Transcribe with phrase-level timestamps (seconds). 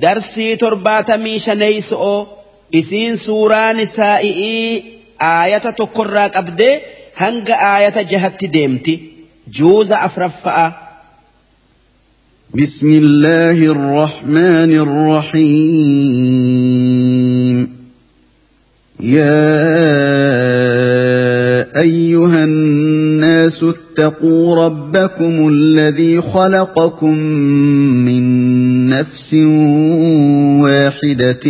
[0.00, 2.20] darsii torbaatamii shaneeyso'oo
[2.80, 6.74] isiin suuraa nisaa'i'ii aayata tokkorraa qabdee
[7.22, 8.94] hanga aayata jahatti deemti
[9.58, 10.68] juuza afraffa'a.
[12.54, 14.70] بسم الله الرحمن
[16.12, 17.68] الرحيم
[19.00, 19.62] يا
[21.80, 27.14] ايها الناس اتقوا ربكم الذي خلقكم
[28.08, 28.41] من
[28.92, 29.34] نفس
[30.64, 31.46] واحدة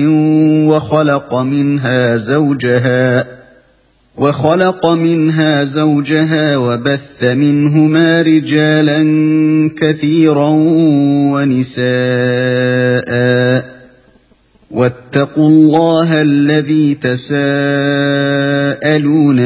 [0.71, 3.27] وخلق منها زوجها
[4.17, 9.01] وخلق منها زوجها وبث منهما رجالا
[9.79, 10.49] كثيرا
[11.33, 11.83] ونساء.
[14.71, 17.41] واتقوا الله الذي تساءلون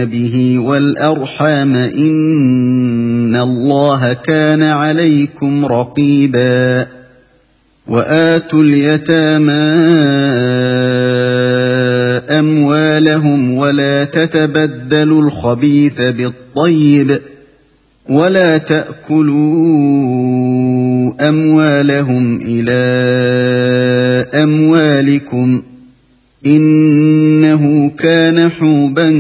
[0.04, 6.95] به والأرحام إن الله كان عليكم رقيبا.
[7.88, 9.52] وآتوا اليتامى
[12.38, 17.18] أموالهم ولا تتبدلوا الخبيث بالطيب
[18.08, 19.36] ولا تأكلوا
[21.28, 22.76] أموالهم إلى
[24.42, 25.62] أموالكم
[26.46, 29.10] إنه كان حوبا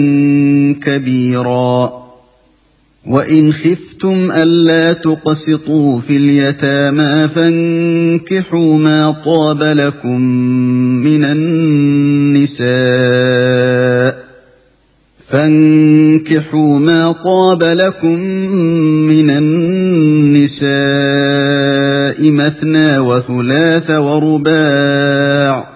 [0.82, 2.05] كبيرا
[3.06, 10.20] وان خفتم الا تقسطوا في اليتامى فانكحوا ما طاب لكم
[11.06, 12.66] من النساء
[15.28, 18.20] فانكحوا ما طاب لكم
[19.08, 20.66] من النساء
[22.30, 25.68] مثنى وثلاث ورباع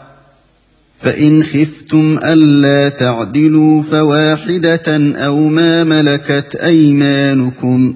[0.98, 1.79] فان خفتم
[2.22, 7.94] الا تعدلوا فواحده أو ما ملكت ايمانكم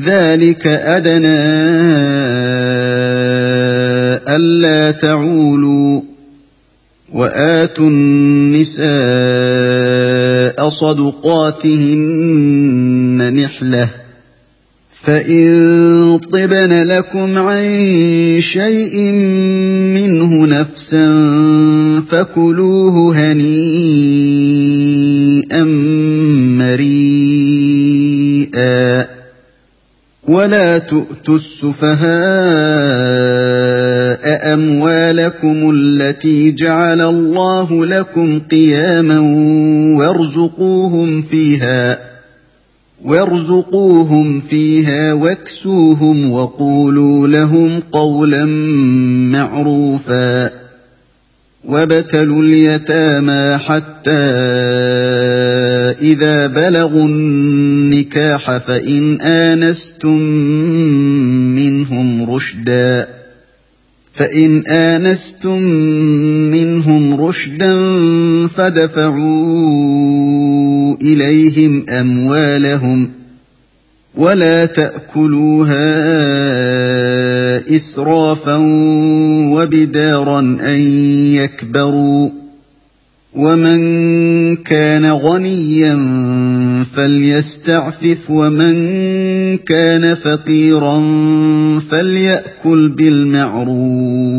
[0.00, 1.38] ذلك ادنى
[4.28, 6.00] الا تعولوا
[7.12, 8.86] واتوا النساء
[10.68, 12.12] صدقاتهن
[13.34, 13.90] نحله
[14.90, 17.66] فان طبن لكم عن
[18.40, 19.12] شيء
[20.26, 21.06] منه نفسا
[22.10, 23.44] فكلوه هنيئا
[26.58, 27.16] مريئا.
[30.28, 32.06] ولا تؤتوا السفهاء
[34.54, 39.18] أموالكم التي جعل الله لكم قياما
[39.98, 42.15] وارزقوهم فيها.
[43.04, 48.44] وارزقوهم فيها واكسوهم وقولوا لهم قولا
[49.32, 50.50] معروفا
[51.64, 54.10] وابتلوا اليتامى حتى
[56.00, 60.18] اذا بلغوا النكاح فان انستم
[61.54, 63.08] منهم رشدا
[64.12, 65.62] فان انستم
[66.50, 67.76] منهم رشدا
[68.46, 70.15] فدفعوا
[71.02, 73.10] إليهم أموالهم
[74.14, 75.86] ولا تأكلوها
[77.76, 78.56] إسرافا
[79.52, 80.80] وبدارا أن
[81.34, 82.30] يكبروا
[83.34, 85.94] ومن كان غنيا
[86.94, 88.76] فليستعفف ومن
[89.58, 91.00] كان فقيرا
[91.90, 94.36] فليأكل بالمعروف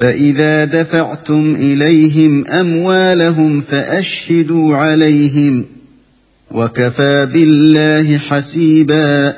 [0.00, 5.64] فإذا دفعتم إليهم أموالهم فأشهدوا عليهم
[6.50, 9.36] وكفى بالله حسيبا.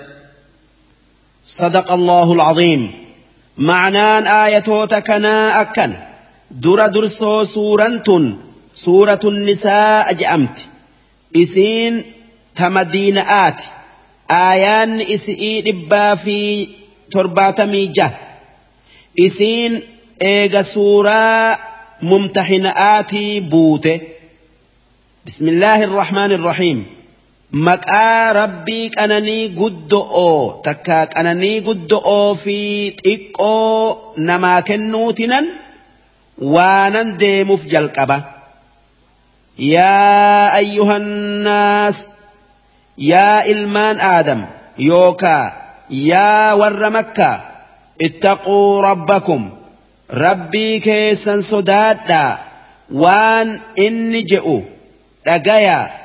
[1.47, 2.91] صدق الله العظيم.
[3.59, 5.93] معنان آياتوتكنا أكن.
[6.51, 8.33] در درسو سورة
[8.75, 10.59] سورة النساء أجأمت.
[11.37, 12.03] إسين
[12.57, 13.61] تمدين آت.
[14.31, 16.69] آيان إسئي ربا في
[17.11, 18.11] ترباتمي جه.
[19.21, 19.81] إسين
[20.63, 21.59] سورة
[22.03, 24.01] ممتحنآتي بوته
[25.27, 26.99] بسم الله الرحمن الرحيم
[27.53, 32.57] maqaa rabbii qananii guddo'oo takka qananii guddo'oo fi
[33.05, 35.47] xiqqoo namaa kennuutinan
[36.55, 38.19] waanan deemuuf jalqaba
[39.57, 41.99] yaa ayyuhannaas
[43.13, 44.41] yaa ilmaan aadam
[44.91, 45.45] yookaa
[46.11, 47.37] yaa warra makkaa
[48.07, 49.43] ittaquu rabbakum
[50.11, 52.39] rabbii keessan sodaadhaa
[52.91, 54.59] waan inni je'u
[55.25, 55.99] dhagayaa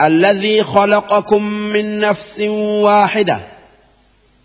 [0.00, 2.40] الذي خلقكم من نفس
[2.80, 3.40] واحدة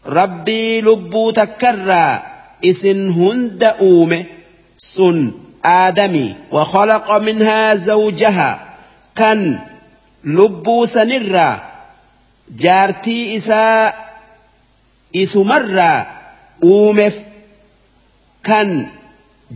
[0.06, 2.22] ربي لبو تكرى
[2.66, 4.26] اسن هند أومه
[4.78, 5.32] سن
[5.66, 8.60] آدمي وخلق منها زوجها
[9.16, 9.60] كان
[10.24, 11.62] لبو سنرى
[12.50, 14.08] جارتي إساء
[15.16, 16.06] إسمرى
[16.64, 17.27] أومف
[18.48, 18.70] kan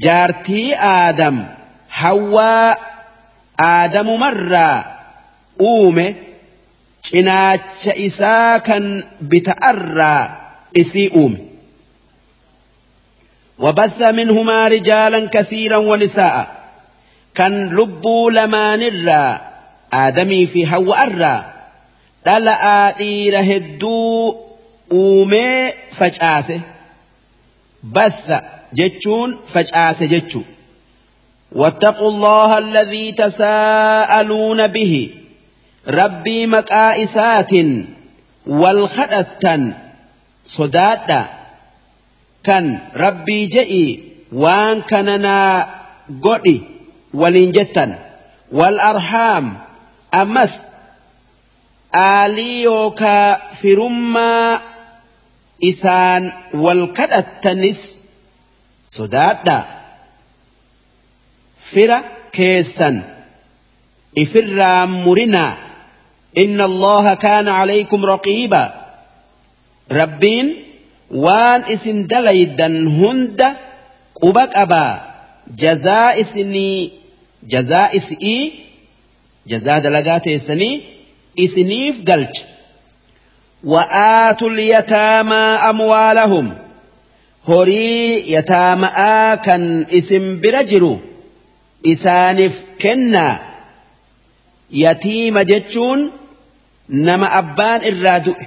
[0.06, 1.38] jaartii aadam
[2.02, 2.76] hawwaa
[3.70, 4.78] aadamumarraa
[5.70, 6.06] uume
[7.10, 8.84] cinaacha isaa kan
[9.32, 10.24] bita'arraa
[10.84, 11.40] isii uume.
[13.62, 16.48] وبث منهما رجالا كثيرا ونساء
[17.36, 19.42] كان لبوا لمانرا
[19.94, 21.46] آدمي في هو أرى
[22.26, 24.36] دلأ إيره الدو
[24.92, 26.62] أومي فجآسه
[27.84, 28.42] بث
[28.74, 30.42] جتشون فجآسه جتشو
[31.52, 35.10] واتقوا الله الذي تساءلون به
[35.88, 37.52] ربي مكائسات
[38.48, 39.74] والخدتا
[40.46, 41.26] صدادا
[42.44, 45.70] كان ربي جئي وان كاننا
[46.24, 46.62] قدي
[47.14, 48.00] ولنجتا
[48.52, 49.58] والأرحام
[50.14, 50.68] أمس
[52.64, 54.60] يوكا فرما
[58.92, 59.66] إسان والكدتنس صدادا
[61.60, 62.02] فر
[62.32, 63.04] كيسا
[64.18, 65.58] إفرا مرنا
[66.38, 68.74] إن الله كان عليكم رقيبا
[69.92, 70.64] ربين
[71.12, 73.56] وان اسن دليدا هند
[74.22, 75.12] قبك أبا
[75.58, 76.92] جزاء سني
[77.44, 78.54] جزاء سئي
[79.48, 80.82] جزاء دلقات سني
[81.40, 82.42] إسنيف قلج
[83.64, 84.50] وآتوا
[87.48, 89.64] horii yataama'aa kan
[90.00, 90.94] isin bira jiru
[91.94, 93.36] isaaniif kennaa.
[94.84, 96.02] Yatiima jechuun
[97.08, 98.46] nama abbaan irraa du'e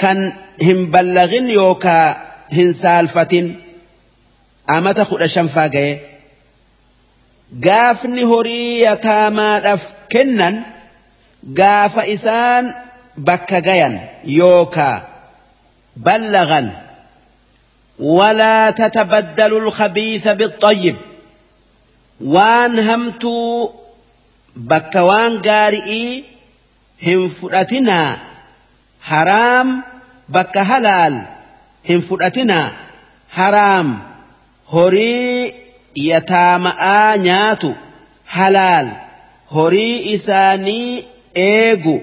[0.00, 0.18] kan
[0.66, 2.06] hin ballagin yookaa
[2.56, 3.46] hin saalfatin.
[4.76, 5.92] Amata kudha shanfaa ga'e
[7.66, 10.54] gaafni horii yataamaadhaaf kennan
[11.58, 12.64] gaafa isaan
[13.26, 13.94] bakka gayan
[14.40, 14.96] yookaa
[16.04, 16.87] ballagan.
[18.00, 20.96] ولا تتبدلوا الخبيث بالطيب.
[22.20, 23.70] وان همتو
[24.56, 26.24] بكوان قارئي
[27.02, 28.18] هم فرأتنا
[29.02, 29.82] حرام
[30.28, 31.26] بك هلال
[31.90, 32.72] هم فرأتنا
[33.30, 33.98] حرام.
[34.72, 35.54] هري
[35.96, 37.72] يتامآ نياتو
[38.26, 38.92] حلال.
[39.52, 41.04] هري إساني
[41.36, 42.00] إيغو.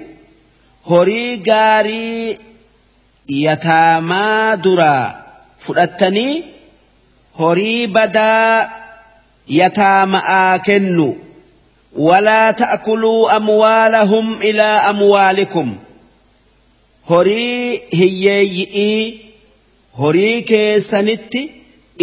[0.90, 2.40] هري قاري
[3.30, 5.25] يتاما درا.
[5.66, 6.44] Fudhattanii
[7.40, 8.70] horii badaa
[9.60, 11.08] yataama'aa kennu
[12.08, 15.76] walaa ta'kuluu amwaalahum ilaa amwaalikum
[17.10, 19.02] horii hiyyeeyyi'ii
[20.00, 21.42] horii keessanitti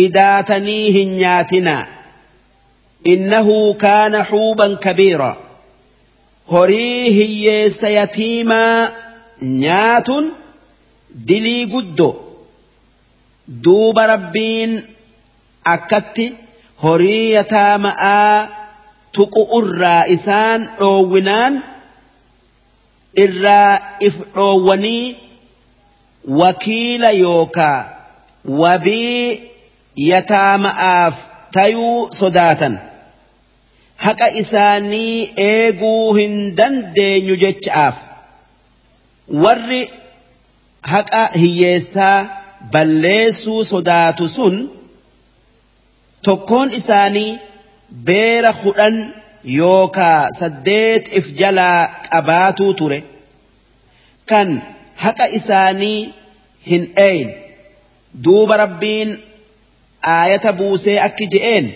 [0.07, 1.87] idaatanii hin nyaatinaa
[3.85, 5.31] kaana xuuban kabiira
[6.53, 8.93] horii hiyyeessa yatiimaa
[9.43, 10.33] nyaatun
[11.29, 12.09] dilii guddo
[13.65, 14.73] duuba rabbiin
[15.75, 16.27] akkatti
[16.83, 18.49] horii yataama'aa
[19.15, 21.55] tuqu irraa isaan dhoowwinaan
[23.25, 23.73] irraa
[24.09, 25.17] if dhoowwanii
[26.41, 27.79] wakiila yookaa
[28.63, 29.53] wabii
[30.11, 31.17] yataama'aaf
[31.55, 32.75] tayuu sodaatan.
[34.05, 37.97] Haqa isaanii eeguu hin dandeenyu jecha'aaf.
[39.45, 39.83] Warri
[40.93, 42.42] haqa hiyyeessaa
[42.73, 44.57] balleessuu sodaatu sun
[46.23, 47.39] tokkoon isaanii
[48.09, 48.97] beera kudhan
[49.59, 51.81] yookaa saddeet if jalaa
[52.13, 52.99] qabaatuu ture
[54.33, 54.49] kan
[55.05, 56.01] haqa isaanii
[56.71, 57.31] hin dheeyin
[58.25, 59.11] duuba rabbiin
[60.17, 61.73] aayata buusee akki je'een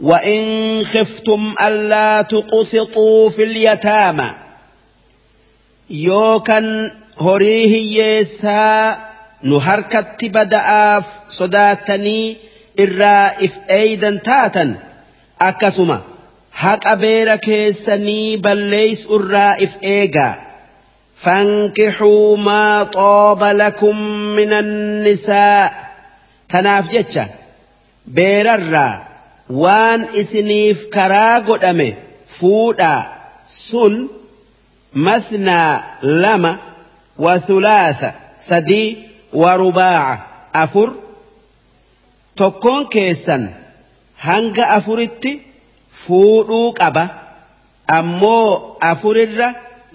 [0.00, 4.30] وإن خفتم ألا تقسطوا في اليتامى
[5.90, 6.90] يوكن
[7.20, 8.98] هريه يسا
[9.48, 11.04] nu harkatti bada'aaf
[11.38, 12.26] sodaatanii
[12.84, 14.70] irraa if eeydan taatan
[15.48, 15.98] akkasuma
[16.62, 20.34] haqa beera keessanii balleeysu irraa if eegaa
[21.24, 23.98] fankixuu maa xooba lakum
[24.38, 25.62] min annisaa
[26.52, 27.24] tanaaf jecha
[28.16, 28.94] beerarraa
[29.62, 31.88] waan isiniif karaa godhame
[32.38, 33.00] fuudhaa
[33.68, 33.94] sun
[35.06, 35.70] masnaa
[36.24, 36.52] lama
[37.24, 38.10] wa thulaatha
[38.48, 38.88] sadii
[39.32, 40.92] ورباعة أفر
[42.36, 43.54] تكون كيسا
[44.20, 45.38] هنغ أفرت
[45.92, 47.08] فودوك أبا
[47.90, 49.28] أمو أفر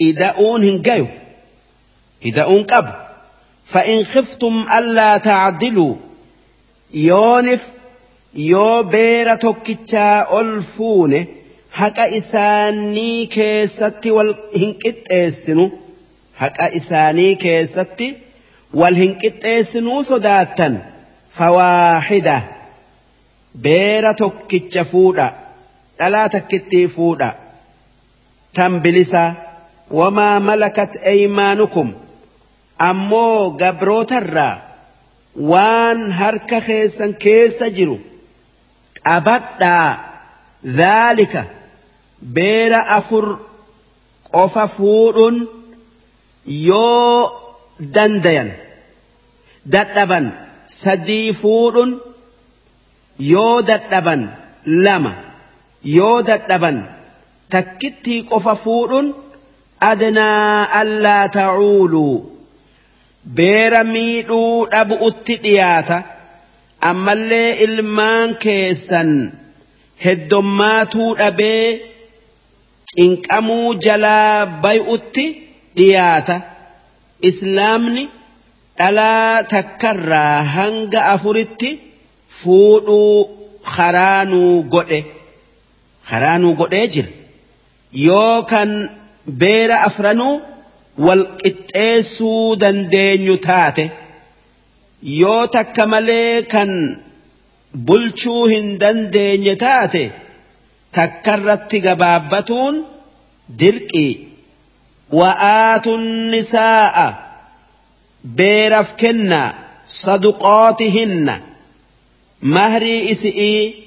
[0.01, 1.07] إداؤون هنغيو
[2.25, 2.93] إداؤون قب
[3.65, 5.95] فإن خفتم ألا تعدلوا
[6.93, 7.61] يونف
[8.37, 11.19] yoo beera tokkichaa ol fuune
[11.79, 15.65] haqa isaanii keessatti wal hin qixxeessinu
[16.41, 18.07] haqa isaanii keessatti
[18.73, 20.73] wal hin qixxeessinuu sodaattan
[21.37, 22.35] fawaahida
[23.65, 25.27] beera tokkicha fuudha
[25.99, 27.29] dhalaa takkittii fuudha
[28.59, 29.29] tan bilisaa
[29.99, 31.89] wamaa malakat eeymaanukum
[32.89, 34.55] ammoo gabrootarraa
[35.51, 37.97] waan harka keessan keessa jiru
[39.07, 39.89] qabadhaa
[40.79, 41.43] dhaalika
[42.37, 43.25] beera afur
[44.35, 45.37] qofa fuudhuun
[46.45, 47.46] yoo
[47.95, 48.49] dandayan
[49.73, 50.25] dadhaban
[50.81, 51.91] sadii fuudhuun
[53.33, 54.21] yoo dadhaban
[54.85, 55.13] lama
[55.97, 56.77] yoo dadhaban
[57.55, 59.07] takkittii qofa fuudhuun
[59.91, 62.13] adnaa allaa ta'uuluu
[63.39, 65.97] beera miidhuu dhabu'utti dhiyaata
[66.89, 69.11] ammallee ilmaan keessan
[70.05, 71.65] heddommaatuu dhabee
[72.95, 75.25] cinqamuu jalaa bay'utti
[75.77, 76.35] dhiyaata
[77.29, 78.03] islaamni
[78.79, 81.69] dhalaa takkarraa hanga afuritti
[82.39, 83.29] fuudhuu
[83.75, 84.99] haraanuu godhe.
[86.09, 87.09] Haraanuu godhee jira.
[88.07, 88.69] Yoo kan
[89.41, 90.35] beera afranuu
[91.05, 93.85] wal qixxeessuu dandeenyu taate
[95.21, 96.71] yoo takka malee kan
[97.87, 100.03] bulchuu hin dandeenye taate
[100.97, 102.75] takkarratti gabaabbatuun
[103.59, 104.11] dirqii
[105.11, 107.27] وآتوا النساء
[108.23, 109.51] بيرفكن
[109.87, 111.41] صدقاتهن
[112.41, 113.83] مهري إسئي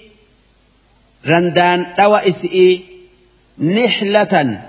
[1.27, 2.85] رندان روى إسئي
[3.59, 4.63] نحلة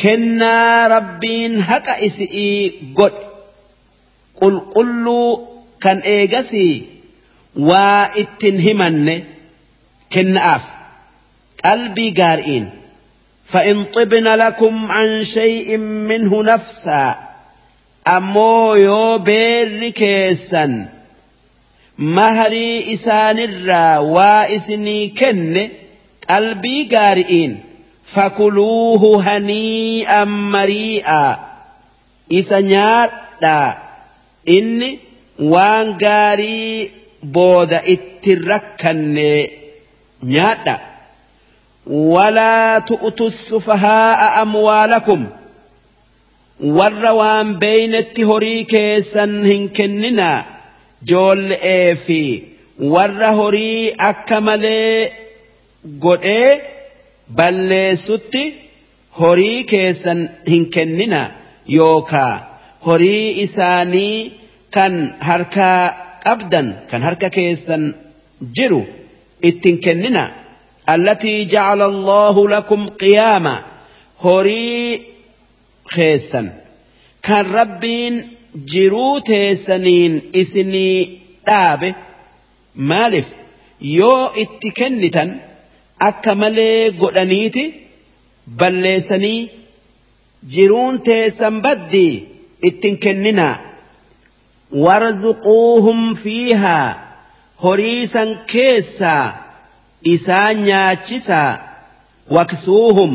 [0.00, 3.12] كنا ربين هكا إسئي قد
[4.40, 5.38] قل قلوا
[5.80, 6.82] كان إيجسي
[7.56, 9.24] وإتن همن
[10.12, 10.62] كناف
[11.64, 12.70] قلبي قارئين
[13.45, 17.19] فإن طبن لكم عن شيء منه نفسا
[18.07, 20.89] أمو يو بير كيسا
[21.97, 25.69] مهري إسان الرا وإسني كن
[26.29, 27.59] قلبي قارئين
[28.05, 31.39] فكلوه هنيئا مريئا
[32.33, 33.09] إسا
[34.49, 34.99] إني
[35.39, 36.91] وان قاري
[37.23, 39.47] بودا اتركن
[40.23, 40.79] نيادا
[41.87, 45.27] ولا تؤتوا السفهاء أموالكم
[46.77, 50.29] warra waan beeynetti horii keessan hin kennina
[51.11, 52.21] joolle'ee fi
[52.93, 55.11] warra horii akka malee
[56.05, 56.49] godhee
[57.37, 58.43] balleessutti
[59.21, 60.19] horii keessan
[60.51, 61.21] hin kennina
[61.77, 62.33] yookaa
[62.87, 64.17] horii isaanii
[64.75, 64.93] kan
[65.29, 65.79] harkaa
[66.25, 67.83] qabdan kan harka keessan
[68.57, 68.81] jiru
[69.49, 70.23] ittin kennina
[70.88, 73.62] التي جعل الله لكم قياما.
[74.20, 75.02] هوري
[75.86, 76.62] خيسا
[77.22, 81.94] كان ربين جرو تيسنين إسني دابه
[82.76, 83.28] مالف.
[83.82, 85.40] يو اتكنتا
[86.02, 87.72] أكملي قدنيتي.
[88.46, 89.48] بلسني
[90.50, 92.24] جرون تيسن بدي
[92.64, 93.60] اتنكننا.
[94.72, 97.04] وارزقوهم فيها.
[97.64, 99.43] هريسا كيسا.
[100.04, 101.58] Isaan nyaachisaa
[102.30, 103.12] waksuuhum.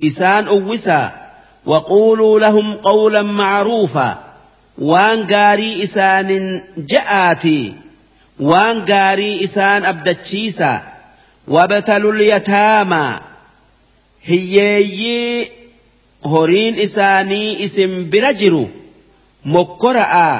[0.00, 1.12] Isaan uwwisaa
[1.66, 4.14] waquuluu lahum qawlan macruufaa
[4.90, 6.46] waan gaarii isaanin
[6.92, 7.74] ja'aatii.
[8.50, 10.78] Waan gaarii isaan abdachiisaa
[11.54, 13.20] wabtalul yataamaa
[14.28, 15.50] hiyyeeyyii
[16.30, 18.64] horiin isaanii isin bira jiru.
[19.44, 20.36] Mokkora'aa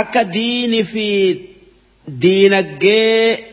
[0.00, 1.06] akka diini fi
[2.22, 3.51] diinaggee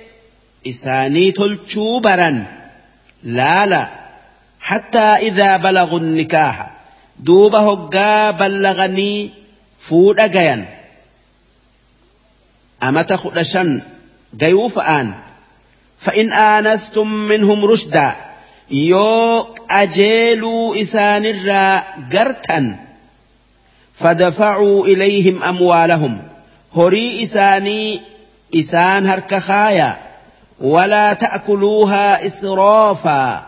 [0.69, 2.45] إساني تلتشوبرا
[3.23, 3.89] لا لا
[4.59, 6.71] حتى إذا بلغوا النكاح
[7.19, 9.29] دوبه قا بلغني
[9.79, 10.79] فود أجايا
[12.83, 13.81] أما تخدشا
[14.37, 15.13] جيوف آن
[15.99, 18.15] فإن آنستم منهم رشدا
[18.71, 22.75] يوك أجيلوا إسان الراء قرتا
[23.95, 26.21] فدفعوا إليهم أموالهم
[26.75, 28.01] هري إساني
[28.55, 29.39] إسان هرك
[30.60, 33.46] ولا تأكلوها إسرافا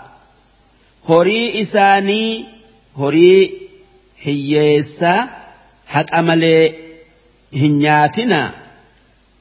[1.08, 2.44] هري إساني
[2.98, 3.52] هري
[4.22, 5.28] هيسا
[5.86, 6.74] حق أملي
[7.54, 8.50] هنياتنا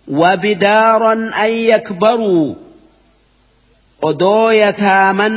[0.07, 1.13] وبدارا
[1.45, 2.55] أن يكبروا
[4.09, 5.35] odoo yataaman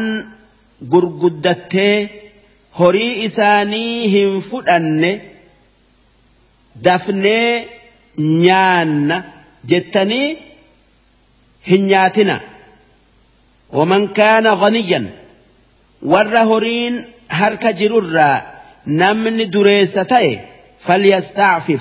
[0.93, 2.11] gurguddattee
[2.79, 5.11] horii isaanii hin fudhanne
[6.87, 7.69] dafnee
[8.19, 9.17] nyaanna
[9.73, 10.29] jettanii
[11.68, 12.42] هنياتنا
[13.72, 15.10] ومن كان غنيا
[16.02, 18.42] ورهورين هرك جرورا
[18.88, 20.40] نمن دريستي
[20.80, 21.80] فليستعفف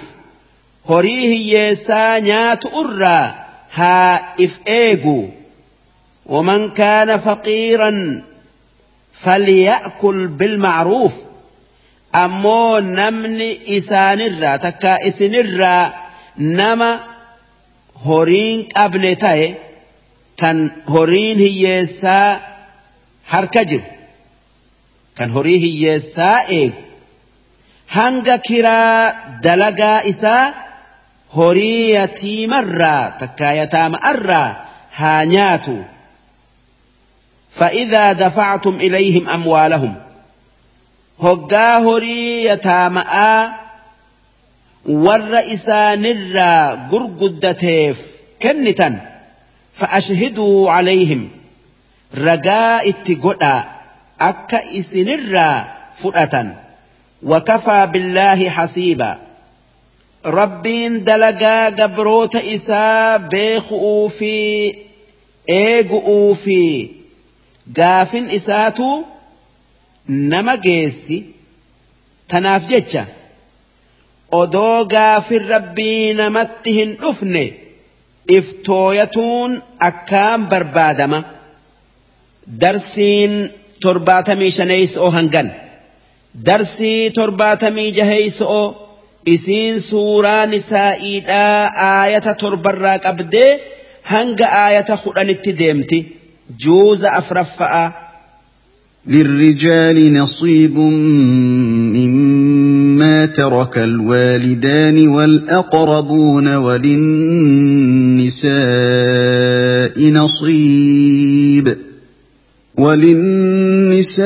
[0.88, 3.34] هريه يسانيات أرى
[3.74, 4.60] ها إف
[6.26, 8.22] ومن كان فقيرا
[9.14, 11.12] فليأكل بالمعروف.
[12.14, 15.92] أمو نمن إسانرا تكا إسنرا
[16.38, 17.00] نما
[18.02, 19.54] هورين أبنتاي
[20.88, 22.40] هورين هي سا
[23.28, 23.82] هركجب
[25.16, 26.74] كان هوري هي سا إيجو
[27.92, 30.52] hanga kiraa dalagaa isaa
[31.36, 34.50] horii yatiimarraa takkaa yataama'arraa
[35.00, 35.84] haa nyaatu
[37.52, 39.94] فإذا دفعتم إليهم أموالهم.
[41.22, 43.52] هقا هري يتامآ
[44.86, 47.98] ور إسانرا قرقدتيف
[48.42, 49.11] كنتا
[49.82, 51.30] فأشهدوا عليهم.
[52.14, 53.64] رجاء اتقدا
[54.20, 56.46] أكا إسنرا فرأة
[57.22, 59.18] وكفى بالله حسيبا.
[60.26, 64.74] ربين دلقا قبروت إسا بيخؤوا في
[65.48, 66.88] إيقؤوا في.
[70.08, 71.16] nama geessi
[72.28, 73.06] tanaaf jecha
[74.40, 77.44] odoo gaafin rabbii namatti hin dhufne
[78.28, 81.20] iftooyatuun akkaan barbaadama
[82.60, 83.32] darsiin
[83.82, 85.48] torbaatamii shaneeysa oo hangan.
[86.46, 88.66] Darsii torbaatamii jaheeysa oo
[89.26, 93.50] isiin suuraan isaa'iidhaa aayata torbarraa qabdee
[94.02, 95.98] hanga aayata kudhanitti deemti.
[96.64, 97.84] Juuza afraffa'a
[99.06, 100.78] للرجال نصيب
[101.98, 107.02] مما ترك الوالدان والأقربون وللنساء
[110.10, 111.76] نصيب.
[112.76, 114.22] وللنساء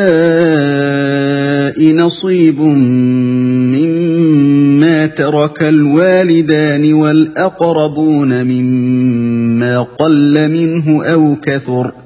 [1.94, 2.60] نصيب
[3.80, 12.05] مما ترك الوالدان والأقربون مما قل منه أو كثر ۖ.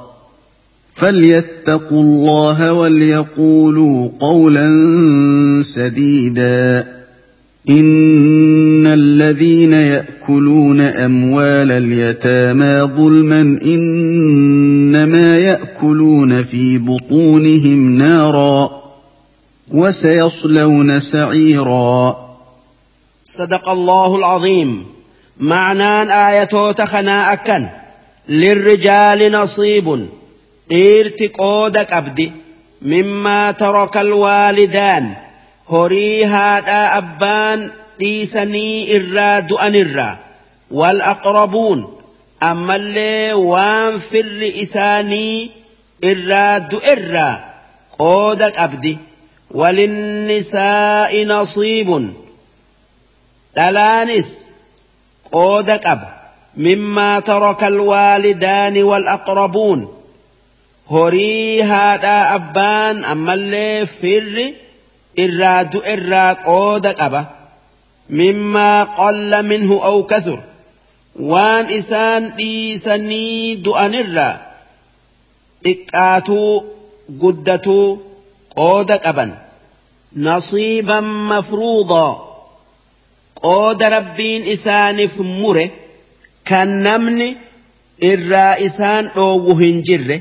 [1.01, 4.67] فليتقوا الله وليقولوا قولا
[5.61, 6.87] سديدا
[7.69, 18.81] ان الذين ياكلون اموال اليتامى ظلما انما ياكلون في بطونهم نارا
[19.71, 22.17] وسيصلون سعيرا
[23.23, 24.85] صدق الله العظيم.
[25.39, 27.67] معنى آية تخنا أكن.
[28.29, 30.07] للرجال نصيب.
[30.71, 32.27] Dhiirti qooda qabdi
[32.93, 35.05] mimmaa taraka alwaalidaan
[35.73, 37.59] horii haadhaa abbaan
[37.99, 40.13] dhiisanii irraa du'anirraa
[40.79, 41.79] wal aqrabuun
[42.51, 45.37] ammallee waan firri isaanii
[46.11, 47.33] irraa du'erraa
[47.99, 48.93] qooda qabdi
[49.59, 52.05] walinnisaa'i nasiibun
[53.55, 54.29] dhalaanis
[55.35, 56.09] qooda qaba
[56.67, 59.79] mimmaa taraka alwaalidaani wal aqrabuun
[60.93, 64.45] horii haadhaa abbaan ammallee firri
[65.25, 67.21] irraa du'erraa qooda qaba
[68.19, 70.39] mimmaa qalla minhu aw kathur
[71.31, 74.33] waan isaan dhiisanii du'anirraa
[75.65, 76.51] xiqqaatuu
[77.21, 77.87] guddatuu
[78.57, 79.31] qooda qaban
[80.27, 82.11] nasiiban mafruudaa
[83.43, 85.65] qooda rabbiin isaaniif mure
[86.49, 87.29] kan namni
[88.11, 90.17] irraa isaan dhoowwu hin jirre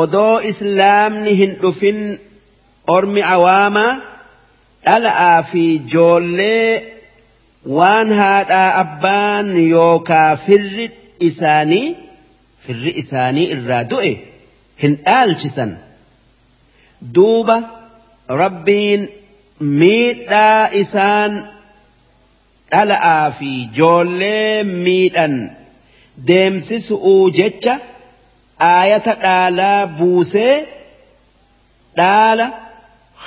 [0.00, 2.00] odoo islaamni hin dhufin
[2.96, 3.92] ormi awaamaa
[4.86, 6.70] dhala'aa fi joollee
[7.78, 10.86] waan haadhaa abbaan yookaa firri
[11.28, 11.86] isaanii
[12.66, 14.12] firri isaanii irraa du'e
[14.82, 15.72] hin dhaalchisan
[17.14, 17.56] duuba
[18.42, 19.02] rabbiin
[19.80, 21.32] miidhaa isaan
[22.72, 25.34] dhala'aa fi joollee miidhan
[26.28, 27.74] deemsisu'uu jecha
[28.70, 30.54] aayata dhaalaa buusee
[31.98, 32.46] dhaala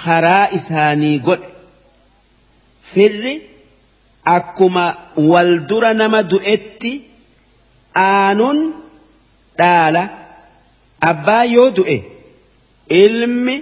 [0.03, 1.49] karaa isaanii godhe.
[2.91, 3.33] Firri
[4.35, 4.85] akkuma
[5.31, 6.91] wal dura nama du'etti
[8.05, 8.59] aanuun
[9.59, 10.03] dhaala.
[11.11, 11.97] Abbaa yoo du'e
[13.03, 13.55] ilmi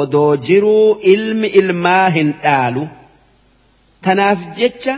[0.00, 2.84] odoo jiruu ilmi ilmaa hin dhaalu.
[4.04, 4.94] Tanaaf jecha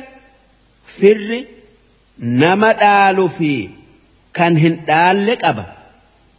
[0.97, 1.41] firri
[2.43, 3.53] nama dhaalu fi
[4.39, 5.65] kan hin dhaalle qaba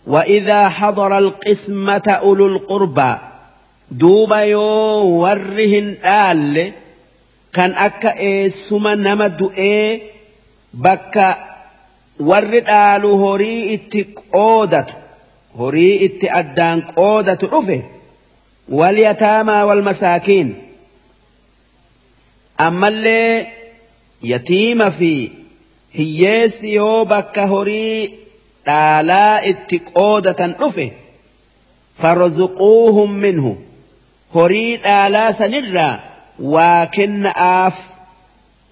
[0.07, 3.15] وإذا حضر القسمة أولو القربى
[3.91, 4.61] دوبا يو
[5.21, 6.73] ورهن آل
[7.53, 10.01] كان أكا إيسما نما دوئي
[10.73, 11.47] بكا
[12.19, 14.87] ورد آل هوري اتقودة
[15.55, 17.83] هوري اتأدان قودة رفه
[18.69, 20.61] واليتامى والمساكين.
[22.59, 23.47] أما اللي
[24.23, 25.29] يتيم في
[25.93, 28.20] hiyyeessi yoo bakka horii
[28.67, 30.91] دالا اتقودة نفه
[31.97, 33.57] فرزقوهم منه
[34.35, 35.99] هريد آلا سنرى
[36.39, 37.73] وكن آف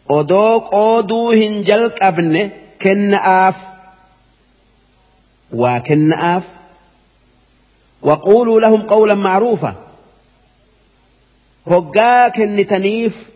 [0.10, 2.50] ودوك أودو هنجل قبن
[2.82, 3.58] كن آف
[5.54, 6.44] وكن آف
[8.02, 9.76] وقولوا لهم قولا معروفا
[11.68, 13.30] هقا كن تنيف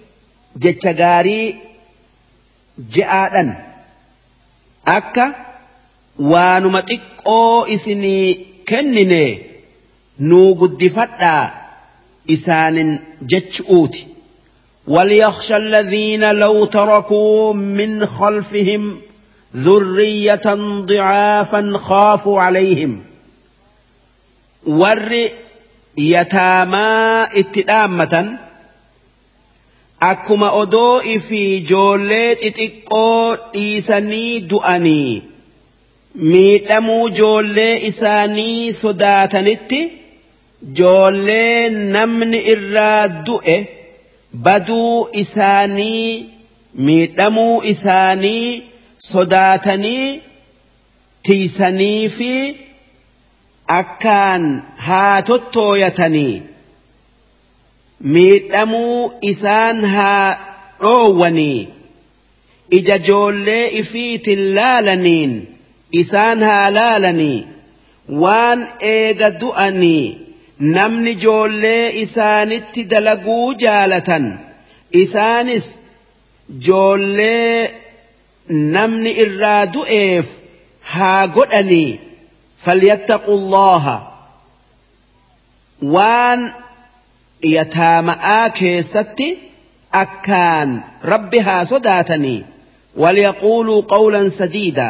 [0.56, 1.60] جتشقاري
[2.78, 3.74] جآدا
[4.88, 5.36] أكا
[6.20, 8.34] waanuma xiqqoo isinii
[8.66, 9.24] kennine
[10.20, 11.52] nuu guddifadhaa
[12.28, 14.08] isaanin jechuuti
[14.88, 19.02] وليخشى الذين لو تركوا من خلفهم
[19.56, 20.42] ذرية
[20.86, 23.04] ضعافا خافوا عليهم.
[24.68, 25.30] ور
[25.98, 28.38] يتاما اتئامة
[30.02, 35.24] أكما أدوء في جوليت اتقو إيساني دؤني
[36.16, 39.80] miidhamuu ijoollee isaanii sodaatanitti
[40.72, 43.58] ijoollee namni irraa du'e
[44.48, 46.26] baduu isaanii
[46.90, 48.64] miidhamuu isaanii
[49.12, 50.22] sodaatanii
[51.24, 52.32] tiisanii fi
[53.68, 54.46] akkaan
[54.88, 56.42] haa tottooyatanii.
[58.14, 60.38] miidhamuu isaan haa
[60.82, 61.68] dhoowwanii
[62.78, 65.34] ija joollee ifiitin laalaniin
[66.02, 67.40] isaan haa laalanii
[68.24, 68.62] waan
[68.94, 70.06] eega du'anii
[70.78, 74.26] namni joollee isaanitti dalaguu jaalatan
[75.04, 75.68] isaanis
[76.68, 77.60] joollee
[78.76, 80.28] namni irraa du'eef
[80.96, 82.00] haa godhanii
[82.66, 83.96] falyattaqu allaha
[85.96, 86.42] waan
[87.56, 89.30] yataama'aa keessatti
[90.04, 90.70] akkaan
[91.14, 92.40] rabbi haa sodaatanii
[93.06, 94.88] walyaquuluu qawlan sadiida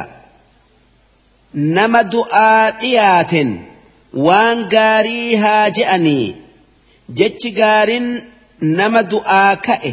[1.53, 3.49] nama du'aa dhiyaaten
[4.27, 6.35] waan gaarii haa je'anii
[7.19, 8.07] jechi gaariin
[8.79, 9.91] nama du'aa ka'e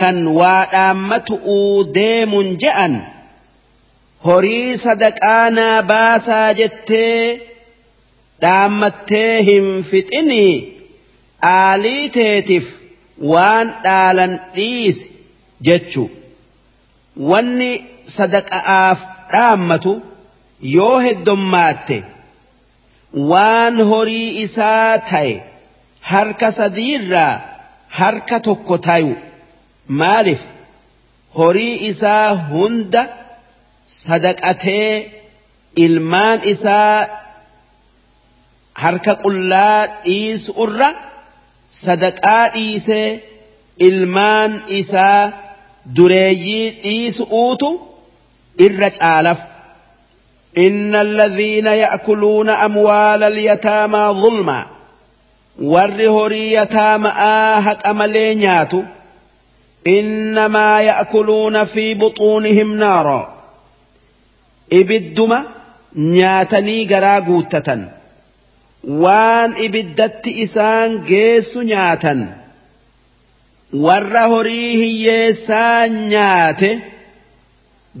[0.00, 2.94] kan waa dhaammatu'uu deemun je'an
[4.28, 7.40] horii sadaqaa naa baasaa jettee
[8.42, 10.54] dhaammattee hin fixinii
[11.52, 12.66] aalii teetiif
[13.32, 15.10] waan dhaalan dhiisi
[15.66, 16.04] jechu.
[17.30, 17.70] Wanni
[18.16, 18.98] sadaqa'aaf
[19.32, 19.92] dhaammatu
[20.72, 21.96] yoo heddommaatte
[23.30, 25.32] waan horii isaa ta'e
[26.12, 27.32] harka sadiirraa
[27.98, 29.14] harka tokko tayu
[30.02, 30.42] maaliif
[31.38, 33.02] horii isaa hunda
[34.04, 34.90] sadaqatee
[35.86, 36.98] ilmaan isaa
[38.84, 40.90] harka qullaa dhiisu irra
[41.84, 43.08] sadaqaa dhiisee
[43.88, 45.22] ilmaan isaa
[45.96, 47.68] dureeyyii dhiisu'uutu
[48.66, 49.40] irra caalaf
[50.58, 54.66] إن الذين يأكلون أموال اليتامى ظلما
[55.62, 58.72] والرهري يتامى آهك أملينيات
[59.86, 63.34] إنما يأكلون في بطونهم نارا
[64.72, 65.44] إبدما
[65.96, 66.86] نياتني
[68.84, 72.20] waan ibiddatti isaan geessu nyaatan
[73.84, 76.70] warra horii hiyyeessaa nyaate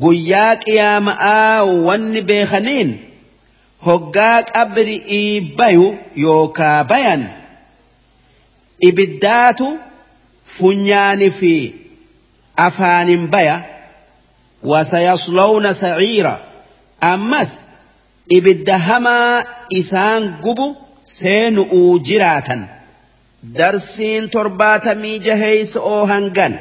[0.02, 2.90] guyyaa qiyaama'aa wanni beekaniin
[3.86, 5.86] hoggaa qabri'ii bayu
[6.24, 7.22] yookaa bayan
[8.88, 9.66] ibiddaatu
[10.56, 11.54] funyaani fi
[12.66, 13.56] afaanin baya
[14.70, 16.34] wasayaslawna saciira.
[17.12, 17.52] Ammas
[18.36, 19.44] ibidda hamaa
[19.80, 20.66] isaan gubu
[21.16, 22.62] seenu'uu jiraatan.
[23.58, 26.52] Darsiin torbaatamii jaheeyso'oo hangan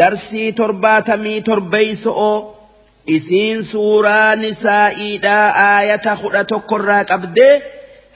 [0.00, 2.36] darsii torbaatamii torbeeyso'oo
[3.16, 7.52] isiin suuraa nisaa'iidhaa aayata kudha tokkorraa qabdee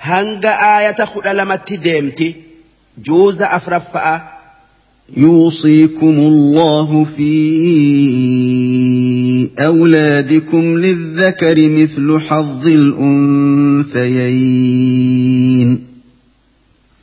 [0.09, 2.28] hanga aayata kudha lamatti deemti
[3.07, 4.16] juuza afraffa'a
[5.16, 7.33] يوصيكم الله في
[9.59, 14.09] أولادكم للذكر مثل حظ الأنثيين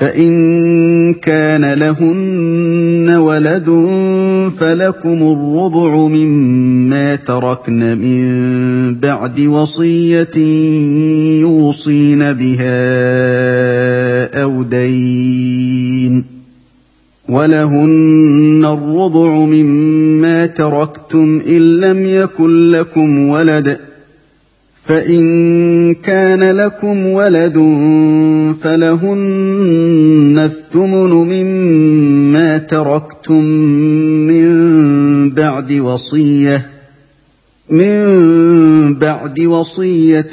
[0.00, 3.66] فان كان لهن ولد
[4.58, 10.36] فلكم الربع مما تركن من بعد وصيه
[11.40, 12.72] يوصين بها
[14.42, 16.24] أو دين
[17.28, 23.89] ولهن الربع مما تركتم ان لم يكن لكم ولد
[24.90, 27.58] فان كان لكم ولد
[28.62, 33.44] فلهن الثمن مما تركتم
[34.26, 36.66] من بعد وصيه
[37.70, 40.30] من بعد وصيه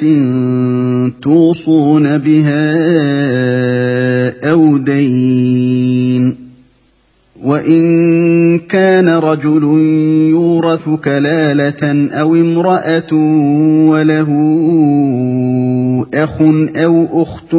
[1.22, 2.74] توصون بها
[4.50, 6.36] أو دين
[7.42, 9.64] وان كان رجل
[10.58, 13.12] يورث كلالة أو امرأة
[13.90, 14.30] وله
[16.14, 16.42] أخ
[16.76, 17.56] أو أخت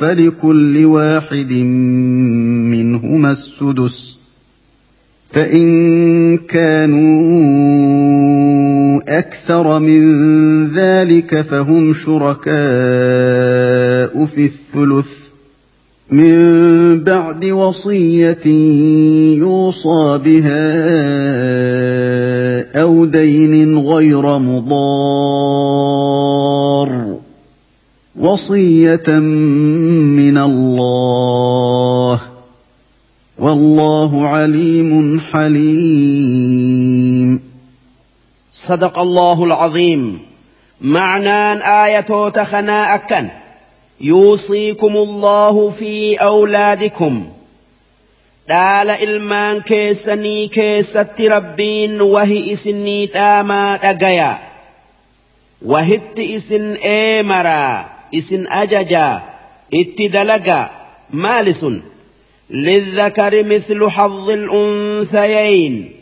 [0.00, 1.52] فلكل واحد
[2.72, 4.18] منهما السدس
[5.28, 7.18] فإن كانوا
[9.18, 10.02] أكثر من
[10.74, 12.54] ذلك فهم شركاء
[14.26, 15.27] في الثلث
[16.10, 18.46] من بعد وصية
[19.38, 20.68] يوصى بها
[22.82, 25.68] أو دين غير مضار
[28.16, 32.20] وصية من الله
[33.38, 36.68] والله عليم حليم.
[38.52, 40.18] صدق الله العظيم.
[40.80, 41.52] معنى
[41.84, 43.28] آية تخنا أكن.
[44.00, 47.28] يوصيكم الله في أولادكم.
[48.48, 54.38] دال إلمان كيسني كيست ربين وهي إسني تاما تقيا
[55.62, 59.22] وهت إسن إيمرا إسن أججا
[59.74, 60.70] اتدلقا
[61.10, 61.66] مالس
[62.50, 65.92] للذكر مثل حظ الأنثيين.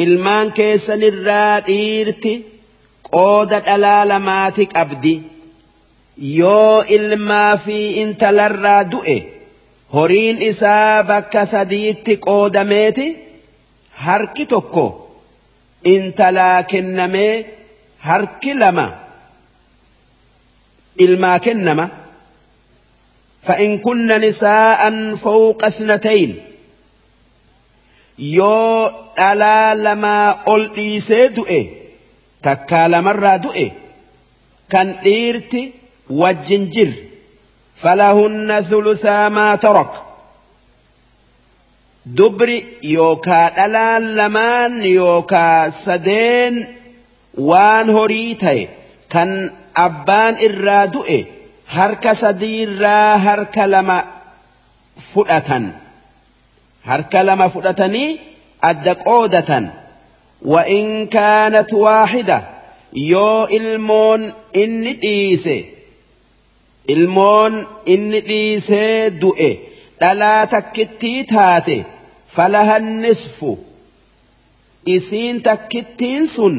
[0.00, 2.40] إلمان كيسن الرائيرت
[3.12, 5.22] قودت ألال ماتك أبدي.
[6.39, 9.17] yoo ilmaa fi intalarraa du'e
[9.95, 13.07] horiin isaa bakka sadiitti qoodameeti
[14.05, 14.85] harki tokko
[15.93, 17.33] intalaa kennamee
[18.07, 18.87] harki lama
[21.05, 21.87] ilmaa kennama
[23.47, 24.81] فإن كن نساء
[25.15, 26.31] فوق اثنتين
[28.37, 31.59] yoo dhalaa lamaa ol dhiisee du'e
[32.45, 33.65] takkaa lamarraa du'e
[34.71, 35.61] kan dhiirti
[36.10, 36.92] والجنجر
[37.76, 39.90] فلهن ثلثا ما ترك.
[42.06, 46.66] دبر يوكا ألان لمان يوكا سدين
[47.34, 48.68] وان هريتي
[49.10, 51.24] كان أبان الرادؤ
[51.68, 54.04] هرك سدير را هرك لما
[54.96, 55.72] فؤتا
[56.84, 58.18] هرك لما فؤتني
[58.64, 59.72] الدقودة
[60.42, 62.42] وإن كانت واحدة
[62.92, 65.71] يو إلمون إن إيسي
[66.88, 69.50] ilmoon inni dhiisee du'e
[70.00, 71.76] dhalaa takkittii taate
[72.36, 73.50] falahannisfu
[74.96, 76.54] isiin takkittiin sun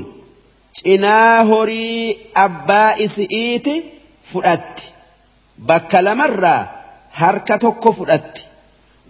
[0.77, 3.75] cinaa horii abbaa isi'iiti
[4.31, 4.83] fudhatti.
[5.67, 6.62] Bakka lamarraa
[7.12, 8.41] harka tokko fudhatti.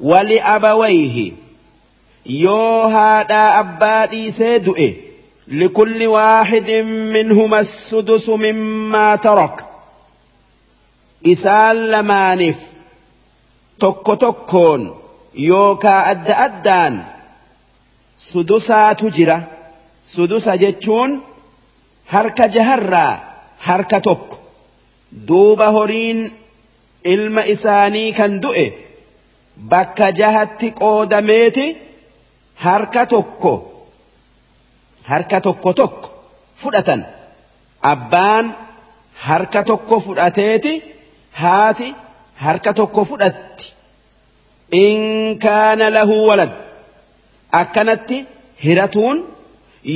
[0.10, 1.28] Wali abawayhi
[2.43, 4.88] yoo haadhaa abbaa dhiisee du'e
[5.47, 9.63] likulli waaxidin minhuma sudusu mimmaa taraka.
[11.24, 12.58] Isaan lamaaniif
[13.80, 14.82] tokko tokkoon
[15.50, 16.96] yookaa adda addaan
[18.30, 19.38] sudusaatu jira
[20.14, 21.12] sudusa jechuun
[22.14, 23.14] harka jaharraa
[23.68, 24.36] harka tokko
[25.28, 26.20] duuba horiin
[27.14, 28.66] ilma isaanii kan du'e
[29.72, 31.66] bakka jahatti qoodameeti
[32.66, 33.54] harka tokko
[35.12, 36.08] harka tokko tokko
[36.62, 37.02] fudhatan
[37.94, 38.46] abbaan
[39.28, 40.74] harka tokko fudhateeti
[41.43, 41.88] haati
[42.45, 43.67] harka tokko fudhatti
[44.83, 44.99] in
[45.45, 46.53] kaana lahu walad
[47.61, 48.19] akkanatti
[48.64, 49.19] hiratuun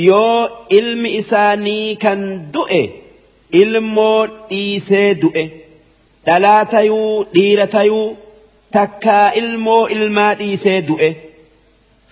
[0.09, 0.39] yoo
[0.79, 2.21] ilmi isaanii kan
[2.55, 2.83] du'e
[3.63, 5.45] ilmoo dhiisee du'e
[6.27, 8.07] dhalaa tayuu dhiira tayuu
[8.79, 11.11] takkaa ilmoo ilmaa dhiisee du'e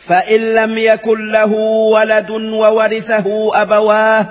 [0.08, 1.52] فإن لم يكن له
[1.94, 3.26] ولد وورثه
[3.62, 4.26] أبواه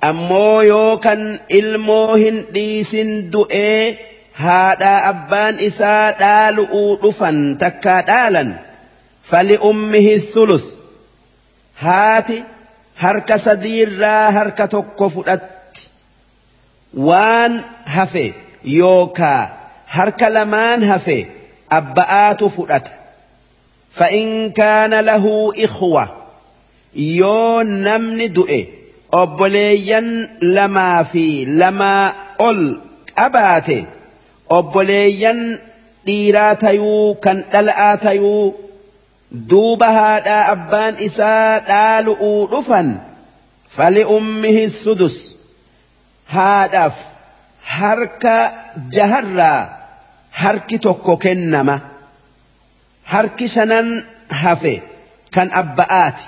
[0.00, 3.98] ammoo yoo kan ilmoo hin dhiisin du'ee
[4.42, 8.50] haadhaa abbaan isaa dhaalu'uu dhufan takkaa dhaalan
[9.30, 10.68] fali ummihi thuluth
[11.84, 12.38] haati
[13.04, 15.82] harka sadiirraa harka tokko fudhatti
[17.08, 17.64] waan
[17.96, 18.24] hafe
[18.78, 19.42] yookaa
[19.98, 21.18] harka lamaan hafe
[21.80, 22.90] abba'aatu fudhata
[24.00, 26.04] fa'in kaana lahuu ikhwa
[27.20, 28.60] yoo namni du'e.
[29.12, 32.60] obboleeyyan lamaa fi lamaa ol
[33.18, 33.78] qabaate.
[34.58, 35.40] Obboleeyyan
[36.06, 38.54] dhiiraa tayuu kan dhal'aa tayuu
[39.50, 42.88] duuba haadhaa abbaan isaa dhaalu'uu dhufan.
[43.76, 45.16] Fali'ummihi sudus.
[46.34, 46.96] Haadhaaf
[47.78, 48.36] harka
[48.94, 49.60] jaharraa
[50.40, 51.76] harki tokko kennama.
[53.12, 53.88] Harki shanan
[54.42, 54.74] hafe
[55.34, 56.24] kan abba'aati.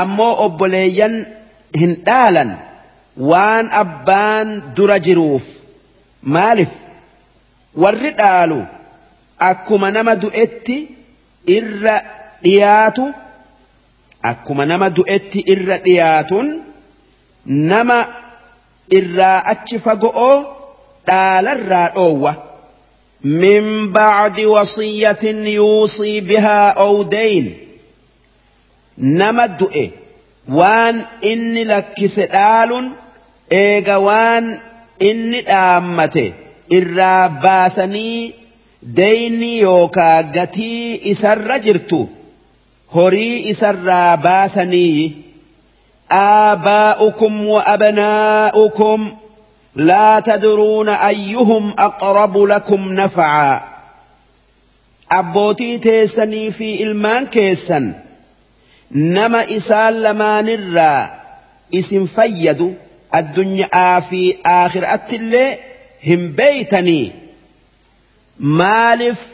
[0.00, 1.14] Ammoo obboleeyyan
[1.79, 2.51] hin dhaalan
[3.31, 4.47] waan abbaan
[4.79, 5.45] dura jiruuf
[6.35, 6.73] maalif
[7.83, 8.59] warri dhaalu
[9.49, 10.77] akkuma nama du'etti
[11.57, 11.95] irra
[12.43, 13.05] dhiyaatu
[14.31, 16.47] akkuma nama du'etti irra dhiyaatuun
[17.71, 17.97] nama
[18.99, 20.35] irraa achi fago'oo
[21.07, 22.33] dhaalarraa dhoowwa.
[23.23, 25.23] من بعد وصية
[25.59, 27.57] يوصي بها أو دين
[28.97, 29.91] نما الدؤي
[30.49, 32.89] وان إني لك سدال
[33.51, 34.57] إيغا وان
[35.01, 36.33] إني دامته
[36.73, 38.33] إرا باسني
[38.83, 42.07] ديني يوكا غتي إسر جرتو
[42.95, 45.11] هري إسر باسني
[46.11, 49.15] آباؤكم وأبناؤكم
[49.75, 53.61] لا تدرون أيهم أقرب لكم نفعا
[55.11, 57.93] أبوتي تيسني في إلمان كيسن
[58.94, 61.10] لما نرى
[61.74, 62.74] اسم فيد
[63.14, 65.58] الدنيا في آخر أتلي
[66.06, 67.12] هم بيتني
[68.38, 69.26] مالف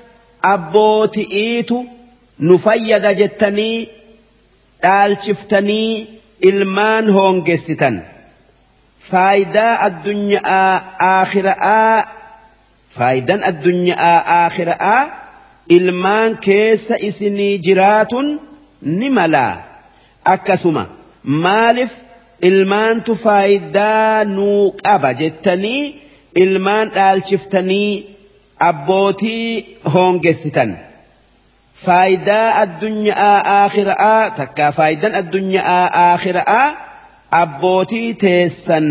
[0.44, 1.84] أبوتي إيتو
[2.40, 3.88] نفيد جتني
[4.84, 6.06] قال شفتني
[6.44, 8.02] إلمان هونجستن
[9.10, 10.72] faayidaa addunyaa
[11.10, 11.92] aakhiraa
[12.96, 15.00] faayidaan addunyaa aakhiraa
[15.76, 18.28] ilmaan keessa isinii jiraatun
[18.82, 19.54] ni malaa
[20.34, 20.84] akkasuma
[21.46, 21.92] maaliif
[22.50, 25.82] ilmaantu faayidaa nuu qaba jettanii
[26.42, 27.90] ilmaan dhaalchiftanii
[28.68, 30.70] abbootii hoongessitan.
[31.84, 36.66] Faayidaa addunyaa aakhiraa takkaa faayidaan addunyaa aakhiraa
[37.42, 38.88] abbootii teessan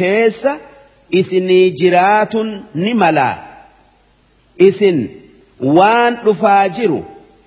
[0.00, 0.52] keessa
[1.20, 3.34] isinii jiraatun ni malaa
[4.68, 4.98] isin
[5.78, 7.00] waan dhufaa jiru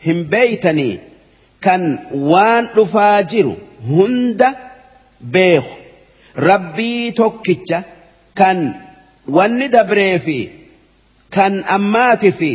[0.05, 0.93] hin beeytanii
[1.65, 1.83] kan
[2.31, 3.53] waan dhufaa jiru
[3.89, 4.49] hunda
[5.35, 5.73] beeku
[6.49, 7.79] rabbii tokkicha
[8.39, 8.59] kan
[9.37, 10.37] wanni dabree fi
[11.35, 12.51] kan ammaati fi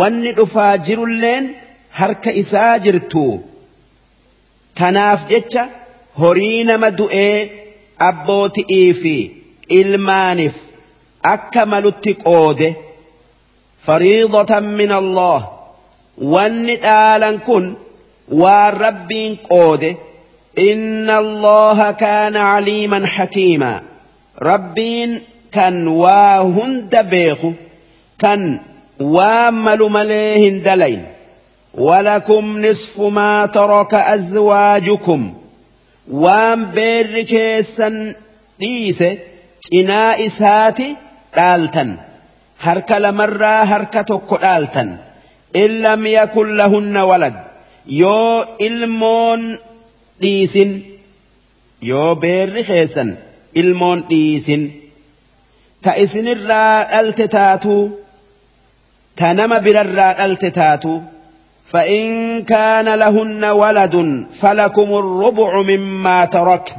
[0.00, 1.44] wanni dhufaa jirulleen
[2.00, 3.24] harka isaa jirtu
[4.80, 5.62] tanaaf jecha
[6.22, 7.36] horii nama du'ee
[8.08, 9.14] abbooti'ii fi
[9.80, 10.56] ilmaaniif
[11.34, 12.68] akka malutti qoode
[13.86, 15.40] fariidatan min Allah
[16.34, 17.64] wanni dhaalan kun
[18.30, 19.96] waan rabbiin qoode
[20.56, 23.80] inna allaha kaana caliiman hakiimaa
[24.50, 25.20] rabbiin
[25.50, 27.54] kan waa hunda beeku
[28.22, 28.60] kan
[29.16, 31.14] waan malu malee hin dalayn
[31.78, 35.34] ولكم نصف ما ترك أزواجكم
[36.74, 38.14] beerri keessan
[38.60, 39.08] dhiise
[39.66, 40.96] cinaa isaati
[41.36, 41.98] dhaaltan
[42.66, 44.88] harka lamarraa harka tokko dhaaltan
[45.62, 47.34] in lam yakun lahunna walad
[47.86, 49.58] yoo ilmoon
[50.22, 50.70] dhiisin
[51.90, 53.10] yoo beerri keessan
[53.54, 54.62] ilmoon dhiisin
[55.82, 57.82] ta isinirraa dhalte taatuu
[59.18, 61.00] ta nama birarraa dhalte taatuu
[61.72, 66.76] فإن كان لهن ولد فلكم الربع مما تركن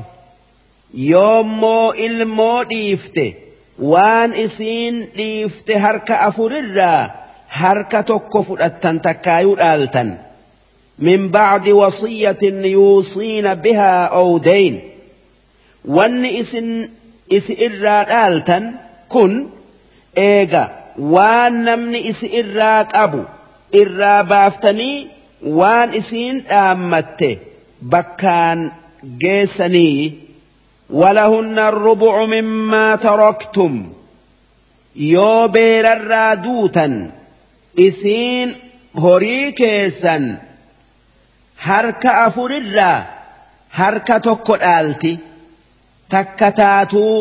[0.93, 1.65] يوم
[2.05, 3.33] إلمو ديفته
[3.79, 7.09] وان إسين ديفته هركا أفرر
[7.49, 10.17] هركا تكفر التنتكايو الالتن
[10.99, 14.79] من بعد وصية يوصين بها أو دين
[15.85, 16.89] وان إسن
[17.31, 18.71] إسئرات الالتن
[19.09, 19.47] كن
[20.17, 23.23] إيغا وان نمن إسئرات أبو
[23.81, 25.07] irraa baaftanii
[25.59, 27.29] waan isiin dhaammatte
[27.91, 28.71] bakkaan
[29.19, 30.13] geessanii
[30.89, 33.85] ولهن الربع مما تركتم
[34.95, 37.13] yoo beerarraa duutan
[37.77, 38.55] isiin
[39.03, 40.39] horii keessan
[41.67, 42.97] harka afurirraa
[43.79, 45.13] harka tokko dhaalti
[46.13, 47.15] takka taatuu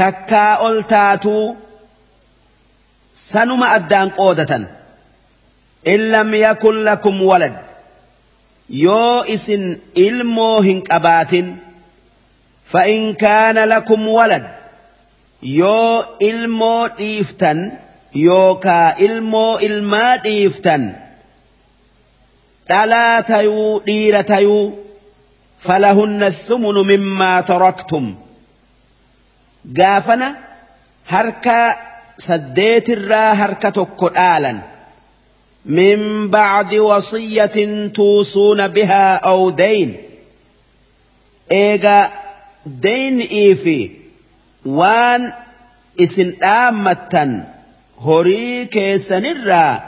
[0.00, 1.44] takkaa ol taatuu
[3.28, 4.64] sanuma addaan qoodatan
[5.86, 7.56] إن لم يكن لكم ولد
[8.70, 11.32] يو إسن إلمو هنقبات
[12.72, 14.46] فإن كان لكم ولد
[15.42, 17.72] يو إلمو ديفتن
[18.14, 20.92] يوكا إلمو إلما ديفتن
[22.70, 24.72] ألا تيو دير تيو
[25.58, 28.14] فلهن الثمن مما تركتم.
[29.80, 30.36] قافنا
[31.08, 31.76] هركا
[32.18, 34.10] سديت الرا هركا تكو
[35.64, 39.96] من بعد وصية توصون بها أو دين.
[41.52, 42.12] إيغا
[42.66, 43.90] دين إيفي
[44.64, 45.32] وان
[46.00, 47.44] إسن آمتا
[47.98, 49.82] هوري كيسنرا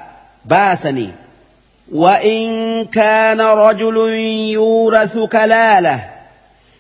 [0.45, 1.26] باسني.
[1.93, 3.97] وإن كان رجل
[4.51, 6.11] يورث كلاله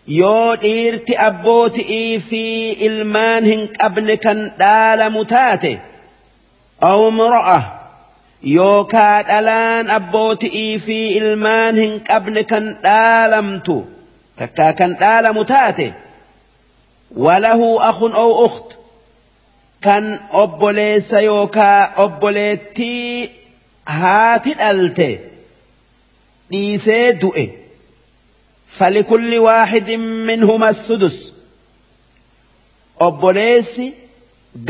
[0.08, 1.10] يو إيرت
[1.78, 5.78] إي في إلمانهن قبل كان دال متاته
[6.84, 7.76] أو امرأة
[8.42, 10.44] يو كاد ألان أبوت
[10.78, 13.82] في إلمانهن قبل كان دالمتو
[14.36, 15.92] تكا كان دال متاته.
[17.16, 18.72] وله أخ أو أخت
[19.82, 23.30] كان أبوليس يوكا أبوليتي
[24.00, 25.08] haati dhalte
[26.50, 27.44] dhiisee du'e.
[28.76, 31.16] Falikulli waaxidin minhuma sudus
[33.06, 33.86] obboleessi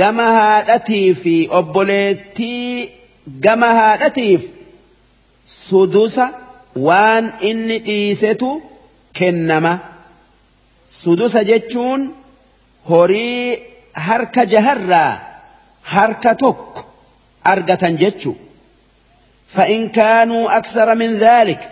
[0.01, 2.91] gama haadhatii fi obboleettii
[3.45, 4.43] gama haadhatiif
[5.45, 6.27] sudusa
[6.87, 8.51] waan inni dhiisetu
[9.19, 9.73] kennama.
[11.01, 12.03] Sudusa jechuun
[12.91, 13.59] horii
[14.09, 15.13] harka jaharraa
[15.95, 16.81] harka tokko
[17.53, 18.46] argatan jechuudha.
[19.49, 21.71] فإن كانوا أكثر من ذلك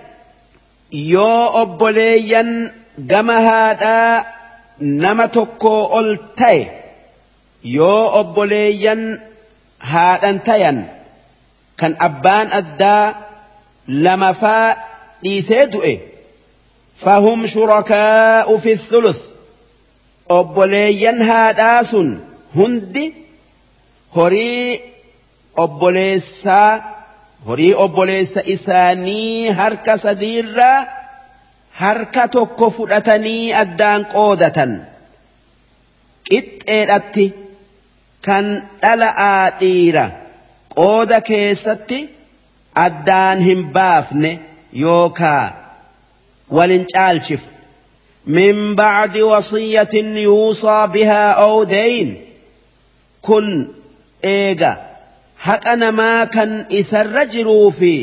[0.92, 2.72] يو أبليا
[3.10, 4.26] قم هذا
[4.80, 5.64] نمتك
[5.94, 6.70] ألتي
[7.64, 9.20] يو أبليا
[9.80, 10.88] هذا انتيا
[11.78, 13.16] كان أبان أدى
[13.88, 14.76] لما فا
[16.96, 19.20] فهم شركاء في الثلث
[20.30, 22.20] أبليا هذا سن
[22.54, 23.14] هندي
[24.16, 24.80] هري
[25.58, 26.93] أبليسا
[27.47, 30.87] horii obboleessa isaanii harka sadiirraa
[31.81, 34.73] harka tokko fudhatanii addaan qoodatan
[36.29, 37.25] qixxeedhatti
[38.25, 38.45] kan
[38.81, 40.05] dhala'aa dhiira
[40.79, 41.99] qooda keessatti
[42.87, 44.31] addaan hin baafne
[44.83, 45.45] yookaa
[46.57, 47.59] walin caalchifne
[48.27, 52.25] من بعد وصية يوصى بها أو دين
[53.21, 53.67] كن
[54.25, 54.77] إيجا
[55.47, 57.93] haqa namaa kan isarra jiruu fi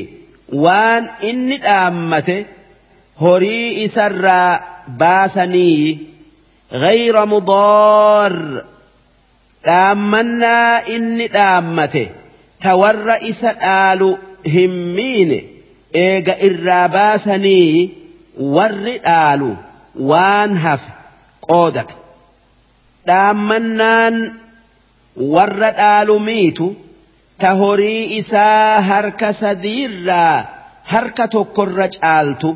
[0.64, 2.36] waan inni dhaammate
[3.24, 4.52] horii isarraa
[5.02, 5.98] baasanii
[6.72, 8.34] غير مضار
[9.66, 12.04] dhaammannaa inni dhaammate
[12.64, 14.08] tawarra isa dhaalu
[14.54, 15.38] hin miine
[16.04, 17.70] eega irraa baasanii
[18.56, 19.50] warri dhaalu
[20.10, 20.90] waan hafe
[21.48, 21.94] qoodata
[23.08, 24.16] dhaammannaan
[25.34, 26.66] warra dhaalu miitu
[27.41, 30.37] ta horii isaa harka sadiirraa
[30.93, 32.49] harka tokkorra caaltu.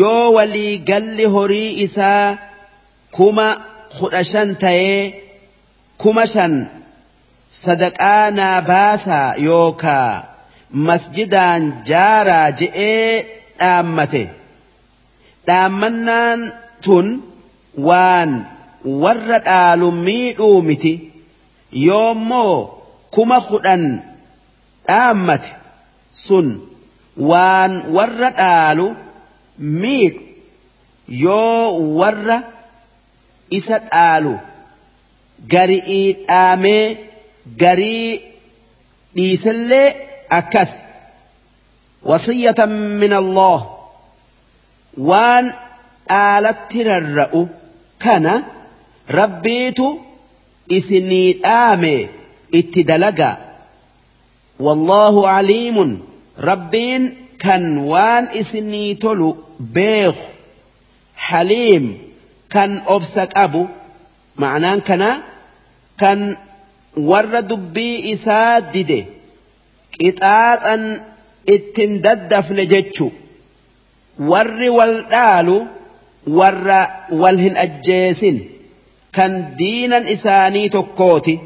[0.00, 2.26] Yoo walii galli horii isaa
[3.16, 3.46] kuma
[3.98, 5.00] kudha shan ta'ee
[6.02, 6.54] kuma shan
[7.62, 10.10] sadaqaa naa baasaa yookaa
[10.88, 13.12] masjidaan jaaraa je'ee
[13.60, 14.24] dhaammate.
[15.46, 16.40] Dhaammannaan
[16.84, 17.06] tun
[17.88, 18.30] waan
[19.02, 20.94] warra dhaalu miidhuu miti.
[21.86, 22.56] Yoommoo
[23.14, 23.84] kuma kudhan
[24.88, 25.50] dhaammate
[26.24, 26.48] sun
[27.30, 28.86] waan warra dhaalu
[29.82, 30.20] miidhu
[31.24, 31.64] yoo
[32.00, 32.36] warra
[33.58, 34.34] isa dhaalu
[35.54, 36.84] garii dhaamee
[37.62, 38.10] garii
[39.16, 39.86] dhiisellee
[40.40, 40.70] akkas
[42.10, 43.60] wasiyatan min Allah
[45.10, 45.46] waan
[46.10, 47.40] dhaalatti rarra'u
[48.04, 48.34] kana
[49.18, 49.86] rabbiitu
[50.78, 51.94] isinii dhaame
[52.52, 53.48] dalagaa
[54.60, 56.02] والله عليم
[56.40, 60.14] ربين كان وان اسني تلو بيخ
[61.16, 61.98] حليم
[62.50, 63.66] كان أبسك أبو
[64.36, 65.22] معناه كان
[65.98, 66.36] كان
[66.96, 69.04] ور دبي إساد ديده
[70.04, 71.00] قطاطا
[71.48, 73.10] اتن ددفن جتشو
[74.18, 75.66] ور والدالو
[76.26, 78.40] ور والهن أجيسن
[79.12, 81.38] كان دينا إساني تكوتي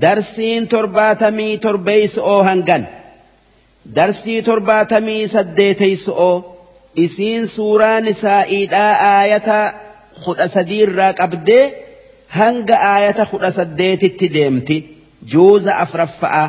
[0.00, 2.86] darsiin torbaatamii torbeeysu'oo hangan
[3.96, 6.34] darsii torbaatamii saddeeteysu'oo
[6.96, 9.60] isiin suuraa nisaa'iidhaa aayata
[10.24, 11.64] kudha sadiirraa qabdee
[12.40, 14.76] hanga aayata kudha saddeetitti deemti
[15.32, 16.44] juuza afraffa'a.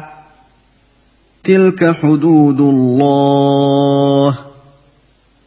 [1.45, 4.44] تلك حدود الله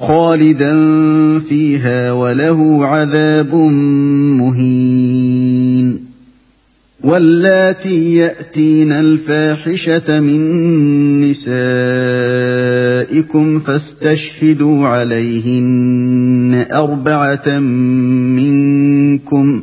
[0.00, 0.74] خالدا
[1.38, 3.54] فيها وله عذاب
[4.40, 6.00] مهين
[7.04, 10.40] واللاتي ياتين الفاحشه من
[11.20, 11.58] نسائكم
[13.58, 17.58] فاستشهدوا عليهن اربعه
[18.38, 19.62] منكم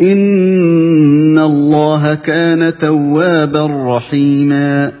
[0.00, 4.92] إن الله كان توابا رحيما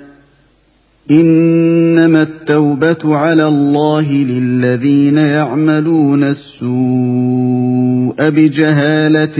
[1.10, 6.70] إنما التوبة على الله للذين يعملون السوء
[8.18, 9.36] بجهالة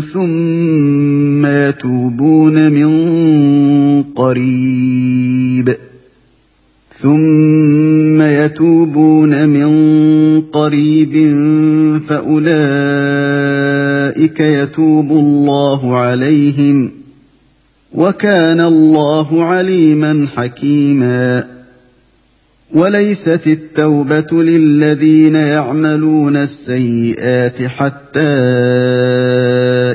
[0.00, 5.76] ثم يتوبون من قريب
[7.00, 9.70] ثم يتوبون من
[10.40, 11.16] قريب
[14.20, 16.90] فأولئك يتوب الله عليهم
[17.94, 21.44] وكان الله عليما حكيما.
[22.74, 28.20] وليست التوبة للذين يعملون السيئات حتى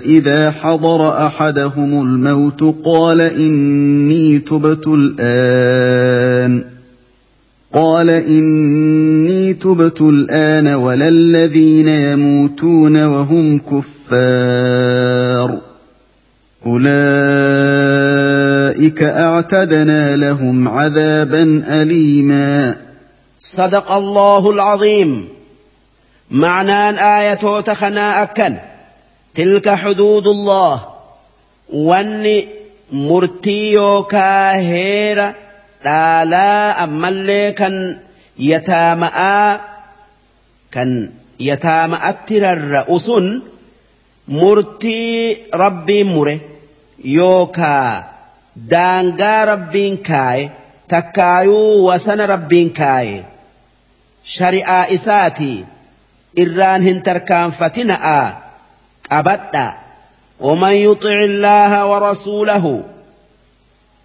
[0.05, 6.74] إذا حضر أحدهم الموت قال إني تبت الآن.
[7.75, 15.57] قال إني تبت الآن ولا الذين يموتون وهم كفار.
[16.65, 16.93] أولئك
[19.03, 22.77] أعتدنا لهم عذابا أليما.
[23.39, 25.27] صدق الله العظيم.
[26.31, 28.55] معنى آية تخنا أكن
[29.35, 30.81] تلك حدود الله.
[31.73, 32.47] واني
[32.91, 35.44] مرتيو كاهيره
[35.84, 37.74] dhaalaa ammallee kan
[38.50, 39.50] yataama'aa
[40.74, 40.90] kan
[41.48, 43.26] yataama'atti rarra'u sun
[44.40, 46.34] murtii rabbiin mure
[47.16, 47.90] yookaa
[48.72, 50.44] daangaa rabbiin kaaye
[50.92, 53.18] takkaayuu wasana rabbiin kaaye
[54.36, 55.58] shari'aa isaatii
[56.44, 58.18] irraan hin tarkaanfatina'a
[59.10, 59.66] qabadha
[60.48, 62.64] ومن يطع الله ورسوله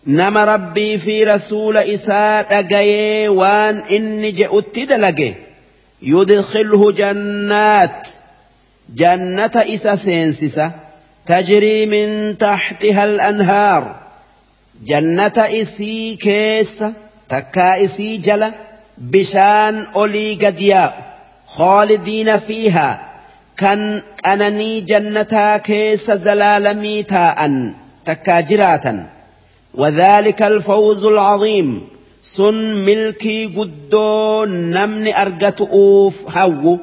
[0.07, 5.36] nama rabbii fi rasuula isaa dhagayee waan inni je'utti dalage
[6.12, 8.09] yudkhilhu jannaat
[9.03, 10.72] jannata isa seensisa
[11.26, 13.82] tajrii min taxtiha alanhaar
[14.90, 16.92] jannata isii keessa
[17.28, 18.53] takkaa isii jala
[19.12, 21.05] bishaan olii gad yaa'u
[21.57, 22.98] khaalidiina fiihaa
[23.61, 23.80] kan
[24.24, 27.55] qananii jannataa keessa zalaalamii taa'an
[28.05, 28.98] takkaa jiraatan
[29.74, 31.88] وذلك الفوز العظيم.
[32.22, 36.76] سن ملكي قدو نمن أرقتؤوف هو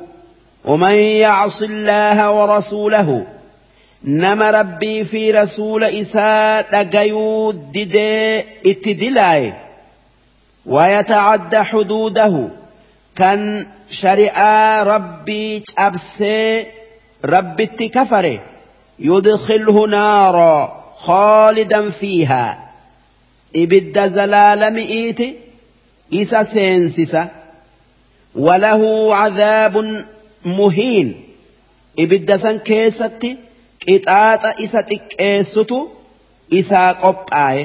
[0.66, 3.26] ومن يعص الله ورسوله.
[4.04, 9.54] نما ربي في رسول إساء دقيو ددي اتدلاي.
[10.66, 12.50] ويتعد حدوده.
[13.16, 16.66] كان شريعة ربي أبسي
[17.26, 18.40] ربي اتكفره.
[19.00, 22.67] يدخله نارا خالدا فيها.
[24.08, 25.36] زلال مئيت
[26.14, 27.28] إسا سينسسا
[28.36, 30.04] وله عذاب
[30.46, 31.22] مهين
[32.00, 33.38] إبد سن كيستي
[33.88, 35.78] qixaaxa isa xiqqeessutu
[36.60, 37.62] isaa qophaa'e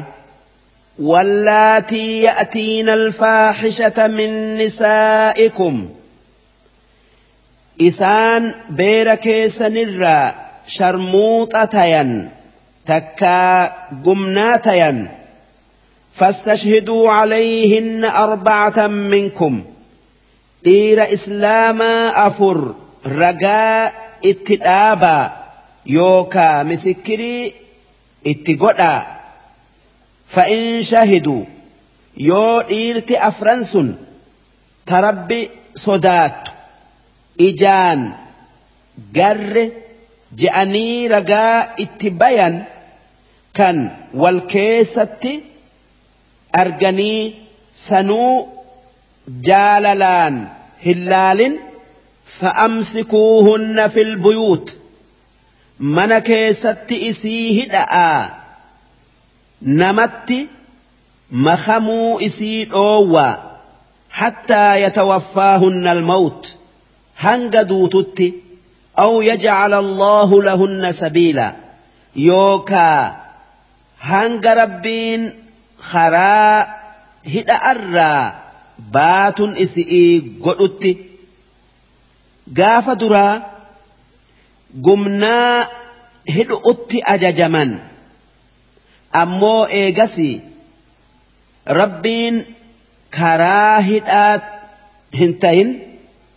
[2.99, 5.75] alfaaxishata min nisaa'ikum
[7.89, 8.43] isaan
[8.79, 10.27] beera keessanirraa
[10.77, 12.11] sharmuuxa tayan
[12.91, 13.57] takkaa
[14.05, 14.99] gumnaa tayan
[16.15, 19.65] فاستشهدوا عليهن أربعة منكم.
[20.67, 22.75] إير إسلاما أفر
[23.07, 23.95] رجاء
[24.25, 25.33] اتتابا
[25.87, 27.55] يوكا مسكري
[28.27, 29.07] اتقدا
[30.29, 31.45] فإن شهدوا
[32.17, 33.95] يو إيرت أفرنسن
[34.87, 36.49] تربي صدات
[37.41, 38.13] إجان
[39.13, 39.71] جر
[40.37, 42.65] جأني رجاء اتبايا
[43.55, 45.41] كان والكيسة
[46.61, 47.21] arganii
[47.87, 48.49] sanuu
[49.49, 50.37] jaalalaan
[50.87, 51.59] hin laalin
[52.39, 54.73] fa'amsikuuhunna fil buyuut
[55.99, 58.21] mana keessatti isii hidha'aa
[59.83, 60.39] namatti
[61.49, 63.33] makamuu isii dhoowwaa
[64.21, 66.49] hattaa yatawaffaahunna almawt
[67.25, 68.29] hanga duututti
[69.05, 71.47] aw yajcala allaahu lahunna sabiila
[72.15, 73.15] yookaa
[74.11, 75.23] hanga rabbiin
[75.91, 76.57] karaa
[77.35, 78.23] hidha'arraa
[78.97, 80.13] baatun isi'ii
[80.45, 80.93] godhutti
[82.59, 83.35] gaafa duraa
[84.87, 85.57] gumnaa
[86.37, 87.71] hidhuutti ajajaman
[89.23, 90.31] ammoo eegasi
[91.81, 92.37] rabbiin
[93.19, 94.33] karaa hidhaa
[95.21, 95.71] hin tahin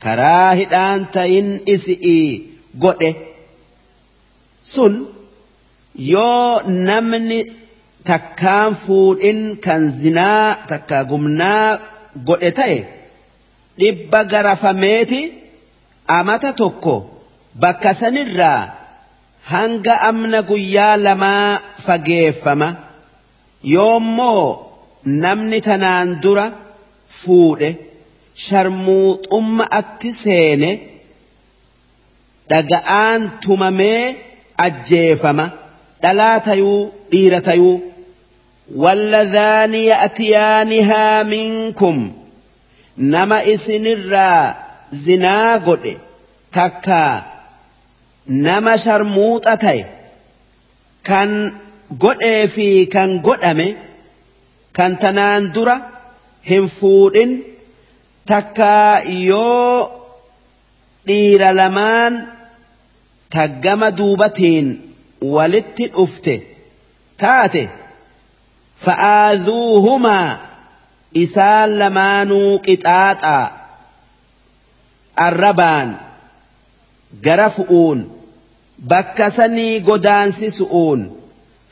[0.06, 2.28] karaa hidhaan tahin isi'ii
[2.86, 3.12] godhe
[4.74, 4.94] sun
[6.14, 7.40] yoo namni
[8.10, 11.68] takkaan fuudhin kan zinaa takkaa gumnaa
[12.28, 12.78] godhe ta'e
[13.80, 15.20] dhibba garafameeti
[16.18, 16.96] amata tokko.
[17.64, 18.62] bakka sanirraa
[19.52, 22.68] hanga amna guyyaa lamaa fageeffama
[23.74, 24.46] yoommoo
[25.24, 26.46] namni tanaan dura
[27.20, 27.70] fuudhe
[28.46, 30.72] sharmuuxumma atti seene
[32.50, 34.02] dhaga'aan tumamee
[34.66, 35.46] ajjeefama
[36.04, 36.80] dhalaa tayuu
[37.12, 37.76] dhiira tayuu
[38.77, 42.13] واللذان يأتيانها منكم
[42.99, 44.55] نما إسنرا
[44.93, 45.99] زنا قد
[46.53, 47.25] تكا
[48.31, 49.81] nama sharmuuxa ta'e
[51.09, 51.31] kan
[52.03, 53.69] godhee fi kan godhame
[54.77, 55.77] kan tanaan dura
[56.51, 57.31] hin fuudhin
[58.31, 59.91] takka yoo
[61.09, 62.15] dhiira lamaan
[63.35, 64.67] taggama duubatiin
[65.35, 66.35] walitti dhufte
[67.23, 67.63] taate
[68.86, 70.30] fa'aazuuhumaa
[71.24, 73.46] isaan lamaanuu qixaaxaa
[75.28, 75.90] arrabaan
[77.26, 78.00] gara fu'uun
[78.92, 81.02] bakka sanii godaansisu'uun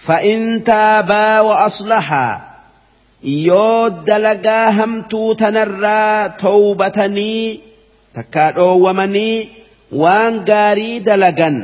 [0.07, 2.34] fa'in taabaa wa aslahaa
[3.47, 7.47] yoo dalagaa hamtuu tanarraa towbatanii
[8.16, 9.38] takkaa dhoowwamanii
[10.01, 11.57] waan gaarii dalagan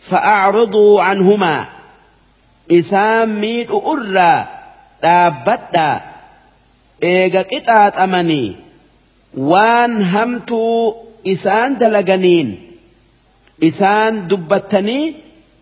[0.00, 1.66] فأعرضوا عنهما.
[2.72, 4.46] إسام ميت أرى
[5.02, 6.00] تابتا
[7.02, 8.56] إيغا قطعت أمني.
[9.36, 10.94] وان همتو
[11.26, 12.72] إسان دلغنين.
[13.64, 15.14] إسان دبتني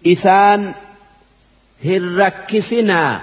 [0.06, 0.72] إسان
[1.84, 3.20] هركسنا.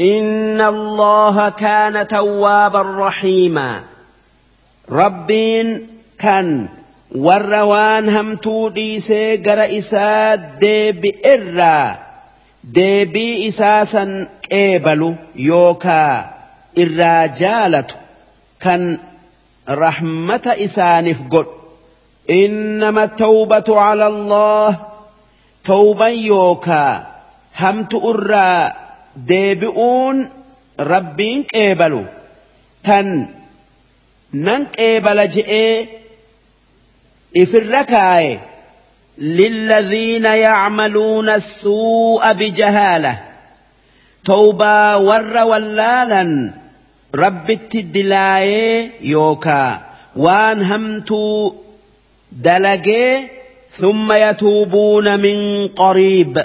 [0.00, 3.82] إن الله كان توابا رحيما.
[4.90, 5.86] ربين
[6.18, 6.68] كان
[7.14, 11.96] warrawaan hamtuu dhiisee gara isaa deebi'irraa
[12.74, 14.10] deebii isaa san
[14.48, 15.10] qeebalu
[15.50, 16.12] yookaa
[16.84, 17.96] irraa jaalatu
[18.64, 18.82] kan
[19.66, 21.54] rahmata isaaniif godhu.
[22.28, 24.70] Innama tawbatu cala allah
[25.70, 27.06] tawban yookaa
[27.52, 28.72] hamtu irraa
[29.30, 30.16] deebi'uun
[30.92, 32.02] rabbiin qeebalu.
[32.82, 33.06] Tan
[34.32, 35.97] nan qeebala je'ee
[37.34, 38.38] kaaye
[39.18, 43.18] للذين يعملون السوء بجهالة.
[44.24, 46.52] توبا ور ولالا.
[47.14, 49.78] rabbitti dilaayee yookaa
[50.16, 51.54] waan hamtuu
[52.44, 53.30] dalagee
[53.72, 56.44] ثم يتوبون من قريب.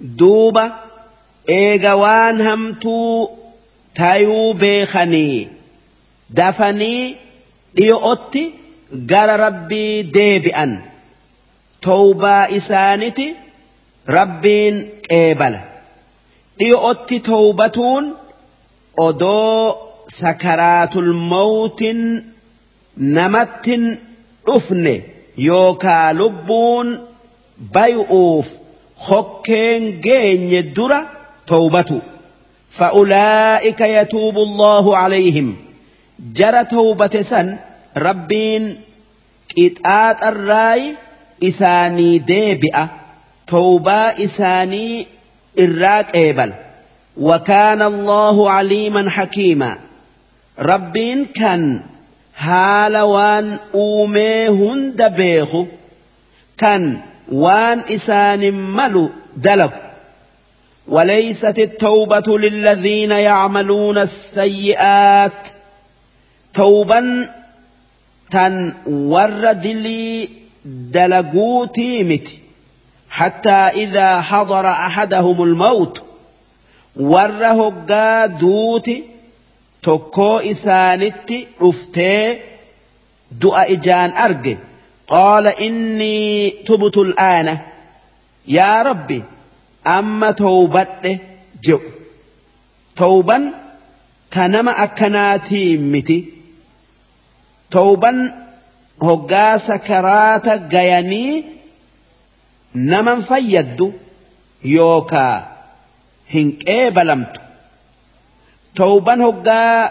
[0.00, 0.72] دوبة.
[1.48, 3.28] إيغوان همتو
[3.94, 5.48] تايو بيخني
[6.30, 7.16] دفني
[7.78, 8.50] إيوتي
[9.10, 10.82] قال ربي ديبئا.
[11.82, 13.34] توبة إسانتي
[14.08, 15.58] ربين قيبل.
[16.62, 18.14] إيوتي توبتون
[18.98, 19.74] أدو
[20.06, 21.82] سكرات الموت
[22.98, 23.80] نمت
[24.48, 25.02] أفني.
[25.36, 26.88] yookaa lubbuun
[27.74, 28.46] bay'uuf
[29.08, 31.00] hokkeen geenye dura
[31.46, 32.00] tawbatu
[32.70, 35.56] فأولئك يتوب الله عليهم.
[36.34, 37.56] جرى توبة سن
[37.96, 38.80] ربين
[39.58, 40.94] إتآت الراي
[41.44, 42.88] إساني ديبئة
[43.46, 45.06] توبة إساني
[45.60, 46.52] إراك إيبل
[47.16, 49.76] وكان الله عليما حكيما
[50.58, 51.80] ربين كان
[53.74, 55.68] uumee hunda beeku
[56.60, 59.86] kan waan isaanin malu dalagu.
[60.88, 65.48] وليست التوبة للذين يعملون السيئات
[66.54, 67.30] توبا
[68.36, 70.28] تن ورد لي
[70.64, 72.28] دلقوتي مت
[73.10, 73.50] حتى
[73.82, 76.02] إذا حضر أحدهم الموت
[76.96, 79.02] وره قادوتي
[79.86, 82.28] tokkoo isaanitti dhuftee
[83.42, 84.54] du'a ijaan arge
[85.12, 87.54] qaala innii tubtu al'aana
[88.56, 89.18] yaa rabbi
[89.98, 91.12] amma towbadhe
[91.66, 91.90] jedhu
[93.00, 93.42] towban
[94.34, 96.16] ka nama akkanaatii miti
[97.70, 98.18] towban
[99.08, 101.44] hoggaa sakaraata gayanii
[102.92, 103.86] naman fayyaddu
[104.76, 105.36] yookaa
[106.34, 107.40] hin qeebalamtu
[108.80, 109.90] towban hoggaa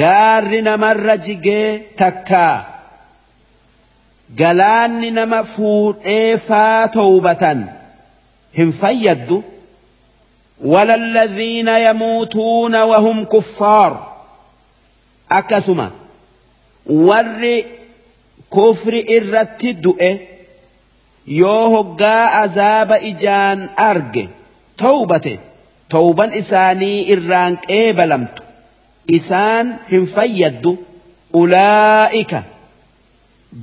[0.00, 2.56] gaarri namarra jigee takkaa
[4.42, 7.64] galaanni nama fuudhee faa towbatan
[8.58, 9.42] hin fayyaddu
[10.64, 14.12] ولا الذين يموتون وهم كفار
[16.86, 17.56] warri
[18.50, 20.10] kufri irratti du'e
[21.40, 24.24] yoo hoggaa azaaba ijaan arge
[24.82, 25.34] towbate
[25.88, 28.42] towban isaanii irraan qeebalamtu
[29.18, 30.72] isaan hin fayyaddu
[31.40, 32.40] ulaa'ika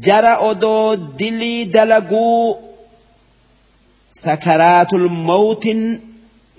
[0.08, 2.44] jara odoo dilii dalaguu
[4.24, 5.82] sakaraatul mawtin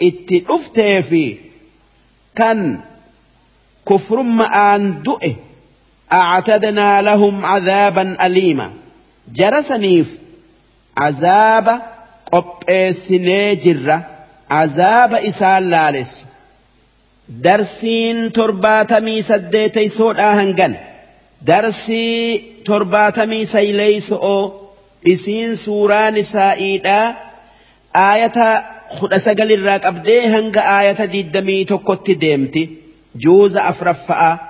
[0.09, 1.25] itti dhuftee fi
[2.39, 2.61] kan
[3.85, 5.33] kufrumma aan du'e.
[6.13, 8.73] أعتدنا لهم عذابا أليما.
[9.35, 10.19] جرسنيف.
[10.97, 11.81] عذاب
[12.33, 14.07] قبئسني جرة.
[14.51, 16.25] عذاب إسان لالس.
[17.29, 20.77] درسين ترباتمي سديتي سودا هنغن
[21.43, 24.53] درسي ترباتمي سيليس أو
[25.07, 27.17] إسين سورة نسائيدا.
[27.97, 28.65] آية
[29.55, 32.71] الراك أبدي هنغ آية ديدمي تكوت ديمتي.
[33.17, 34.50] جوز أفرفأ.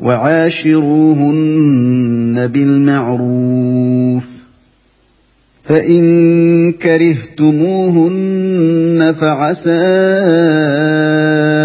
[0.00, 1.66] وعاشروهن
[2.46, 4.44] بالمعروف
[5.62, 8.34] فإن كرهتموهن
[9.20, 9.80] فعسى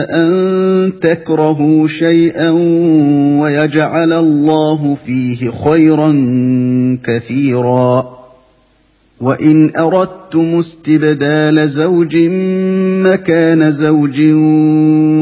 [0.10, 0.30] أن
[1.02, 2.50] تكرهوا شيئا
[3.42, 6.12] ويجعل الله فيه خيرا
[7.04, 8.20] كثيرا.
[9.22, 12.16] وإن أردتم استبدال زوج
[13.04, 14.22] مكان زوج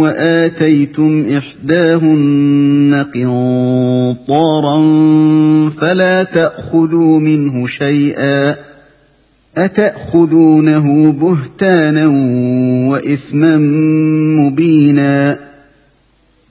[0.02, 4.80] وآتيتم إحداهن قنطارا
[5.70, 8.56] فلا تأخذوا منه شيئا
[9.58, 12.08] أتأخذونه بهتانا
[12.90, 13.58] وإثما
[14.38, 15.47] مبينا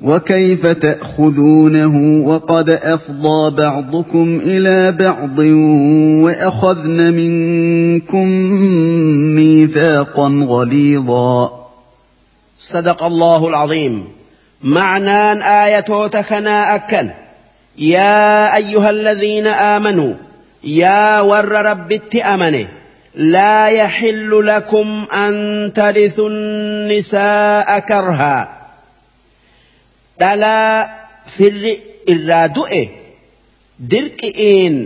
[0.00, 5.38] وكيف تأخذونه وقد أفضى بعضكم إلى بعض
[6.24, 8.26] وأخذن منكم
[9.36, 11.66] ميثاقا غليظا.
[12.58, 14.04] صدق الله العظيم.
[14.62, 17.10] معنى آية تكنا أكن
[17.78, 20.14] يا أيها الذين آمنوا
[20.64, 22.68] يا ور رب أمنه
[23.14, 28.55] لا يحل لكم أن ترثوا النساء كرها.
[30.20, 30.74] Dhalaa
[31.36, 31.72] firri
[32.12, 32.82] irraa du'e
[33.92, 34.76] dirqi'iin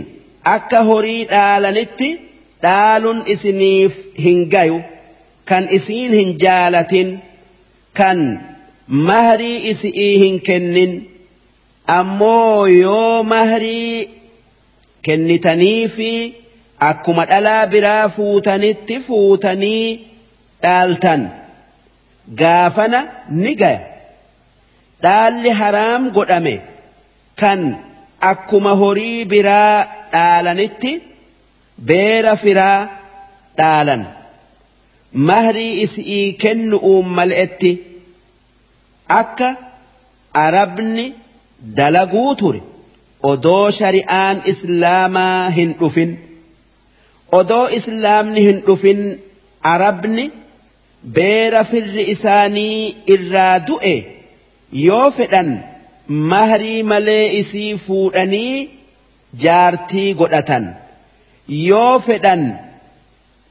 [0.55, 2.09] akka horii dhaalanitti
[2.65, 3.93] dhaaluun isiniif
[4.25, 4.79] hin gayu
[5.49, 7.09] kan isiin hin jaalatin
[7.99, 8.19] kan
[9.09, 10.93] mahrii isii hin kennin
[11.97, 14.09] ammoo yoo mahrii
[15.07, 16.09] kennitanii fi
[16.89, 19.85] akkuma dhalaa biraa fuutanitti fuutanii
[20.63, 21.21] dhaaltan
[22.41, 22.99] gaafana
[23.43, 23.81] ni gaya
[25.03, 26.55] dhaalli haraam godhame
[27.41, 27.61] kan
[28.31, 29.77] akkuma horii biraa
[30.13, 30.91] dhaalanitti
[31.89, 32.79] beera firaa
[33.59, 34.03] dhaalan.
[35.29, 37.71] Mahrii isii kennu'uun mal'etti
[39.21, 39.49] akka
[40.45, 41.05] arabni
[41.77, 42.61] dalaguu ture
[43.31, 46.11] odoo shari'aan islaamaa hin dhufin.
[47.39, 49.01] Odoo islaamni hin dhufin
[49.73, 50.25] arabni
[51.17, 53.95] beera firri isaanii irraa du'e
[54.87, 55.49] yoo fedhan
[56.31, 58.69] mahrii malee isii fuudhanii
[59.43, 60.65] jaartii godhatan.
[61.69, 62.41] Yoo fedhan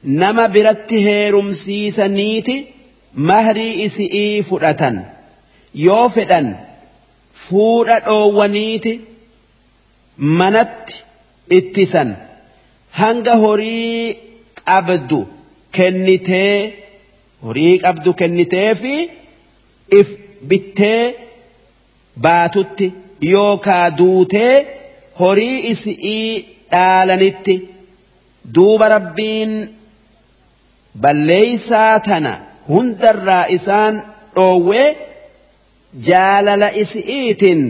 [0.03, 2.55] nama biratti heerumsiisaniiti
[3.29, 4.95] mahrii isii fudhatan.
[5.85, 6.47] Yoo fedhan
[7.45, 8.93] fuudha dhoowwaniiti
[10.17, 10.95] manatti
[11.57, 12.09] ittisan.
[12.99, 14.17] Hanga horii
[14.69, 15.19] qabdu
[15.77, 16.73] kennitee
[17.43, 18.95] horii qabdu kennitee fi
[19.99, 20.07] if
[20.49, 21.03] bittee
[22.25, 22.87] baatutti
[23.33, 24.55] yookaa duutee
[25.19, 26.25] horii isii
[26.71, 27.55] dhaalanitti
[28.55, 29.53] duuba rabbiin
[31.03, 32.33] balleeysaa tana
[32.69, 33.95] hundarraa isaan
[34.35, 34.87] dhoowwee
[36.07, 37.61] jaalala isi'iitin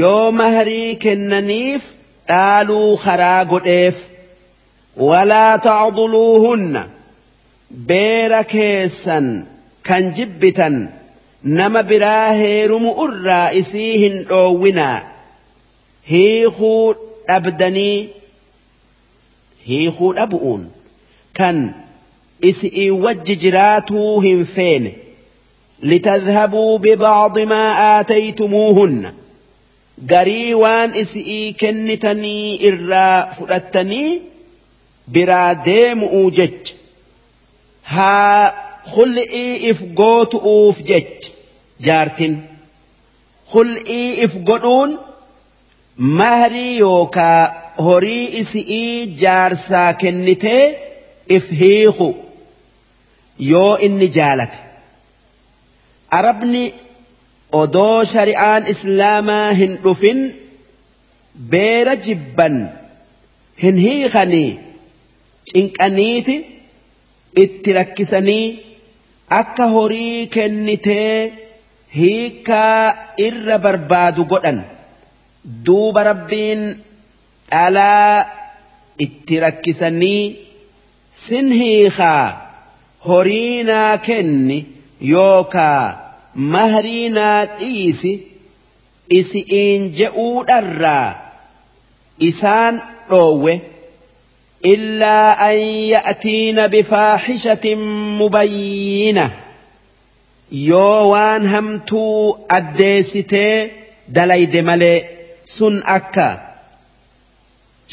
[0.00, 1.84] yoo mahrii kennaniif
[2.28, 3.96] dhaaluu karaa godheef
[5.08, 6.82] walaa tacduluuhunna
[7.88, 9.26] beera keessan
[9.88, 10.76] kan jibbitan
[11.42, 15.00] nama biraa heerumu irraa isii hin dhoowwinaa
[16.10, 16.94] hiikuu
[17.28, 18.08] dhabdanii
[19.68, 20.64] hiikuu dhabu'uun
[21.40, 21.60] kan
[22.50, 24.96] isi'ii wajji jiraatuu hin feene
[25.82, 27.64] لتذهبوا ببعض ما
[28.00, 29.12] آتيتموهن
[30.06, 34.22] garii waan isi'ii kennitanii irraa fudhattanii
[35.14, 36.74] biraa deemu'uu jecha
[37.82, 38.52] haa
[38.94, 41.30] hul'ii if gootu'uuf jecha
[41.86, 42.34] jaartin
[43.54, 44.90] hul'ii if godhuun
[46.20, 47.40] mahrii yookaa
[47.86, 50.64] horii isi'ii jaarsaa kennitee
[51.36, 52.08] if hiiku
[53.52, 54.58] yoo inni jaalate
[56.18, 56.62] arabni
[57.62, 60.20] odoo shari'aan islaamaa hin dhufin
[61.52, 62.56] beera jibban
[63.62, 64.48] hin hiikanii
[65.52, 66.36] cinqaniiti
[67.44, 68.46] itti rakkisanii
[69.30, 71.32] akka horii kennitee
[71.98, 72.94] hiikaa
[73.26, 74.58] irra barbaadu godhan.
[75.66, 76.62] Duuba rabbiin
[77.50, 78.26] dhalaa
[79.04, 80.22] itti rakkisanii
[81.22, 82.24] sin hiikaa
[83.08, 84.58] horii naa kenni
[85.12, 85.82] yookaa
[86.54, 88.12] mahrii naa dhiisi
[89.20, 91.08] isi'iin je'uudharraa
[92.30, 92.74] isaan
[93.10, 93.54] dhoowwe
[94.62, 95.58] illaa an
[95.94, 97.80] ya'tiina bifaaxishatin
[98.20, 99.24] mubayyina
[100.70, 103.54] yoo waan hamtuu addeessitee
[104.14, 104.98] dalayde malee
[105.56, 106.28] sun akka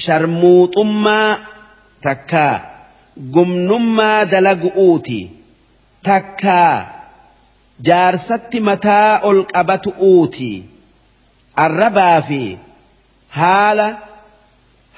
[0.03, 1.31] sharmuuxummaa
[2.07, 2.55] takkaa
[3.33, 5.19] gumnummaa dalagu'uuti
[6.09, 6.73] takkaa
[7.87, 10.51] jaarsatti mataa ol qabatu'uuti
[11.65, 12.41] arrabaa fi
[13.39, 13.87] haala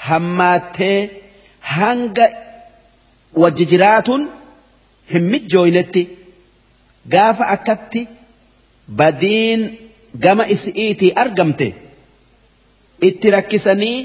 [0.08, 1.00] hammaattee
[1.76, 2.28] hanga
[3.44, 4.24] wajji jiraatuun
[5.14, 6.04] hin mijjooynetti
[7.16, 8.02] gaafa akkatti
[9.02, 9.64] badiin
[10.26, 11.68] gama isi'iitii argamte
[13.10, 13.98] itti rakkisanii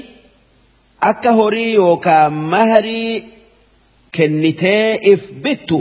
[1.11, 3.13] akka horii yookaa maharii
[4.17, 5.79] kennitee if bittu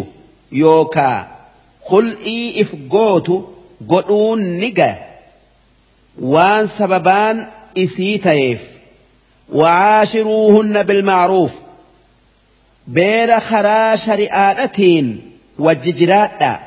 [0.62, 1.16] yookaa
[1.90, 3.36] hul'ii if gootu
[3.94, 4.98] godhuun ni gaya
[6.36, 7.38] waan sababaan
[7.86, 8.62] isii ta'eef
[9.58, 11.52] وعاشروهن بالمعروف
[12.86, 15.20] بير خرا شريعاتين
[15.58, 16.60] وججراتا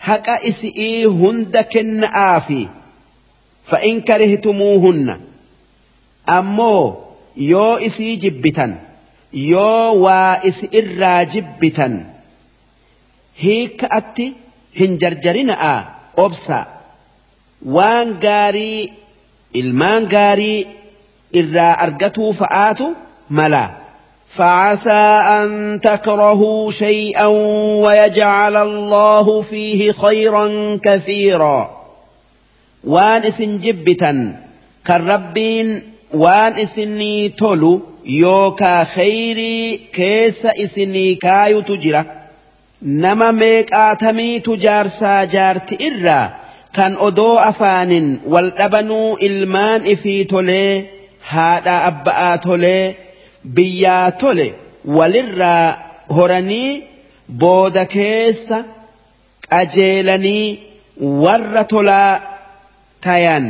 [0.00, 2.66] حق إسئي هند كن آفي
[3.66, 5.20] فإن كرهتموهن
[6.28, 6.96] أمو
[7.36, 8.78] يو إسي جبتا
[9.32, 12.04] يو وإس إرا جبتا
[13.38, 14.32] هيك أتي
[14.80, 15.84] هنجرجرنا
[16.18, 16.66] أبسا
[17.66, 18.92] وان غاري
[19.56, 20.66] المان غاري
[21.32, 22.96] irraa argatuu fa'aatu
[23.28, 23.62] mala.
[24.28, 24.90] فعسى
[25.40, 27.26] أن تكرهوا شيئا
[27.84, 31.78] ويجعل الله فيه خيرا كثيرا.
[32.84, 34.36] وانس جبتا
[34.86, 35.82] كالربين
[36.14, 36.80] وانس
[37.36, 42.04] تولو يوكا خيري كيس اسني كايو تجرا.
[42.82, 46.34] نما ميك آتمي تجار ساجار تئرا
[46.74, 50.84] كان أدو أفان والأبنو إلمان إفي تولي
[51.28, 52.94] هذا أبا تولي
[53.56, 54.54] biyyaa tole
[54.96, 55.78] walirraa
[56.16, 56.82] horanii
[57.44, 58.64] booda keessa
[59.48, 60.58] qajeelanii
[61.24, 62.12] warra tolaa
[63.00, 63.46] tayan.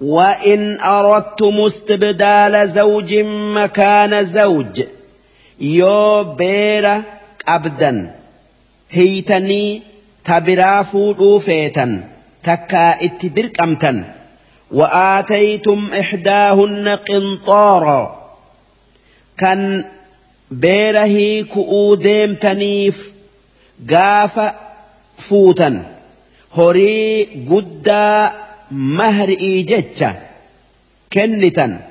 [0.00, 3.14] وإن أردتم استبدال زوج
[3.56, 4.82] مكان زوج
[5.60, 7.02] يو بيرا
[7.48, 8.14] أبدا
[8.90, 9.82] هيتني
[10.24, 12.08] تبرافو روفيتا
[12.44, 14.14] تكا اتبرك أمتا
[14.72, 15.90] وآتيتم
[19.42, 19.84] إحداهن قنطارا كان
[20.50, 23.12] بيره كؤو ديمتنيف
[23.90, 24.52] قاف
[25.18, 25.96] فوتا
[26.56, 28.32] هري قدا
[28.70, 30.22] مهرئي جتشا
[31.12, 31.90] كنتا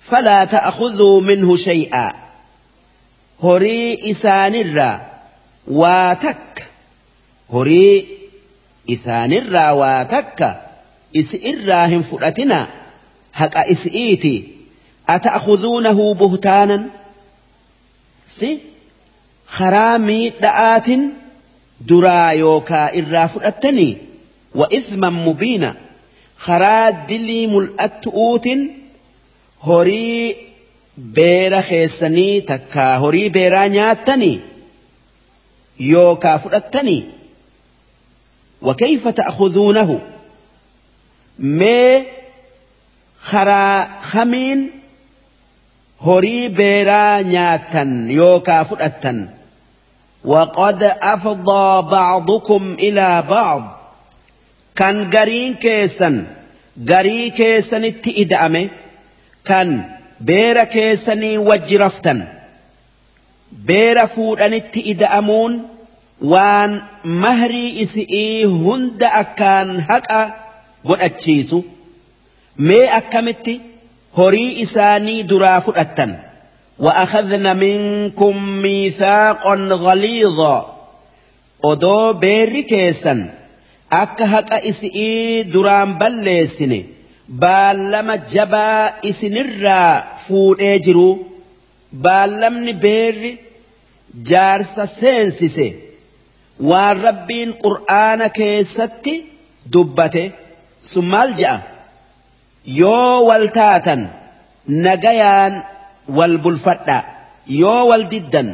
[0.00, 2.12] فلا تأخذوا منه شيئا
[3.42, 5.00] هري إسان الرا
[5.68, 6.66] واتك
[7.52, 8.06] هري
[8.90, 10.60] إسان الرا واتك
[11.16, 12.68] إسئراهم فرأتنا
[13.34, 14.59] هك إسئيتي
[15.16, 16.86] أتأخذونه بهتانا؟
[18.26, 18.58] سي؟
[19.46, 20.86] خرامي دآت
[21.80, 23.98] درا يوكا إرافر التني
[24.54, 25.74] وإثما مبينا.
[26.38, 28.04] خرا دلي ملأت
[29.62, 30.36] هري
[30.98, 34.40] بير خيسني تكا هري بيرانياتني
[35.80, 37.04] يوكا فرأتني
[38.62, 40.00] وكيف تأخذونه؟
[41.38, 42.04] مي
[43.20, 44.79] خرا خمين
[46.06, 49.28] horii beeraa nyaattan yookaa fudhattan.
[50.24, 53.80] وقد أفضى بعضكم إلى بعض.
[54.76, 56.24] كان قرين كيسا
[56.88, 58.68] قري كيسا اتئدأمه
[59.44, 59.84] كان
[60.20, 62.40] بير كيسني وجرفتا
[63.52, 65.68] بير فوران اتئدأمون
[66.20, 70.34] وان مهري إسئي هند أكان حقا
[70.84, 71.62] قد أتشيسو
[72.56, 72.96] مي
[74.09, 76.15] أكمتي هري إساني درافو أتن
[76.79, 80.75] وأخذن منكم ميثاقا غليظا
[81.71, 83.19] odoo beerri keessan
[83.89, 86.79] akka haqa isii duraan balleessine
[87.41, 91.07] baallama jabaa isinirraa fuudhee jiru
[92.05, 93.31] baallamni beerri
[94.29, 95.67] jaarsa seensise
[96.69, 99.13] waan rabbiin qur'aana keessatti
[99.73, 100.23] dubbate
[100.91, 101.55] sun maal je'a
[102.64, 104.00] Yoo wal taatan
[104.66, 105.54] nagayaan
[106.08, 106.98] wal bulfadha.
[107.46, 108.48] Yoo wal diddan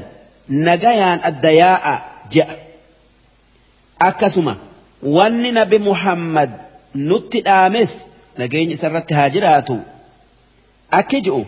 [0.49, 1.95] nagayaan adda yaa'a
[2.33, 2.55] je'a.
[4.09, 4.55] Akkasuma
[5.03, 6.51] wanni nabi muhammad
[7.09, 7.93] nutti dhaames
[8.39, 9.77] nageenya isarratti haa jiraatu.
[10.99, 11.43] Akki ji'u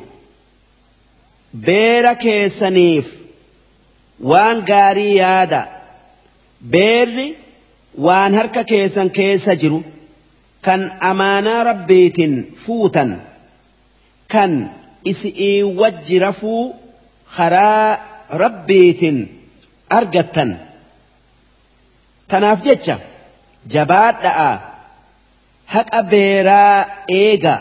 [1.66, 3.06] beera keessaniif
[4.30, 5.60] waan gaarii yaada.
[6.72, 7.28] Beerri
[8.06, 9.78] waan harka keessan keessa jiru
[10.66, 12.34] kan amaanaa rabbiitiin
[12.64, 13.10] fuutan
[14.32, 14.52] kan
[15.10, 16.62] isi'ii wajji rafuu
[17.36, 17.88] karaa
[18.42, 19.18] rabbiitiin
[19.98, 20.50] argattan
[22.30, 22.96] tanaaf jecha
[23.74, 24.50] jabaadha'a
[25.74, 26.76] haqa beeraa
[27.22, 27.54] eega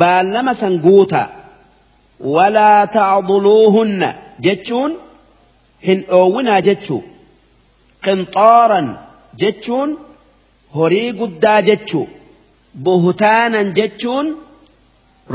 [0.00, 1.22] baallama san guuta
[2.34, 4.08] walaa tacduluuhunna
[4.46, 4.92] jechuun
[5.86, 7.02] hin dhoowwinaa jechuu
[8.04, 8.88] qinxaaran
[9.42, 9.90] jechuun
[10.76, 12.06] horii guddaa jechuu
[12.84, 14.28] buhtaanan jechuun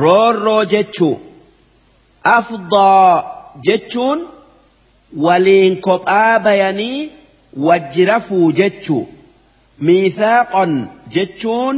[0.03, 1.15] roorroo jechuu
[2.37, 3.09] afdaa
[3.67, 4.19] jechuun
[5.25, 6.99] waliin kophaa bayanii
[7.67, 9.03] wajji rafuu jechuu
[9.89, 10.73] miithaaqan
[11.15, 11.77] jechuun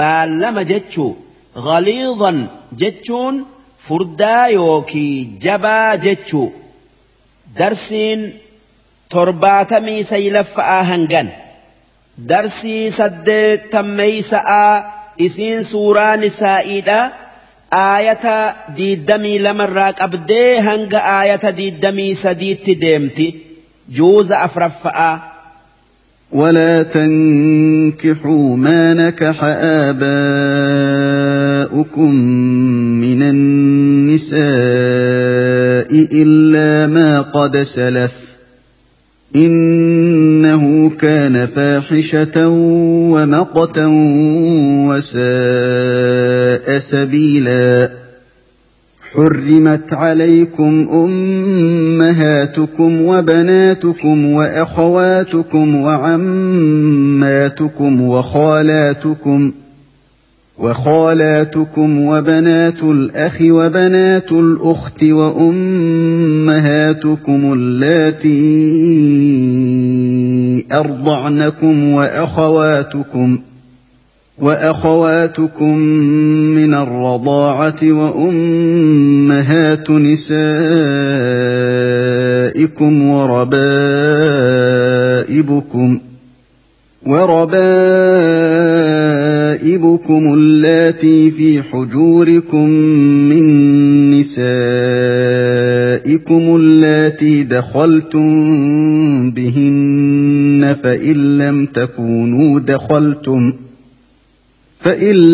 [0.00, 1.10] baallama jechuu
[1.66, 2.38] ghaliidan
[2.82, 3.36] jechuun
[3.86, 5.14] furdaa yookii
[5.46, 6.48] jabaa jechuu
[7.58, 8.22] darsiin
[9.14, 11.28] torbaatamii saylaffa'aa hangan
[12.28, 14.74] darsii saddeettameeysa'aa
[15.26, 16.98] isiin suuraa nisaa'iidha
[17.82, 23.26] aayata diiddamii lamarraa qabdee hanga aayata diiddamii sadiitti deemti
[24.00, 25.14] juuza afraffa'aa
[26.32, 29.38] ولا تنكحوا ما نكح
[31.04, 32.14] آباؤكم
[33.04, 34.38] من النساء
[36.22, 38.12] إلا ما قد سلف
[39.36, 42.48] إنه كان فاحشة
[43.10, 43.86] ومقتا
[44.88, 47.90] وساء سبيلا.
[49.14, 56.82] حرمت عليكم أمهاتكم وبناتكم وأخواتكم وعماتكم
[58.02, 59.52] وخالاتكم
[60.58, 65.52] وخالاتكم وبنات الأخ وبنات الأخت وأمهاتكم
[67.52, 68.34] اللاتي
[70.72, 73.38] أرضعنكم وأخواتكم
[74.38, 75.78] وأخواتكم
[76.58, 80.34] من الرضاعة وأمهات نسائكم
[83.08, 83.58] وربائبكم
[87.06, 89.13] وربائبكم
[90.34, 92.68] اللاتي في حجوركم
[93.28, 93.44] من
[94.20, 94.42] نسائكم
[96.56, 98.30] اللاتي دخلتم
[99.30, 101.38] بهن فإن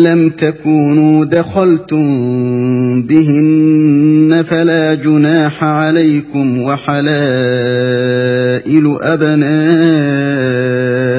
[0.03, 7.11] لم تكونوا دخلتم بهن فلا جناح عليكم وحلائل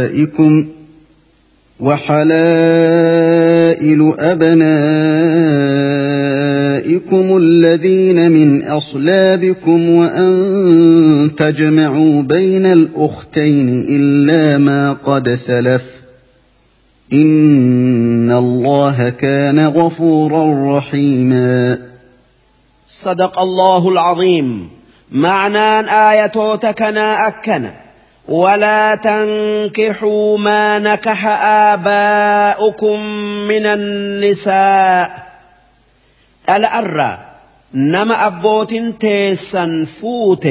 [0.02, 0.64] أبنائكم
[1.82, 2.22] وحلائل
[4.18, 4.56] أبنائكم
[7.36, 15.82] الذين من أصلابكم وأن تجمعوا بين الأختين إلا ما قد سلف
[17.12, 21.78] إن الله كان غفورا رحيما.
[22.88, 24.68] صدق الله العظيم.
[25.12, 27.81] معنى آية تكنا أكنا.
[28.27, 31.25] ولا تنكحوا ما نكح
[31.71, 32.99] آباؤكم
[33.47, 35.27] من النساء
[36.49, 37.19] الأرى
[37.73, 40.47] نما أبوت تيسا فوت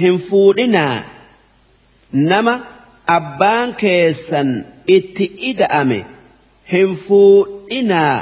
[0.00, 1.04] هم فودنا
[2.12, 2.60] نما
[3.08, 6.04] أبان كيسا itti ida'ame
[6.72, 8.16] hin fuudhinaa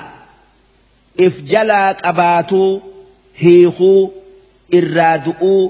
[1.27, 2.83] if jalaa qabaatuu
[3.43, 4.03] hiikuu
[4.79, 5.65] irraa du'uu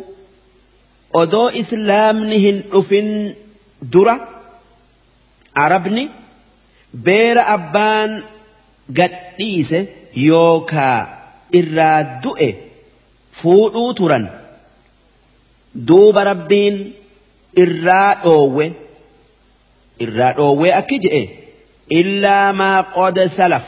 [1.22, 3.10] odoo islaamni hin dhufin
[3.94, 4.16] dura
[5.66, 6.04] arabni
[7.06, 8.12] beera abbaan
[9.00, 9.80] gadhiise
[10.28, 10.98] yookaa
[11.60, 12.50] irraa du'e
[13.40, 14.26] fuudhuu turan
[15.88, 16.76] duuba rabbiin
[17.64, 18.68] irraa dhoowwe.
[20.06, 21.22] irraa dhoowwee akki je'e
[22.00, 23.68] illaa maa qoda salaf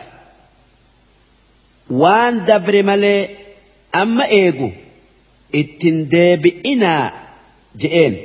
[2.02, 3.22] waan dabre malee
[4.02, 4.70] amma eegu
[5.62, 7.06] ittin deebi'inaa
[7.82, 8.16] je'een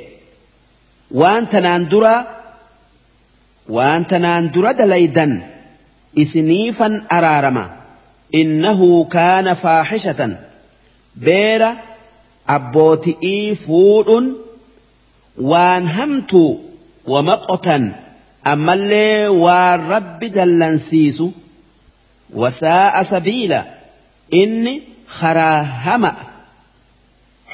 [1.19, 2.15] waan tanaan dura
[3.75, 5.31] waan tanaan dura dalaydan
[6.23, 7.65] isiniifan araarama
[8.41, 10.31] innahu kaana faaxishatan
[11.25, 11.69] beera
[12.57, 14.25] abbooti'ii fuudhun
[15.51, 16.51] waan hamtuu
[17.07, 17.77] ومقتا
[18.47, 21.23] أما اللي والرب دلنسيس
[22.33, 23.61] وساء سبيلا
[24.33, 26.13] إني خراهما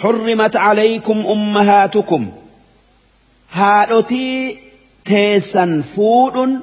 [0.02, 2.32] حرمت عليكم أمهاتكم.
[3.52, 4.60] هالوتي
[5.06, 6.60] تيسا فود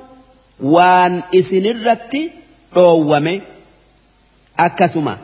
[0.61, 2.17] وان إسنرت
[2.77, 3.43] رومي
[4.59, 5.17] أكسما.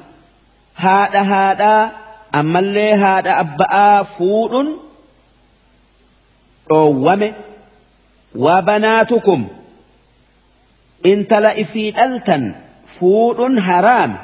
[0.74, 1.92] هذا هذا
[2.34, 4.66] أما اللي هذا أبقى فود
[6.72, 7.32] رومي
[8.34, 9.48] وبناتكم.
[11.06, 12.54] إن تلئفي ألتن
[12.86, 14.18] فود حرام.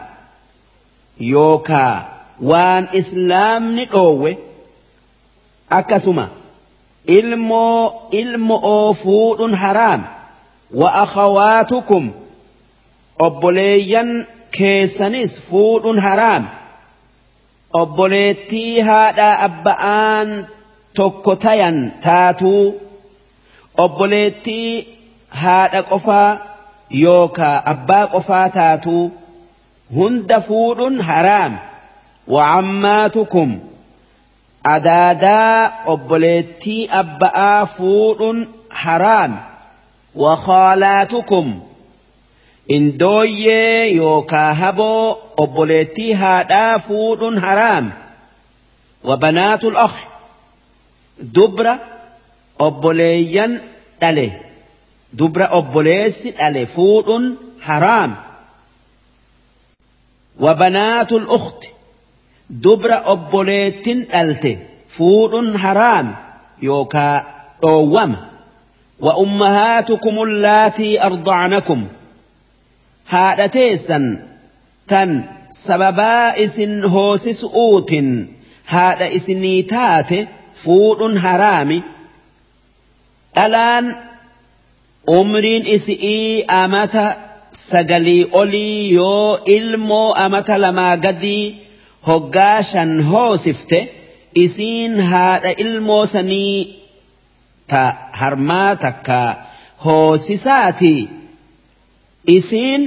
[1.21, 2.20] يوكا.
[2.43, 4.37] وان إسلام نقوه
[5.73, 6.29] أكسما
[7.09, 10.03] إلمو إلمو فود حرام
[10.75, 12.11] وأخواتكم
[13.21, 16.49] أبوليا كيسنس فود حرام
[17.83, 20.29] obboleettii haadha abba'aan
[20.99, 22.65] tokko tayan taatuu
[23.85, 24.71] obboleettii
[25.43, 26.31] haadha qofaa
[27.03, 29.05] yookaa abbaa qofaa taatuu
[29.97, 31.53] hunda fuudhuun haraam
[32.31, 33.59] وعماتكم.
[34.67, 39.45] أدادا أبليتي أبأ فور حرام.
[40.15, 41.63] وخالاتكم.
[42.71, 47.93] إن دوية يوكاهبو أبليتي هادا فور حرام.
[49.05, 49.95] وبنات الأخ.
[51.19, 51.79] دبرة
[52.61, 53.61] أبليا
[54.01, 54.33] تلي
[55.13, 58.17] دبرة أبليس تلي فور حرام.
[60.41, 61.80] وبنات الأخت.
[62.65, 64.53] Dubra obboleettin dhalte
[64.97, 66.09] fuudhuun haraam
[66.69, 67.17] yookaa
[67.63, 68.19] dhoowwama
[69.05, 71.81] wa ummahaatukum allaatii ardacnakum
[73.13, 74.05] haadha teessan
[74.91, 75.11] tan
[75.65, 78.09] sababaa isin hoosisu'uutin
[78.73, 80.19] haadha isinii taate
[80.65, 81.79] fuudhuun haraami
[83.37, 83.87] dhalaan
[85.19, 87.07] umriin isi'ii amata
[87.71, 91.45] sagalii olii yoo ilmoo amata lamaa gadii
[92.09, 93.79] hoggaa shan hoosifte
[94.35, 96.81] isiin haadha ilmoo sanii
[97.67, 97.83] ta
[98.21, 99.19] harmaa takka
[99.85, 101.09] hoosisaati
[102.37, 102.83] isiin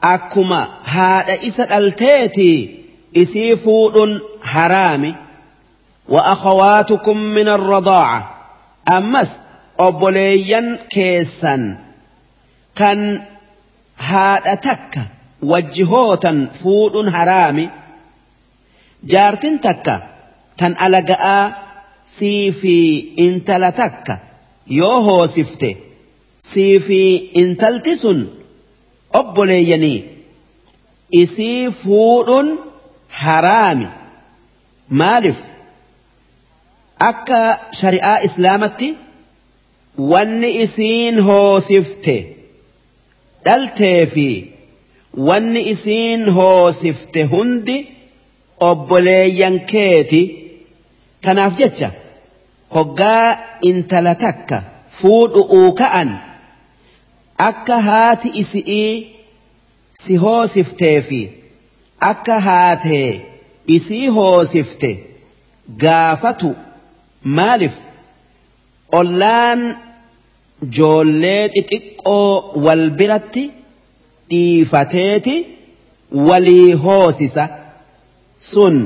[0.00, 2.50] akkuma haadha isa dhalteeti
[3.22, 5.14] isii fuudhun haraami
[7.36, 8.26] min arradaaca
[8.96, 9.30] ammas
[9.86, 11.64] obboleeyyan keessan
[12.78, 13.26] kan
[14.10, 15.00] haadha takka
[15.52, 17.70] wajji hootan fuudhun haraami
[19.06, 20.02] جارتين تكا
[20.56, 21.62] تن ألقاء
[22.04, 24.18] سيفي انتل تكا
[24.66, 25.76] يوهو سفته
[26.40, 28.26] سيفي انتل تسن
[29.14, 30.04] أبولي يني
[31.14, 31.70] إسي
[33.10, 33.88] حرامي
[34.88, 35.44] مالف
[37.00, 38.94] أكا شريعة إسلامتي
[39.98, 42.24] واني إسين هو سفته
[43.46, 44.44] دلتي في
[45.14, 47.95] واني إسين هو سفته هندي
[48.70, 50.22] obboleeyyan keeti
[51.24, 51.88] kanaaf jecha
[52.74, 53.38] hoggaa
[53.70, 54.58] intala takka
[55.00, 56.10] fuudhu'uu ka'an
[57.48, 58.92] akka haati isi'ii
[60.02, 61.20] si hoosiftee fi
[62.10, 63.10] akka haatee
[63.76, 64.90] isii hoosifte
[65.82, 66.50] gaafatu
[67.36, 67.76] maaliif?
[68.98, 69.60] Ollaan
[70.76, 72.28] joollee xixiqqoo
[72.64, 73.44] wal biratti
[74.30, 75.36] dhiifateeti
[76.28, 77.44] walii hoosisa
[78.38, 78.76] sun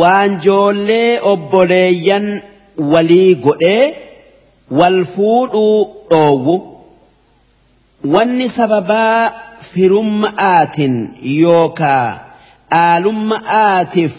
[0.00, 2.26] waan joollee obboleeyyan
[2.92, 3.94] walii godhee
[4.78, 5.76] wal fuudhuu
[6.10, 6.56] dhoowwu
[8.14, 9.30] wanni sababaa
[9.72, 10.96] firumma'aatiin
[11.42, 12.06] yookaa
[12.84, 14.14] aalumma'aatiif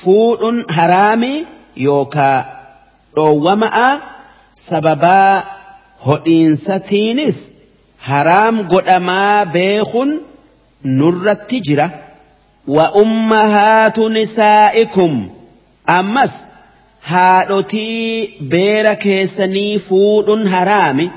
[0.00, 1.32] fuudhuun haraami
[1.86, 2.38] yookaa
[3.16, 3.88] dhoowwama'a
[4.68, 5.32] sababaa
[6.06, 7.38] hodhiinsatiinis
[8.08, 10.10] haraam godhamaa beekun
[10.98, 11.86] nurratti jira
[13.02, 15.12] ummahaatu nisaa'ikum.
[15.98, 16.34] Ammas
[17.00, 21.10] haadhotii beera keessanii fuudhuun haraami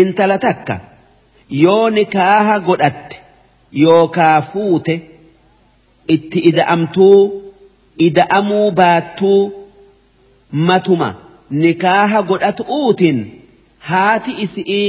[0.00, 0.76] intala takka
[1.62, 3.16] yoo nikaaha godhatte
[3.84, 4.94] yookaa fuute
[6.16, 7.18] itti ida'amtuu
[8.08, 9.40] ida'amuu baattuu
[10.70, 11.08] matuma
[11.64, 13.18] nikaaha godhatu'uutiin
[13.90, 14.88] haati isi'ii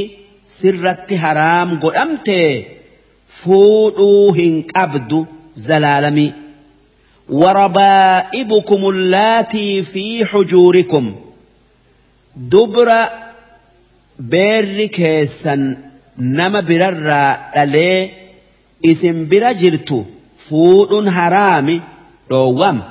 [0.57, 2.49] sirratti haraam godhamtee
[3.41, 6.33] fuudhuu hin qabdu zalaalamii.
[7.29, 11.15] وربائبكم اللاتي في حجوركم.
[12.35, 13.09] دبر
[14.19, 15.77] بير كيسا
[16.17, 18.11] نما بررا دلي
[18.85, 20.05] اسم برجرت
[20.37, 21.81] فود حرام
[22.31, 22.81] روام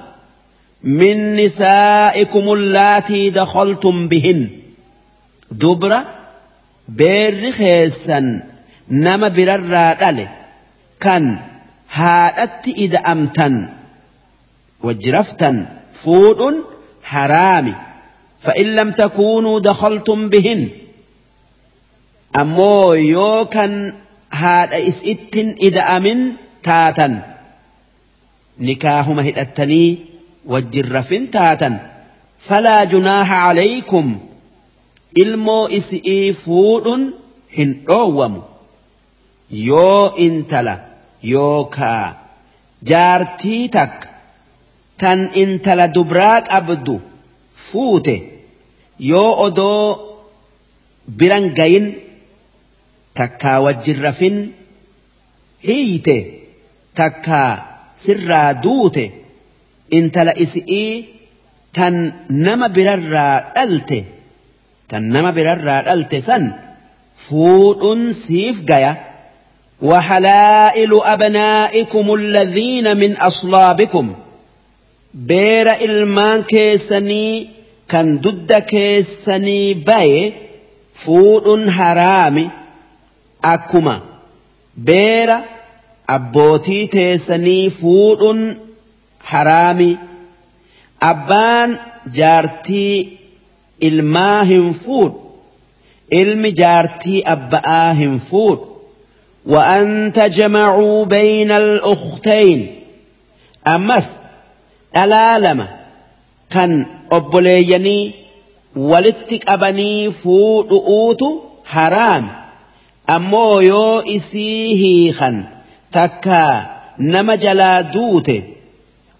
[0.82, 4.48] من نسائكم اللاتي دخلتم بهن.
[5.50, 6.02] دبر
[6.88, 8.42] بير كيسا
[8.90, 10.28] نما بررا دلي
[11.00, 11.38] كان
[12.66, 13.68] إذا أمتن
[14.82, 16.64] وجرفتا فود
[17.02, 17.74] حرام
[18.40, 20.68] فإن لم تكونوا دخلتم بهن
[22.36, 23.92] أمو يوكا
[24.30, 27.36] هذا إسئت إذا أمن تاتا
[28.60, 29.98] نكاهما هدأتني
[30.46, 31.90] وجرف تاتا
[32.38, 34.18] فلا جناح عليكم
[35.14, 37.12] ilmoo isii fuudhuun
[37.56, 38.42] hin dhoowwamu.
[39.50, 40.74] Yoo intala
[41.32, 42.04] yookaa
[42.90, 44.08] jaartii takka
[45.00, 46.94] tan intala dubraa qabdu
[47.66, 48.14] fuute
[49.10, 49.82] yoo odoo
[51.18, 51.86] biran gayin
[53.18, 54.36] takkaa wajjin rafin
[55.66, 56.16] hiite
[56.98, 57.50] takkaa
[58.02, 59.04] sirraa duute
[59.98, 60.92] intala isi'ii
[61.76, 61.94] tan
[62.44, 63.98] nama birarraa dhalte
[64.90, 66.44] tan nama birarraa dhalte san
[67.26, 68.92] fuudhuun siif gaya
[69.84, 74.14] وحلائل أبنائكم الذين من أصلابكم.
[75.14, 77.48] بير إلمان كيسني
[77.88, 80.32] كان ضد كيسني باي
[80.94, 82.50] فور حرام
[83.44, 84.00] أكما.
[84.76, 85.34] بير
[86.08, 88.54] أبوتي تيسني فور
[89.24, 89.96] حرام
[91.02, 93.08] أبان جارتي
[93.82, 95.20] الماهم فور
[96.12, 98.73] إلم جارتي أبآهم فور
[99.46, 102.80] وأن تجمعوا بين الأختين.
[103.66, 104.20] أمس
[104.96, 105.66] ألالم
[106.50, 108.12] كان أبليني
[108.76, 111.20] ولتك أبني فوت أوت
[111.66, 112.30] حرام.
[113.10, 115.44] أمو يو إسيهيخا
[115.92, 116.66] تكا
[116.98, 118.32] نما جلا دوت.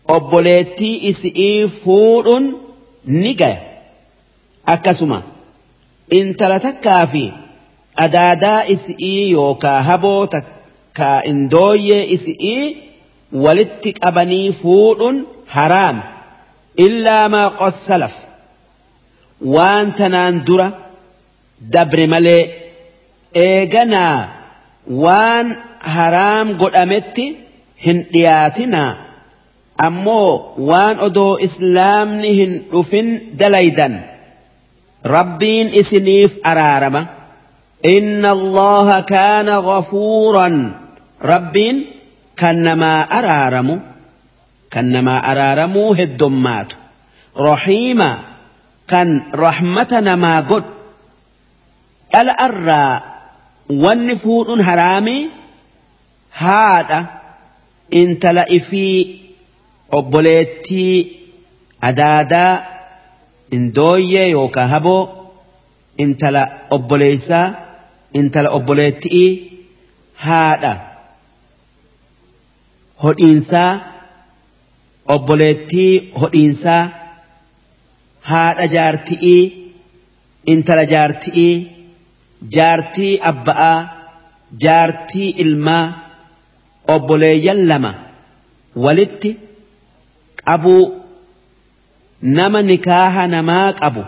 [0.09, 2.42] أبليتي إسئي فوت
[3.06, 3.59] نجا
[4.68, 5.22] أكسما
[6.12, 7.43] إن تلتكا فيه
[8.04, 12.62] adaadaa isii yookaa haboo takkaa indooyyee isii
[13.44, 15.16] walitti qabanii fuudhuun
[15.56, 16.02] haraam.
[16.86, 18.14] Illaa maa qossalaf.
[19.54, 20.68] Waan tanaan dura
[21.72, 22.42] dabre malee
[23.46, 24.28] eeganaa
[25.04, 25.46] waan
[25.96, 27.26] haraam godhametti
[27.86, 28.90] hin dhiyaatinaa.
[29.86, 33.08] Ammoo waan odoo islaamni hin dhufin
[33.38, 33.94] dalaydan.
[35.14, 37.02] Rabbiin isiniif araarama
[37.85, 40.73] إن الله كان غفورا.
[41.23, 41.82] رب
[42.39, 43.81] كنما أرارم
[44.73, 46.73] كنما أرارم هدمات.
[47.36, 48.19] رحيما
[48.89, 50.65] كان رحمتنا ما قد
[52.15, 53.01] الأرى
[53.70, 55.28] والنفور هرامي
[56.32, 57.06] هذا
[57.94, 59.16] إن تلأ في
[59.93, 61.16] عبليتي
[61.82, 62.65] أدادا
[63.52, 65.09] إن دوية يوكهبو
[66.01, 67.64] إن تلأ عبليسا
[68.20, 69.28] intala obboleettii
[70.27, 70.73] haadha
[73.05, 73.70] hodhiinsaa
[75.15, 76.82] obboleettii hodhiinsaa
[78.31, 79.43] haadha jaarti'ii
[80.55, 81.55] intala jaarti'ii
[82.57, 83.78] jaartii abba'aa
[84.65, 85.85] jaartii ilmaa
[86.95, 87.93] obboleeyyan lama
[88.85, 89.31] walitti
[90.45, 90.82] qabuu
[92.39, 94.03] nama nikaaha namaa qabu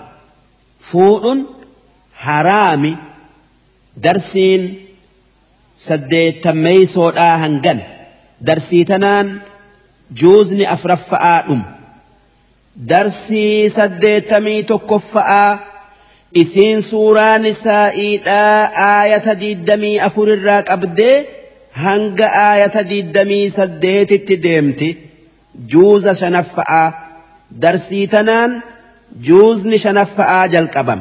[0.91, 1.41] fuudhuun
[2.27, 2.93] haraami
[4.05, 4.63] darsiin
[5.87, 7.79] saddeettameeysoodhaa hangan.
[8.47, 9.29] Darsii tanaan
[10.21, 11.65] juuzni afraffa'aa dhumu
[12.91, 15.53] darsii saddeettamii tokkoffa'aa
[16.43, 18.61] isiin suuraa nisaa'iidhaa
[18.91, 21.17] aayata diiddamii afurirraa qabdee
[21.85, 24.89] hanga aayata diiddamii saddeetitti deemti.
[25.73, 26.87] Juuza shanaffa'aa.
[27.63, 28.53] Darsii tanaan
[29.27, 31.01] juuzni shanaffa'aa jalqabam.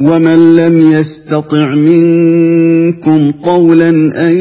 [0.00, 3.88] ومن لم يستطع منكم طولا
[4.28, 4.38] ان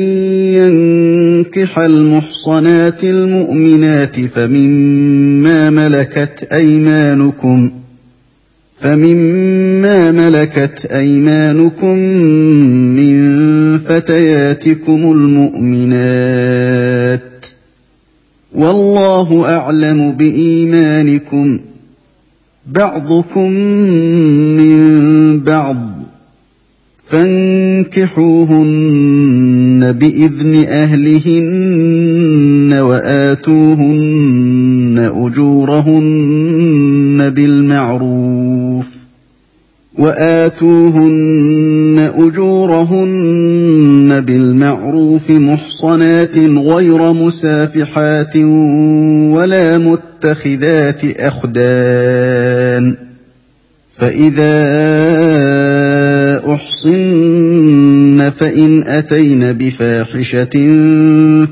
[0.57, 7.71] ينكح المحصنات المؤمنات فمما ملكت ايمانكم
[8.73, 11.97] فمما ملكت ايمانكم
[12.97, 13.17] من
[13.77, 16.41] فتياتكم المؤمنات
[18.55, 21.59] والله اعلم بايمانكم
[22.67, 23.51] بعضكم
[24.57, 25.77] من بعض
[27.03, 27.91] فانكحوهن
[29.91, 33.91] بإذن أهلهن وآتوهن
[35.15, 38.46] أجورهن بالمعروف
[39.97, 48.35] وآتوهن أجورهن بالمعروف محصنات غير مسافحات
[49.35, 52.95] ولا متخذات أخدان
[53.89, 54.57] فإذا
[56.53, 60.55] أحصن فإن أتين بفاحشة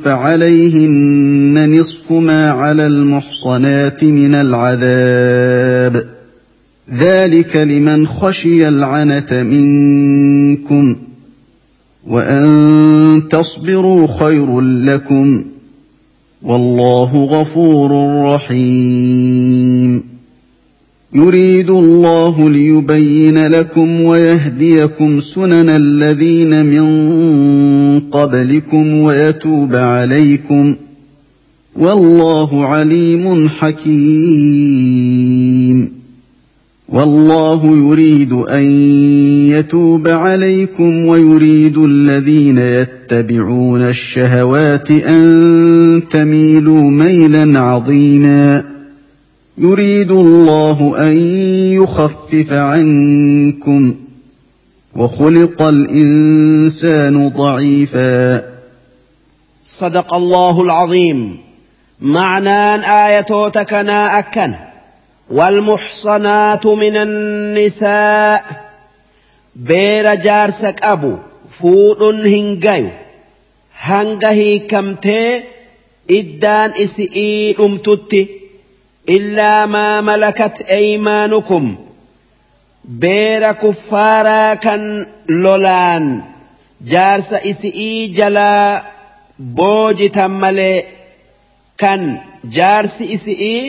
[0.04, 5.65] فعليهن نصف ما على المحصنات من العذاب
[6.94, 10.95] ذلك لمن خشي العنت منكم
[12.07, 15.44] وأن تصبروا خير لكم
[16.41, 17.91] والله غفور
[18.26, 20.03] رحيم.
[21.14, 30.76] يريد الله ليبين لكم ويهديكم سنن الذين من قبلكم ويتوب عليكم
[31.76, 34.66] والله عليم حكيم.
[36.90, 38.64] والله يريد أن
[39.49, 48.64] يتوب عليكم ويريد الذين يتبعون الشهوات أن تميلوا ميلا عظيما.
[49.57, 51.18] يريد الله أن
[51.74, 53.95] يخفف عنكم
[54.95, 58.44] وخلق الإنسان ضعيفا.
[59.66, 61.38] صدق الله العظيم.
[62.02, 62.76] معنى
[63.07, 64.74] آية تكنا أكن.
[65.30, 68.43] والمحصنات من النساء
[69.69, 71.11] beera jaarsa qabu
[71.57, 72.89] fuudhuun hin gayu
[73.88, 75.43] hanga hiikamtee
[76.19, 78.22] iddaan isi'ii dhumtutti
[79.15, 81.65] illaa maa malakat eeymaanukum
[83.03, 84.84] beera kuffaaraa kan
[85.43, 86.06] lolaan
[86.93, 88.84] jaarsa isi'ii jalaa
[89.57, 90.77] boojitan malee
[91.81, 92.02] kan
[92.57, 93.61] jaarsi isi'ii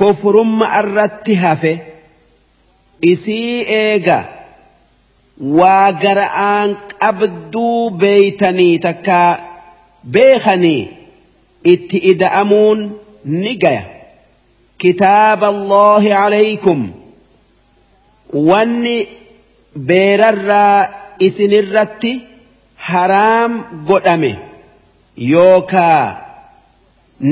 [0.00, 1.72] kufrumma irratti hafe
[3.12, 4.18] isii eega
[5.58, 6.70] waa gara'aan
[7.02, 9.30] qabduu beeytanii takkaa
[10.16, 10.82] beekanii
[11.72, 12.80] itti ida'amuun
[13.42, 13.84] ni gaya
[14.84, 16.80] kitaaba Allaahi alaykum
[18.50, 18.96] wanni
[19.90, 20.78] beerarraa
[21.26, 22.12] isinirratti
[22.88, 23.52] haraam
[23.90, 24.32] godhame
[25.32, 26.04] yookaa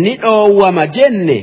[0.02, 1.38] ni dhoowwama jenne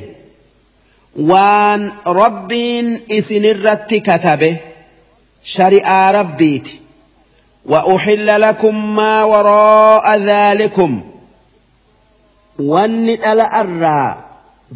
[1.17, 1.91] waan
[2.21, 2.87] rabbiin
[3.19, 4.51] isinirratti katabe
[5.43, 6.87] shari'aa rabbiiti
[7.67, 11.01] وأحل لكم ما وراء ذلكم
[12.59, 14.17] wanni dhala irraa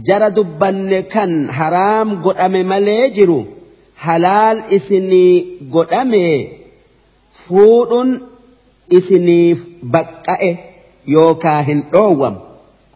[0.08, 3.38] jara dubbanne kan haraam godhame malee jiru
[4.06, 5.46] halaal isinii
[5.76, 6.26] godhame
[7.46, 8.10] fuudhuun
[8.98, 9.60] isiniif
[9.96, 10.52] baqqa'e
[11.16, 12.36] yookaa hin dhoowwam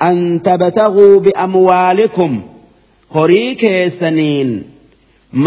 [0.10, 2.32] an tabtaguu bi'amwaalikum
[3.16, 4.52] horii keessaniin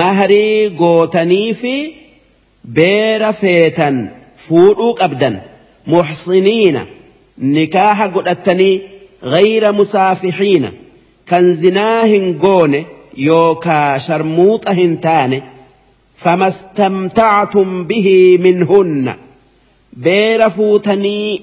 [0.01, 1.75] mahrii gootanii fi
[2.79, 3.97] beera feetan
[4.45, 5.41] fuudhuu qabdan
[5.95, 6.83] muxsiniina
[7.57, 8.77] nikaaha godhattanii
[9.23, 10.73] غير مسافحين
[11.27, 12.85] كان زناه قون
[13.17, 15.43] يوكا شرموط هنتان
[16.17, 19.15] فما استمتعتم به منهن
[19.93, 21.43] بير فوتني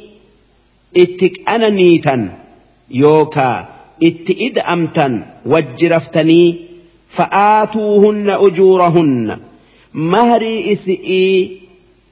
[0.97, 2.37] اتك أنا نيتا
[2.91, 6.55] يوكا اتئد أمتا وجرفتني
[7.09, 9.37] فآتوهن أجورهن
[9.93, 11.57] مهري إسئي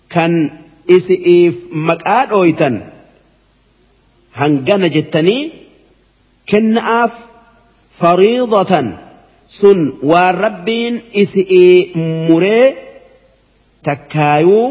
[0.09, 0.49] كان
[0.89, 2.89] إسئيف مكاد أويتا
[4.39, 5.51] hangana jettanii
[6.49, 7.13] kenna'aaf
[7.99, 8.87] fariidatan
[9.59, 9.79] sun
[10.11, 11.75] waan rabbiin isi'ii
[12.29, 12.65] muree
[13.87, 14.65] takkaayuu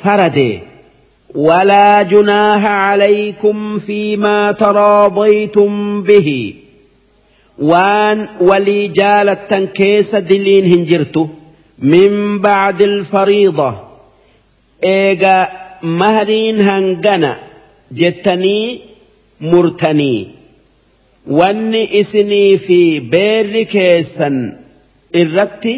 [0.00, 0.54] faradee
[1.34, 6.54] ولا جناح عليكم فيما تراضيتم به
[7.58, 11.26] وان ولي جالة كيس دلين هنجرتو
[11.78, 13.74] من بعد الفريضة
[14.84, 15.48] إيجا
[15.82, 17.38] مهرين هنجنا
[18.00, 18.80] jettanii
[19.50, 20.28] murtanii
[21.38, 22.78] wanni isinii fi
[23.12, 24.36] beerri keessan
[25.20, 25.74] irratti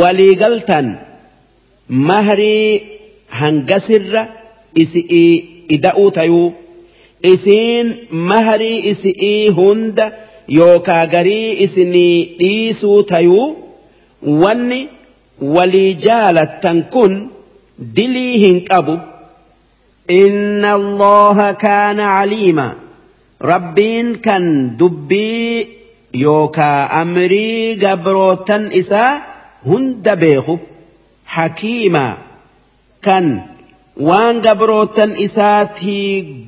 [0.00, 0.86] waliigaltan
[1.88, 2.82] mahrii
[3.40, 4.22] hangasirra
[4.82, 5.32] isi'ii
[5.76, 6.48] ida'uu tayuu
[7.32, 7.88] isiin
[8.30, 10.06] maharii isi'ii hunda
[10.58, 13.46] yookaa garii isinii dhiisuu tayuu
[14.42, 14.80] wanni
[15.56, 17.12] walii jaalattan kun
[17.96, 18.94] dilii hin qabu.
[20.22, 22.66] Inna allaha kaana caliima
[23.52, 24.44] rabbiin kan
[24.78, 25.68] dubbii
[26.24, 29.12] yookaa amrii gabrootan isaa
[29.68, 30.54] hunda beeku.
[31.34, 32.12] Hakiimaa
[33.06, 33.26] kan
[34.08, 35.96] waan dabarootan isaati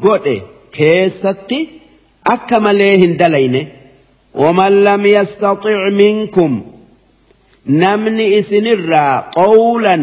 [0.05, 0.37] godhe
[0.77, 1.59] keessatti
[2.35, 3.63] akka malee hin dalayne.
[4.43, 6.53] waman lam yastaxic minkum
[7.83, 10.03] namni isinirraa qowlan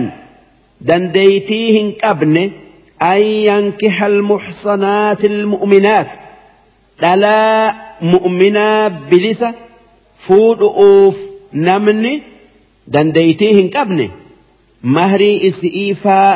[0.87, 2.43] dandeeytii hin qabne
[3.11, 6.11] an yankixa almuxsanaati almu'minaat
[7.01, 7.75] dhalaa
[8.13, 9.49] mu'minaa bilisa
[10.25, 11.17] fuudhu'uuf
[11.67, 12.13] namni
[12.93, 14.05] dandeeytii hin qabne
[14.97, 16.31] mahrii isi'iifaa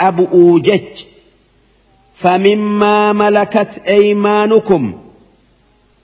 [0.00, 1.04] أبو جج
[2.16, 4.98] فمما ملكت أيمانكم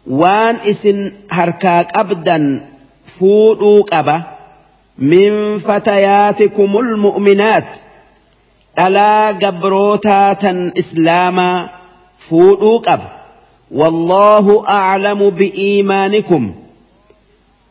[0.06, 2.68] وان إسن هركاك أبدا
[3.04, 4.22] فوتوك أبا
[4.98, 7.68] من فتياتكم المؤمنات
[8.78, 11.70] ألا قبروتاتا إسلاما
[12.18, 13.18] فوتوك أبا
[13.70, 16.54] والله أعلم بإيمانكم.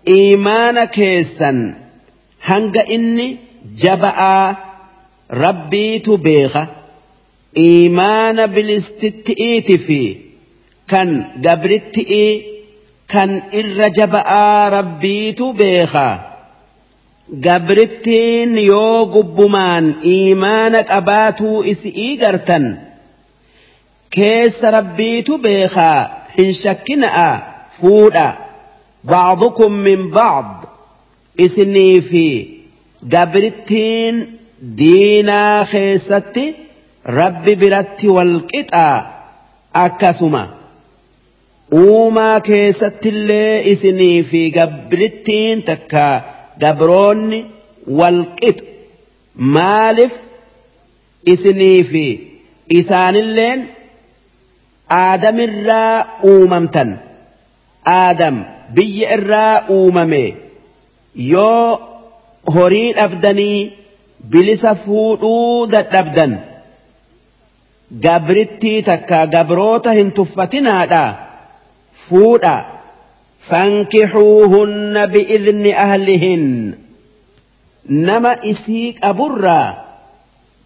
[0.07, 1.75] إيمان كيسا
[2.45, 3.37] هنگ إني
[3.75, 4.55] جبأ
[5.31, 6.67] ربيتو بيغا
[7.57, 10.15] إيمان بالاستتئيت في
[10.87, 12.45] كان قبرتئي
[13.09, 14.15] كان إرجب
[14.79, 16.37] ربيتو بيغا
[17.45, 19.95] قبرتين يو قبمان.
[20.03, 21.87] إيمانك أباتو إس
[22.21, 22.77] قرتن
[24.11, 27.43] كيس ربيتو بيخا إن شكنا
[27.81, 28.37] فودا
[29.03, 30.65] بعضكم من بعض.
[31.39, 32.47] إسني في
[33.13, 34.36] قبرتين
[34.77, 36.45] diinaa keessatti
[37.19, 38.97] rabbi biratti walqixaa
[39.85, 40.43] akkasuma.
[41.83, 46.15] Uumaa keessattillee isinii fi gabrittiin takkaa
[46.61, 47.39] gabroonni
[47.99, 48.65] walqixu
[49.55, 50.13] maaliif
[51.33, 52.05] isinii fi
[52.79, 53.59] isaanilleen
[54.89, 56.89] aadamirraa uumamtan.
[57.85, 58.35] Aadam
[58.75, 60.23] biyya irraa uumame.
[61.33, 61.69] Yoo
[62.55, 63.59] horii dhabdanii
[64.23, 66.37] bilisa fuudhuu dadhabdan
[68.05, 71.01] gabrittii takka gabroota hin tuffatinaadha
[72.07, 72.55] fuudha
[73.49, 76.47] fankixuuhunna bi'idni ahlihin
[78.09, 79.67] nama isii qaburraa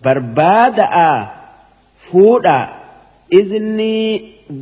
[0.04, 1.10] barbaada'a
[2.10, 2.58] fuudha
[3.42, 4.06] iznii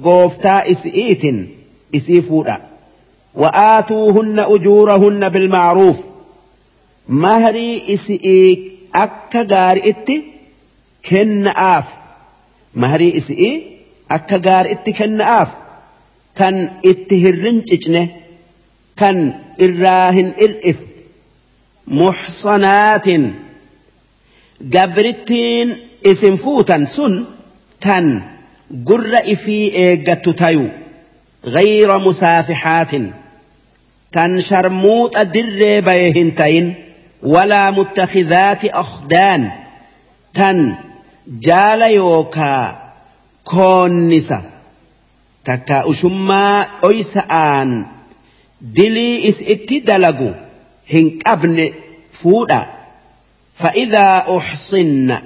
[0.07, 1.37] gooftaa isi'iitin
[2.01, 2.59] isii fuudha
[3.35, 5.97] وآتوهن أجورهن بالمعروف
[7.07, 10.24] مهري إسئي أكا غارئتي
[11.10, 11.88] كن آف
[12.74, 13.76] مهري إسئي
[14.10, 15.48] أكا غارئتي كن آف
[16.36, 18.09] كان اتهرن ججنه
[18.96, 20.76] كان إراهن إرئف
[21.86, 23.06] محصنات
[24.74, 25.76] قبرتين
[26.06, 27.24] اسم فوتا سن
[27.80, 28.22] تن
[28.86, 30.68] قر في إيقت تيو
[31.44, 32.90] غير مسافحات
[34.12, 36.74] تن شرموط در بيهنتين
[37.23, 39.51] ولا متخذات أخدان.
[40.33, 40.75] تن
[41.27, 42.79] جال يوكا
[43.45, 44.41] كونسة
[45.45, 47.85] تكا أشما أيسآن
[48.61, 50.31] دلي إس اتدلقو
[50.93, 51.73] هنك أبن
[52.11, 52.67] فودا.
[53.55, 55.17] فإذا أحصن.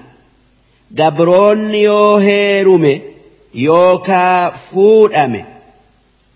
[1.00, 3.02] قبرون يوهيرمي
[3.56, 5.46] يوكا فودأمي.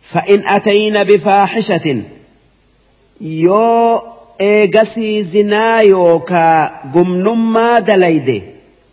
[0.01, 2.01] فإن أتينا بفاحشة.
[3.21, 8.41] يو إيغسي زنا يوكا قمنما دليده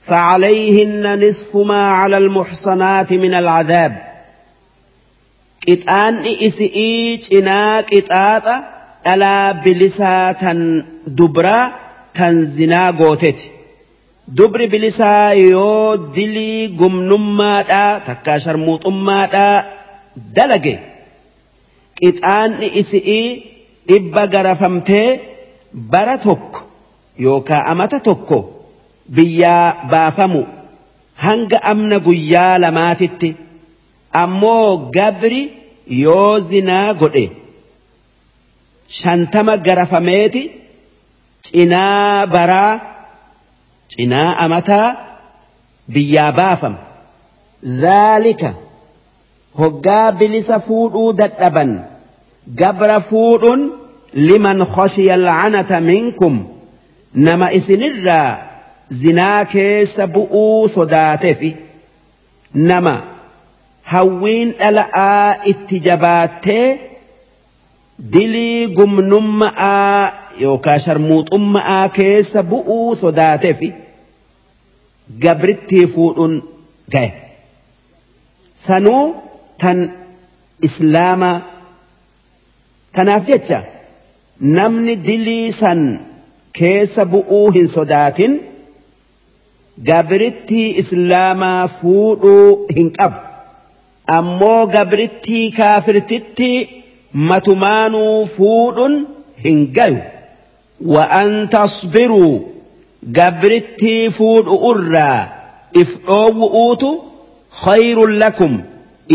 [0.00, 3.92] فعليهن نصف ما على المحصنات من العذاب
[5.68, 8.64] قطان إسئي جنا قطاطا
[9.06, 11.72] ألا بلساتا دبرا
[12.14, 13.36] تنزنا قوتت
[14.28, 18.86] دبر بلسا يو دلي قمنما دا تكا شرموط
[19.32, 19.64] دا
[20.16, 20.78] دلقه
[22.00, 23.28] qixaanni isi'ii
[23.88, 25.08] dhibba garafamtee
[25.74, 26.60] bara tokko
[27.24, 28.38] yookaa amata tokko
[29.16, 30.42] biyyaa baafamu
[31.24, 33.30] hanga amna guyyaa lamaatitti
[34.22, 35.40] ammoo gabri
[36.04, 37.24] yoo zinaa godhe
[39.00, 40.42] shantama garafameeti
[41.46, 42.72] cinaa baraa
[43.94, 44.88] cinaa amataa
[45.94, 46.78] biyyaa baafama.
[47.82, 48.50] Zaalika
[49.58, 51.72] hoggaa bilisa fuudhuu dadhaban
[52.60, 53.62] gabra fuudhuun
[54.14, 56.34] liman khashiya alcanata minkum
[57.14, 58.30] nama isinirraa
[59.02, 61.50] zinaa keessa bu'uu sodaatefi
[62.54, 62.94] nama
[63.92, 66.66] hawwiin dhala'aa itti jabaattee
[68.12, 70.12] dilii gumnumma'aa
[70.44, 73.68] yookaa sharmuuxumma'aa keessa bu'uu sodaatefi
[75.24, 76.34] gabrittii fuudhuun
[76.92, 77.10] ga'e
[78.66, 79.04] sanuu
[79.60, 79.78] tan
[80.68, 81.36] islaamaa
[82.96, 83.58] kanaaf jecha
[84.40, 85.82] namni dilii san
[86.58, 88.32] keessa bu'uu hin sodaatin
[89.90, 93.18] gabrittii islaamaa fuudhuu hin qabu
[94.16, 96.50] ammoo gabrittii kaafirtitti
[97.30, 98.94] matumaanuu fuudhuun
[99.44, 99.98] hin gayu
[100.96, 102.34] wa'an tasbiruu
[103.18, 105.18] gabrittii fuudhu irraa
[105.82, 106.90] if dhoowwu'uutu
[107.64, 108.54] khayrun lakum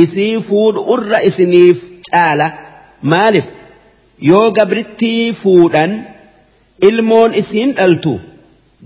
[0.03, 1.77] isii fuudhu irra isiniif
[2.11, 2.47] caala
[3.13, 3.47] maalif
[4.21, 5.91] yoo gabrittii fuudhan
[6.89, 8.13] ilmoon isiin dhaltu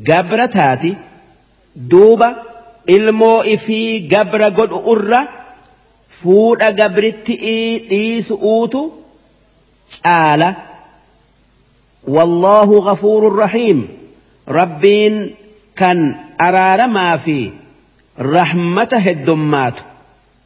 [0.10, 0.92] gabra taati
[1.92, 2.30] duuba
[2.96, 5.22] ilmoo ifii gabra godhu irra
[6.20, 8.82] fuudha gabrittii dhiisu'uutu
[10.04, 10.50] caala
[12.08, 13.88] والله غفور رحيم
[14.50, 15.36] ربين
[15.76, 17.52] كان أرار ما في
[18.20, 19.74] رحمته الدمات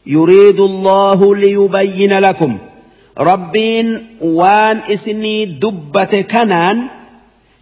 [0.05, 2.13] يريد الله ليبين
[3.19, 6.87] ربين وان إسني دبة كنان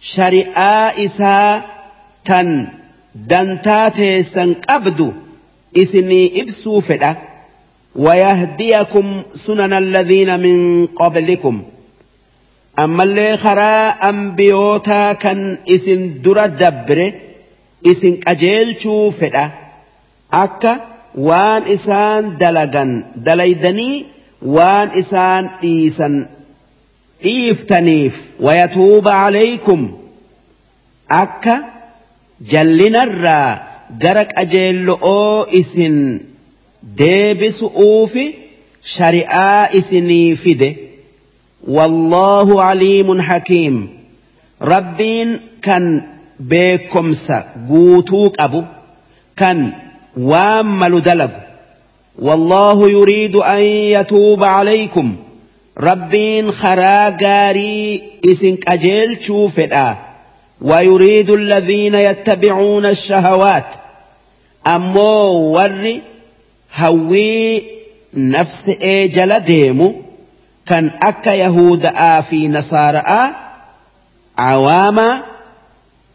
[0.00, 1.62] شريعة إسا
[2.24, 2.68] تن
[3.14, 5.12] دنتات سنقبد
[5.76, 7.16] إسني إبسو فدا
[7.96, 11.62] ويهديكم سنن الذين من قبلكم.
[12.78, 17.12] أما اللي خرا أنبيوتا كان إسن در دبر
[17.86, 18.76] إسن أجيل
[19.20, 19.50] فدا.
[20.32, 20.80] أكا
[21.14, 24.15] وان إسان دلغن دليدني
[24.46, 26.26] وان اسان ايسان
[27.24, 29.98] ايفتنيف ويتوب عليكم
[31.10, 31.64] اكا
[32.40, 33.62] جلنا الرا
[34.00, 36.20] جرك أجل أو اسن
[36.82, 38.34] ديبس اوفي
[38.84, 40.74] شرئا اسني فده
[41.68, 43.88] والله عليم حكيم
[44.62, 46.02] ربين كان
[46.40, 48.64] بكمسا قوتوك ابو
[49.36, 49.72] كان
[50.16, 51.45] وامل دلقو
[52.18, 55.16] والله يريد أن يتوب عليكم.
[55.78, 59.96] ربين خرا غاري إسن أجيل شوفدا
[60.60, 63.74] ويريد الذين يتبعون الشهوات.
[64.66, 66.00] أمو ور
[66.76, 67.62] هوي
[68.14, 69.94] نفس إيجل ديمو.
[70.66, 73.34] كان أكا يهود آفي نصارى
[74.38, 75.22] عواما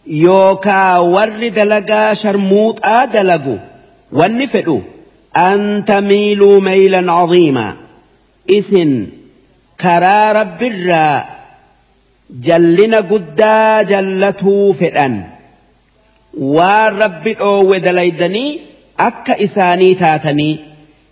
[0.07, 3.57] يوكا ور دلقا شرموط آدلقو
[4.11, 4.81] والنفدو
[5.37, 7.75] أن تميلوا ميلا عظيما.
[8.49, 9.07] إسن
[9.81, 11.41] كرا رب الراء
[12.29, 15.29] جلنا قدا جلته فئا
[16.37, 18.59] والرب أو دليدني
[18.99, 20.59] أك إساني تاتني.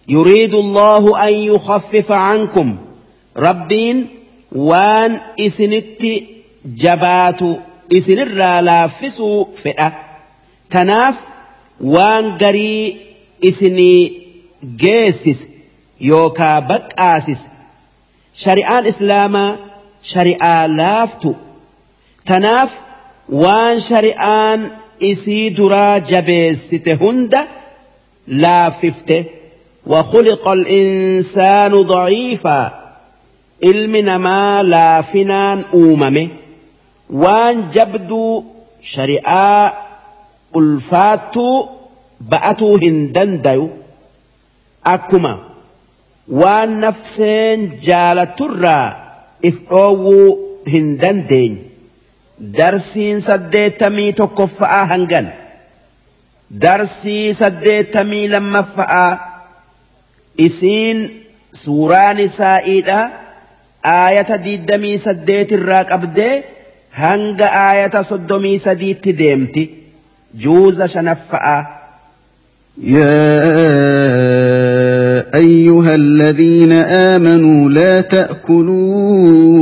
[0.08, 2.78] يريد الله أن يخفف عنكم.
[3.38, 4.08] ربين
[4.52, 6.24] وان إسنت
[6.66, 7.42] جبات
[7.94, 9.94] إسن الرالافسوا فئة.
[10.72, 11.16] تناف
[11.82, 13.09] وان قري
[13.50, 14.02] isinii
[14.82, 15.48] geessise
[16.10, 17.48] yookaa baqqaasise
[18.44, 19.52] shari'aan islaamaa
[20.14, 21.32] shari'aa laaftu
[22.30, 22.72] tanaaf
[23.44, 24.60] waan shari'aan
[25.12, 27.42] isii duraa jabeessite hunda
[28.44, 29.18] laaffifte
[29.88, 32.62] وخلق الإنسان ضعيفا
[33.70, 36.24] ilmi namaa laafinaan uumame
[37.24, 38.34] waan jabduu
[38.94, 39.72] shari'aa
[40.60, 41.58] ulfaattuu
[42.32, 43.70] ba'atuu hin dandayu
[44.96, 45.34] akkuma
[46.42, 48.88] waan nafseen jaalatturraa
[49.50, 50.28] if dhoowwuu
[50.72, 51.62] hin dandeenye.
[52.58, 55.28] Darsiin saddeettamii tokkoffa'aa hangan.
[56.62, 59.12] Darsii saddeettamii lammaffa'aa.
[60.38, 61.00] Isiin
[61.64, 63.00] suuraan isaa'iidha
[63.96, 66.36] aayata diddamii saddeetirraa qabdee
[67.02, 69.64] hanga aayata soddomii sadiitti deemti.
[70.44, 71.79] Juuza shanaffa'aa.
[72.84, 73.20] يا
[75.36, 79.60] ايها الذين امنوا لا تاكلوا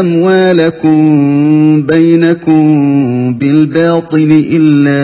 [0.00, 2.64] اموالكم بينكم
[3.34, 5.02] بالباطل الا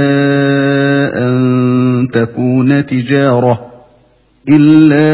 [1.29, 3.75] ان تكون تجاره
[4.49, 5.05] الا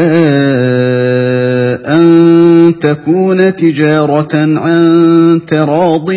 [1.97, 6.11] ان تكون تجاره عن تراض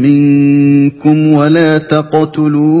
[0.00, 2.80] منكم ولا تقتلوا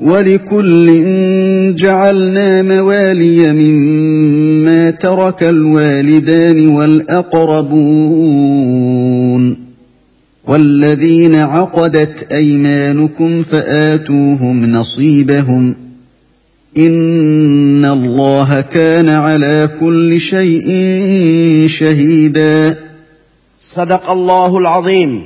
[0.00, 0.86] ولكل
[1.74, 7.74] جعلنا موالي مما ترك الوالدان والأقربون
[10.46, 15.74] والذين عقدت أيمانكم فآتوهم نصيبهم
[16.78, 20.68] إن الله كان على كل شيء
[21.68, 22.78] شهيدا.
[23.62, 25.22] صدق الله العظيم.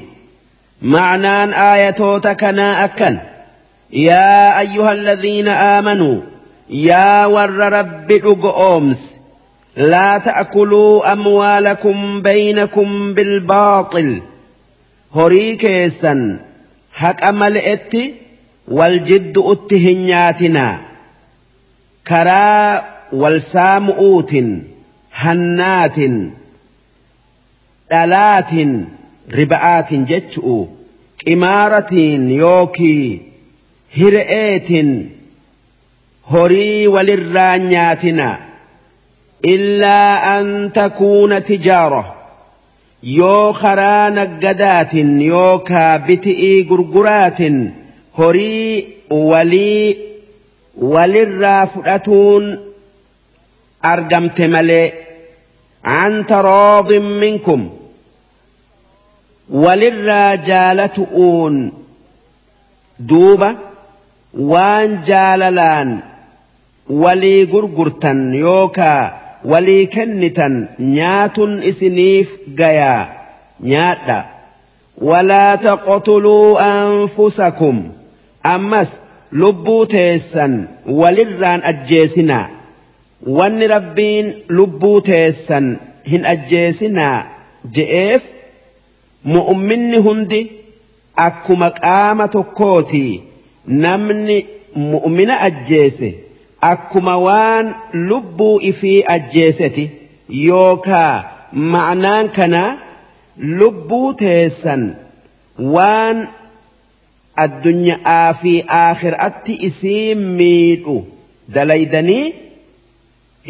[0.82, 3.18] معنى ايتوتك أكن.
[3.93, 6.21] يا أيها الذين آمنوا
[6.69, 8.11] يا ور رب
[8.45, 9.17] أمس
[9.77, 14.21] لا تأكلوا أموالكم بينكم بالباطل
[15.15, 16.39] هريكيسا
[16.93, 17.93] حق أملئت
[18.67, 20.81] والجد أتهنياتنا
[22.07, 22.83] كرا
[23.13, 24.35] والسامؤوت
[25.13, 25.99] هنات
[27.91, 28.49] دلات
[29.33, 30.65] ربعات جتشؤ
[31.27, 33.21] إمارة يوكي
[33.96, 34.90] hir'eetin
[36.32, 38.28] horii walirraa nyaatina
[39.54, 40.48] illaa an
[40.78, 42.02] takuuna tijaara
[43.18, 47.56] yoo karaa naggadaatin yookaa biti'ii gurguraatin
[48.18, 48.72] horii
[49.30, 49.86] walii
[50.94, 52.44] walirraa fudhatuun
[53.92, 54.86] argamte malee
[56.02, 57.62] an taraadin minkum
[59.64, 61.56] walirraa jaalatu'uun
[63.08, 63.48] duuba
[64.34, 66.02] waan jaalalaan
[66.88, 73.06] walii gurgurtan yookaa walii kennitan nyaatun isiniif gayaa.
[73.60, 74.24] Nyaadha.
[75.00, 77.82] Walaa taqtuluu anfusakum.
[78.42, 78.90] Ammas
[79.32, 82.48] lubbuu teessan walirraan ajjeesinaa.
[83.26, 85.78] Wanni rabbiin lubbuu teessan
[86.10, 87.26] hin ajjeesinaa
[87.74, 88.22] je'eef
[89.24, 90.40] mu'umminni hundi
[91.16, 93.22] akkuma qaama tokkooti
[93.84, 94.38] namni
[94.92, 96.10] mu'mina ajjeese
[96.72, 97.74] akkuma waan
[98.08, 99.84] lubbuu ifii ajjeeseti
[100.46, 101.12] yookaa
[101.74, 102.70] ma'anaan kanaa
[103.60, 104.82] lubbuu teessan
[105.74, 106.26] waan
[107.44, 110.96] addunyaa fi aakhiraatti isii miidhu
[111.54, 112.24] dalaydanii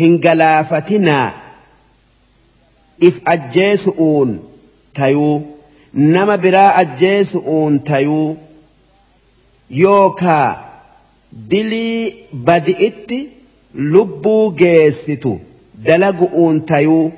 [0.00, 1.28] hin galaafatinaa.
[3.08, 4.30] If ajjeesu'uun
[4.98, 5.36] tayuu
[5.92, 8.36] nama biraa ajjeesu'uun tayuu
[9.70, 10.48] yookaa
[11.50, 13.18] dilii badi'itti
[13.74, 15.40] lubbuu geessitu
[15.86, 17.12] dalagu'uun tayuu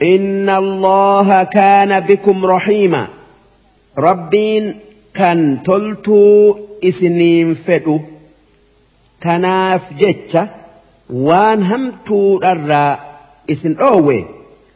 [0.00, 3.08] inna allaha kaana bikum rahiima.
[3.96, 4.82] Rabbiin
[5.12, 8.00] kan toltuu isiniin fedhu.
[9.20, 10.48] Tanaaf jecha
[11.10, 12.98] waan hamtuudharraa
[13.48, 14.24] isin dhoowwe.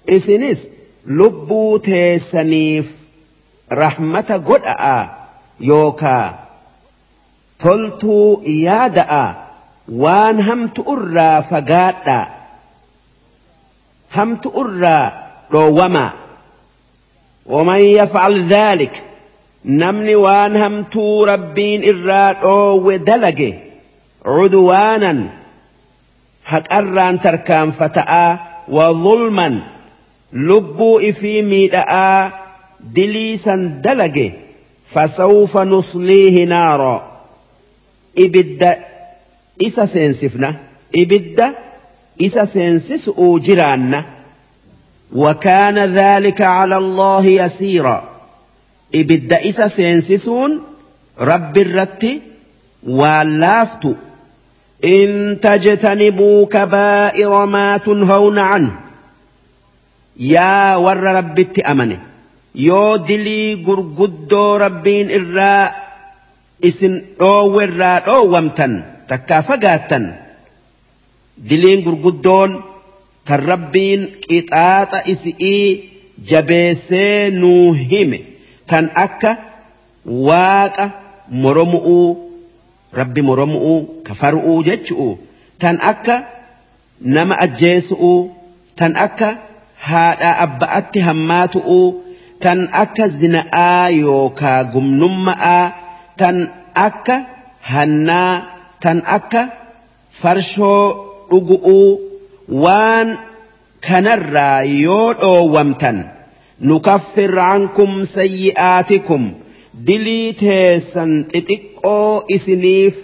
[0.09, 0.73] Isinis
[1.07, 2.89] lubbuu teessaniif
[3.71, 4.97] rahmata godha'a
[5.61, 6.44] yookaa
[7.65, 9.25] toltuu yaada'a
[10.05, 12.19] waan hamtu irraa fagaadha
[14.17, 15.07] hamtu irraa
[15.53, 16.07] dhoowwama
[17.47, 19.03] ومن يفعل ذلك
[19.65, 23.59] نمني وان همتو ربين إرا أو دلقه
[24.27, 25.29] عدوانا
[26.45, 29.61] حقران تركان فتاة وظلما.
[30.33, 32.33] لبو إفي ميداء
[32.81, 34.33] دليسا دلقه
[34.91, 37.14] فسوف نصليه نارا.
[38.17, 38.77] Ibidda
[39.59, 40.55] isa seensifna
[40.93, 41.55] ibidda
[42.19, 44.05] isa seensisu'uu jiraanna.
[45.15, 48.09] وكان ذلك على الله يسيرا
[48.95, 50.63] إبدا إسا سينسسون
[51.21, 52.07] رب الرت
[52.87, 53.97] واللافت
[54.85, 58.81] إن تجتنبوا كبائر ما تنهون عنه
[60.17, 62.01] يا ور رب أمنه
[62.55, 65.84] يو دلي قرقدو ربين إراء
[66.69, 68.73] isin dhoowwerraa dhoowwamtan
[69.09, 70.05] takkaa fagaattan
[71.49, 72.51] diliin gurguddoon
[73.29, 75.67] kan rabbiin qixaaxa isi'ii
[76.31, 78.19] jabeessee nuu hime
[78.71, 79.31] tan akka
[80.29, 80.85] waaqa
[81.43, 82.07] moromu'uu
[83.01, 85.09] rabbi moromu'uu kafaru'uu jechu'u
[85.65, 86.17] tan akka
[87.17, 88.19] nama ajjeesu'uu
[88.79, 89.29] tan akka
[89.89, 91.87] haadhaa abba'atti hammaatu'uu
[92.45, 95.65] tan akka zina'aa yookaa gumnumma'aa
[96.19, 96.37] tan
[96.87, 97.17] akka
[97.73, 98.33] hannaa
[98.83, 99.43] tan akka
[100.21, 100.85] farshoo
[101.31, 101.89] dhugu'uu
[102.65, 103.09] waan
[103.87, 105.99] kanarraa yoo dhoowwamtan
[106.69, 109.23] nukaffir cankum sayyi'aatikum
[109.87, 112.97] dilii teessan xixiqqoo isiniif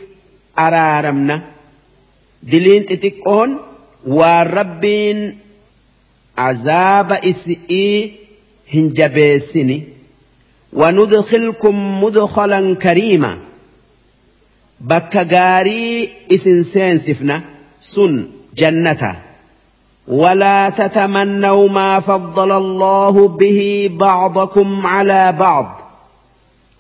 [0.64, 1.36] araaramna.
[2.50, 3.50] Diliin xixiqqoon
[4.18, 5.20] waan rabbiin
[6.48, 7.96] azaaba isi'ii
[8.72, 9.76] hin jabeessini
[10.72, 13.38] وندخلكم مدخلا كريما.
[14.80, 17.42] بك غاري اسن سينسفنا
[17.80, 19.16] سن جنة.
[20.08, 25.80] ولا تتمنوا ما فضل الله به بعضكم على بعض.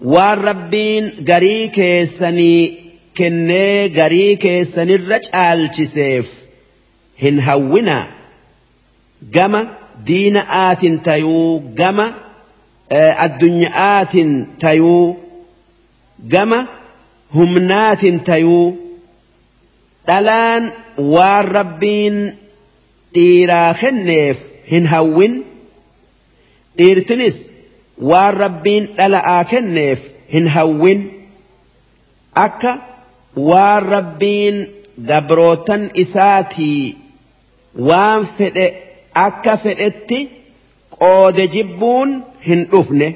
[0.00, 2.74] والربين غري كيسني
[3.18, 6.34] كني غري كيسني الرجال تسيف
[7.22, 8.06] هن هونا.
[9.32, 9.66] جما
[10.06, 12.12] دين آت تيو جما
[13.24, 14.30] addunyaatin
[14.62, 15.16] tayuu
[16.32, 16.60] gama
[17.34, 18.66] humnaatin tayuu
[20.06, 20.64] dhalaan
[21.14, 22.16] waan rabbiin
[23.14, 24.38] dhiiraa kenneef
[24.70, 25.34] hin hawwin.
[26.78, 27.38] Dhiirtinis
[28.10, 30.00] waan rabbiin dhala'aa kenneef
[30.32, 31.00] hin hawwin.
[32.34, 32.72] Akka
[33.50, 34.56] waan rabbiin
[35.08, 36.96] gabrootan isaatii
[37.88, 38.66] waan fedhe
[39.26, 40.18] akka fedhetti
[40.98, 42.10] qoode jibbuun
[42.46, 43.08] hin dhufne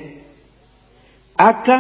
[1.51, 1.77] akka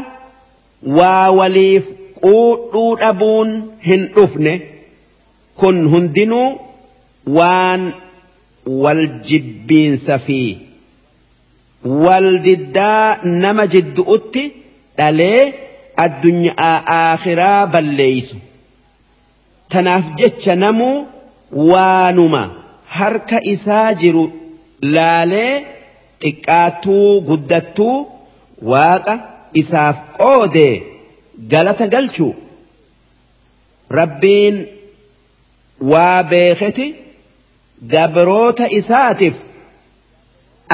[0.98, 1.84] waa waliif
[2.24, 3.50] quudhuu dhabuun
[3.88, 4.54] hin dhufne
[5.62, 6.48] kun hundinuu
[7.38, 7.82] waan
[8.84, 10.40] wal jibbiinsa fi
[12.04, 14.42] wal diddaa nama jiddu'utti
[14.98, 15.40] dhalee
[16.04, 18.36] addunyaa aakhiraa balleeysu.
[19.72, 21.06] Tanaaf jecha namuu
[21.70, 22.42] waanuma.
[22.98, 24.24] Harka isaa jiru
[24.94, 25.52] laalee
[26.22, 27.96] xiqqaattuu guddattuu
[28.70, 29.14] waaqa
[29.60, 30.74] isaaf qoodee
[31.52, 32.32] galata galchuu
[33.98, 34.56] rabbiin
[35.90, 36.86] waa beeketi
[37.92, 39.36] gabroota isaatiif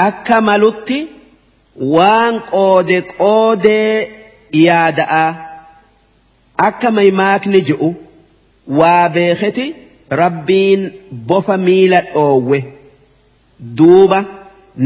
[0.07, 0.99] akka malutti
[1.95, 3.95] waan qoode qoodee
[4.65, 5.27] yaada'a.
[6.69, 7.89] Akka maymaakni je'u
[8.79, 9.65] waa beeketi
[10.21, 10.81] rabbiin
[11.29, 12.59] bofa miila dhoowwe.
[13.79, 14.19] Duuba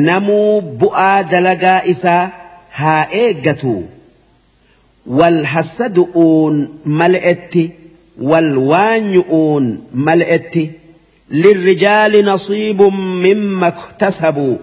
[0.09, 2.31] namuu bu'aa dalagaa isaa
[2.81, 3.75] haa eeggatu.
[5.19, 6.57] Wal hassadu'uun
[7.01, 7.65] mal'etti
[8.31, 9.65] wal waanyu'uun
[10.07, 10.63] mal'etti
[11.43, 13.71] lirrijaali nasiibun mimma
[14.03, 14.57] tasabuu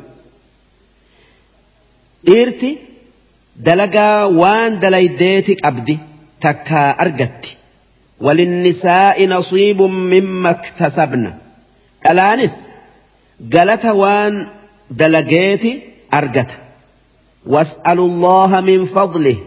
[2.28, 2.70] dhiirti
[3.68, 5.96] dalagaa waan dalaydeeti qabdi
[6.46, 7.52] takkaa argatti.
[8.26, 11.32] Walinnisaa'i nasiibun mimma iktasabna
[12.04, 12.56] dhalaanis
[13.54, 14.36] galata waan
[14.92, 15.80] وان دلقيتي
[16.14, 16.52] أرقت
[17.46, 19.38] واسألوا الله من فضله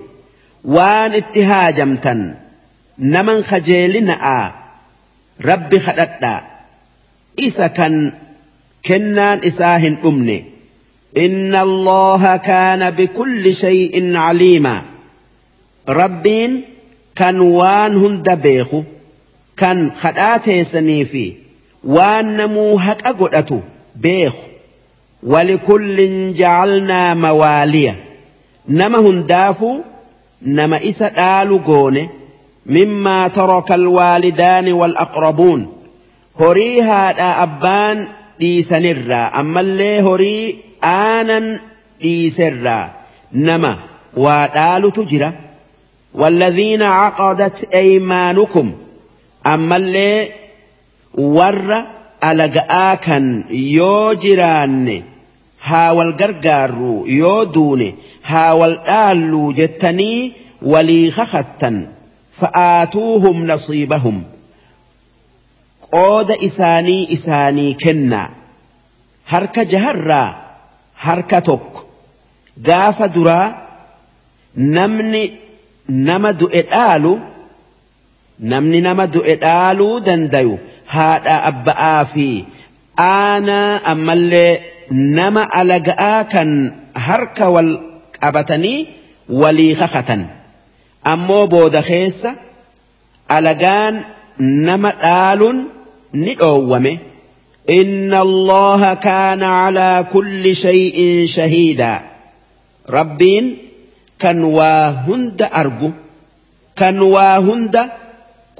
[0.64, 2.36] وان اتهاجمتا
[2.98, 4.52] نمن خجيلنا
[5.44, 6.42] رب خدتا
[7.40, 8.12] إسا كان
[8.86, 10.44] كنان إساهن أمني
[11.18, 14.82] إن الله كان بكل شيء عليما
[17.14, 18.82] kan waan hunda beeku
[19.54, 21.24] kan kadhaa teessanii fi
[21.96, 23.62] waan namuu haqa godhatu
[23.94, 24.53] beeku.
[25.24, 27.96] ولكل جعلنا مواليا.
[28.68, 29.80] نما هندافو
[30.42, 31.92] نما إسا آلو
[32.66, 35.72] مما ترك الوالدان والأقربون.
[36.40, 38.06] هري هذا أبان
[38.40, 41.60] دي سنرا أما اللي هري آنا
[42.00, 42.90] دي سرا
[43.32, 43.78] نما
[44.16, 45.32] وآلو تجرا.
[46.14, 48.72] والذين عقدت أيمانكم.
[49.46, 50.28] أما اللي
[51.14, 51.84] ور
[52.24, 55.13] ألقاكا يوجراني.
[55.64, 57.92] هاول قرقارو يودون
[58.24, 60.32] هاول آلو جتني
[60.62, 61.86] ولي خختا
[62.32, 64.22] فآتوهم نصيبهم
[65.92, 68.30] قود إساني إساني كنا
[69.26, 70.36] هرك جهرا
[70.98, 71.70] هرك تك
[72.66, 73.54] قاف درا
[74.56, 75.44] نمني
[75.88, 77.12] nama du'e dhaalu
[78.40, 80.58] namni nama du'e dhaaluu dandayu
[80.94, 82.28] haadha abba'aa fi
[83.06, 84.52] aanaa ammallee
[84.90, 86.50] nama alaga'aa kan
[87.06, 87.70] harka wal
[88.20, 88.88] qabatanii
[89.28, 90.22] walii kakatan
[91.12, 92.34] ammoo booda keessa
[93.36, 94.04] alagaan
[94.38, 95.58] nama dhaaluun
[96.12, 96.94] ni dhoowwame
[97.70, 102.00] إن الله كان على كل شيء شهيدا
[102.90, 103.44] ربين
[105.04, 105.92] hunda argu
[106.76, 107.88] kan waa hunda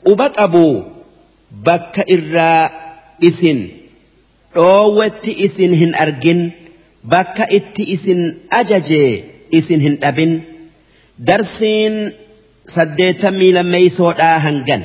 [0.01, 0.85] quba qabu
[1.65, 2.69] bakka irraa
[3.21, 3.84] isin
[4.55, 6.41] dhoowwetti isin hin argin
[7.13, 8.21] bakka itti isin
[8.61, 9.11] ajajee
[9.59, 10.33] isin hin dhabin.
[11.27, 11.95] Darsiin
[12.75, 14.83] saddeettamii lammeeysoodhaa hangan.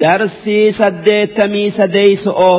[0.00, 2.56] Darsii saddeettamii sadeeyso'oo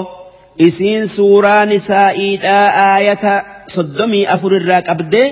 [0.68, 3.34] isiin suuraa nisaa'iidhaa aayata
[3.76, 5.28] soddomii afur irraa qabdee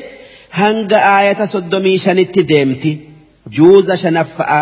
[0.59, 2.91] hanga aayata soddomii shanitti deemti.
[3.55, 4.61] Juuza shanaffa'a.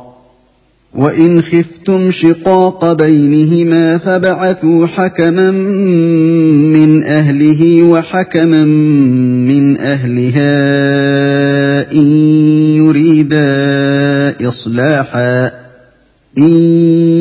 [0.95, 5.51] وإن خفتم شقاق بينهما فبعثوا حكما
[6.71, 8.63] من أهله وحكما
[9.45, 10.51] من أهلها
[11.93, 12.07] إن
[12.75, 15.51] يريدا إصلاحا
[16.37, 16.53] إن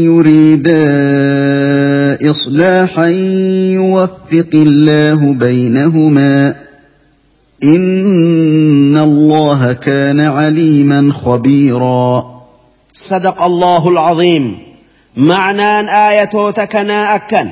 [0.05, 0.81] يريدا
[2.31, 3.07] إصلاحا
[3.75, 6.55] يوفق الله بينهما
[7.65, 12.40] إن الله كان عليما خبيرا
[13.01, 14.77] صدق الله العظيم.
[15.17, 17.51] معنى آية تكنا أكن.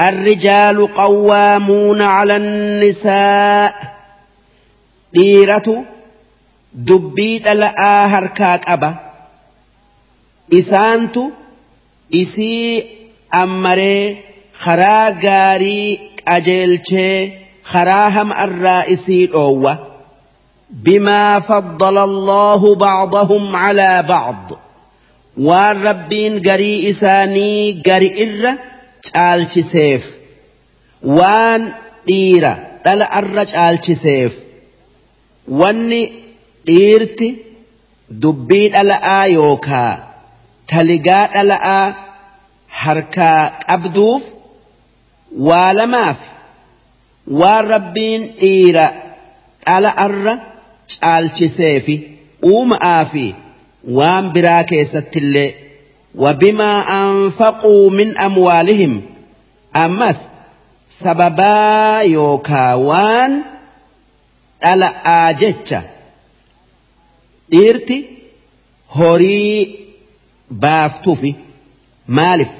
[0.00, 3.94] الرجال قوامون على النساء.
[5.12, 5.84] ديرة
[6.72, 8.94] دبيت الآهر كاك أبا.
[10.52, 11.18] إسانت
[12.14, 12.86] إسي
[13.34, 14.16] أمري
[14.58, 17.32] خرا غاري أجلشي
[17.64, 19.78] خراهم الرائسي أوه.
[20.70, 24.67] بما فضل الله بعضهم على بعض.
[25.46, 28.52] Waan rabbiin garii isaanii gari irra
[29.08, 30.04] caalchiseef
[31.18, 31.62] waan
[32.08, 32.52] dhiira
[32.84, 34.32] dhala arra caalchiseef
[35.60, 36.00] wanni
[36.68, 37.28] dhiirti
[38.22, 39.92] dubbii dhala'aa yookaa
[40.72, 41.86] taligaa dhala'aa
[42.82, 44.24] harkaa qabduuf
[45.48, 46.18] waa lamaaf
[47.40, 48.86] waan rabbiin dhiira
[49.66, 50.34] dhala arra
[50.94, 51.96] caalchiseefi
[52.52, 53.24] uuma'aa fi
[53.96, 55.48] waan biraa keessattillee
[56.22, 58.94] wabimaa anfaquu min amwaalihim
[59.84, 60.18] ammas
[61.00, 63.32] sababaa yookaa waan
[64.62, 65.80] dhala'aa jecha
[67.52, 67.96] dhiirti
[68.98, 69.58] horii
[70.64, 71.32] baaftuufi
[72.20, 72.52] maaliif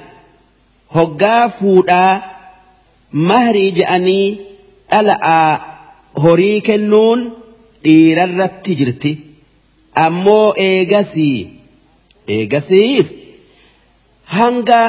[0.97, 2.13] hoggaa fuudhaa
[3.31, 4.27] mahrii je'anii
[4.91, 5.49] dhala'aa
[6.23, 7.19] horii kennuun
[7.83, 9.11] dhiirarratti jirti.
[10.05, 11.37] Ammoo eegasii
[12.35, 13.07] eegasiis
[14.37, 14.81] hanga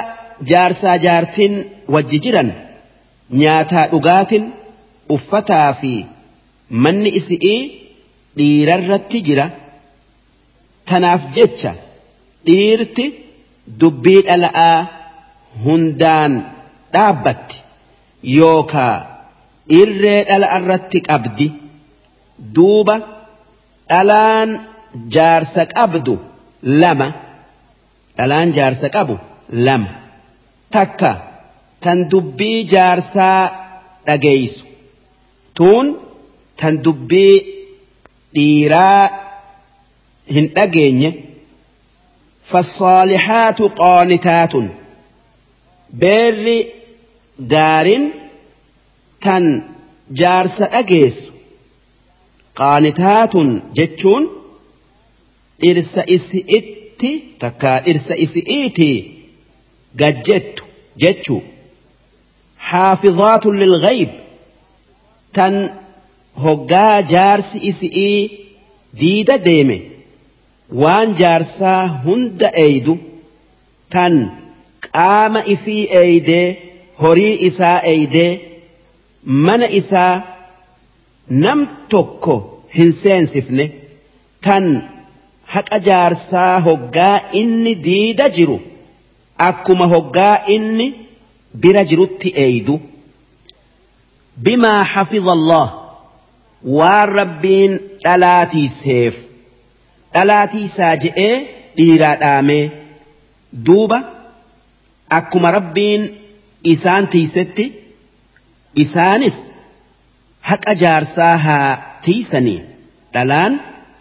[0.51, 1.55] jaarsaa jaartiin
[1.95, 2.51] wajji jiran.
[3.41, 4.45] nyaataa dhugaatin
[5.17, 5.93] uffataa fi
[6.85, 7.61] manni isi'ii
[8.39, 9.45] dhiirarratti jira
[10.89, 11.73] tanaaf jecha
[12.49, 13.05] dhiirti
[13.81, 14.79] dubbii dhala'aa
[15.67, 16.33] hundaan
[16.97, 17.57] dhaabbatti
[18.39, 18.97] yookaa
[19.81, 21.47] irree dhala'arratti qabdi
[22.57, 22.97] duuba
[23.91, 24.51] dhalaan
[25.15, 26.15] jaarsa qabdu
[26.83, 27.09] lama.
[28.17, 29.15] Dhalaan jaarsa qabu
[29.67, 29.91] lama.
[30.75, 31.11] Takka
[31.83, 33.43] tan dubbii jaarsaa
[34.07, 34.65] dhageeysu.
[35.57, 35.87] Tuun
[36.61, 37.35] tan dubbii
[38.35, 39.05] dhiiraa
[40.35, 41.11] hin dhageenye.
[42.51, 44.67] Fassaalixaatu qoonitaatun
[46.01, 46.59] beerri
[47.53, 48.05] gaarin
[49.25, 49.45] tan
[50.21, 51.29] jaarsa dhageessu.
[52.59, 53.49] Qaanitaatun
[53.79, 54.23] jechuun
[55.63, 57.11] dhirsa isi'itti
[57.43, 58.99] takkaa dhirsa isi'iitii
[60.01, 60.65] gajjettu
[61.03, 61.43] jechuu.
[62.71, 64.09] حافظات للغيب
[65.35, 65.71] تن
[66.37, 68.31] هقا جارس إسئي
[68.95, 69.81] ديدا ديمي
[70.73, 72.97] وان جارسا هند أيدو
[73.91, 74.31] تن
[74.95, 76.55] قام إفي أيدي
[76.99, 78.39] هري إسا أيدي
[79.25, 80.25] من إسا
[81.31, 82.43] نم توكو
[82.75, 83.71] هنسين سفني
[84.43, 84.83] تن
[85.55, 88.61] حق جارسا هقا إني ديدا جرو
[89.41, 90.89] أكما هقا إني
[91.63, 92.75] bira jirutti eeydu
[94.45, 95.67] bimaa hafiza Allah
[96.79, 97.73] waan rabbiin
[98.05, 99.17] dhalaatiiseef
[100.15, 101.35] dhalaatiisaa je'ee
[101.79, 102.65] dhiiraa dhaamee
[103.67, 103.99] duuba
[105.19, 106.03] akkuma rabbiin
[106.75, 107.65] isaan tiisetti
[108.85, 109.39] isaanis
[110.51, 111.71] haqa jaarsaa haa
[112.07, 112.61] tiisanii
[113.15, 113.53] dhalaan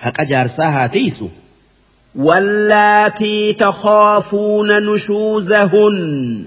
[0.06, 1.28] haqa jaarsaa haa tiisu
[2.20, 6.46] واللاتي تخافون نشوزهن.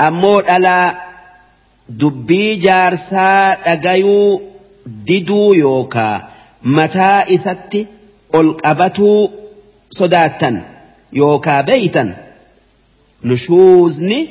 [0.00, 0.94] أمور ألا
[1.88, 4.42] دبي جارسا أغيو
[4.86, 6.28] ددو يوكا.
[6.64, 7.86] متى إستي
[8.34, 9.30] ألقبتو
[9.90, 10.62] صداتا
[11.12, 12.14] يوكا بيتا
[13.24, 14.28] نشوزني.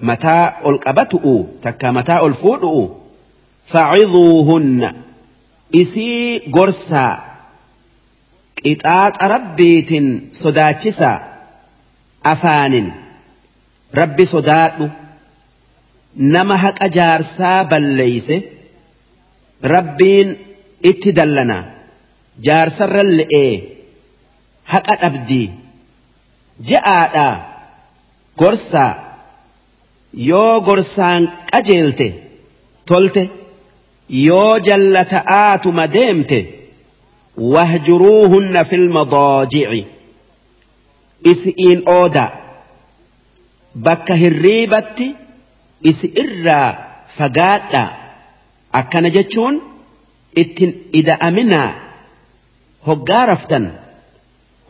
[0.00, 2.88] متى ألقبتو تكا متى ألفوتو
[3.66, 4.92] فعظوهن.
[5.74, 7.31] إسي قرسا
[8.64, 10.06] qixaaxa rabbiitin
[10.42, 11.18] sodaachisaa
[12.32, 12.88] afaanin.
[14.00, 14.86] Rabbi sodaadhu
[16.34, 18.36] nama haqa jaarsaa balleeyse
[19.74, 20.28] rabbiin
[20.90, 21.58] itti dallana
[22.46, 23.52] jaarsarra le'ee
[24.72, 25.48] haqa dhabdii
[26.70, 27.28] je'aadha
[28.40, 28.92] gorsaa
[30.30, 31.22] yoo gorsaan
[31.52, 32.08] qajeelte
[32.88, 33.22] tolte
[34.26, 36.38] yoo jallata'aatuma deemte
[38.64, 39.86] fil madaaji'i
[41.24, 42.30] isi'iin oodaa
[43.84, 45.16] bakka hirriibatti
[45.90, 46.68] isi irraa
[47.18, 47.88] fagaadhaa
[48.80, 49.62] akkana jechuun
[50.42, 51.70] ittin ida'aminaa
[52.86, 53.72] hoggaa raftan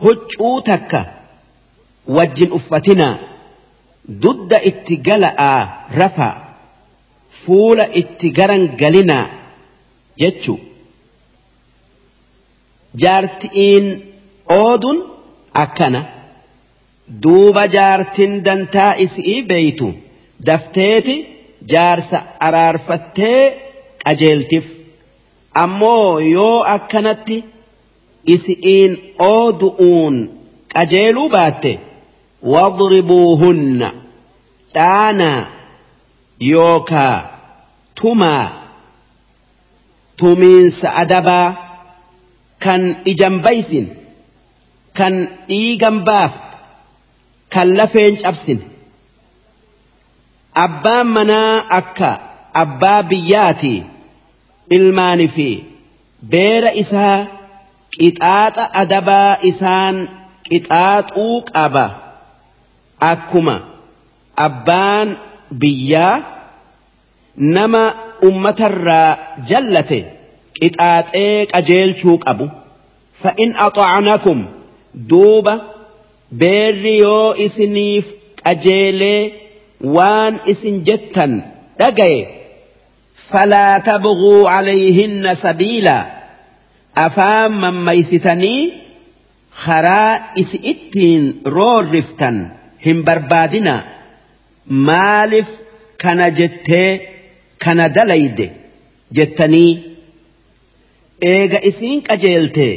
[0.04, 1.04] huccuu takka
[2.16, 3.14] wajjin uffatinaa
[4.22, 6.34] dudda itti gala'aa rafaa
[7.44, 8.28] fuula itti
[13.02, 13.86] jaarti'iin
[14.60, 14.98] oodun
[15.64, 16.02] akkana.
[17.22, 19.88] duuba jaartin dantaa isii beeytu
[20.46, 21.16] dafteeti
[21.72, 23.40] jaarsa araarfattee
[24.04, 24.66] qajeeltif
[25.62, 27.36] ammoo yoo akkanatti
[28.34, 28.92] isi'iin
[29.30, 30.16] oodu'uun
[30.74, 31.72] qajeeluu baatte
[32.52, 33.88] wadribuuhunna
[34.74, 35.40] dhaanaa
[36.52, 37.16] yookaa
[38.00, 38.46] tumaa
[40.18, 41.48] tumiinsa adabaa
[42.62, 43.86] kan ijan baysin
[44.98, 45.14] kan
[45.48, 46.34] dhiigan baaf
[47.54, 48.60] kan lafeen cabsin
[50.64, 52.10] abbaan manaa akka
[52.62, 53.74] abbaa biyyaati
[54.76, 55.48] ilmaanii fi
[56.34, 57.18] beera isaa
[57.98, 59.96] qixaaxa adabaa isaan
[60.48, 61.86] qixaaxuu qaba
[63.12, 63.56] akkuma
[64.46, 65.08] abbaan
[65.62, 66.14] biyyaa
[67.56, 67.82] nama
[68.28, 69.10] ummatarraa
[69.50, 70.00] jallate
[70.62, 72.46] qixaaxee qajeelchuu qabu
[73.22, 74.38] fa'in axa'anakum
[75.10, 75.54] duuba
[76.40, 78.06] beerri yoo isiniif
[78.44, 79.20] qajeelee
[79.96, 81.32] waan isin jettan
[81.80, 82.20] dhagaye
[83.28, 86.02] falaa tabghuu calayhinna sabiilaa
[87.06, 88.62] afaan mammaysitanii
[89.64, 90.12] karaa
[90.42, 91.24] isi ittiin
[91.56, 92.36] roorriftan
[92.86, 93.74] hin barbaadina
[94.88, 95.48] maalif
[96.02, 96.90] kana jettee
[97.64, 98.46] kana dalayde
[99.16, 99.70] jettanii
[101.30, 102.68] eega isiin qajeelte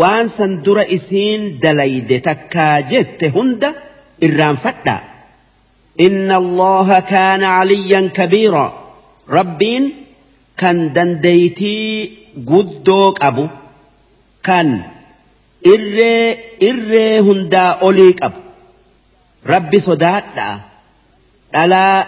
[0.00, 3.70] waan san dura isiin dalayde takkaa jette hunda
[4.26, 4.96] irraanfadha
[6.06, 8.64] inna allaha kaana caliyyan kabiira
[9.36, 9.84] rabbiin
[10.60, 11.88] kan dandeeytii
[12.50, 13.44] guddoo qabu
[14.48, 14.68] kan
[15.74, 16.24] irree
[16.68, 18.40] irree hundaa olii qabu
[19.52, 20.54] rabbi sodaadhaa
[21.54, 21.98] dhalaa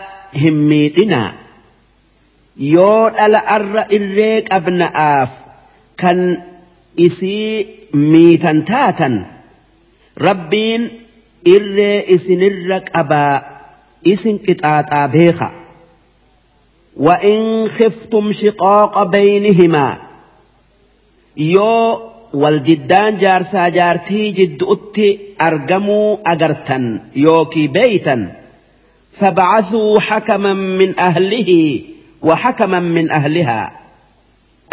[0.43, 1.31] hin miidhinaa
[2.75, 5.33] yoo dhala arra irree qabna'aaf
[6.03, 6.19] kan
[7.07, 7.51] isii
[8.11, 9.15] miitan taatan
[10.27, 10.83] rabbiin
[11.55, 13.35] irree isinirra qabaa
[14.13, 15.49] isin qixaaxaa beeka
[16.97, 19.99] وإن خفتم شقاق بينهما.
[21.37, 22.01] يو
[22.35, 28.33] والجدان جارسا جارتي جد أتي أرجموا أجرتا يوكي بيتا.
[29.13, 31.81] فبعثوا حكما من أهله
[32.23, 33.82] وحكما من أهلها.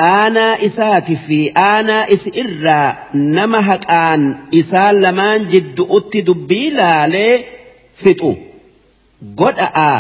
[0.07, 2.88] aanaa isaati fi aanaa isi irraa
[3.38, 4.21] nama haqaan
[4.61, 7.34] isaa lamaan jiddu'utti dubbii laalee
[8.03, 8.31] fixu.
[9.39, 9.97] Godha'aa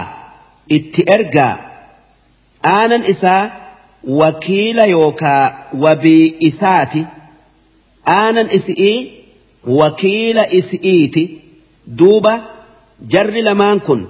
[0.77, 1.53] itti ergaa
[2.73, 3.43] aanan isaa
[4.21, 5.43] wakiila yookaa
[5.85, 7.01] wabii isaati.
[8.19, 8.97] Aanan isii
[9.79, 11.23] wakiila isi'iiti
[11.99, 12.33] duuba
[13.15, 14.01] jarri lamaan kun.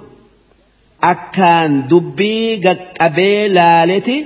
[1.12, 4.16] Akkaan dubbii gaqqabee laaleti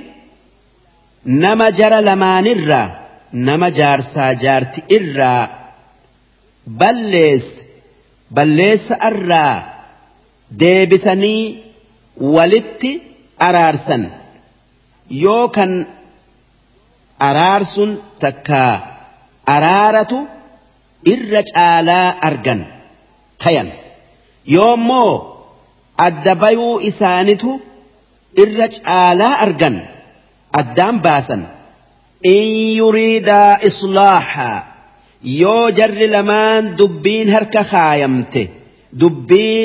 [1.25, 2.89] nama jara lamaanirraa
[3.47, 5.49] nama jaarsaa jaarti irraa
[6.79, 7.65] balleesse
[8.35, 9.55] balleessa irraa
[10.59, 11.63] deebisanii
[12.35, 12.91] walitti
[13.47, 14.03] araarsan.
[15.23, 15.71] Yoo kan
[17.29, 17.91] araarsun
[18.21, 18.61] takka
[19.55, 20.19] araaratu
[21.13, 22.61] irra caalaa argan
[23.43, 23.69] tayan.
[24.55, 25.11] Yoommoo
[26.07, 27.51] adda bayuu isaanitu
[28.43, 29.75] irra caalaa argan
[30.61, 31.41] addaan baasan
[32.35, 32.47] in
[32.81, 34.57] yuriidaa islaaxaa
[35.41, 38.43] yoo jarri lamaan dubbiin harka kaayamte
[39.01, 39.61] dubbii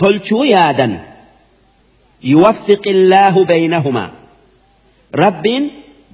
[0.00, 0.94] tolchuu yaadan
[2.24, 4.10] يوفق الله بينهما
[5.14, 5.46] رب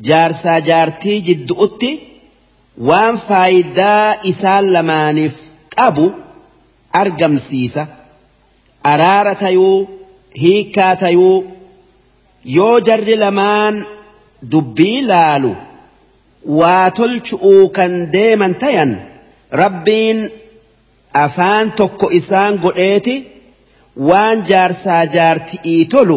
[0.00, 1.98] جارسا جارتي جد أتي
[2.78, 3.96] وان فايدا
[4.28, 5.36] إسال لمانف
[5.78, 6.10] أبو
[6.94, 7.86] أرقم سيسة
[8.86, 9.86] أرارة يو
[12.44, 13.84] يو يو جر لمان
[14.42, 15.54] دبي لالو
[16.46, 19.04] واتلشؤو كان ديما تين
[19.52, 20.30] ربين
[21.16, 23.22] أفان تكو إسان قريتي
[23.96, 26.16] waan jaarsaa jaarti'ii tolu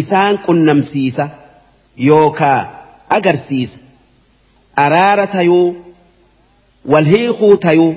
[0.00, 1.28] isaan qunnamsiisa
[1.96, 2.60] yookaa
[3.08, 3.78] agarsiisa.
[4.84, 5.76] Araara tayuu
[6.92, 7.94] wal hiikuu tayuu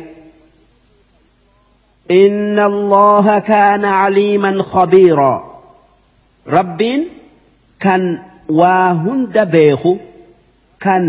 [2.12, 5.62] إن الله كان عليما خبيرا
[6.48, 7.08] ربين
[7.84, 8.04] kan
[8.60, 9.94] waa hunda beeku
[10.84, 11.06] kan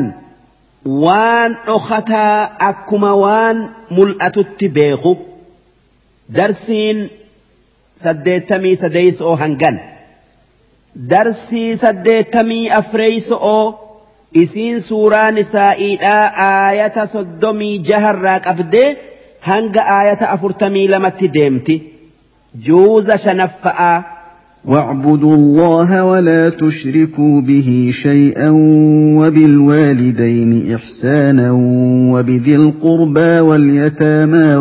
[1.05, 3.59] waan dhokataa akkuma waan
[3.97, 5.13] mul'atutti beeku
[6.37, 6.99] darsiin
[8.05, 9.77] saddeettamii sadeeysa'oo hangan
[11.11, 13.65] darsii saddeettamii afreeysa'oo
[14.43, 18.89] isiin suuraan isaa iidhaa aayata soddomii jaharraa qabdee
[19.49, 21.77] hanga aayata afurtamii lamatti deemti
[22.67, 24.16] juuza shanaffa'aa.
[24.67, 28.51] واعبدوا الله ولا تشركوا به شيئا
[29.19, 31.51] وبالوالدين إحسانا
[32.13, 34.57] وبذي القربى واليتامى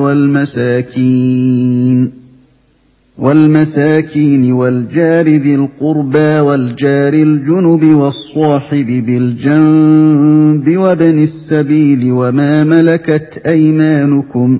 [0.95, 1.45] والمساكين
[3.18, 14.60] والمساكين والجار ذي القربى والجار الجنب والصاحب بالجنب وابن السبيل وما ملكت أيمانكم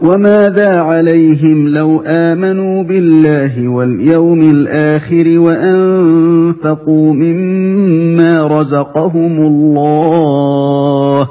[0.00, 11.28] وماذا عليهم لو آمنوا بالله واليوم الآخر وأنفقوا مما رزقهم الله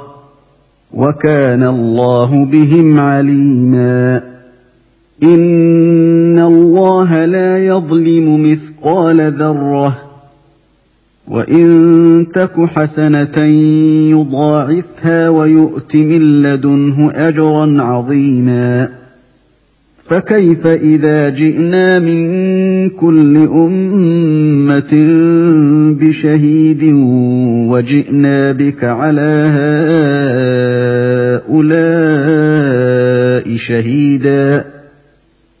[0.94, 4.22] وكان الله بهم عليما
[5.22, 10.05] إن الله لا يظلم مثقال ذرة
[11.28, 13.38] وان تك حسنه
[14.10, 18.88] يضاعفها ويؤت من لدنه اجرا عظيما
[20.08, 22.26] فكيف اذا جئنا من
[22.90, 24.92] كل امه
[26.00, 26.82] بشهيد
[27.70, 29.52] وجئنا بك على
[31.46, 34.64] هؤلاء شهيدا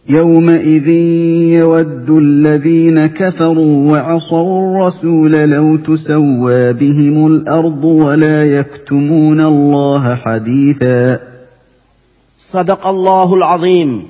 [0.08, 0.88] يومئذ
[1.58, 11.18] يود الذين كفروا وعصوا الرسول لو تسوى بهم الأرض ولا يكتمون الله حديثا.
[12.38, 14.08] صدق الله العظيم.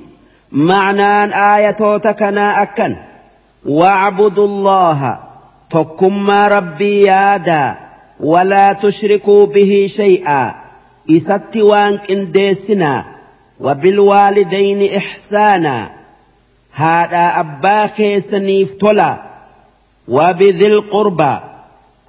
[0.51, 2.95] معنى آية تكنا أكن
[3.65, 5.19] واعبدوا الله.
[5.71, 7.75] تكما ربي يادا.
[8.19, 10.51] ولا تشركوا به شيئا.
[11.11, 13.16] إسات وانك انديسنا
[13.59, 15.89] وبالوالدين إحسانا.
[16.71, 19.17] هذا أبا كيسنيف تولا.
[20.07, 21.37] وبذي القربى.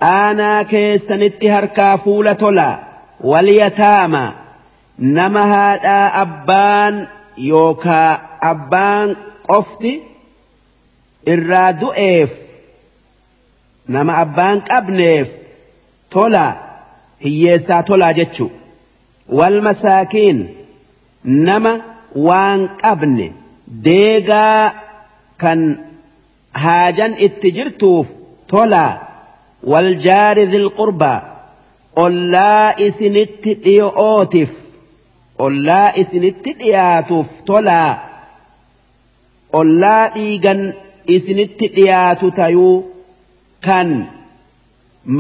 [0.03, 2.79] آنا كيسنت هركا فول تولا.
[3.21, 4.33] واليتامى.
[4.99, 7.07] نما هذا أبان
[7.39, 9.17] يوكا أبان
[9.49, 10.03] قفتي.
[11.29, 12.31] إرادو إيف
[13.89, 15.29] نما أبان قبنيف.
[16.11, 16.55] تولا.
[17.21, 18.49] هيسا تولا جتشو.
[19.29, 20.58] والمساكين.
[21.25, 21.73] Nama
[22.27, 23.27] waan qabne
[23.87, 24.73] deegaa
[25.43, 25.61] kan
[26.63, 28.07] haajan itti jirtuuf
[28.51, 28.93] tolaa
[29.73, 31.19] waljaari dhilqurbaa
[32.05, 34.53] ollaa isinitti dhiyo'ootiif
[35.47, 37.91] ollaa isinitti dhiyaatuuf tolaa
[39.61, 40.61] ollaa dhiigan
[41.17, 42.77] isinitti dhiyaatu tayuu
[43.67, 43.89] kan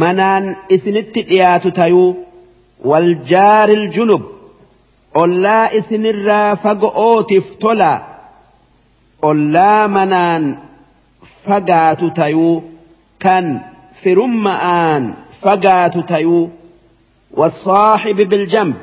[0.00, 0.44] manaan
[0.76, 2.10] isinitti dhiyaatu tayuu
[2.90, 4.22] waljaari junub
[5.22, 7.92] ollaa isinirraa faga'ootiif tola
[9.30, 10.44] ollaa manaan
[11.44, 12.54] fagaatu tayuu
[13.24, 13.46] kan
[14.02, 15.04] firumma'aan
[15.42, 16.44] fagaatu tayuu
[17.38, 18.74] والصاحب بالجنب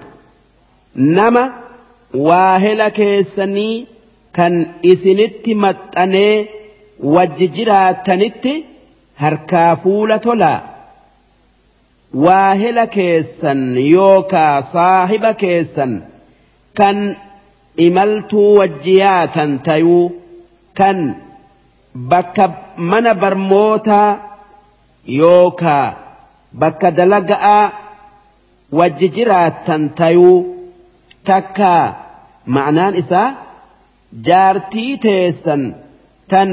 [2.27, 3.87] waahela keessanii
[4.37, 4.53] kan
[4.91, 6.35] isinitti maxxanee
[7.15, 8.53] wajji jiraatanitti
[9.23, 10.59] harkaa fuula tolaa
[12.25, 13.61] waahela keessan
[13.93, 15.93] yookaa saahiba keessan
[16.79, 16.97] kan
[17.87, 20.05] imaltuu wajjiyaatan tayuu
[20.79, 20.97] kan
[22.11, 22.45] bakka
[22.91, 24.09] mana barmootaa
[25.19, 25.87] yookaa
[26.61, 27.65] bakka dalaga'aa
[28.79, 30.37] wajji jiraattan tayuu
[31.29, 31.71] takka
[32.55, 33.27] ma'anaan isaa
[34.27, 35.63] jaartii teessan
[36.31, 36.51] tan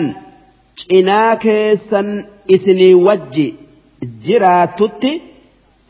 [0.80, 2.08] cinaa keessan
[2.54, 3.46] isinii wajji
[4.26, 5.12] jiraattutti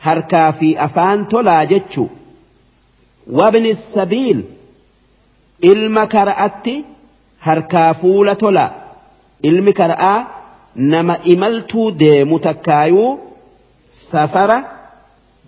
[0.06, 2.08] harkaa fi afaan tolaa jechuu
[3.38, 4.40] wabni sabiil
[5.70, 6.74] ilma kara'atti
[7.46, 8.66] harkaa fuula tola
[9.48, 10.18] ilmi kara'aa
[10.92, 13.10] nama imaltuu deemu takkaayuu
[14.10, 14.58] safara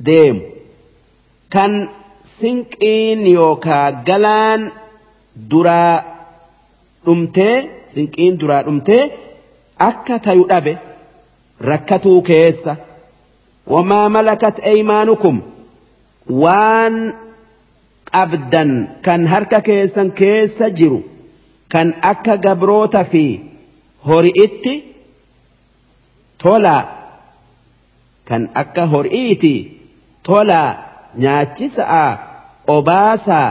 [0.07, 0.41] deemu
[1.55, 1.73] kan
[2.39, 4.61] sinqiin yookaa galaan
[5.51, 5.97] duraa
[7.07, 7.57] dhumtee
[7.95, 9.03] sinqiin duraa dhumtee
[9.89, 10.73] akka tayu dhabe
[11.71, 12.73] rakkatuu keessa
[13.73, 15.37] wamaa malakat eymaanukum
[16.45, 16.95] waan
[18.15, 18.71] qabdan
[19.07, 21.01] kan harka keessan keessa jiru
[21.73, 23.25] kan akka gabroota fi
[24.09, 24.75] hori'itti
[26.43, 26.83] tolaa
[28.29, 29.55] kan akka hori'iiti
[30.29, 30.71] tolaa
[31.23, 32.11] nyaachisaa
[32.77, 33.51] obaasaa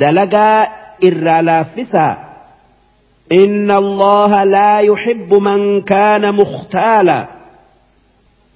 [0.00, 0.58] dalagaa
[1.08, 2.28] irraa laaffisaa
[3.32, 7.26] إن الله لا يحب من كان مختالا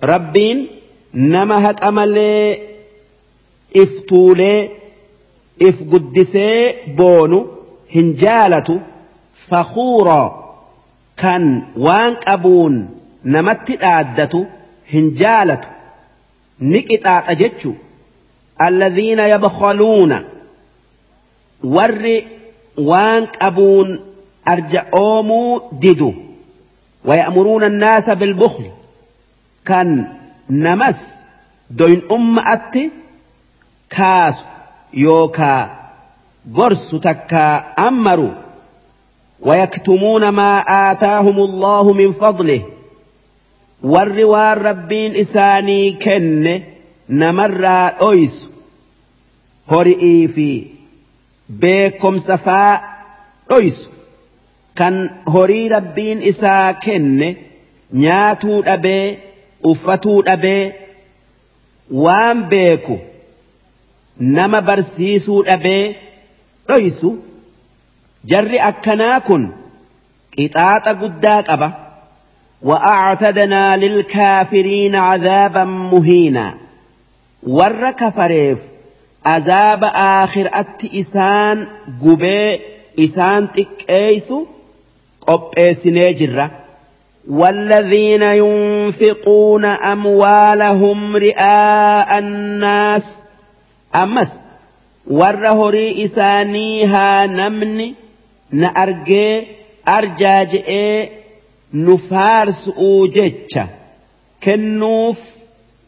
[0.04, 0.66] ربين
[1.14, 2.58] نما أملي
[3.76, 4.70] إفتولي
[5.62, 7.46] إف قدسي بونو
[7.96, 8.80] هنجالة
[9.36, 10.42] فخورا
[11.16, 12.90] كان وان أبون
[13.24, 14.46] نمت الآدة
[14.94, 15.60] هنجالة
[16.60, 17.72] نكت أجتشو
[18.62, 20.24] الذين يبخلون
[21.64, 22.22] ور
[22.78, 24.00] وان أبون
[24.48, 26.12] أرجعوموا ددو
[27.04, 28.64] ويأمرون الناس بالبخل
[29.64, 30.04] كان
[30.50, 31.24] نمس
[31.70, 32.90] دوين أم أتي
[33.96, 34.40] كاس
[34.94, 35.70] يوكا
[36.54, 37.56] غرس تكا
[37.88, 38.34] أمروا
[39.40, 40.58] ويكتمون ما
[40.90, 42.62] آتاهم الله من فضله
[43.82, 46.62] والروار ربين إساني كن
[47.08, 47.66] نمر
[48.00, 48.48] أويس
[49.68, 50.66] هرئي في
[51.48, 52.82] بكم سفاء
[53.52, 53.88] أويس
[54.74, 54.94] kan
[55.32, 57.26] horii rabbiin isaa kenne
[58.04, 59.18] nyaatuu dhabee
[59.70, 60.74] uffatuu dhabee
[62.04, 62.96] waan beeku
[64.22, 65.96] nama barsiisuu dhabee
[66.68, 67.10] dhoysu.
[68.30, 69.48] Jarri akkanaa kun
[70.34, 71.70] qixaaxa guddaa qaba.
[73.76, 76.54] للكافرين عذابا مهينا
[77.46, 78.58] ور كفريف
[79.26, 81.66] عذاب آخر أت إسان
[82.02, 82.60] قبي
[82.98, 84.46] إسان تكيسو
[85.26, 86.50] qopheessinee jirra.
[87.30, 93.21] والذين ينفقون أموالهم رئاء الناس
[93.94, 94.44] أمس
[95.06, 97.94] ور هري إسانيها نمني
[98.50, 99.46] نأرجي
[99.88, 101.08] أرجاجئ
[101.74, 103.58] نفارس أوجتش
[104.42, 105.20] كنوف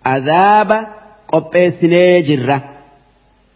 [0.06, 0.86] عذاب
[1.32, 2.64] قبسني جرة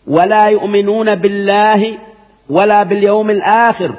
[0.07, 1.99] ولا يؤمنون بالله
[2.51, 3.95] ولا باليوم الآخر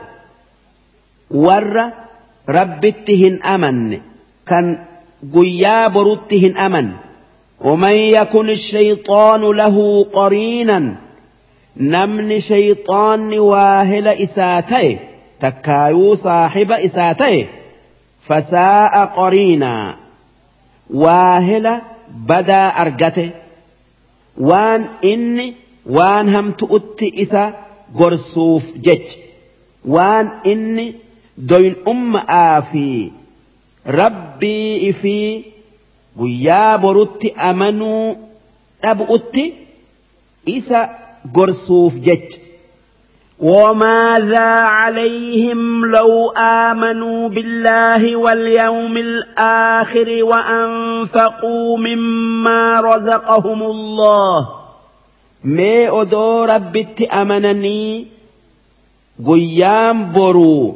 [3.21, 4.01] hin amanne
[4.49, 4.87] kan
[5.33, 6.87] guyyaa borutti hin aman
[7.61, 10.95] ومن يكن الشيطان له قرينا
[11.77, 14.99] نمن شيطان واهل إساته
[15.39, 17.47] تكايو صاحب إساته
[18.27, 19.95] فساء قرينا.
[20.89, 23.29] واهل بدا أرجته
[24.37, 25.53] وان إني
[25.85, 27.53] وان هم تؤتي إسا
[27.99, 29.07] قرصوف جج
[29.85, 30.95] وان إني
[31.39, 33.13] doyin umma'aa fi
[33.99, 35.15] rabbii fi
[36.19, 38.17] guyyaa borutti amanuu
[38.83, 39.43] dhabu'utti
[40.57, 40.79] isa
[41.35, 42.39] gorsuuf jecha.
[43.39, 54.49] وماذا عليهم لو آمنوا بالله واليوم الآخر وأنفقوا مما رزقهم الله
[55.43, 58.07] ما أدو ربت أمنني
[59.27, 60.75] قيام برو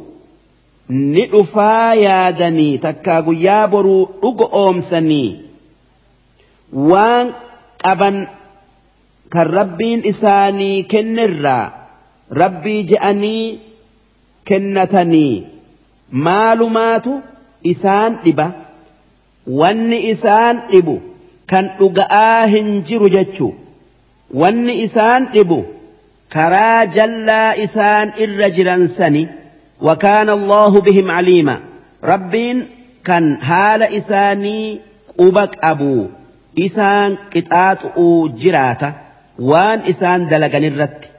[0.90, 5.30] ni dhufaa yaadanii takkaa guyyaa boruu dhugo oomsanii.
[6.92, 7.34] Waan
[7.84, 8.18] qaban
[9.34, 11.72] kan rabbiin isaanii kennirraa
[12.42, 13.60] rabbii je'anii
[14.50, 15.44] kennatanii.
[16.26, 17.22] Maalumaatu
[17.74, 18.48] isaan dhiba
[19.60, 20.96] wanni isaan dhibu
[21.52, 23.54] kan dhuga'aa hin jiru jechuu
[24.42, 25.58] wanni isaan dhibu
[26.36, 29.24] karaa jallaa isaan irra jiran sani.
[29.84, 31.60] وكان الله بهم عليما.
[32.04, 32.68] ربين
[33.04, 34.80] كان هال إساني
[35.20, 36.06] قبك أبو.
[36.60, 37.80] إسان قطعات
[38.38, 38.94] جراتا.
[39.40, 41.12] وان إسان دلقن الرت.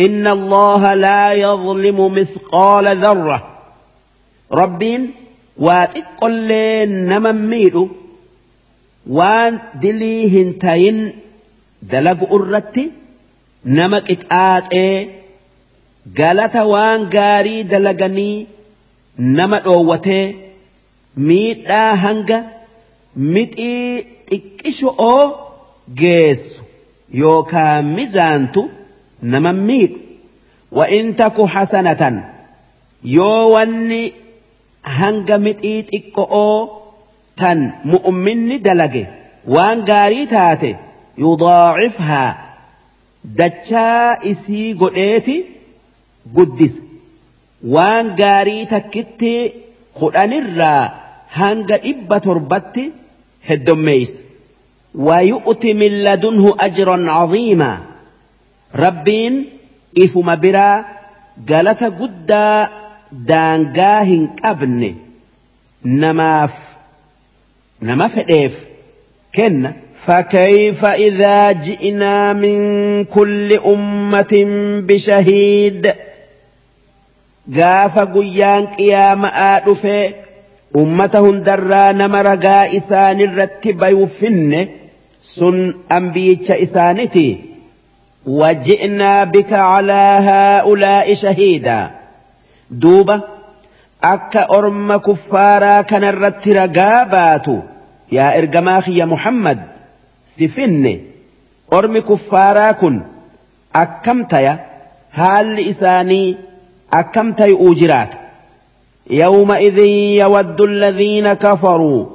[0.00, 3.58] إن الله لا يظلم مثقال ذرة.
[4.52, 5.10] ربين
[5.58, 6.48] واتقل
[6.88, 7.88] نمميد
[9.10, 11.12] وان دليهن تين
[11.82, 12.80] دلق الرت.
[13.66, 15.19] نمك إتآت إيه
[16.18, 18.46] galata waan gaarii dalaganii
[19.38, 20.24] nama dhoowwatee
[21.28, 22.38] miidhaa hanga
[23.36, 25.22] mixii xiqqisho'oo
[26.00, 26.62] geessu
[27.22, 28.62] yookaa mizaantu
[29.32, 29.98] nama miidhu.
[30.78, 32.16] Wa'in taku hasanatan
[33.16, 34.02] yoo wanni
[34.98, 36.58] hanga mixii xiqqo'oo
[37.40, 37.58] tan
[37.92, 39.02] mu'minni dalage
[39.54, 40.70] waan gaarii taate
[41.24, 42.28] yudaacifhaa
[43.38, 45.36] dachaa isii godheeti
[46.36, 46.82] guddisa
[47.74, 49.32] waan gaarii takkitti
[50.00, 50.82] kudhanirraa
[51.38, 52.84] hanga dhibba torbatti
[53.50, 54.22] heddommeeysa
[54.94, 57.78] ويؤتي من لدنه أجرا عظيما
[58.76, 59.46] ربين
[59.98, 60.84] إفما برا
[61.48, 62.68] قالت قدا
[63.12, 64.94] دانقاه قبن
[65.84, 66.54] نماف
[67.82, 68.64] نما فديف
[69.34, 72.58] كن فكيف إذا جئنا من
[73.04, 74.32] كل أمة
[74.88, 75.92] بشهيد
[77.48, 80.04] gaafa guyyaan qiyaama'aa dhufee
[80.82, 84.60] ummata hundarraa nama ragaa isaanirratti bayufinne
[85.34, 85.58] sun
[85.98, 87.26] ambiicha isaaniti
[88.40, 91.84] waji'naa bika calaa haa'ulaa'i shahiidaa
[92.82, 93.16] duuba
[94.12, 97.56] akka orma kuffaaraa kanarratti ragaa baatu
[98.16, 99.58] yaa ergamaa kiyya muhammad
[100.34, 100.92] si finne.
[101.78, 102.96] Ormi kuffaaraa kun
[103.82, 104.54] akkam taya?
[105.18, 106.36] Haalli isaanii
[106.94, 108.08] إساني أكمت أوجرات.
[109.10, 112.06] يومئذ يود الذين كفروا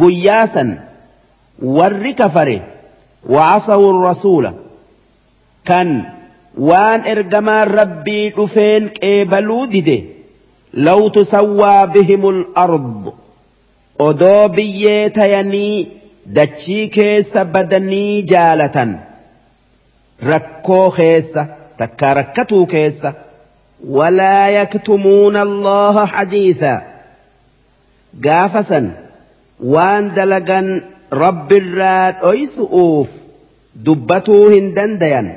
[0.00, 0.88] قياسا
[1.62, 2.60] ور كفره
[3.28, 4.52] وعصوا الرسول.
[5.64, 6.04] كان
[6.58, 10.02] وان إرجما ربي دفين قبلوا دده
[10.74, 13.12] لو تسوى بهم الأرض.
[15.14, 15.88] tayanii
[16.26, 18.98] dachii keessa badanii jaalatan
[20.22, 21.46] rakkoo keessa
[21.86, 23.14] rakkatuu keessa
[23.88, 26.82] ولا يكتمون الله حديثا.
[28.24, 28.90] قافسا.
[29.64, 30.80] وان دلقا
[31.12, 33.08] رب الراد أيسؤوف
[33.76, 35.36] دبتوه دنديا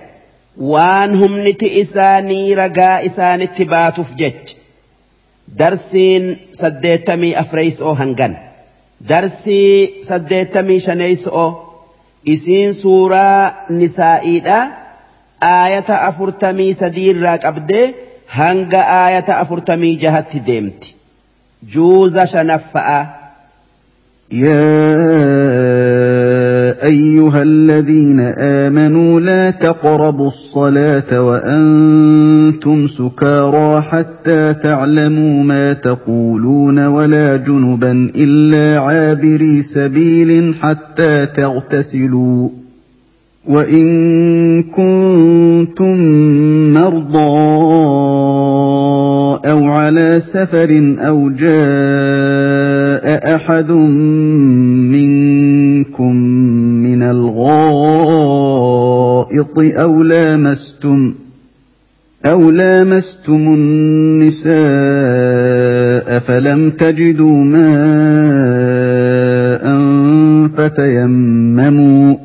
[0.57, 4.53] وان هم نتي إساني رقا إسان اتباتف جج.
[5.47, 8.35] درسين سديتمي أفريس أو هنغن
[9.01, 11.53] درسي سديتمي شنيس أو.
[12.29, 12.73] إسين
[15.43, 17.93] آية أفرتمي سدير راك أبدي
[18.27, 20.95] hanga aayata afurtamii jahatti deemti.
[21.63, 23.25] Juuza shanaffa'a.
[24.31, 24.65] يا
[26.83, 38.79] أيها الذين آمنوا لا تقربوا الصلاة وأنتم سكارى حتى تعلموا ما تقولون ولا جنبا إلا
[38.79, 42.49] عابري سبيل حتى تغتسلوا
[43.47, 45.97] وإن كنتم
[46.73, 47.17] مرضى
[49.45, 53.05] أو على سفر أو جاء
[53.35, 53.71] أحد
[54.91, 56.15] منكم
[56.83, 57.99] من الغائط
[59.59, 61.13] أو لامستم
[62.25, 64.55] أو لامستم النساء
[66.19, 67.75] فلم تجدوا ماء
[70.47, 72.24] فتيمموا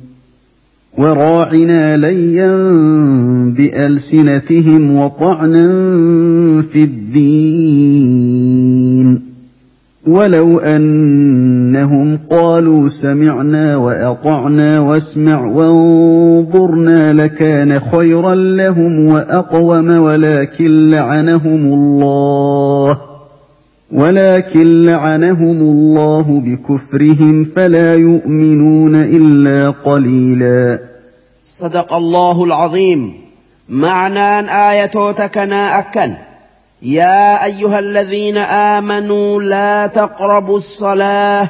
[1.01, 2.57] وراعنا ليا
[3.57, 5.67] بألسنتهم وطعنا
[6.61, 8.41] في الدين.
[10.07, 22.97] ولو أنهم قالوا سمعنا وأطعنا واسمع وانظرنا لكان خيرا لهم وأقوم ولكن لعنهم الله.
[23.91, 30.90] ولكن لعنهم الله بكفرهم فلا يؤمنون إلا قليلا.
[31.61, 33.21] صدق الله العظيم.
[33.69, 36.13] معنى ايتوتكنا اكن
[36.81, 41.47] يا أيها الذين آمنوا لا تقربوا الصلاة.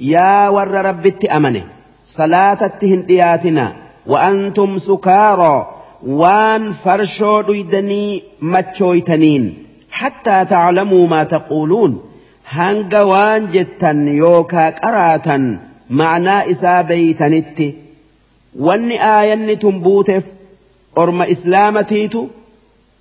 [0.00, 1.64] يا ور ربت أمنه.
[2.06, 3.72] صلاة التهندياتنا
[4.06, 5.74] وأنتم سكارى.
[6.06, 9.54] وان فرشو ديدني مچويتنين.
[9.90, 12.00] حتى تعلموا ما تقولون.
[12.50, 15.58] هنگا وان جتن يوكا قراتا
[15.90, 16.82] معنى إسا
[18.66, 20.26] wanni aayanni tun buuteef
[21.02, 22.20] orma islaamatiitu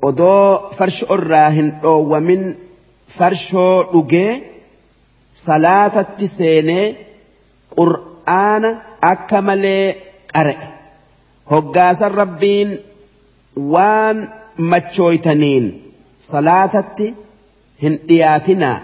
[0.09, 2.43] odoo farshoo irraa hin dhoowwamin
[3.17, 4.31] farshoo dhugee
[5.45, 6.85] salaatatti seenee
[7.77, 8.69] qur'aana
[9.11, 9.85] akka malee
[10.33, 10.67] qara'e
[11.51, 12.69] hoggaasan rabbiin
[13.73, 14.17] waan
[14.71, 15.65] machooytaniin
[16.31, 17.07] salaatatti
[17.83, 18.77] hin dhiyaatinaa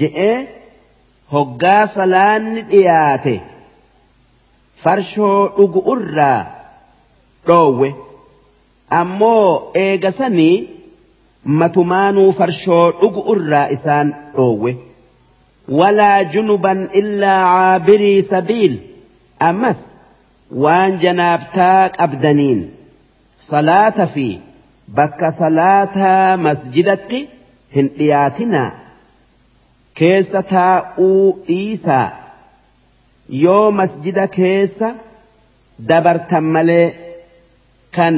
[0.00, 0.36] je'ee
[1.32, 3.34] hoggaa salaanni dhiyaate.
[4.84, 6.40] Farshoo dhugu irraa
[7.48, 7.88] dhoowwe
[9.00, 9.46] ammoo
[9.84, 10.56] eegasanii
[11.60, 14.72] matumaanuu farshoo dhugu irraa isaan dhoowwe
[15.80, 18.74] walaa junuban illaa caabirii sabiil
[19.48, 19.80] ammas
[20.64, 22.60] waan janaabtaa qabdaniin
[23.50, 24.26] salaata fi
[24.98, 27.20] bakka salaataa masjidatti
[27.76, 28.70] hin dhiyaatinaa
[30.00, 32.06] keessa taa'uu dhiisaa
[33.44, 34.88] yoo masjida keessa
[35.88, 36.86] dabartan malee
[37.96, 38.16] kan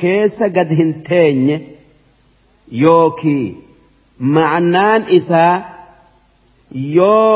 [0.00, 1.56] keessa gad hin teenye
[2.82, 3.46] yookii
[4.36, 5.54] ma'annaan isaa
[6.96, 7.32] yoo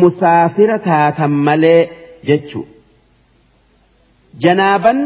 [0.00, 1.80] musaafira taatan malee
[2.28, 2.60] jechu.
[4.42, 4.98] Janaaban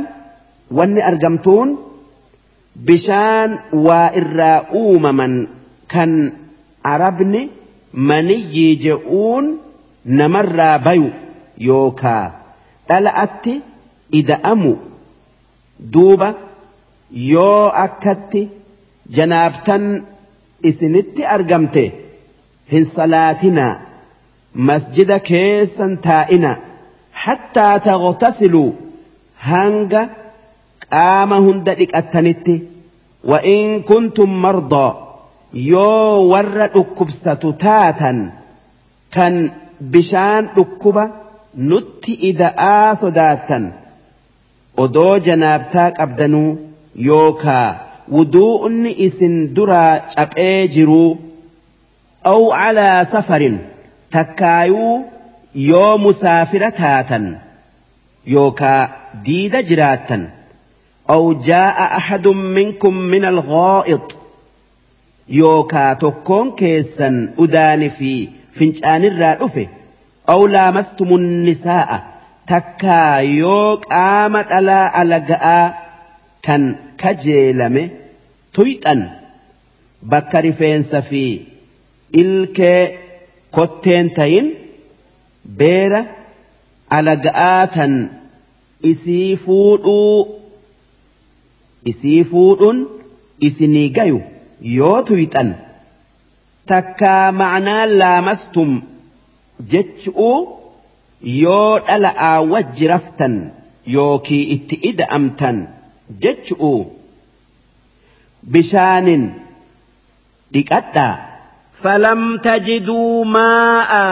[0.79, 1.71] wanni argamtuun
[2.87, 3.51] bishaan
[3.87, 5.35] waa irraa uumaman
[5.93, 6.13] kan
[6.93, 7.43] arabni
[8.11, 9.47] maniyyii je'uun
[10.19, 11.09] namarraa bayu
[11.69, 12.25] yookaa
[12.89, 13.55] dhala'atti
[14.21, 14.73] ida'amu
[15.95, 16.29] duuba
[17.33, 18.43] yoo akkatti
[19.19, 19.85] janaabtan
[20.71, 21.85] isinitti argamte
[22.73, 23.75] hin salaatinaa
[24.71, 26.53] masjida keessan taa'ina
[27.25, 28.69] hattaa taghtasiluu
[29.51, 30.03] hanga
[30.91, 32.57] qaama hunda dhiqattanitti
[33.25, 34.89] وإن كنتم مرضى
[35.73, 38.19] yoo warra dhukkubsatu taatan
[39.15, 39.35] kan
[39.81, 41.05] bishaan dhukkuba
[41.71, 43.65] nutti ida'aa sodaattan
[44.85, 46.49] odoo janaabtaa qabdanuu
[47.07, 47.69] yookaa
[48.15, 51.11] wuduu'unni isin duraa caphee jiruu
[52.33, 53.57] aw calaa safarin
[54.17, 54.97] takkaayuu
[55.71, 57.27] yoo musaafira taatan
[58.35, 58.81] yookaa
[59.29, 60.27] diida jiraattan
[61.15, 64.07] aw jaa'a axadun minkum min alghaa'id
[65.39, 67.17] yookaa tokkoon keessan
[67.47, 68.13] udaani fi
[68.59, 69.65] fincaanirraa dhufe
[70.33, 71.99] aw laamastumun nisaa'a
[72.53, 75.67] takkaa yoo qaama dhalaa alaga'aa
[76.47, 76.63] kan
[77.03, 77.83] kajeelame
[78.59, 79.01] tuyxan
[80.13, 81.23] bakka rifeensa fi
[82.23, 82.81] ilkee
[83.57, 84.47] kotteen tayin
[85.61, 86.01] beera
[86.99, 87.93] alaga'aa tan
[88.93, 90.17] isii fuudhuu
[91.93, 92.79] isii fuudhuun
[93.49, 94.21] isinii gayu
[94.79, 95.49] yoo tuyxan
[96.73, 98.71] takkaa ma'anaa laamastum
[99.73, 100.39] jechu'uu
[101.43, 103.35] yoo dhala'aa wajji raftan
[103.97, 105.57] yookii itti ida'amtan
[106.23, 106.81] jechu'uu
[108.53, 109.25] bishaanin
[110.55, 111.13] dhiqadhaa
[111.83, 114.05] falam tajiduu maa'a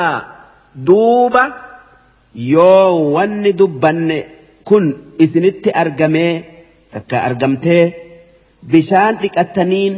[0.88, 1.44] duuba
[2.54, 4.18] yoo wanni dubbanne
[4.68, 4.84] kun
[5.24, 6.34] isinitti argamee
[6.92, 7.82] takka argamtee
[8.72, 9.94] bishaan dhiqattaniin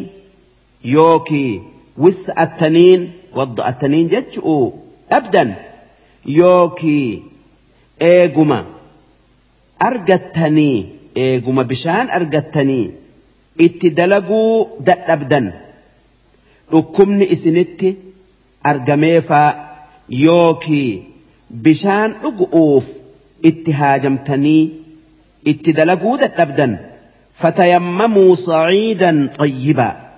[0.94, 1.52] yookii
[2.00, 4.72] وس التنين وضع التنين جتش أو.
[5.12, 5.54] ابدا.
[6.26, 7.22] يوكي.
[8.02, 8.64] ايقما
[9.82, 10.86] ارقتني
[11.16, 12.90] ايقما بشان ارقتني
[13.60, 15.60] اتدلقوا دا ابدا.
[16.72, 17.96] ركمني إسنتي.
[18.66, 19.70] ارقميفا
[20.10, 21.02] يوكي.
[21.50, 22.86] بشان اقوف
[23.44, 24.70] اتهاجمتني
[25.46, 26.90] اتدلقوا دا ابدا.
[27.34, 30.09] فتيمموا صعيدا طيبا.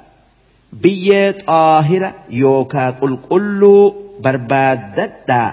[0.83, 2.09] Biyyee xaahira
[2.43, 3.83] yookaa qulqulluu
[4.25, 5.51] barbaaddadhaa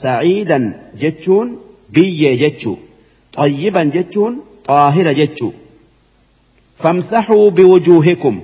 [0.00, 0.64] saciidan
[1.02, 1.48] jechuun
[1.94, 2.76] biyyee jechuu
[3.36, 4.34] xayyiban jechuun
[4.68, 5.52] xaahira jechuu
[6.82, 8.36] famsaxuu biwujuuhikum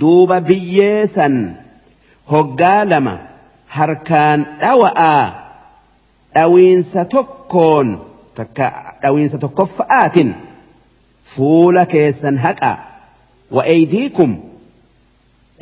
[0.00, 1.34] duuba biyyee san
[2.32, 3.14] hoggaa lama
[3.76, 5.24] harkaan dhawa'aa
[6.34, 7.88] dhawiinsa tokkoon
[8.38, 8.66] takka
[9.02, 10.30] dhawiinsa tokkoffa'aatin
[11.32, 12.72] fuula keessan haqa
[13.56, 14.30] wa eeydiikum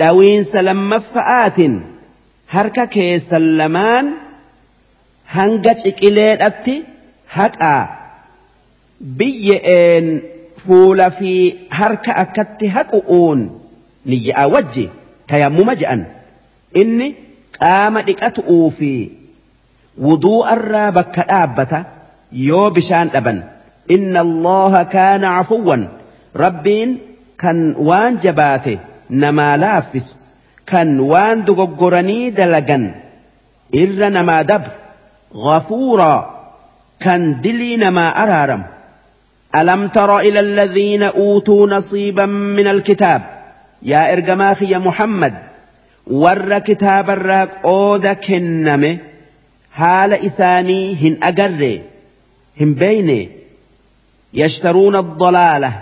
[0.01, 1.75] dhawiinsa lammaffa'aatin
[2.55, 4.07] harka keessan lamaan
[5.37, 6.75] hanga ciqileedhatti
[7.37, 7.83] haqaa
[9.19, 10.07] biyyeen
[10.65, 11.33] fuula fi
[11.79, 13.41] harka akkatti haqu'uun
[14.11, 14.85] niyya'a wajji
[15.31, 16.01] tayammuma je'an
[16.81, 17.09] inni
[17.59, 18.93] qaama dhiqatu'uu fi
[20.07, 21.79] wuduu'arraa bakka dhaabbata
[22.49, 23.39] yoo bishaan dhaban
[23.97, 25.83] inna allaha kaana cafuwwan
[26.45, 26.91] rabbiin
[27.43, 27.59] kan
[27.89, 28.75] waan jabaate
[29.11, 30.15] namaa laaffisu
[30.65, 32.85] kan waan dogoggoranii dalagan.
[33.73, 34.73] Irra namaa dabru.
[35.45, 36.27] Ghafuuraa.
[37.05, 38.65] Kan dilii namaa araaramu.
[39.57, 43.23] ألم تر إلى الذين أوتوا نصيبا من الكتاب
[43.83, 45.35] يا إرجماخي يا محمد
[46.07, 48.99] ور كتاب الراك أودا كنمه
[49.73, 51.81] حال إساني هن أجر
[52.61, 53.29] هن بيني
[54.35, 55.73] يشترون الضلالة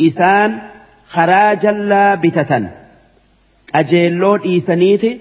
[0.00, 0.58] إسان
[1.10, 2.68] خراجا لا بتة
[3.74, 5.20] أجيلون إيسانيتي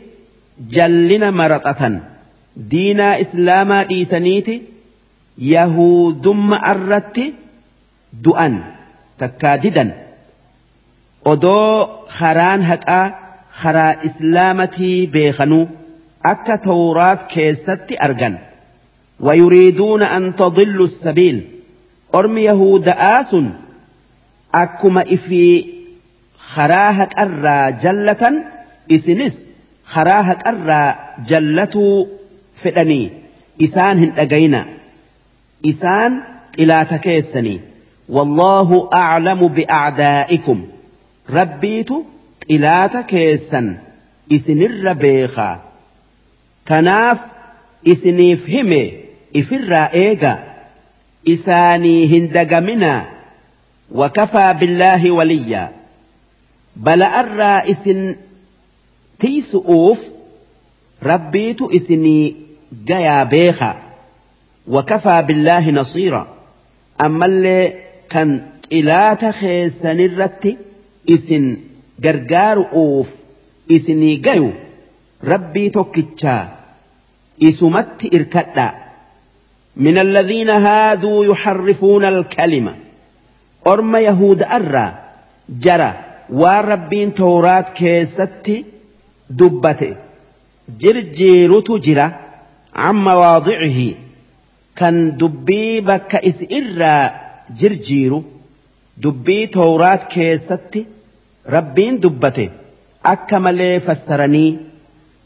[0.70, 2.00] جلنا مرقة
[2.72, 4.54] diinaa islaamaa dhiisaniiti
[5.54, 7.26] yahudumma irratti
[8.26, 8.56] du'an
[9.24, 9.92] takkaa didan
[11.34, 13.06] odoo haraan haqaa
[13.62, 15.64] karaa islaamatii beekanuu
[16.34, 18.38] akka tawraat keessatti argan
[19.20, 21.48] ويريدون أن تضلوا السبيل
[22.16, 23.36] أرمي يهود آس
[24.56, 25.66] أكما إفي
[26.54, 28.44] خراهك أرى جلة
[28.92, 29.46] إسنس
[29.86, 30.96] خراهك أرى
[31.28, 32.08] جلة
[32.56, 33.12] فدني.
[33.64, 34.66] إسان هن أجينا
[35.70, 36.22] إسان
[36.60, 37.62] إلى تكيسني.
[38.10, 40.68] والله أعلم بأعدائكم.
[41.30, 41.90] ربيت
[42.50, 43.76] إلى تكيسن
[44.32, 45.62] إسنر بيخا.
[46.66, 47.18] تناف
[47.88, 48.94] إسنيف همي
[49.36, 50.40] إفر إيغا
[51.30, 53.06] إساني هندقمنا
[53.92, 55.77] وكفى بالله وليا.
[56.86, 58.16] أرى إسن
[59.20, 60.00] تيسؤوف
[61.04, 62.36] ربيت إسني
[62.86, 63.78] جيا بيخا
[64.68, 66.28] وكفى بالله نصيرا.
[67.06, 67.74] أما اللي
[68.10, 70.58] كان إلاتا خيسان الرت
[71.10, 71.58] إسن
[72.00, 73.10] gargaaru uuf
[73.76, 74.54] isinii gayu
[75.24, 76.48] rabbii tokkichaa
[77.40, 78.74] isumatti irkadhaa
[79.76, 82.76] من الذين هادوا يحرفون الكلمة.
[83.68, 84.94] أرم يهود أرى
[85.50, 88.65] جرى والربين تورات كيستي
[89.31, 89.97] دبته
[90.81, 92.13] جرجير تجرى
[92.75, 93.95] عن مواضعه
[94.77, 97.11] كان دبي بك إسئر
[97.57, 98.23] جرجير
[98.99, 100.87] دبي تورات كيستي
[101.49, 102.51] ربين دبته
[103.07, 104.59] أكمل فسرني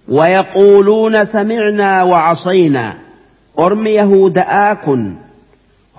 [0.08, 2.96] ويقولون سمعنا وعصينا
[3.58, 5.14] أرم يهود آكن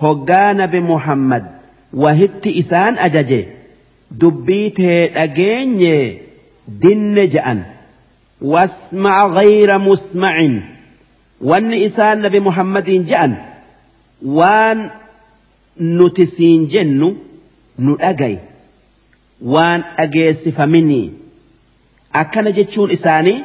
[0.00, 1.46] هقان بمحمد
[1.94, 2.98] وهت إسان
[4.21, 5.95] dubbii tee dhageenye
[6.81, 7.59] dinne ja'an.
[8.53, 10.55] Wasma'a ghayra musma'in.
[11.49, 13.33] Wanni isaan nabi muhammadiin ja'an
[14.37, 14.79] waan
[15.97, 17.09] nuti siin jennu
[17.85, 18.35] nu dhagay
[19.53, 21.07] waan dhageessifaminii.
[22.21, 23.39] Akkana jechuun isaanii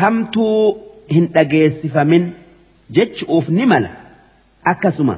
[0.00, 0.56] hamtuu
[1.14, 2.24] hin dhageessifamin
[2.96, 3.90] jechuuf ni mala.
[4.72, 5.16] Akkasuma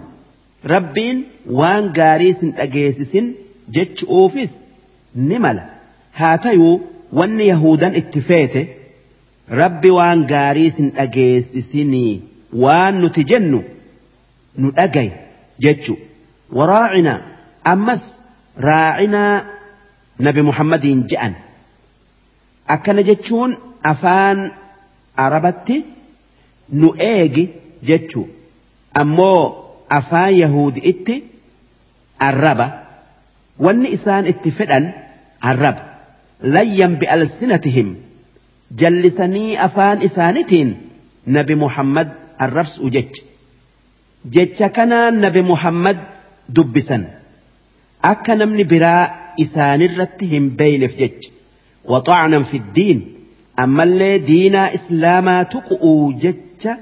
[0.73, 1.19] rabbiin
[1.61, 3.27] waan gaarii sin dhageessisin
[3.69, 4.53] jechuufis
[5.15, 5.69] ni mala.
[6.13, 6.81] Haa tayuu
[7.13, 8.63] wanni yahudan itti feete
[9.61, 12.23] rabbi waan gaariis hin dhageessisinii
[12.65, 13.63] waan nuti jennu
[14.57, 15.11] nu dhagay
[15.67, 15.97] jechu
[16.59, 17.21] waraacinaa
[17.73, 18.03] ammas
[18.67, 19.45] raacinaa
[20.19, 21.35] nabi muhammadiin je'an.
[22.75, 24.51] Akkana jechuun afaan
[25.17, 25.85] arabatti
[26.81, 27.45] nu eegi
[27.89, 28.29] jechuu.
[28.95, 29.43] Ammoo
[29.99, 31.15] afaan yahudi'itti
[32.29, 32.67] arraba
[33.59, 34.85] wanni isaan itti fedhan
[35.51, 35.83] arraba
[36.57, 37.89] layyan bi'alsinatihim
[38.81, 40.71] jallisanii afaan isaanitiin
[41.37, 42.09] nabi muhammad
[42.47, 43.23] arrabsu jecha
[44.37, 45.99] jecha kanaan nabi muhammad
[46.57, 47.03] dubbisan
[48.13, 49.05] akka namni biraa
[49.45, 51.29] isaanirratti hin beeyneef jecha
[51.93, 52.99] waxaanan fiddiin
[53.65, 56.73] ammallee diinaa islaamaa tuqu'uu jecha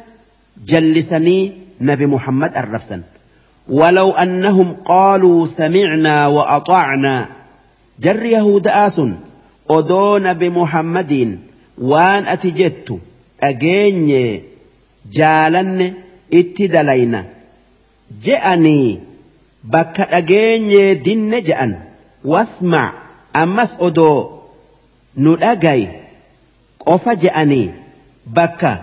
[0.71, 1.43] jallisanii
[1.89, 3.01] nabi muhammad arrabsan
[3.70, 7.30] ولو أنهم قالوا سمعنا وأطعنا
[8.00, 9.02] جر يهود آس
[9.70, 11.40] أدون بمحمد
[11.78, 13.00] وان أتجت
[13.44, 14.42] أجيني
[15.12, 15.94] جالن
[16.34, 17.26] اتدلينا
[18.24, 19.00] جأني
[19.64, 21.80] بك أجيني دن جأن
[22.26, 22.94] واسمع
[23.36, 24.30] أمس أدو
[25.18, 25.88] ندأجي
[26.86, 27.70] قف جأني
[28.28, 28.82] بك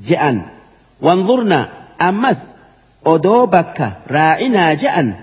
[0.00, 0.42] ندأجي هن أجيسفمني جأن
[1.00, 1.68] وانظرنا
[2.00, 2.48] أمس
[3.06, 5.14] أدو بك رائنا جأن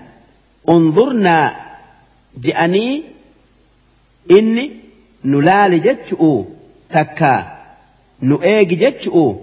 [0.68, 1.56] انظرنا
[2.40, 3.02] جأني
[4.30, 4.70] إني
[5.24, 6.44] نلال جتشؤ
[6.90, 7.56] تكا
[8.22, 9.34] نؤيج جتشؤ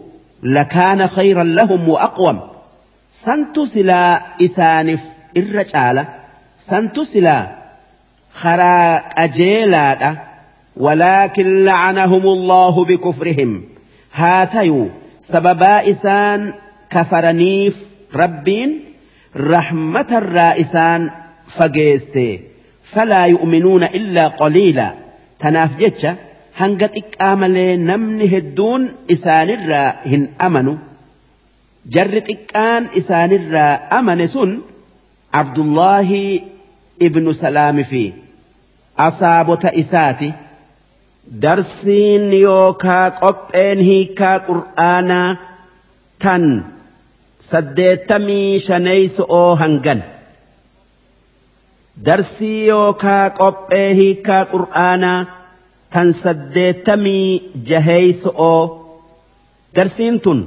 [0.43, 2.51] لكان خيرا لهم وأقوم.
[3.25, 4.99] santu silaa isaaniif
[5.35, 6.05] irra caala
[6.55, 7.47] santu silaa
[8.41, 10.15] karaa qajeelaadha
[10.77, 13.63] ولكن لعنهم الله بكفرهم.
[15.21, 16.53] سببا إسان
[16.89, 17.75] كفرنيف
[18.15, 18.69] ربين
[19.37, 21.09] رحمة الرائسان
[21.47, 22.39] فقيسي
[22.83, 24.93] فلا يؤمنون إلا قليلا.
[25.39, 26.15] تناف جتشا
[26.57, 30.77] هنقت إكامل نمني هدون إسان الراهن أمنوا
[31.93, 34.51] jarri xiqqaan isaanirraa amane sun
[35.39, 36.43] abdullaahi
[37.07, 38.03] ibnu salaami fi
[39.07, 40.29] asaabota isaati
[41.39, 45.29] darsiin yookaa qopheen hiikaa qur'aanaa
[46.23, 46.43] tan
[47.49, 50.03] saddeettamii shaneeyso'oo hangan.
[52.05, 55.19] Darsii yookaa qophee hiikaa qur'aanaa
[55.93, 58.61] tan saddeettamii jaheeyso'oo
[59.75, 60.39] darsiin tun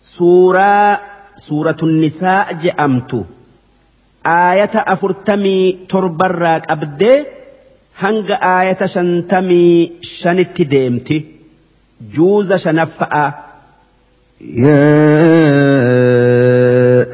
[0.00, 0.98] suuraa
[1.46, 3.26] suuratun nisaa je'amtu.
[4.24, 7.18] Aayata afurtamii torbarraa qabdee
[8.02, 11.16] hanga aayata shantamii shanitti deemti
[12.14, 13.26] juuza shanaffa'a.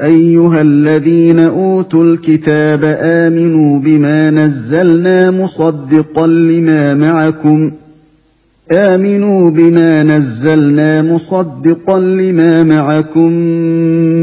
[0.01, 7.71] أيها الذين أوتوا الكتاب آمنوا بما نزلنا مصدقا لما معكم
[8.71, 13.31] آمنوا بما نزلنا مصدقا لما معكم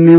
[0.09, 0.19] من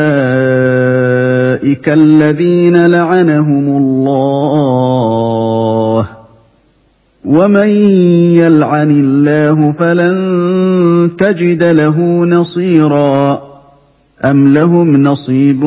[1.87, 5.01] الذين لعنهم الله
[7.25, 7.67] ومن
[8.37, 13.51] يلعن الله فلن تجد له نصيرا
[14.23, 15.63] أَمْ لَهُمْ نَصِيبٌ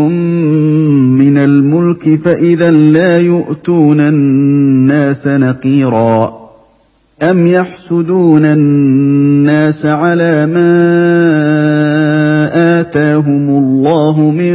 [1.19, 6.33] مِّنَ الْمُلْكِ فَإِذًا لَّا يُؤْتُونَ النَّاسَ نَقِيرًا
[7.23, 10.71] أَمْ يَحْسُدُونَ النَّاسَ عَلَىٰ مَا
[12.81, 14.55] آتَاهُمُ اللَّهُ مِن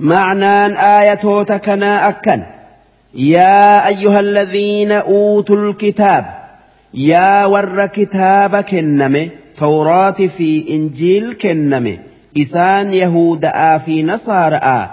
[0.00, 0.66] معنى
[1.00, 2.42] آية تكنا أكن.
[3.14, 6.24] يا أيها الذين أوتوا الكتاب
[6.94, 11.98] يا ور كتاب كنمه توراة في إنجيل كنمه
[12.40, 14.90] إسان يهودا في نصارى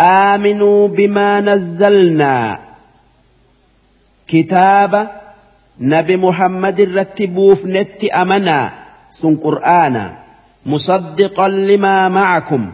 [0.00, 2.58] آمنوا بما نزلنا.
[4.28, 5.10] كتاب
[5.80, 8.72] نبي محمد رتبوف نت أمنا
[9.10, 10.12] سن قرآنا
[10.66, 12.72] مصدقا لما معكم.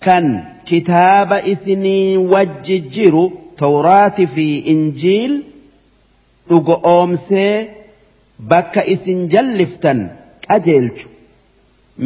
[0.00, 3.24] كان kitaaba isinii wajji jiru
[3.60, 5.34] tawraatii fi injiil
[6.48, 7.52] dhugo oomsee
[8.50, 10.00] bakka isin jalliftan
[10.46, 11.08] qajeelchu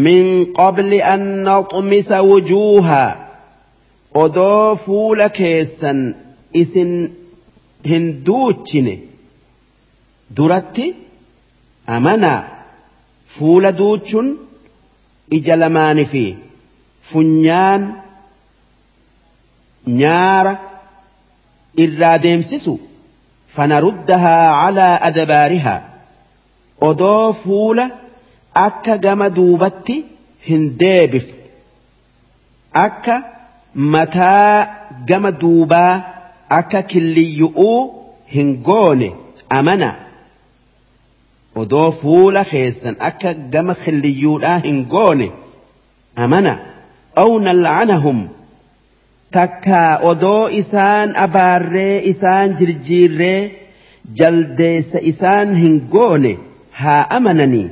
[0.04, 0.24] min
[0.58, 3.10] qabli an naxmisa wujuuhaa
[4.22, 6.00] odoo fuula keessan
[6.62, 6.92] isin
[7.90, 8.94] hin duuchine
[10.36, 10.86] duratti
[11.96, 12.40] amanaa
[13.34, 14.28] fuula duuchuun
[15.38, 16.24] ija lamaanii fi
[17.10, 17.82] funyaan
[19.86, 20.58] نار
[21.78, 22.78] إرادم سسو
[23.48, 25.82] فنردها على أدبارها.
[26.82, 27.90] أدو فولة
[28.56, 30.04] أكا جما دوبتي
[30.48, 31.26] هندابف
[32.76, 33.22] أكا
[33.74, 34.66] متى
[35.06, 36.02] جما دوبا
[36.50, 38.02] أكا كلي يؤو
[38.34, 39.14] هنغوني
[39.52, 39.96] أمنا.
[41.56, 45.30] أدو فولة خيسا أكا جما خلي يؤو هنغوني
[46.18, 46.58] أمنا.
[47.18, 48.28] أو نلعنهم.
[49.36, 53.40] Takkaa odoo isaan abaarree isaan jirjiirree
[54.20, 56.32] jaldeessa isaan hin goone
[56.82, 57.68] haa amananii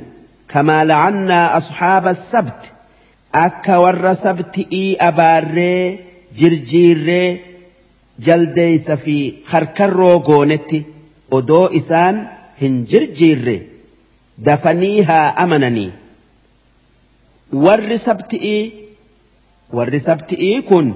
[0.53, 2.61] كما لعنا أصحاب السبت
[3.45, 5.99] akka warra sabti'ii abaarree
[6.39, 7.29] jirjiirree
[8.25, 9.15] jaldeeysa fi
[9.51, 10.79] harkarroo goonetti
[11.37, 12.17] odoo isaan
[12.61, 13.55] hin jirjiirre
[14.47, 15.91] dafanii haa amananii
[17.65, 18.61] warri sabti'ii
[19.77, 20.87] warri sabti'ii kun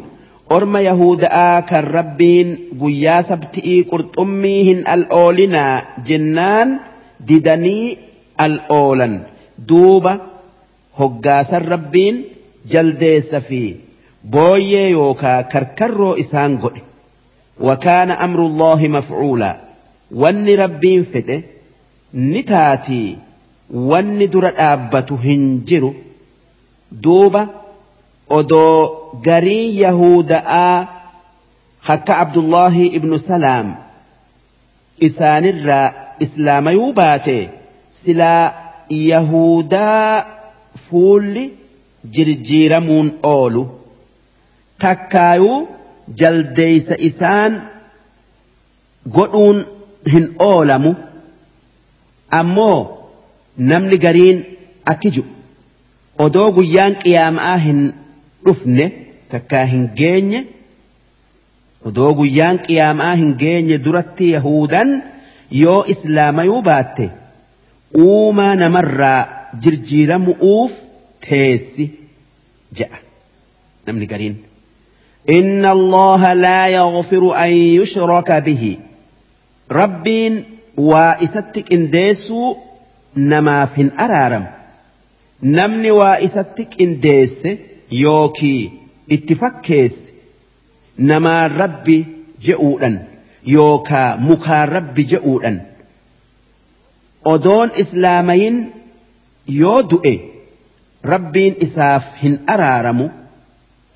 [0.49, 2.49] orma yahuda'aa kan rabbiin
[2.81, 6.69] guyyaa sabti'ii qurxummii hin al'oolinaa jennaan
[7.27, 7.97] didanii
[8.45, 9.15] al'oolan
[9.69, 10.13] duuba
[10.99, 12.15] hoggaasan rabbiin
[12.73, 13.61] jaldeessa fi
[14.35, 16.81] booyyee yookaa karkarroo isaan godhe
[17.69, 19.55] wakaana amrullaahi mafcuulaa
[20.23, 21.37] wanni rabbiin fedhe
[22.31, 23.17] ni taatii
[23.91, 25.91] wanni dura dhaabbatu hin jiru
[27.05, 27.41] duuba
[28.29, 30.87] odoo garii yahuda'aa
[31.95, 33.67] akka abdullaahi ibnu salaam
[35.07, 35.93] isaanirraa
[36.25, 37.37] islaamayuu baate
[38.01, 38.53] silaa
[38.89, 40.25] yahudaa
[40.87, 41.43] fuulli
[42.17, 43.63] jirjiiramuun oolu
[44.85, 45.59] takkaayuu
[46.21, 47.53] jaldeeysa isaan
[49.17, 49.65] godhuun
[50.13, 50.95] hin oolamu
[52.39, 52.79] ammoo
[53.71, 54.41] namni gariin
[54.93, 55.29] akki jiru
[56.25, 57.79] odoo guyyaan qiyaamaa hin
[58.46, 58.86] dhufne
[59.32, 60.40] takkaa hin geenye
[61.90, 64.90] odoo guyyaan qiyaamaa hin geenye duratti yahudan
[65.62, 67.06] yoo islaamayuu baatte
[68.04, 69.20] uumaa namarraa
[69.64, 70.72] jirjiiramu'uuf
[71.28, 71.84] teessi
[72.78, 72.98] je'a
[73.86, 74.36] namni gariin.
[75.38, 78.76] إن الله لا يغفر أن يشرك به
[79.72, 80.44] ربين
[80.76, 82.56] وإستك إنديسو
[83.16, 84.46] نما في أرارم
[85.42, 86.80] نمني وإستك
[87.95, 88.71] إنديس يوكي
[89.11, 89.95] اتفكيس
[90.99, 92.05] نما ربي
[92.41, 93.07] جئودا
[93.47, 95.65] يوكا مكا ربي جئودا
[97.25, 98.69] أدون إسلامين
[99.47, 100.19] يودئ
[101.05, 103.09] ربين إساف هن أرارمو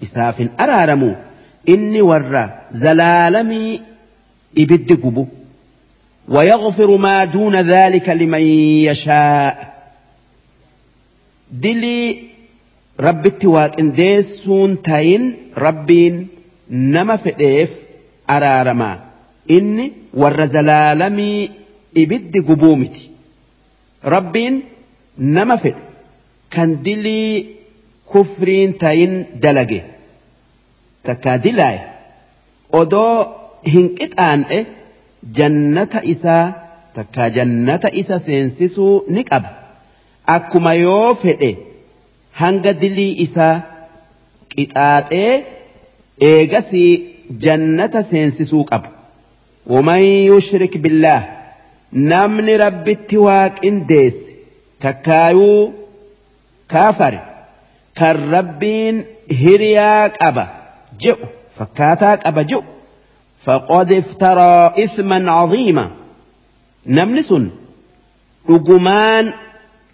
[0.01, 1.15] isaaf hin araaramu
[1.65, 3.81] inni warra zalaalamii
[4.55, 5.27] ibiddi gubu.
[6.29, 8.41] ويغفر ما دون ذلك لمن
[8.85, 9.73] يشاء
[11.51, 12.28] دلي
[13.07, 15.23] rabbitti waaqindeessuun tayin
[15.65, 16.15] rabbiin
[16.95, 17.71] nama fedheef
[18.35, 18.95] araaramaa
[19.57, 19.85] inni
[20.21, 21.51] warra zalaalamii
[22.01, 23.03] ibiddi gubuu miti.
[24.13, 24.55] Rabbiin
[25.37, 25.81] nama fedhe
[26.55, 27.33] kan dilii
[28.11, 29.13] kufriin tayin
[29.43, 29.79] dalage.
[31.05, 31.81] Takkaa dilaaye
[32.81, 33.15] odoo
[33.73, 34.59] hin qixaan'e
[35.37, 36.45] jannata isaa
[36.95, 39.49] takkaa jannata isa seensisuu ni qaba.
[40.35, 41.51] Akkuma yoo fedhe
[42.40, 43.54] hanga dilii isaa
[44.52, 45.32] qixaaxee
[46.30, 46.90] eegasii
[47.44, 48.88] jannata seensisuu qaba
[49.74, 51.20] ومن يشرك بالله
[51.92, 54.16] نمن ربتي واقنديس
[54.80, 55.72] تكايو
[56.68, 57.14] كافر
[57.98, 58.96] kan rabbiin
[59.40, 60.44] hiriyaa qaba
[61.02, 61.26] jedhu
[61.58, 62.64] fakkaataa qaba jedhu
[63.44, 65.84] faqad iftaraa isman caziima
[66.96, 67.44] namni sun
[68.48, 69.26] dhugumaan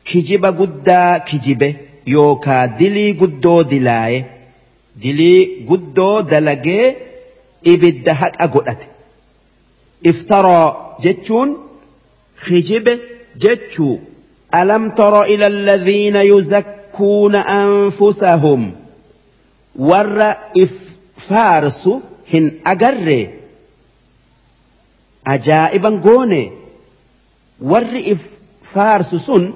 [0.08, 1.68] kijiba guddaa kijibe
[2.13, 4.19] yookaa dilii guddoo dilaaye
[5.03, 6.87] dilii guddoo dalagee
[7.73, 8.87] ibidda haqa godhate
[10.11, 10.67] iftaraa
[11.03, 11.57] jechuun
[12.45, 12.93] kijibe
[13.45, 13.95] jechuu
[14.97, 18.71] tara ila alladhiina yuzakka يزكون أنفسهم
[19.75, 20.21] ور
[20.57, 21.89] إف فارس
[22.33, 23.29] هن أجر
[25.27, 26.51] أجائبا قوني
[27.61, 29.53] ور إف فارس سن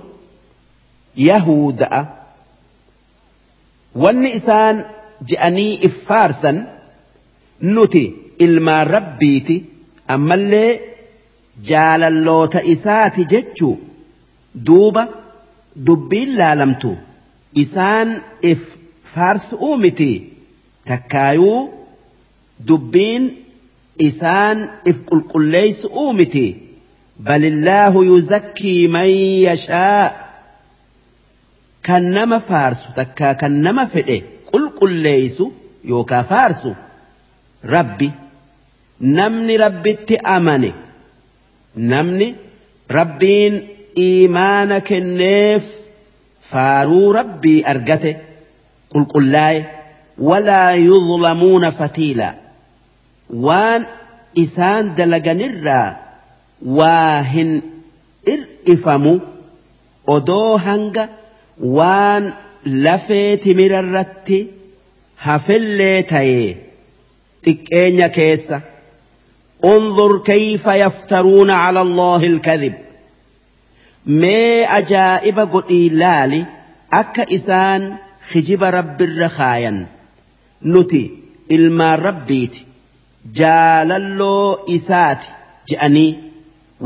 [1.17, 2.18] يهودا
[5.85, 6.67] إف فارسا
[7.63, 9.63] نتي إلما ربيتي
[10.09, 10.79] أما اللي
[11.65, 13.75] جال اللوت إساتي جتشو
[14.55, 15.07] دوبا
[15.75, 16.95] دبين لالمتو
[17.55, 18.09] isaan
[18.51, 18.61] if
[19.13, 20.11] faarsuu miti
[20.89, 21.69] takkaayuu
[22.67, 23.23] dubbiin
[24.07, 26.47] isaan if qulqulleeysuu miti
[27.27, 29.09] balillaahu yuzakkii man
[29.47, 30.28] yashaa
[31.87, 34.17] kan nama faarsu takkaa kan nama fedhe
[34.51, 35.45] qulqulleeysu
[35.91, 36.71] yookaa faarsu
[37.75, 38.09] rabbi
[39.17, 40.71] namni rabbitti amane
[41.93, 42.27] namni
[42.99, 43.55] rabbiin
[44.05, 45.63] iimaana kenneef
[46.51, 48.11] faaruu rabbii argate
[48.93, 49.61] qulqullaaye
[50.29, 52.29] walaa yuzlamuuna fatiila
[53.47, 53.81] waan
[54.43, 55.87] isaan dalaganirraa
[56.79, 57.51] waa hin
[58.33, 59.13] ir'ifamu
[60.15, 61.03] odoo hanga
[61.59, 62.33] waan
[62.85, 64.39] lafee timirarratti
[65.27, 66.57] hafellee tayee
[67.45, 68.61] xiqqeenya keessa
[69.63, 72.73] انظر كيف يفترون على الله الكذب
[74.21, 76.45] mee ajaa'iba godhii laali
[76.99, 77.83] akka isaan
[78.31, 79.77] khijiba rabbirra kaayan
[80.73, 81.01] nuti
[81.55, 82.61] ilmaan rabbiiti
[83.39, 85.27] jaalalloo isaati
[85.71, 86.11] je'anii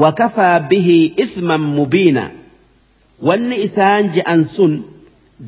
[0.03, 2.23] wakafaa bihii ithman mubiina
[3.27, 4.73] wanni isaan je'an sun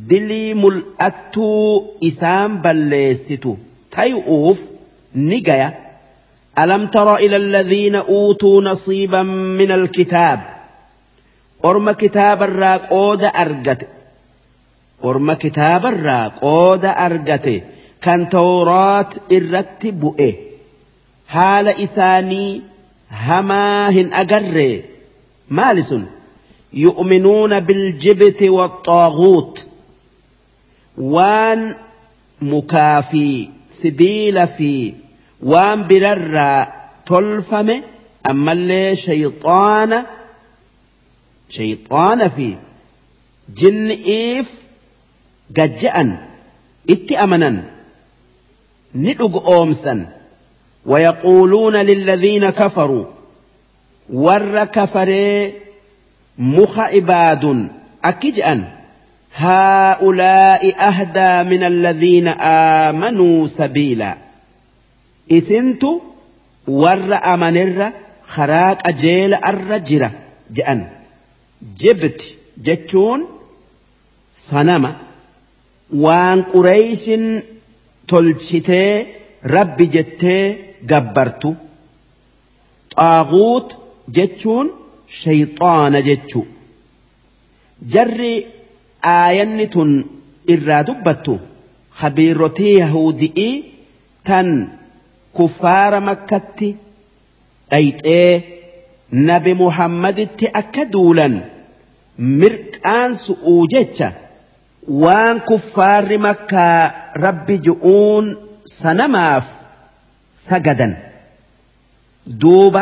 [0.10, 3.52] dilii mul'attuu isaan balleessitu.
[3.94, 4.60] Tayu'uuf
[5.30, 5.70] ni gaya.
[6.64, 9.24] ألم تر إلى الذين أوتوا نصيبا
[9.60, 10.40] من الكتاب
[11.66, 13.82] أرم كتاب الراق أود أرقت
[15.04, 17.48] أرم كتاب الراق أود أرقت
[18.02, 20.36] كان توراة الرتب إيه
[21.28, 22.62] حال إساني
[23.12, 24.82] هماهن أقر
[25.50, 25.96] مالس
[26.74, 29.66] يؤمنون بالجبت والطاغوت.
[30.98, 31.76] وان
[32.42, 34.94] مكافي سبيل في.
[35.44, 36.66] وان برر
[37.06, 37.82] تلفم
[38.30, 40.06] أما اللي شيطان
[41.50, 42.56] شيطان في.
[43.56, 44.66] جن إيف
[45.58, 46.18] قجأن
[46.90, 47.64] اتأمنا
[48.96, 50.20] ندق أومسا
[50.86, 53.06] ويقولون للذين كفروا
[54.14, 55.54] ور كفري
[56.38, 57.70] مخ عباد
[58.04, 58.64] أكجأن
[59.36, 64.18] هؤلاء أهدى من الذين آمنوا سبيلا.
[65.32, 65.84] إسنت
[66.68, 67.92] ور أمنر
[68.24, 70.12] خراك أجيل الرجرة
[70.52, 70.88] جأن.
[71.78, 72.22] جبت
[72.58, 73.26] جتون
[74.32, 74.94] صنم.
[75.94, 77.10] وان قريش
[78.08, 78.72] تلشت
[79.46, 80.24] رب جت
[80.84, 81.56] جبرت
[82.96, 83.78] طاغوت
[84.10, 84.72] جتون
[85.22, 86.46] shayxaana jechuu
[87.94, 88.34] jarri
[89.14, 89.92] aayanni tun
[90.56, 91.34] irraa dubbattu
[92.02, 93.54] habiirotii yahudi'ii
[94.30, 94.50] tan
[95.40, 96.70] kuffaara makkatti
[97.72, 98.32] dhayxee
[99.30, 101.36] nabi muhammaditti akka duulan
[102.42, 104.10] mirqaan su'uu jecha
[105.04, 106.80] waan kuffaarri makkaa
[107.26, 108.26] rabbi ju'uun
[108.80, 109.46] sanamaaf
[110.48, 110.94] sagadan.
[112.42, 112.82] Duuba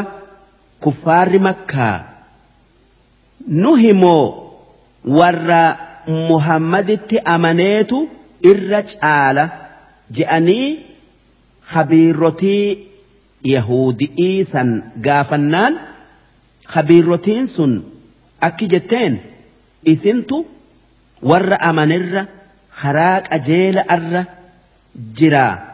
[0.83, 1.95] kuffaarri makkaa
[3.47, 4.43] نهمو
[5.05, 5.75] ورى
[6.07, 7.91] محمد التأمانات
[8.45, 9.49] إرج آلة
[10.11, 10.79] جأني
[11.67, 12.77] خبيرتي
[13.45, 15.75] يهودي إيسان غافنان
[16.65, 17.83] خبيرتين سن
[18.43, 19.19] أكجتين
[19.87, 20.43] إسنتو
[21.21, 22.25] ورى أمانر
[22.71, 24.23] خراك أجيل أر
[25.17, 25.73] جرا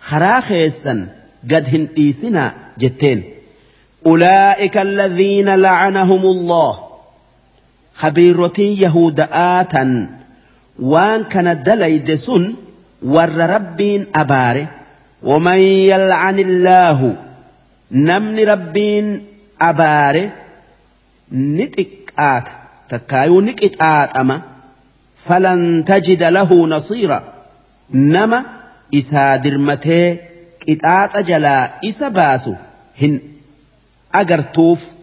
[0.00, 1.08] خراخيسا
[1.44, 3.24] قد هن إيسنا جتين
[4.06, 6.85] أولئك الذين لعنهم الله
[7.96, 10.06] خبيرتين يهودآتا
[10.78, 12.54] وان كان دليد سن
[13.02, 14.68] ور ربين أباره
[15.22, 17.16] ومن يلعن الله
[17.92, 19.24] نمن ربين
[19.60, 20.32] أباره
[21.32, 22.48] نتقات
[22.88, 24.40] تكايو نكتات أما.
[25.16, 27.22] فلن تجد له نصيرا.
[27.90, 28.44] نما
[28.94, 30.18] إسا درمته
[30.68, 32.54] قطاط جلا إسا باسو.
[33.02, 33.20] هن
[34.14, 34.95] أجرتوف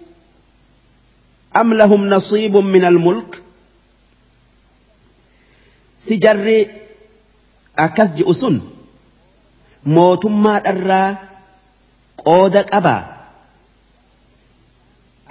[1.55, 3.41] أم لهم نصيب من الملك؟
[5.99, 6.65] سجر
[7.79, 8.71] أكس جئسون
[9.85, 11.17] موتم ما أرى
[12.25, 13.05] قودك أبا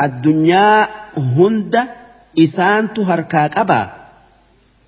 [0.02, 1.88] الدنيا هند
[2.38, 3.90] إسان تهركاك أبا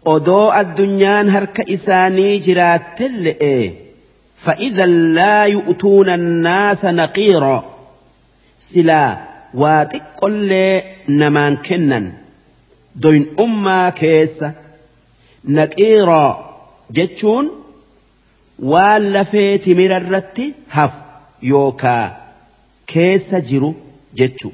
[0.07, 3.71] أدو الدنيا هرك إساني جرات تلئ
[4.37, 7.65] فإذا لا يؤتون الناس نقيرا
[8.59, 10.25] سلا واتق
[11.09, 12.13] نمان كنن
[12.97, 14.45] دوين أما كيس
[15.45, 16.55] نقيرا
[16.91, 17.65] جتشون
[18.59, 21.01] waan lafee timira irratti hafu
[21.43, 22.05] yookaa
[22.93, 23.71] keessa jiru
[24.21, 24.51] jechu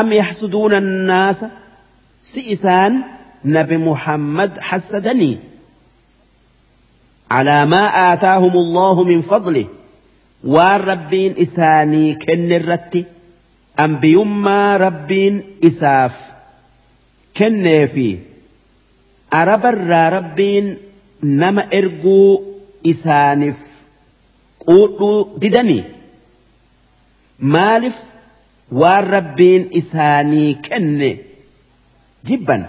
[0.00, 1.48] am yaxsuduuna annaasa
[2.32, 2.94] si isaan
[3.56, 5.38] nabi muhammad hassadanii
[7.32, 9.66] على ما آتاهم الله من فضله
[10.44, 13.04] والربين إساني كن الرتي
[13.76, 16.12] Anbiyummaa rabbiin isaaf
[17.34, 18.06] kennee fi
[19.30, 20.66] arabarraa rabbiin
[21.22, 22.30] nama erguu
[22.84, 23.60] isaaniif
[24.64, 25.84] quudhuu didanii?
[27.38, 27.96] Maaliif
[28.80, 31.10] waan rabbiin isaanii kenne?
[32.26, 32.66] Jibban.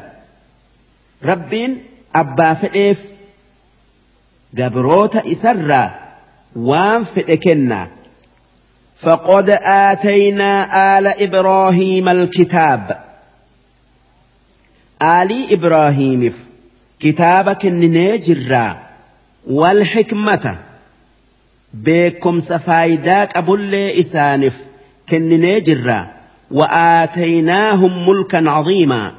[1.22, 1.74] Rabbiin
[2.14, 3.00] abbaa fedheef
[4.56, 5.90] gabroota isarraa
[6.56, 7.88] waan fedhe kennaa.
[9.04, 13.00] فقد آتينا آل إبراهيم الكتاب.
[15.02, 16.34] آل إبراهيم
[17.00, 18.78] كتابك النجرا
[19.48, 20.56] والحكمة.
[21.74, 24.56] بكم سفايداك أبولي إسانف
[25.10, 26.08] كنني جرا
[26.52, 29.12] وآتيناهم ملكا عظيما.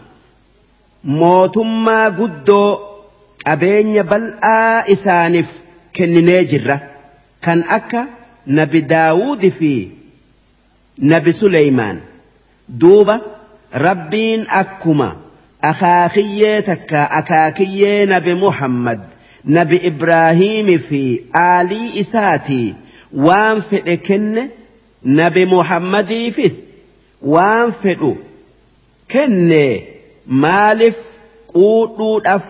[1.05, 2.79] موتما قدو
[3.45, 5.47] bal'aa isaaniif
[5.93, 6.77] kenninee jirra
[7.45, 8.07] kan akka
[8.47, 9.89] نبي داوود في
[10.99, 12.01] نبي سليمان.
[12.69, 13.21] دوبا
[13.75, 15.17] ربين أكما.
[15.65, 19.01] أخاخية تكا أكاكية نبي محمد.
[19.45, 22.75] نبي إبراهيم في آلي إساتي.
[23.15, 23.63] وان
[23.97, 24.49] كن
[25.05, 26.61] نبي محمد فيس.
[27.23, 27.73] وان
[29.11, 29.81] كن
[30.27, 30.97] مالف
[31.55, 32.45] قوتو أف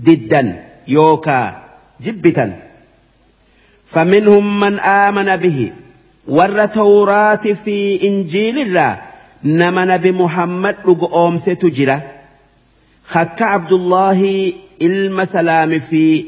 [0.00, 1.62] ددا يوكا
[2.00, 2.67] جبتا
[3.90, 5.72] فمنهم من آمن به.
[6.28, 8.96] ور توراة في إنجيل الرا
[9.44, 12.00] نما نبي محمد لقوم ستجرى
[13.08, 14.52] خك عبد الله
[14.82, 16.24] المسلام في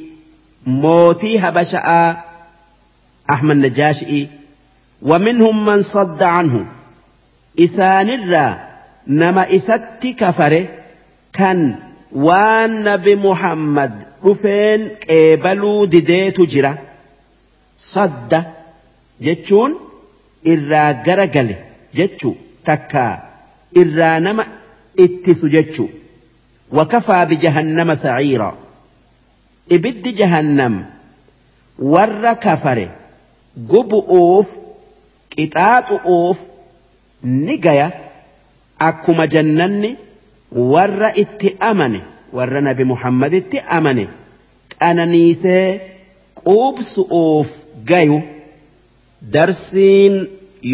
[0.67, 2.25] موتي هبشاء
[3.31, 4.29] أحمد نجاشئي
[5.03, 6.67] ومنهم من صد عنه.
[7.61, 8.59] إسان الرا
[9.07, 10.69] نما إست كفره
[11.33, 11.75] كان
[12.13, 13.93] وان نبي محمد
[14.25, 16.41] رفين قبلوا ديديت
[17.92, 18.41] sadda
[19.26, 19.73] jechuun
[20.52, 21.57] irraa gara gale
[21.99, 22.34] jechuu
[22.65, 23.05] takka
[23.83, 24.44] irraa nama
[25.05, 25.89] ittisu jechuu.
[26.76, 28.49] Wakafaa bijahannama saciira
[29.76, 30.75] ibiddi jahannam
[31.92, 32.86] warra kafare
[33.70, 34.49] gubu'uuf
[35.33, 36.39] qixaaxu'uuf
[37.25, 37.89] ni gaya.
[38.89, 39.91] Akkuma jannanni
[40.73, 42.00] warra itti amane
[42.36, 44.05] warra nabi muhammaditti amane
[44.78, 45.67] qananiisee
[46.42, 47.49] quubsu'uuf
[47.89, 48.18] gayu
[49.34, 50.15] darsiin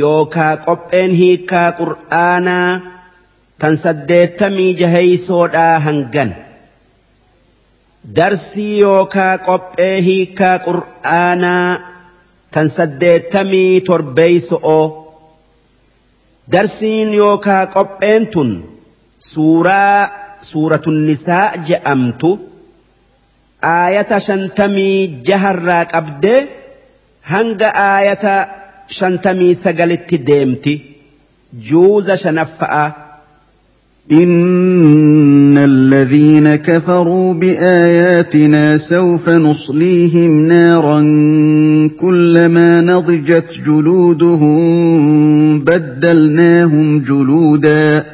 [0.01, 2.71] yookaa qopheen hiikaa qur'aanaa
[3.61, 6.31] tan saddeettamii jaheysoodhaa hangan.
[8.17, 11.71] Darsii yookaa qophee hiikaa qur'aanaa
[12.53, 14.85] tan saddeettamii torbeeyso'oo
[16.53, 18.51] darsiin yookaa qopheen tun
[19.31, 20.01] suuraa
[20.49, 22.31] suuratun nisaa je'amtu
[23.75, 26.41] aayata shantamii jaharraa qabdee
[27.33, 28.35] hanga aayata
[28.99, 30.75] shantamii sagalitti deemti.
[31.71, 33.07] Juuza shanaffa'a.
[34.13, 41.01] إن الذين كفروا بآياتنا سوف نصليهم نارا
[42.01, 44.61] كلما نضجت جلودهم
[45.61, 48.05] بدلناهم جلودا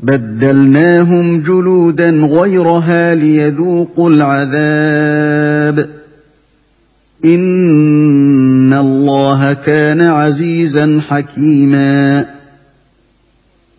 [0.00, 5.95] بدلناهم جلودا غيرها ليذوقوا العذاب
[7.34, 12.26] إن الله كان عزيزا حكيما.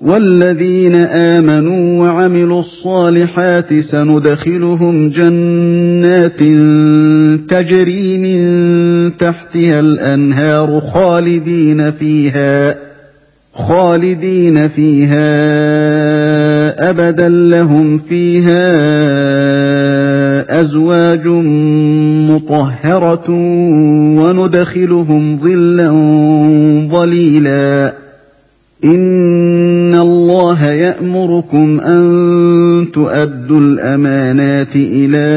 [0.02, 6.40] والذين آمنوا وعملوا الصالحات سندخلهم جنات
[7.50, 12.76] تجري من تحتها الأنهار خالدين فيها
[13.54, 15.30] خالدين فيها
[16.90, 18.68] أبدا لهم فيها
[20.48, 21.28] أزواج
[22.30, 23.30] مطهرة
[24.20, 25.90] وندخلهم ظلا
[26.92, 27.94] ظليلا.
[28.84, 35.28] إن الله يأمركم أن تؤدوا الأمانات إلى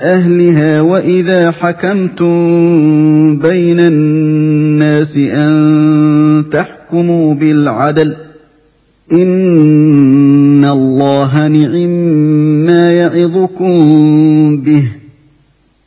[0.00, 2.28] أهلها وإذا حكمتم
[3.38, 8.14] بين الناس أن تحكموا بالعدل.
[9.12, 11.77] إن الله نعم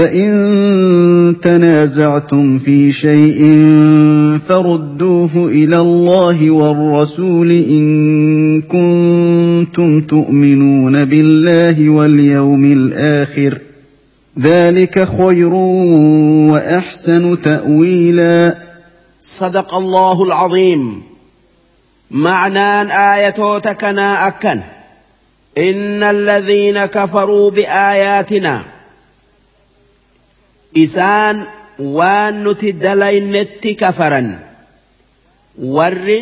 [0.00, 3.40] فإن تنازعتم في شيء
[4.48, 13.56] فردوه إلى الله والرسول إن كنتم تؤمنون بالله واليوم الآخر ۖ
[14.40, 15.54] ذلك خير
[16.52, 18.58] وأحسن تأويلا.
[19.22, 21.02] صدق الله العظيم.
[22.10, 24.60] معنى آيتوتكنا أكن.
[25.58, 28.79] إن الذين كفروا بآياتنا
[30.74, 31.46] isaan
[31.78, 34.28] waan nuti dalaynetti kafaran.
[35.58, 36.18] Warri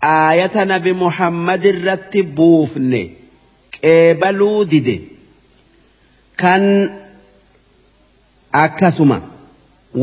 [0.00, 3.02] aayata nabi muhammad irratti buufne
[3.74, 4.96] qeebaluu dide.
[6.40, 6.64] Kan
[8.52, 9.18] akkasuma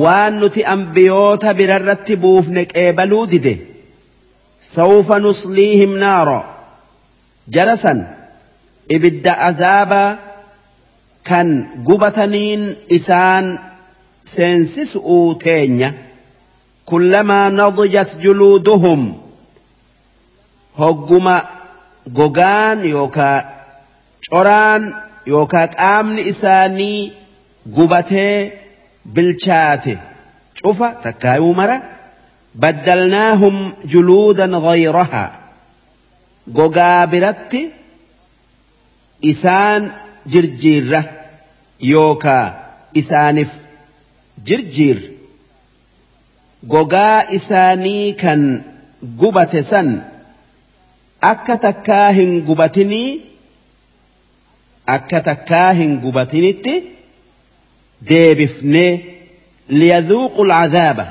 [0.03, 3.56] waan nuti ambiyoota bira irratti buufne qeebaluu dide.
[4.59, 6.40] Sawfa nusliihim naaro
[7.53, 8.00] jara san
[8.95, 10.03] ibidda azaaba
[11.30, 11.48] kan
[11.88, 12.64] gubataniin
[12.98, 13.45] isaan
[14.35, 15.90] seensisu'uu teenya
[16.90, 19.01] kullamaa nadijat juluuduhum
[20.80, 21.35] hogguma
[22.17, 23.38] gogaan yookaa
[24.32, 24.83] coraan
[25.32, 26.99] yookaa qaamni isaanii
[27.75, 28.35] gubatee
[29.14, 29.93] bilchaate
[30.61, 31.77] cufa takkaayuu mara
[32.61, 33.58] baddalnaahum
[33.93, 35.30] juluudan ghayrahaa
[36.58, 37.61] gogaa biratti
[39.32, 39.83] isaan
[40.32, 41.01] jirjiirra
[41.93, 42.45] yookaa
[43.01, 43.51] isaaniif
[44.48, 45.00] jirjiir
[46.74, 48.42] gogaa isaanii kan
[49.19, 49.90] gubate san
[51.32, 53.09] akka takkaa hin gubatinii
[54.95, 56.74] akka takkaa hin gubatinitti
[58.09, 58.92] deebifnee
[59.80, 61.06] liyadhuuqu alcadaaba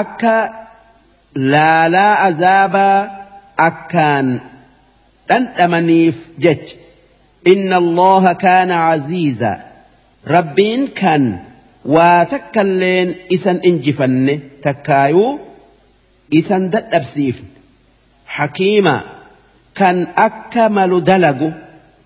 [0.00, 0.34] akka
[1.54, 2.98] laalaa azaabaa
[3.68, 4.28] akkaan
[5.28, 6.76] dhandhamaniif jecha
[7.52, 9.52] inna allaha kaana caziiza
[10.34, 11.22] rabbiin kan
[11.84, 14.34] waa takkalleen isan injifanne
[14.64, 15.30] takkaayuu
[16.40, 17.48] isan dadhabsiifne
[18.36, 18.94] hakiima
[19.78, 21.48] kan akka malu dalagu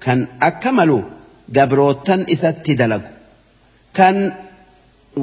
[0.05, 0.99] kan akka malu
[1.57, 3.11] gabrootan isatti dalagu
[3.99, 4.17] kan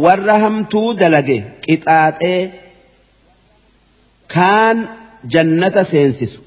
[0.03, 2.41] warra hamtuu dalage qixaaxee
[4.35, 4.77] kaan
[5.33, 6.39] jannata seensisu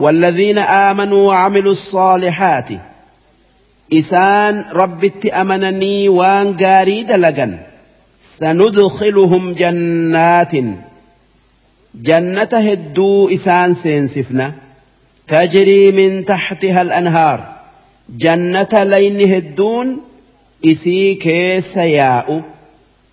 [0.00, 2.68] والذين آمنوا وعملوا الصالحات
[3.92, 7.58] إسان ربتي أمنني وان غاري دلغن.
[8.38, 10.52] سندخلهم جنات.
[11.94, 14.52] جنة هدو إسان سينسفنا
[15.28, 17.52] تجري من تحتها الأنهار.
[18.16, 20.00] جنة لين هدون.
[20.66, 22.40] إسي كيس ياؤ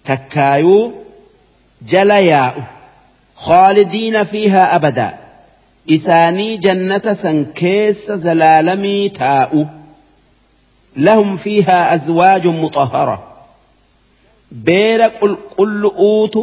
[0.05, 0.93] تكايو.
[1.89, 2.63] جلياء.
[3.35, 5.13] خالدين فيها أبدا.
[5.91, 9.78] إساني جنة سنكيس زلالمي تاؤ
[10.95, 13.23] لهم فيها أزواج مطهرة.
[14.51, 16.37] بير قل قل أوت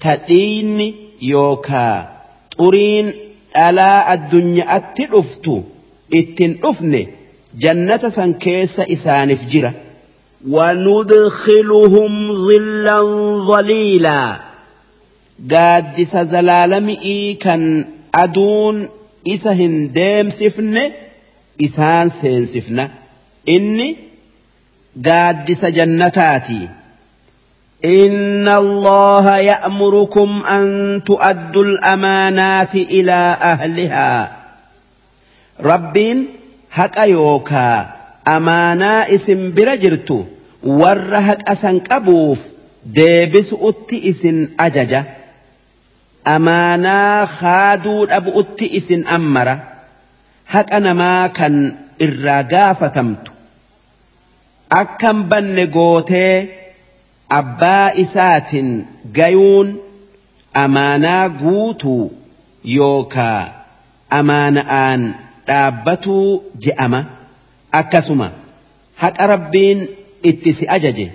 [0.00, 2.08] تدين يوكا.
[2.58, 3.12] طرين
[3.56, 5.62] ألا الدنيا أتلفت
[6.14, 7.06] إتن أفن
[7.58, 9.74] جنة سنكيس إسان فجرة
[10.48, 13.00] وندخلهم ظلا
[13.46, 14.40] ظليلا.
[15.50, 18.88] قادس زلالمئي كان أدون
[19.28, 20.92] إسهن ديم سفن
[21.64, 22.90] إسان سين سفنه
[23.46, 23.96] inni
[24.96, 26.82] gaaddisa jannataati.
[27.84, 34.36] إن الله يأمركم أن تؤدوا الأمانات إلى أهلها
[35.60, 36.26] ربين
[36.72, 37.90] هكا يوكا
[38.28, 40.24] أمانا اسم برجرتو
[40.62, 42.38] ورهك أسنك أبوف
[42.86, 45.04] ديبس أتي اسن أججة
[46.26, 49.62] أمانا خادود أبو أتي أمرة
[50.48, 53.31] هك أنا ما كان إراغافة تمت
[54.80, 56.34] akkan banne gootee
[57.38, 58.70] abbaa isaatiin
[59.18, 59.68] gayuun
[60.62, 62.04] amaanaa guutuu
[62.76, 63.40] yookaa
[64.18, 65.02] amaana'aan
[65.48, 66.26] dhaabbatuu
[66.64, 67.00] je'ama
[67.80, 68.28] akkasuma
[69.02, 69.80] haqa rabbiin
[70.30, 71.06] itti si ajaje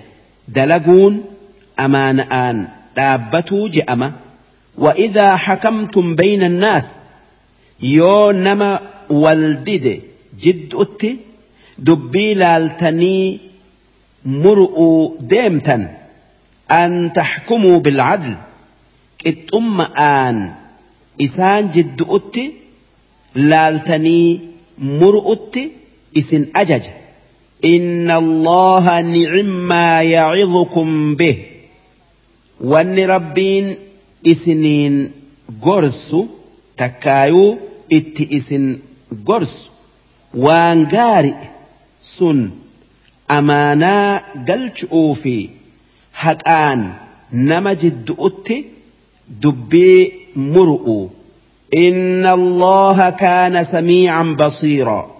[0.56, 1.14] dalaguun
[1.86, 2.56] amaana'aan
[2.96, 4.10] dhaabbatuu je'ama
[4.78, 6.86] وإذا حكمتم بين الناس
[7.82, 8.80] يو نما
[9.10, 10.00] والدد
[10.42, 11.16] جد أتي
[11.78, 12.34] دبي
[14.24, 15.98] مرؤوا ديمتا
[16.70, 18.34] أن تحكموا بالعدل.
[19.18, 20.52] كت أم آن
[21.22, 22.52] إسان جد أتي
[23.34, 24.40] لالتني
[24.78, 25.58] مرؤت
[26.18, 26.82] إسن أجج.
[27.64, 31.38] إن الله نعم ما يعظكم به.
[32.60, 33.76] وأن ربين
[34.26, 35.10] إسنين
[35.62, 36.16] قرس
[36.76, 37.58] تكايو
[37.92, 38.78] إت إسن
[39.26, 39.70] قرس
[40.34, 41.34] وان قارئ
[42.02, 42.50] سن
[43.28, 45.50] amaanaa galchuu fi
[46.12, 46.80] haqaan
[47.32, 48.64] نمجد jidduutti
[49.28, 51.10] دبي muru'u.
[51.74, 55.10] إن الله كان سميعا بصيرا.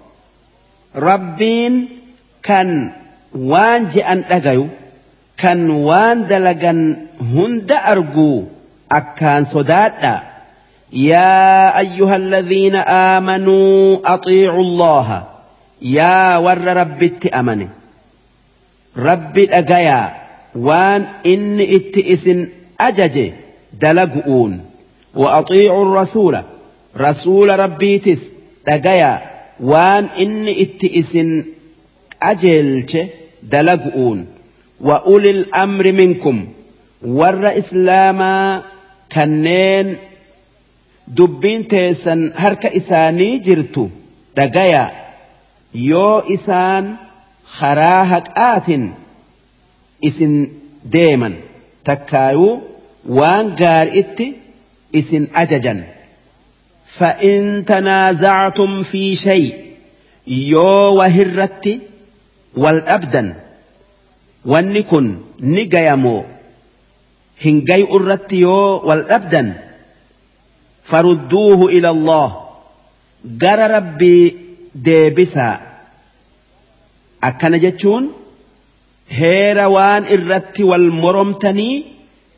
[0.96, 1.88] ربين
[2.42, 2.90] كان
[3.36, 4.66] وانج أن أغيو
[5.36, 8.44] كان وان دلقا هند أرجو
[8.92, 10.22] أكان صداتا
[10.92, 15.24] يا أيها الذين آمنوا أطيعوا الله.
[15.82, 17.68] يا ور رب التأمني
[19.07, 20.06] rabbi dhagayaa
[20.67, 21.01] waan
[21.33, 22.40] inni itti isin
[22.88, 23.25] ajaje
[23.82, 24.53] dalagu'uun
[25.15, 26.35] وأطيعوا الرسول
[26.98, 28.22] رسول ربيتس
[28.69, 29.22] dhagayaa
[29.72, 31.30] waan inni itti isin
[32.23, 33.01] qajeelche
[33.51, 34.25] dalagu'uun
[34.82, 36.48] وأولي الأمر منكم
[37.06, 38.61] ور إسلاما
[39.11, 39.98] كنين
[41.07, 43.88] دبين تيسن هرك إساني جرتو
[44.40, 44.91] dhagayaa
[45.73, 46.85] yoo isaan
[47.57, 48.83] karaa haqaatin
[50.09, 50.35] isin
[50.94, 51.35] deeman
[51.89, 52.52] takkaayuu
[53.18, 54.27] waan gaari'itti
[55.01, 55.81] isin ajajan
[56.99, 59.55] فإن تنازعتم في شيء
[60.27, 61.81] يو وهرت
[62.57, 63.35] والأبدا
[64.44, 66.25] ونكن نجيمو.
[67.44, 69.55] هنجي أرت يو والأبدا
[70.83, 72.49] فردوه إلى الله.
[73.25, 74.36] جرى ربي
[74.75, 75.60] ديبسا.
[77.24, 78.10] أكن جتشون
[79.08, 81.84] heera waan irratti wal moromtanii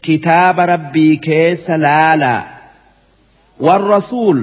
[0.06, 2.46] kitaaba rabbii keessa laalaa
[3.66, 4.40] warrasuul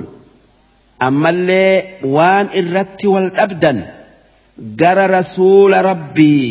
[1.07, 3.79] ammallee waan irratti wal dhabdan
[4.81, 6.43] gara rasuula rabbii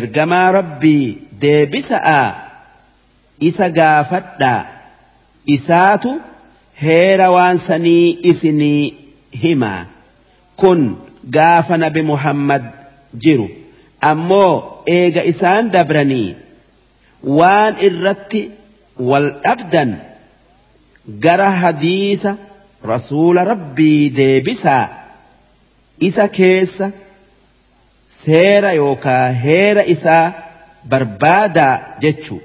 [0.00, 1.06] ergamaa rabbii
[1.44, 2.22] deebisa'a
[3.50, 4.60] isa gaafadhaa
[5.56, 6.10] isaatu
[6.86, 8.82] heera waan sanii isinii
[9.44, 9.80] himaa
[10.60, 10.80] kun
[11.38, 12.64] gaafa nabi muhammad
[13.25, 13.47] jiru
[14.11, 16.29] ammoo eega isaan dabranii
[17.39, 18.41] waan irratti
[19.09, 19.91] wal dhabdan
[21.25, 22.31] gara hadiisa
[22.93, 24.85] rasuula rabbii deebisaa
[26.09, 26.87] isa keessa
[28.21, 30.25] seera yookaa heera isaa
[30.89, 32.41] barbaadaa jechuu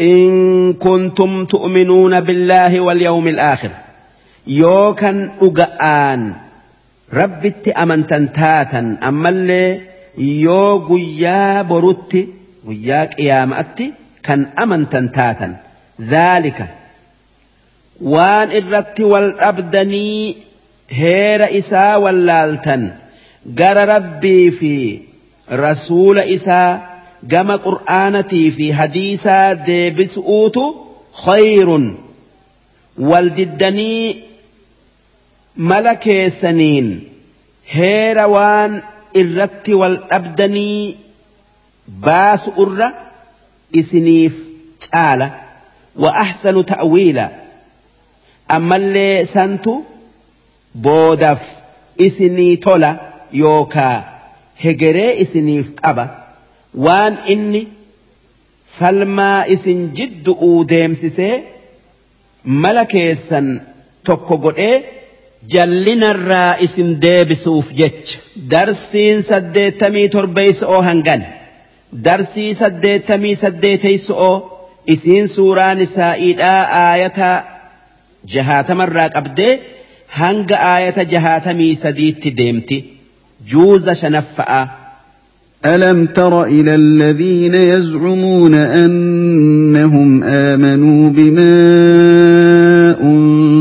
[0.00, 3.70] إن كنتم تؤمنون بالله واليوم الآخر
[4.46, 6.32] يوكا أجآن
[7.67, 9.81] أمنتن تاتا أما اللي
[10.17, 12.21] yoo guyyaa borutti
[12.67, 13.85] guyyaa qiyaama'atti
[14.27, 15.53] kan amantan taatan
[16.11, 16.65] dhaalika
[18.13, 20.35] waan irratti wal dhabdanii
[21.01, 22.81] heera isaa wallaaltan
[23.59, 24.73] gara rabbii fi
[25.63, 26.71] rasuula isaa
[27.33, 30.63] gama qur'aanatii fi hadiisaa deebisuutu
[31.25, 31.85] khayrun
[33.09, 34.05] wal diddanii
[35.55, 36.87] mala keessaniin
[37.75, 38.81] heera waan
[39.21, 40.97] irratti wal dhabdanii
[42.05, 42.87] baasu irra
[43.79, 44.35] isiniif
[44.85, 45.27] caala.
[45.95, 47.25] Wa ahsanu ta'wiila.
[48.47, 49.73] Ammallee santu
[50.83, 51.43] boodaaf
[51.97, 52.91] isinii tola
[53.43, 53.97] yookaa
[54.63, 56.05] hegeree isiniif qaba.
[56.85, 57.67] Waan inni
[58.77, 61.35] falmaa isin jiddu'uu deemsisee
[62.43, 63.47] mala keessan
[64.03, 65.00] tokko godhee
[65.49, 68.19] جلنا الرائس ديبسوف جتش.
[68.35, 71.21] درسين سديتمي تربيس أو هنقل
[71.93, 74.43] درسي سديتمي سديتيس أو.
[74.89, 76.35] إسين سورة نساء
[76.93, 77.43] آية
[78.27, 79.59] جهات مراك أبدي.
[80.11, 82.85] هنق آية جهات مي سديت ديمتي
[83.51, 84.69] جوز شنفأ.
[85.65, 91.51] ألم تر إلى الذين يزعمون أنهم آمنوا بما
[93.03, 93.60] أنزل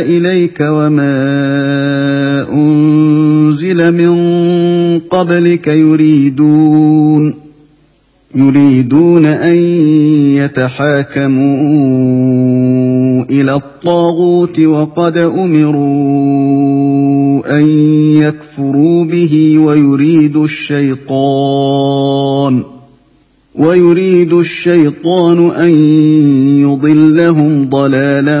[0.00, 1.12] إليك وما
[2.52, 7.34] أنزل من قبلك يريدون
[8.34, 9.54] يريدون أن
[10.36, 11.50] يتحاكموا
[13.30, 16.40] إلى الطاغوت وقد أمروا
[17.58, 17.66] أن
[18.16, 21.90] يكفروا به ويريد الشيطان
[23.54, 25.70] ويريد الشيطان أن
[26.60, 28.40] يضلهم ضلالا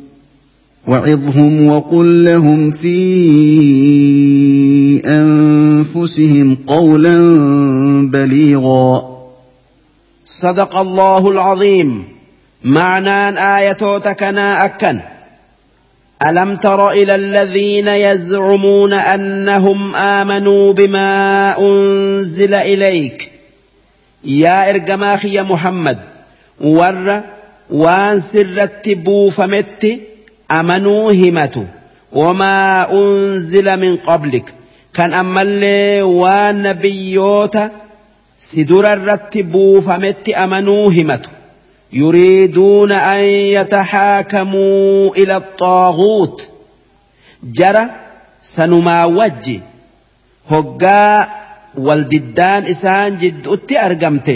[0.87, 3.01] وعظهم وقل لهم في
[5.05, 7.17] أنفسهم قولا
[8.11, 9.21] بليغا.
[10.25, 12.03] صدق الله العظيم.
[12.63, 14.99] معنى آيتوتكنا أكن.
[16.25, 23.31] ألم تر إلى الذين يزعمون أنهم آمنوا بما أنزل إليك؟
[24.23, 25.97] يا إرجماخي يا محمد
[26.61, 27.21] ور
[27.69, 29.99] وان سرت بوفمت
[30.59, 31.67] أمنوا همته
[32.11, 34.53] وما أنزل من قبلك.
[34.93, 35.13] كان
[36.01, 37.57] وان نبيوت
[38.37, 41.29] سدر الرتبوا فمت أمنوا همته
[41.93, 43.23] يريدون أن
[43.57, 46.49] يتحاكموا إلى الطاغوت.
[47.43, 47.89] جرى
[48.41, 49.61] sanumaa wajji
[50.51, 51.27] hoggaa
[51.87, 54.35] waldiddaan isaan jidduutti argamte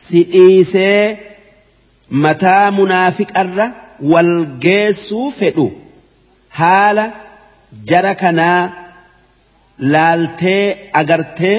[0.00, 1.18] si dhiisee
[2.26, 3.66] mataa munaafiqarra
[4.12, 4.32] wal
[4.66, 5.66] geessuu fedhu
[6.60, 7.04] haala
[7.90, 8.60] jara kanaa
[9.94, 10.64] laaltee
[11.00, 11.58] agartee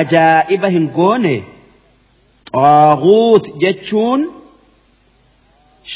[0.00, 1.34] ajaa'iba hin goone
[2.52, 4.20] xaaguut jechuun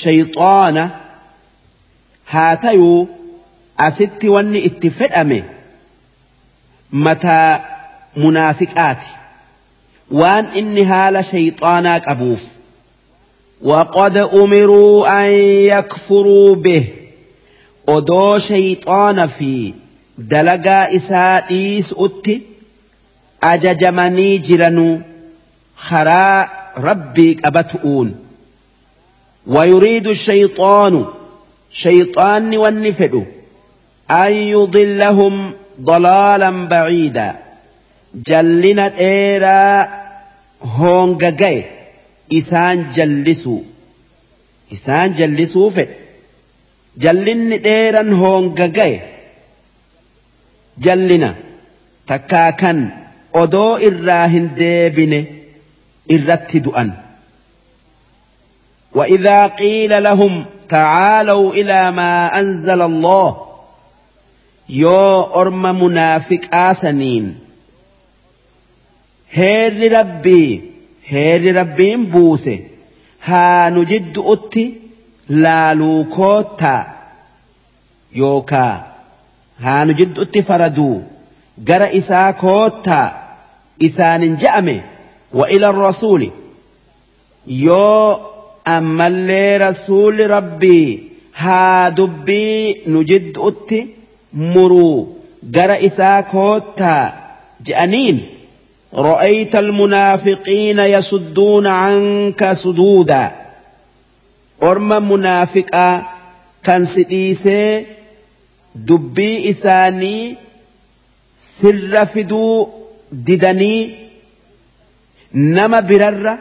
[0.01, 0.85] shayxaana
[2.33, 3.01] haa tayuu
[3.87, 5.39] asitti wanni itti fedhame
[7.07, 7.51] mataa
[8.25, 9.09] munaafiqaati
[10.21, 12.43] waan inni haala shayxaanaa qabuuf
[13.63, 16.89] وقد أمروا أن يكفروا به.
[17.89, 19.75] أدو شيطان في
[20.19, 22.43] دلقا إسائيس أتي.
[23.43, 25.01] أججمني جلنو.
[25.77, 28.15] خراء ربي أبتؤون.
[29.47, 31.05] ويريد الشيطان
[31.73, 33.27] شيطان والنفد
[34.11, 37.35] أن يضلهم ضلالا بعيدا.
[38.15, 39.89] جلنا إيرا
[40.63, 41.76] هونغاغيه
[42.41, 43.63] isaan jallisuu
[44.77, 45.97] isaan jallisuu fedhe
[47.05, 49.01] jallinni dheeran hoonga gaye
[50.87, 51.31] jallina
[52.13, 52.79] takkaa kan
[53.43, 55.21] odoo irraa hin deebine
[56.19, 56.91] irratti du'an
[58.97, 63.47] وإذا قيل لهم تعالوا إلى ما أنزل الله
[64.69, 67.27] yoo orma munaafiqaa saniin
[69.37, 70.76] heerri rabbii
[71.13, 72.55] heerri rabbiin buuse.
[73.29, 74.65] Haa nu jiddu'utti
[75.45, 76.83] laaluu koottaa
[78.21, 78.75] yookaa
[79.65, 80.97] haa nu jiddu'utti faraduu.
[81.69, 83.07] Gara isaa koottaa
[83.89, 84.77] isaanin je'ame.
[85.39, 86.33] Wa ila rasuuli.
[87.47, 88.33] Yoo
[88.77, 90.89] ammallee rasuuli rabbii
[91.43, 93.79] haa dubbii nu jiddu'utti
[94.33, 94.97] muruu.
[95.57, 97.05] Gara isaa koottaa
[97.67, 98.19] je'aniin
[98.97, 103.33] رأيت المنافقين يسدون عنك سدودا.
[104.63, 106.07] أرمى منافقا
[106.65, 107.87] كان سئيسي
[108.75, 110.37] دبي إساني
[111.37, 112.69] سر فدو
[113.13, 113.95] ددني
[115.35, 116.39] نما برر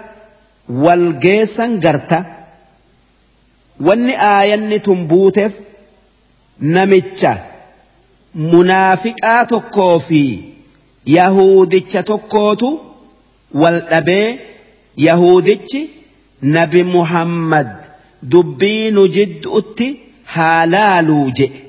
[0.69, 2.25] والجيسا قرتا
[3.79, 5.59] واني آيان تنبوتف
[6.61, 7.45] نمتشا
[8.35, 10.54] منافقات كوفي.
[11.05, 12.69] Yahudicha tokkootu
[13.61, 14.39] wal dhabee
[15.07, 15.81] yahudichi
[16.55, 17.67] nabi muhammad
[18.31, 19.87] dubbii nu jidduutti
[20.35, 21.61] haa laaluu jedhe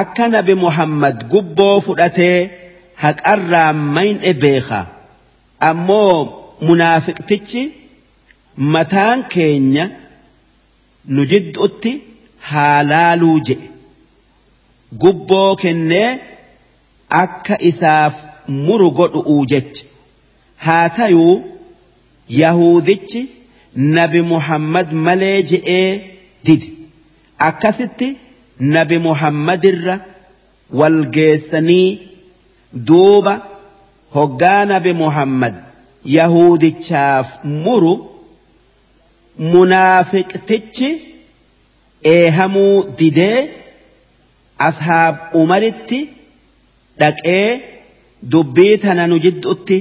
[0.00, 2.50] akka nabi muhammad gubboo fudhatee
[3.04, 4.80] haqarraa mayne beeka
[5.70, 6.16] ammoo
[6.68, 7.62] munaafiqtichi
[8.74, 9.84] mataan keenya
[11.14, 11.92] nu jidduutti
[12.50, 13.68] haa laaluu jedhe
[15.02, 16.10] gubboo kennee
[17.22, 18.14] akka isaaf
[18.66, 19.84] muru godhu'uu jecha.
[20.64, 21.34] Haa tayuu
[22.28, 23.20] yahudichi
[23.96, 25.90] nabi muhammad malee je'ee
[26.44, 26.68] didi
[27.48, 28.08] akkasitti
[28.74, 29.94] nabi muhammadirra
[30.78, 31.88] wal geessanii
[32.88, 33.34] duuba
[34.16, 35.54] hoggaa nabi muhammad
[36.16, 37.28] yahudichaaf
[37.64, 37.94] muru
[39.52, 40.90] munaafiqtichi
[42.14, 43.38] eehamuu didee
[44.68, 45.98] ashaab umaritti
[47.00, 47.46] dhaqee
[48.32, 49.76] dubbii tana nu jidduutti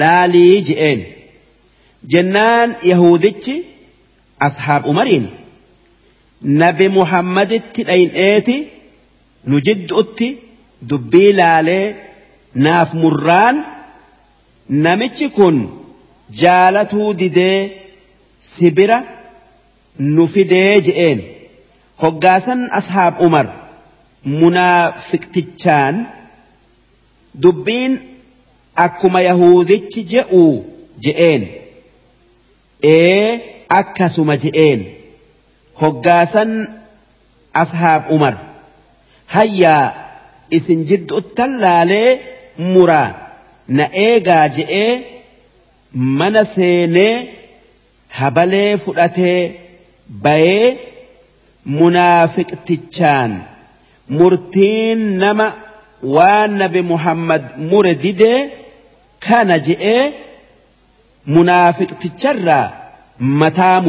[0.00, 1.00] laalii je'een.
[2.12, 3.54] Jennaan yahudichi
[4.46, 5.26] ashaab umariin
[6.62, 8.56] nabi muhammaditti dhayin'eeti
[9.48, 10.28] nu jidduutti
[10.90, 11.86] dubbii laalee
[12.64, 13.56] naaf murraan
[14.84, 15.56] namichi kun
[16.42, 17.58] jaalatuu didee
[18.52, 18.98] sibira
[20.14, 21.18] nu fidee je'een.
[22.02, 23.46] Hoggaasan ashaab umar
[24.40, 25.94] munaafiqtichaan
[27.42, 27.92] dubbiin
[28.84, 30.52] akkuma yahudichi je'uu
[31.04, 31.42] je'een
[32.94, 33.28] ee
[33.80, 34.80] akkasuma je'een
[35.82, 36.50] hoggaasan
[37.62, 38.34] ashaab umar
[39.34, 39.84] hayyaa
[40.56, 42.10] isin jidduuttan laalee
[42.72, 43.10] muraa
[43.76, 44.92] na eegaa je'ee
[46.18, 47.14] mana seenee
[48.18, 49.40] habalee fudhatee
[50.24, 50.68] bayee
[51.78, 53.32] munaafiqtichaan
[54.18, 55.46] murtiin nama
[56.14, 58.32] waan nabi muhammad mure dide
[59.26, 59.96] kana je'e
[61.34, 62.66] munaafiqticharraa
[63.42, 63.80] mataa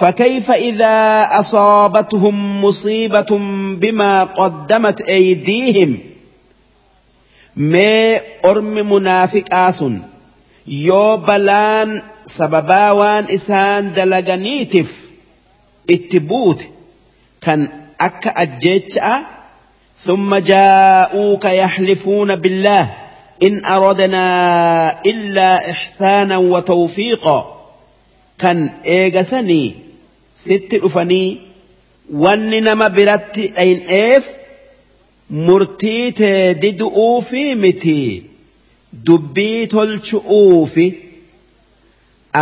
[0.00, 3.26] فكيف إذا أصابتهم مصيبة
[3.80, 5.98] بما قدمت أيديهم
[7.56, 10.00] ما أرم منافق آسن
[10.66, 14.92] يو بلان سببا إسان دلغنيتف
[15.90, 16.62] اتبوت
[17.40, 17.68] كان
[18.00, 18.98] أكا أجيتش
[20.04, 22.94] ثم جاءوك يحلفون بالله
[23.42, 24.26] إن أردنا
[25.06, 27.56] إلا إحسانا وتوفيقا
[28.38, 29.74] كان إيغسني
[30.34, 31.38] ست أفني
[32.22, 34.24] wanni nama biratti dhayn'eef
[35.46, 38.02] murtii tee didu'uufi miti
[39.06, 40.86] dubbii tolchu'uufi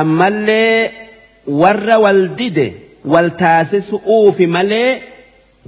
[0.01, 0.93] ammallee
[1.61, 2.67] warra wal dide
[3.13, 4.91] wal taasisu'uufi malee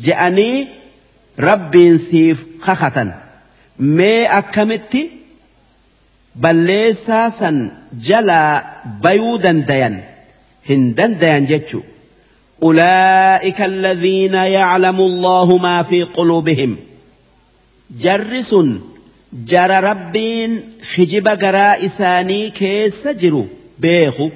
[0.06, 0.58] je'anii
[1.38, 3.14] rabbiin siif kakatan
[3.78, 5.02] mee akkamitti
[6.40, 7.58] balleessaa san
[8.08, 8.62] jalaa
[9.02, 10.00] bayuu dandayan
[10.68, 11.82] hin dandayan jechu
[12.62, 16.76] أولئك الذين يعلم الله ما في قلوبهم.
[18.00, 18.54] جرس
[19.32, 23.46] جر ربين خجب قراء إساني كيس جرو.
[23.78, 24.30] بيخو.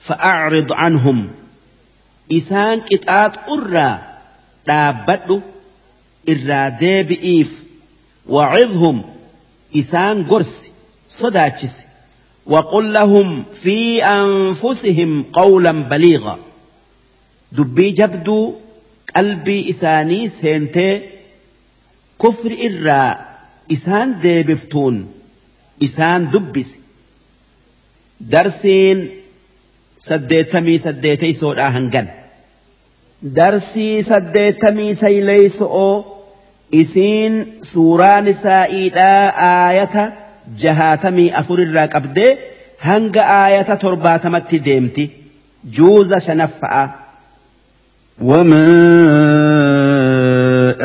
[0.00, 1.28] فأعرض عنهم.
[2.32, 3.98] إسان كتات أرى.
[4.66, 5.40] دابدو
[6.28, 7.64] إرى ديبئيف
[8.28, 9.04] وعظهم
[9.76, 10.68] إسان قرس
[11.08, 11.82] صداتشس
[12.46, 16.38] وقل لهم في أنفسهم قولا بليغا
[17.58, 18.44] dubbii jabduu
[19.14, 20.94] qalbii isaanii seentee
[22.22, 23.10] kufri irraa
[23.76, 24.96] isaan deebiftuun
[25.86, 26.78] isaan dubbisi
[28.32, 28.98] darsiin
[30.08, 32.06] saddeettamii saddeeteysoodhaa hangan
[33.22, 35.94] darsii saddeettamii sayleeyso'oo
[36.80, 37.34] isiin
[37.72, 40.04] suuraa nisaa'iidhaa aayata
[40.62, 42.30] jahaatamii afur irraa qabdee
[42.88, 45.04] hanga aayata torbaatamatti deemti
[45.78, 46.84] juuza shanaffa'a.
[48.22, 48.68] وما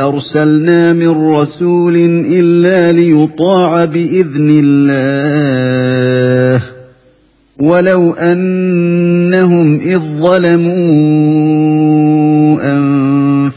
[0.07, 1.95] أرسلنا من رسول
[2.39, 6.63] إلا ليطاع بإذن الله
[7.61, 10.77] ولو أنهم إذ ظلموا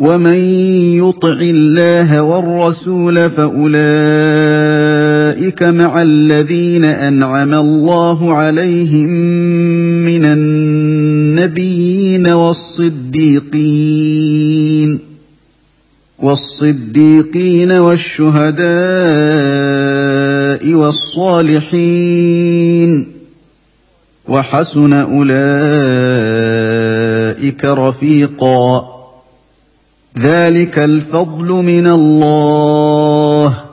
[0.00, 0.34] ومن
[0.96, 3.80] يطع الله والرسول فأولئك
[5.62, 9.08] مع الذين أنعم الله عليهم
[10.04, 13.50] من النبيين والصديقين
[16.18, 18.60] والصديقين والشهداء
[20.74, 22.40] والصالحين
[24.28, 25.34] وحسن أولئك
[27.64, 28.99] رفيقا
[30.20, 33.64] ذلك الفضل من الله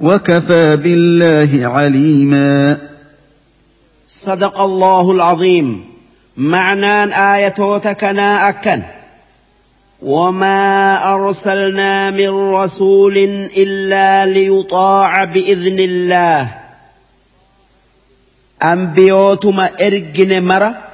[0.00, 2.78] وكفى بالله عليما
[4.08, 5.84] صدق الله العظيم.
[6.36, 8.82] معنان آيتوتكنا أكن.
[10.02, 13.16] وما أرسلنا من رسول
[13.56, 16.54] إلا ليطاع بإذن الله.
[18.62, 20.93] أنبيوتما إرجن مرة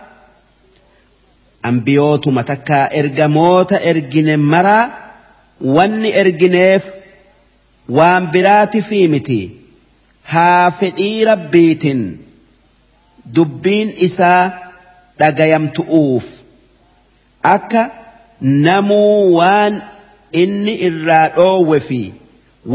[1.69, 4.85] Ambiyootuma takkaa ergamoota ergine maraa
[5.77, 6.85] wanni ergineef
[7.99, 9.41] waan biraati fi miti
[10.33, 12.01] haa fedhii rabbiitiin
[13.39, 14.43] dubbiin isaa
[15.19, 16.27] dhagayamtu'uuf
[17.53, 17.83] akka
[18.69, 19.75] namuu waan
[20.45, 22.01] inni irraa dhoowwe fi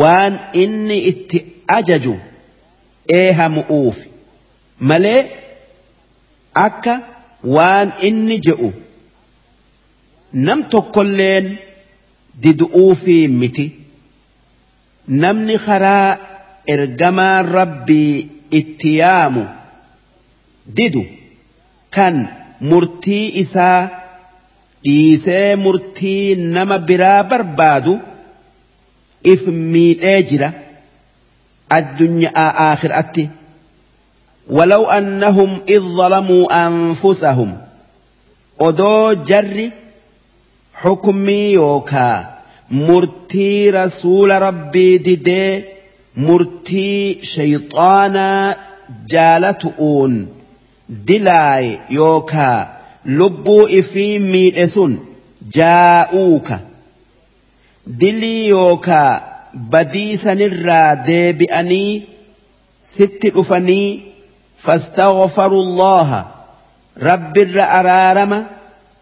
[0.03, 0.33] waan
[0.65, 1.39] inni itti
[1.79, 2.15] ajaju
[3.19, 3.97] eehamu'uuf
[4.79, 5.19] malee
[6.67, 6.95] akka.
[7.55, 8.69] Waan inni je'u
[10.45, 11.45] nam tokkolleen
[12.43, 13.65] didu'uufii miti
[15.23, 16.09] namni karaa
[16.73, 18.13] ergamaan rabbii
[18.59, 19.43] itti yaamu
[20.77, 21.03] didu
[21.95, 22.15] kan
[22.69, 23.79] murtii isaa
[24.83, 27.93] dhiisee murtii nama biraa barbaadu
[29.33, 29.41] if
[29.73, 30.49] miidhee jira
[31.77, 33.23] addunyaa aakhiraatti.
[34.49, 37.57] ولو أنهم إذ ظلموا أنفسهم
[38.61, 39.69] أدو جر
[40.73, 42.35] حكمي يوكا
[42.71, 45.63] مرتي رسول ربي ددي
[46.17, 48.55] مرتي شيطانا
[49.09, 50.27] جالتؤون
[50.89, 55.05] دلاي يوكا لبو إفي ميئسون
[55.53, 56.51] جاءوك
[57.87, 62.03] دلي يوكا بديسا نرى ديبئني
[62.81, 64.14] ست أفني
[64.65, 66.25] فاستغفروا الله.
[67.01, 68.45] رب الرأرارم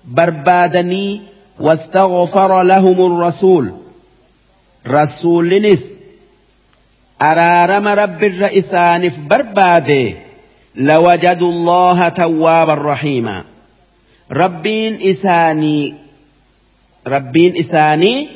[0.05, 1.21] بربادني
[1.59, 3.73] واستغفر لهم الرسول.
[4.87, 5.83] رسول نس
[7.21, 10.13] أرارم رب الرئسان برباده
[10.75, 13.43] لوجدوا الله توابا رحيما.
[14.31, 15.93] ربين إساني
[17.07, 18.27] ربين إساني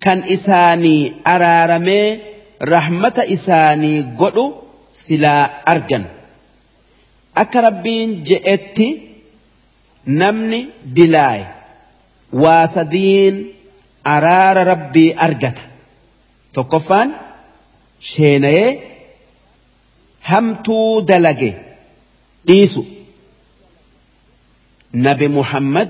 [0.00, 2.18] كان إساني أرارمي
[2.62, 4.54] رحمة إساني قلو
[4.94, 6.04] سلا أرجن.
[7.42, 8.88] Akka rabbiin je'etti
[10.20, 10.60] namni
[10.96, 11.46] dilaaye
[12.42, 13.36] waa sadiin
[14.14, 15.62] araara rabbii argata.
[16.54, 17.08] Tokkoffaan
[18.10, 18.70] sheenayee
[20.30, 21.50] hamtuu dalage
[22.46, 22.82] dhiisu.
[25.06, 25.88] Nabi muhammad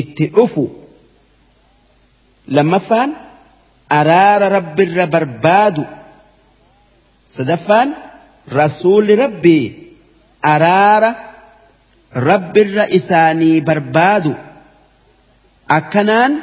[0.00, 0.64] itti dhufu.
[2.56, 3.10] Lammaffaan
[3.98, 5.82] araara rabbirra barbaadu.
[7.36, 7.88] Sadaffaan
[8.58, 9.64] rasuulli rabbii
[10.53, 11.15] araara
[12.29, 14.35] rabbirra isaanii barbaadu
[15.79, 16.39] akkanaan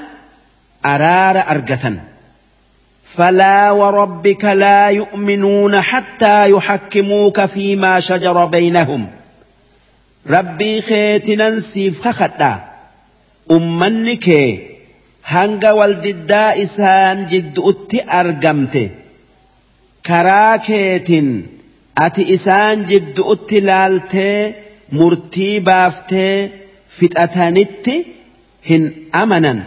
[0.83, 1.97] araara argatan
[3.17, 9.07] فلا وربك لا يؤمنون حتى يحكموك فيما شجر بينهم
[10.31, 12.65] ربي خيتنا سيف خخدا
[13.51, 14.29] أمنك
[15.25, 18.91] هنگ والددا إسان جد أتي أرقمت
[20.07, 21.11] كراكيت
[21.96, 24.56] ati isaan jidduutti laaltee
[24.92, 26.52] murtii baaftee
[26.98, 27.96] fixatanitti
[28.70, 29.62] hin amanan.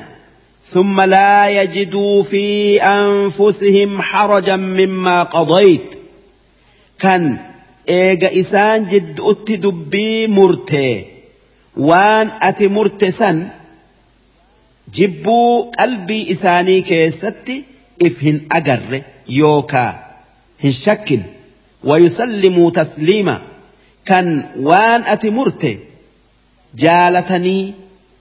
[0.75, 5.89] ثم لا يجدوا في أنفسهم حرجا مما قضيت
[6.99, 7.37] كان
[7.89, 11.05] إيجا إسان جد أتي دبي مرتي
[11.77, 13.49] وان أتي مرتسا
[14.95, 17.65] جبوا قلبي إساني كيستي
[18.03, 20.05] إفهن أجر يوكا
[20.65, 21.21] هن شكل
[21.84, 23.42] ويسلموا تسليما
[24.06, 25.80] كان وان أتي مرتي
[26.76, 27.74] جالتني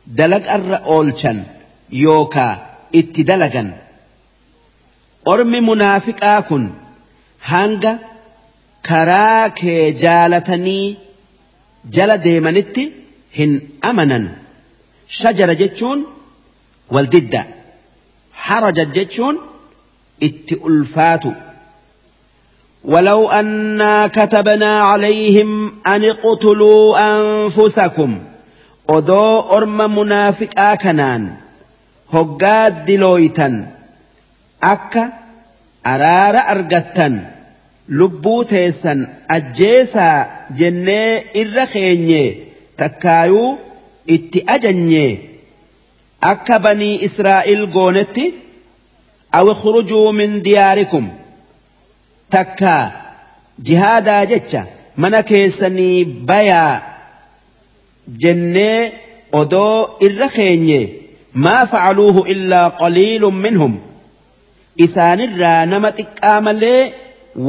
[0.07, 1.45] دلق الرأولشن
[1.93, 3.77] يوكا اتدلقا
[5.29, 6.71] أرمي منافقا كن
[7.45, 7.99] هانغا
[8.87, 9.65] كراك
[10.05, 10.97] جالتني
[11.91, 12.93] جل ديمانتي
[13.39, 14.29] هن أمنا
[15.09, 16.07] شجر جتشون
[16.91, 17.47] والددة
[18.33, 19.39] حرجت جتشون
[20.23, 21.33] ات ألفاتو
[22.85, 28.19] ولو أنا كتبنا عليهم أن اقتلوا أنفسكم
[28.97, 31.25] odoo orma munaafiqaa kanaan
[32.15, 33.55] hoggaa dilooytan
[34.73, 35.03] akka
[35.93, 37.15] araara argattan
[37.99, 39.01] lubbuu teessan
[39.37, 40.17] ajjeesaa
[40.61, 41.11] jennee
[41.43, 42.23] irra keenye
[42.83, 43.51] takkaayuu
[44.17, 45.07] itti ajanye
[46.33, 48.27] akka banii israa'il goonetti
[49.39, 51.07] aw ikhrujuu min diyaarikum
[52.36, 52.74] takka
[53.70, 54.62] jihaadaa jecha
[55.06, 55.98] mana keessanii
[56.32, 56.74] bayaa
[58.24, 58.80] jennee
[59.42, 60.80] odoo irra keenye
[61.46, 63.74] maa facaluuhu illaa qaliilun minhum
[64.86, 66.82] isaanirraa nama xiqqaa malee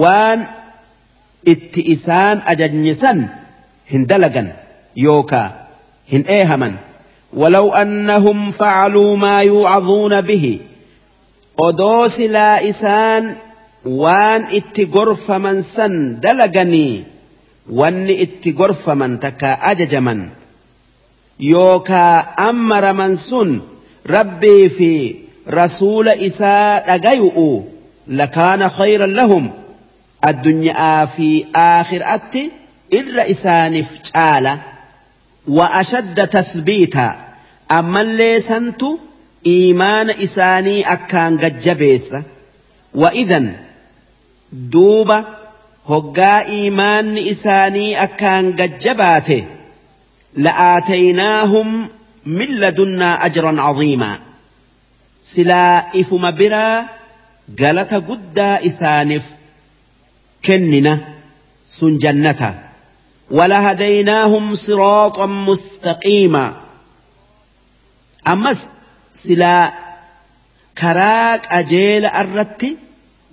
[0.02, 0.40] waan
[1.52, 3.18] itti isaan ajajne san
[3.92, 4.48] hin dalagan
[5.06, 5.48] yookaa
[6.14, 6.74] hin eehaman
[7.42, 10.58] ولو أنهم فعلوا ما يوعظون به
[11.58, 13.36] أدوس لا إسان
[13.86, 17.04] وان اتقرف من سن دلقني
[17.70, 20.28] وان اتقرف من تكا أججمن
[21.38, 23.62] yookaa ammaraman sun
[24.06, 24.90] rabbii fi
[25.46, 27.64] rasuula isaa dhagayu'u
[28.20, 29.48] lakaana khayran lahum
[30.30, 31.28] addunyaa fi
[31.62, 32.42] aakhiraatti
[32.98, 34.52] irra isaaniif caala
[35.56, 37.06] wa ashadda tathbiita
[37.78, 38.88] ammallee santu
[39.54, 42.22] iimaana isaanii akkaan gajjabeessa
[43.02, 43.46] wa idan
[44.72, 45.18] duuba
[45.88, 49.38] hoggaa iimaanni isaanii akkaan gajjabaate.
[50.36, 51.88] لآتيناهم
[52.26, 54.18] من لدنا أجرا عظيما
[55.22, 56.86] سلا إفم برا
[57.60, 59.30] قالت قد إسانف
[60.44, 61.14] كننا
[61.68, 62.62] سن جنة
[63.30, 66.60] ولهديناهم صراطا مستقيما
[68.28, 68.72] أمس
[69.12, 69.72] سلا
[70.78, 72.06] كراك أجيل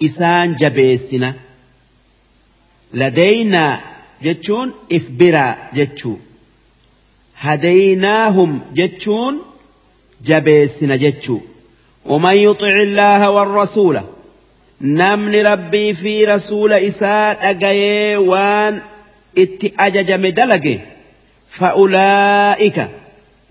[0.01, 1.35] أردت إسان جبيسنا
[2.95, 3.81] لدينا
[4.23, 6.17] جتشون إفبرا جتشو
[7.39, 9.39] هديناهم جتشون
[10.25, 11.41] جبيسنا جتشو
[12.07, 14.01] ومن يطع الله والرسول
[14.81, 18.83] نمن ربي في رسول إساء أجي وان
[19.39, 20.81] ات أججم دلقه
[21.51, 22.89] فأولئك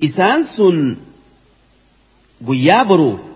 [0.03, 0.95] إسان سن
[2.47, 3.28] قيابرو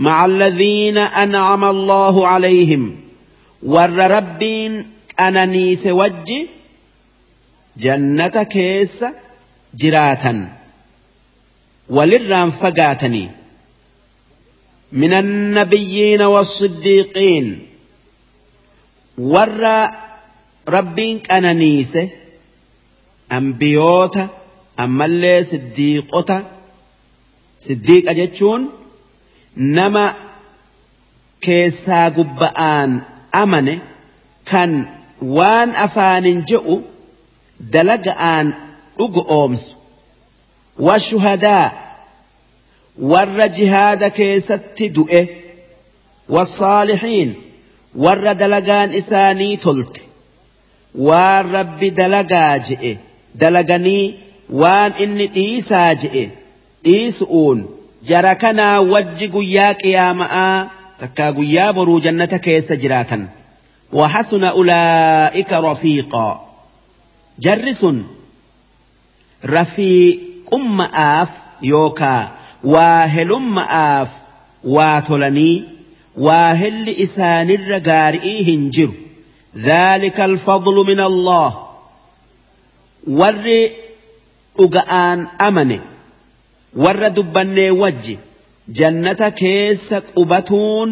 [0.00, 2.96] مع الذين أنعم الله عليهم.
[3.62, 6.46] ور ربين أنانيس وجه
[7.76, 9.04] جنة كيس
[9.74, 10.48] جراتا.
[11.90, 13.28] وللرام فقاتني.
[14.92, 17.66] من النبيين والصديقين.
[19.18, 19.88] ور
[20.68, 21.98] ربين أنانيس
[23.32, 24.28] أنبيوتا
[24.80, 26.44] أما اللي صديقوتا.
[27.58, 28.79] صديق أجتشون.
[29.76, 30.04] Nama
[31.46, 32.90] keessaa gubba'aan
[33.42, 33.74] amane
[34.50, 34.72] kan
[35.36, 36.76] waan afaanin je'u
[37.72, 38.46] dalaga'aan
[38.98, 39.70] dhugu oomsu
[40.86, 41.66] washuhadaa
[43.12, 45.22] warra jihaada keessatti du'e
[46.36, 47.30] wasaalihiin
[48.04, 50.00] warra dalagaan isaanii tolte
[51.08, 52.92] waan rabbi dalagaa je'e
[53.40, 54.04] dalaganii
[54.62, 56.24] waan inni dhiisaa je'e
[56.84, 57.58] dhiisu'uun
[58.08, 60.70] jara kanaa wajji guyyaa qiyaama'aa
[61.00, 63.28] takkaa guyyaa boruu jannata keessa jiraatan.
[63.92, 66.48] وحسن أولئك رفيقا
[67.38, 67.86] جرس
[69.46, 70.18] رفيق
[70.54, 71.28] أم آف
[71.62, 72.28] يوكا
[72.64, 74.08] واهل أم آف
[74.64, 75.64] واتلني
[76.16, 78.90] واهل إسان الرقارئي هنجر
[79.56, 81.66] ذلك الفضل من الله
[83.08, 83.68] ور
[84.60, 85.80] أقآن أمنه
[86.74, 88.18] warra dubbannee wajji
[88.80, 90.90] jannata keessa qubatuun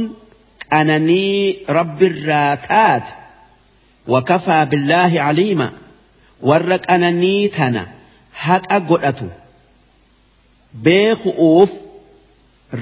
[0.73, 3.12] qananii rabbirraa taate
[4.15, 5.68] wakafaa billaahi caliima
[6.50, 7.82] warra qananii tana
[8.47, 9.26] haqa godhatu
[10.84, 11.70] beeku'uuf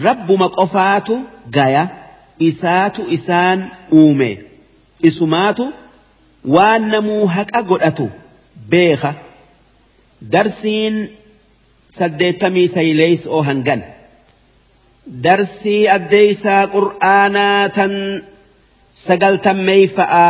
[0.07, 1.15] rabbuma qofaatu
[1.57, 1.85] gaya
[2.49, 3.61] isaatu isaan
[4.01, 4.31] uume
[5.11, 5.65] isumaatu
[6.55, 8.07] waan namuu haqa godhatu
[8.73, 9.15] beeka
[10.33, 10.97] darsiin
[11.99, 13.81] saddeettamii sayleeys oo hangan.
[15.25, 17.93] Darsii addeeysaa qur'aanaa tan
[19.07, 20.29] sagaltammeeyfa'a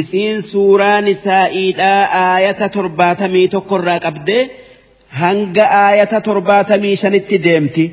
[0.00, 4.42] isiin suuraa nisaa'iidhaa aayata torbaatamii tokkorraa qabdee
[5.20, 7.84] hanga aayata torbaatamii shanitti deemti.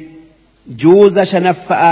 [0.81, 1.91] Juuza shanaffa'a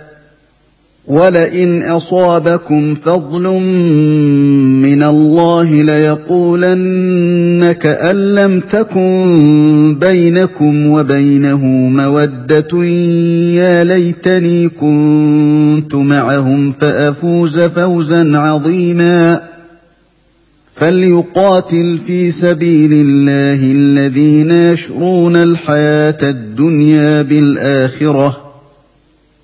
[1.07, 3.43] ولئن أصابكم فضل
[4.81, 12.85] من الله ليقولن كأن لم تكن بينكم وبينه مودة
[13.55, 19.41] يا ليتني كنت معهم فأفوز فوزا عظيما
[20.73, 28.50] فليقاتل في سبيل الله الذين يشرون الحياة الدنيا بالآخرة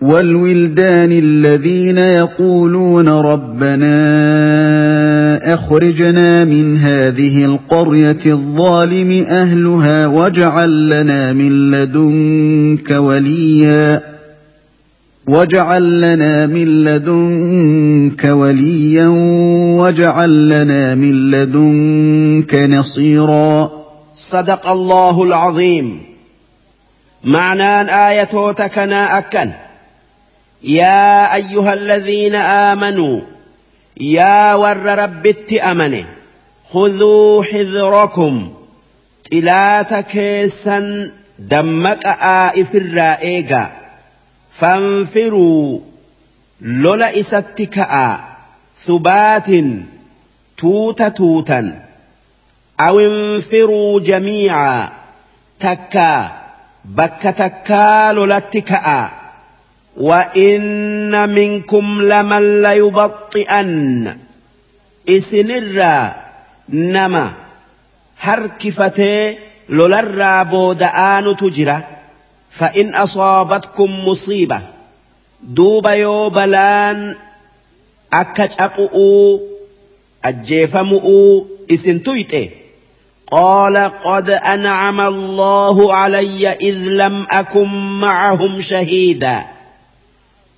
[0.00, 3.94] والولدان الذين يقولون ربنا
[5.54, 14.02] أخرجنا من هذه القرية الظالم أهلها واجعل لنا من لدنك وليا
[15.28, 19.06] واجعل لنا من لدنك وليا
[19.78, 23.70] واجعل لنا من لدنك نصيرا
[24.14, 26.00] صدق الله العظيم.
[27.24, 29.50] معنى آية تكنا أكن.
[30.62, 33.20] يا أيها الذين آمنوا
[34.00, 36.04] يا ور رب التأمن
[36.72, 38.52] خذوا حذركم.
[39.32, 43.70] إلا تكيسا دمك آئف الرائق
[44.58, 45.80] فانفروا
[46.60, 48.24] لولا إستكاء
[48.86, 49.46] ثبات
[50.58, 51.82] توت توتا.
[52.80, 54.88] أو انفروا جميعا
[55.60, 56.32] تكا
[56.84, 59.19] بك تكا لولا اتكأ
[60.00, 64.16] وإن منكم لمن ليبطئن.
[65.08, 66.14] إسنرا
[66.68, 67.32] نما
[68.20, 69.38] هركفتي
[69.68, 71.82] لولرا بودآن تجرا
[72.50, 74.60] فإن أصابتكم مصيبة
[75.42, 77.16] دوب يوبلان
[78.12, 79.40] أكج أقؤو
[81.70, 82.50] إسن تويتي
[83.30, 89.59] قال قد أنعم الله علي إذ لم أكن معهم شهيداً.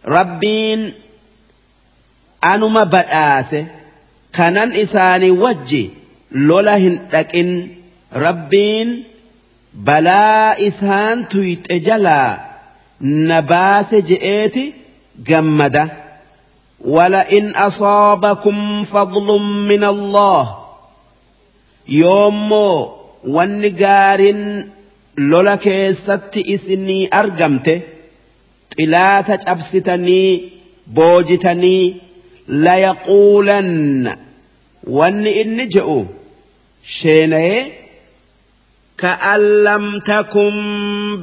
[0.06, 0.92] ربين
[2.44, 3.66] أنما بدآسه
[4.32, 5.90] كانن إساني وجي
[6.32, 7.76] lola hin dhaqin.
[8.12, 9.05] Rabbiin
[9.84, 12.40] balaa isaan tuyxe jalaa
[13.00, 14.74] na baase je'eeti
[15.28, 15.84] gammada.
[16.82, 20.58] ولئن أصابكم فضل من الله
[21.89, 22.92] يومو
[23.24, 24.34] والنقار
[25.18, 27.10] لولا كيست إسني
[28.75, 30.31] xilaata cabsitanii
[30.97, 31.84] boojitanii
[32.65, 33.70] layaquulan
[34.99, 35.99] wanni inni je'u
[36.97, 37.62] sheenayee
[39.02, 40.55] ka'an lam takum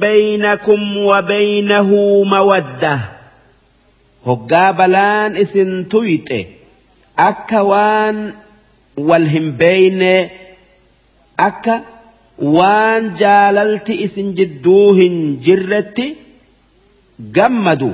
[0.04, 2.94] baynakum wa baynahu mawadda.
[4.26, 6.40] Hoggaa balaan isin tuyxe
[7.28, 8.16] akka waan
[9.08, 10.14] wal hin beeyne
[11.48, 11.74] akka
[12.56, 16.06] waan jaalalti isin jidduu hin jirretti
[17.20, 17.92] جمدوا.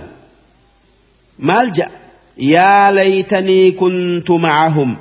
[1.38, 1.88] مالجأ.
[2.38, 4.96] يا ليتني كنت معهم.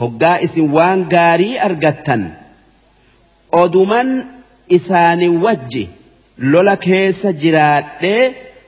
[0.00, 2.32] هجا وان غاري ارغتن
[3.54, 4.24] أدمن
[4.72, 5.86] اساني وجه.
[6.38, 7.84] لولا كيس جراد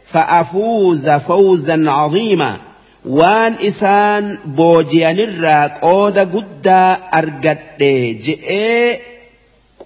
[0.07, 2.59] فأفوز فوزا عظيما.
[3.05, 7.83] وان إسان بوجيا نراك أودا قدا ارغت
[8.25, 8.99] جئ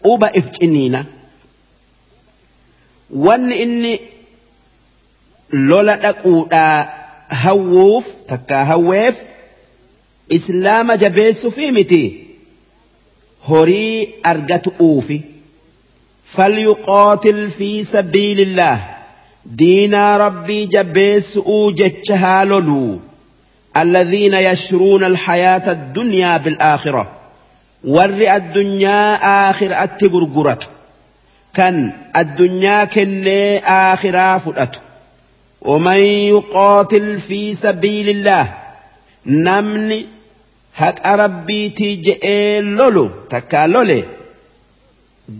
[0.05, 1.05] قوبا افتنينا
[3.10, 4.00] وان إني
[5.52, 6.86] lola dhaquudhaa
[7.44, 9.17] hawwuuf takkaa hawweef
[10.39, 12.02] islaama jabeessu fi miti
[13.49, 15.18] horii argatu'uufi
[16.36, 18.78] falyuqaatil fi sabiilillah
[19.60, 23.01] diinaa rabbii jabeessu'uu jecha haa loluu
[23.77, 27.10] الذين يشرون الحياة الدنيا بالآخرة
[27.85, 29.15] ور الدنيا
[29.51, 30.68] آخر أتقرقرت
[31.55, 33.28] كان الدنيا كن
[33.65, 34.81] آخرة فلت
[35.61, 35.98] ومن
[36.34, 38.53] يقاتل في سبيل الله
[39.26, 40.06] نمني
[40.82, 43.03] haqa rabbiitii je'ee lolu
[43.34, 43.98] takkaa lole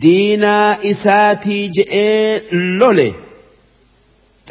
[0.02, 2.42] diinaa isaatii je'ee
[2.82, 3.08] lole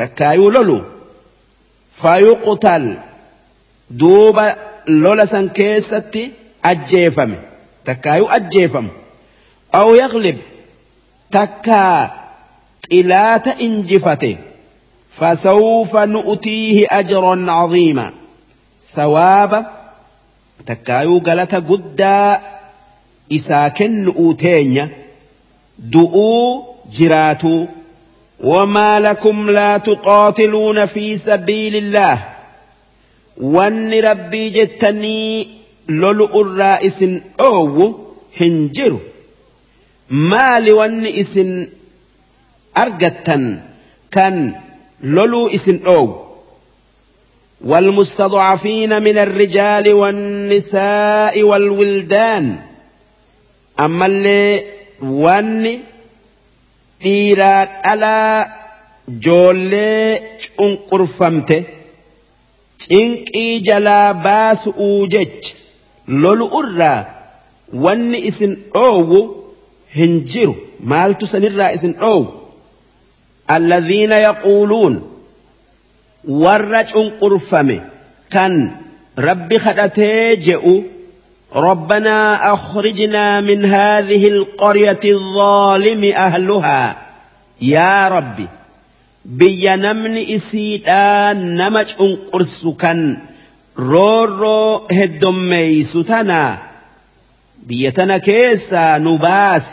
[0.01, 0.79] takkaayuu lolu
[2.03, 2.87] fayuqtal
[4.01, 4.47] duuba
[5.05, 6.23] lola san keessatti
[6.71, 7.39] ajjeefame
[7.91, 8.91] takkaayuu ajjeefamu
[9.81, 10.39] aw yaglib
[11.37, 11.99] takkaa
[12.89, 14.33] xilaata injifate
[15.20, 18.12] فسوف نؤتيه أجرا عظيما.
[18.82, 19.66] سواب
[20.66, 22.42] تكايو غلطة قدا
[23.32, 24.90] إساكن نؤتين
[25.80, 26.64] دؤو
[26.94, 27.66] جراتو.
[28.44, 32.28] وما لكم لا تقاتلون في سبيل الله.
[33.38, 35.48] وان ربي جتني
[35.90, 37.06] لولو الرائس
[37.40, 37.96] أو
[38.42, 39.00] هنجر.
[40.10, 41.68] ما لون إسن
[42.78, 43.62] أرجتن
[44.12, 44.56] كان
[45.02, 46.28] لولو اسن أو
[47.66, 52.60] والمستضعفين من الرجال والنساء والولدان
[53.80, 54.64] أما اللي
[55.02, 55.80] واني
[57.04, 58.48] dhiiraat alaa
[59.26, 60.22] joollee
[60.58, 61.58] cunqurfamte
[62.86, 65.54] cinqii jalaa baasu'uu jecha
[66.24, 67.00] lolu irraa
[67.86, 69.20] wanni isin dhoowwu
[69.98, 70.56] hin jiru
[70.94, 72.26] maaltu sanirraa isin dhoowwu
[73.50, 75.02] yaquuluun
[76.28, 77.82] warra cunqurfame
[78.30, 78.54] kan
[79.18, 80.84] rabbi kadhatee je'u
[81.56, 86.98] ربنا أخرجنا من هذه القرية الظالم أهلها.
[87.62, 88.48] يا ربي
[89.26, 93.18] بيا نمن إسيدا نمج أنقرسكا
[93.80, 96.58] رورو هدمي ستنا
[97.64, 99.66] بيتنا كيسا نباس.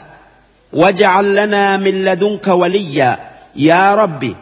[3.57, 4.37] yaa rabbi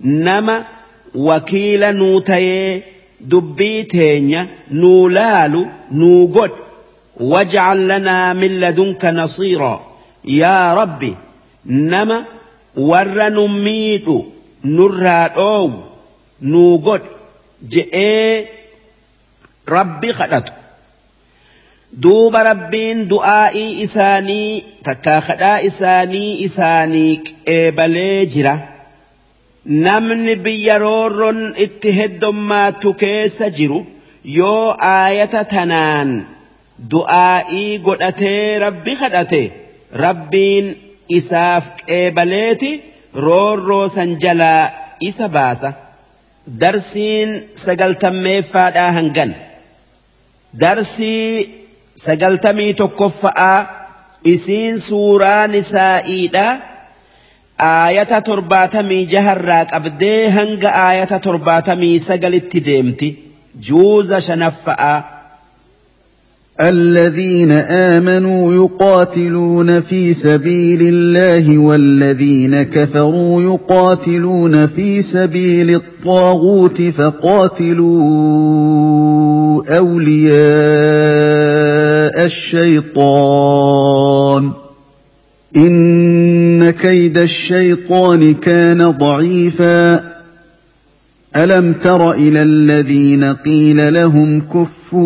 [0.00, 0.64] nama
[1.14, 2.82] wakiila nuu tayee
[3.20, 6.56] dubbii teenya nuu laalu nuu godh.
[7.32, 9.78] Waj'al lanaa min ladunka nasiiraa
[10.24, 11.10] yaa rabbi
[11.64, 12.16] nama
[12.76, 14.16] warra nu miidhu
[14.64, 15.78] nurraa dhoowwu
[16.40, 17.06] nuu godh
[17.72, 18.48] je'ee
[19.76, 20.52] rabbi kadhatu.
[22.02, 27.12] Duuba rabbiin du'aa'ii isaanii takkaa kadhaa isaanii isaanii
[27.46, 28.54] qeebalee jira.
[29.84, 33.78] Namni biyya roorron itti heddommaatu keessa jiru
[34.38, 36.10] yoo aayata tanaan
[36.92, 39.42] du'aa'ii godhatee rabbi kadhate
[40.04, 40.66] rabbiin
[41.18, 42.70] isaaf qeebaleeti
[43.26, 44.62] roorroo san jalaa
[45.10, 45.70] isa baasa.
[46.60, 47.30] Darsiin
[47.64, 49.30] sagaltammeeffaadhaa hangan.
[50.60, 51.63] Darsii
[52.06, 53.58] sagaltamii tokkoffa'aa
[54.34, 56.46] isiin suuraa nisaa'iidha
[57.70, 63.08] aayata torbaatamii jaharraa qabdee hanga aayata torbaatamii sagalitti deemti
[63.68, 64.96] juuza shanaffa'aa
[66.60, 77.94] الذين آمنوا يقاتلون في سبيل الله والذين كفروا يقاتلون في سبيل الطاغوت فقاتلوا
[79.78, 81.73] أولياء
[82.24, 82.92] الشيطان.
[85.56, 90.14] إن كيد الشيطان كان ضعيفاً.
[91.36, 95.04] ألم تر إلى الذين قيل لهم كفوا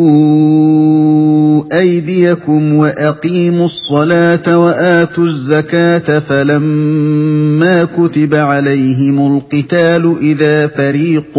[1.79, 11.39] أيديكم وأقيموا الصلاة وآتوا الزكاة فلما كتب عليهم القتال إذا فريق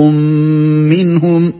[0.90, 1.54] منهم ۖ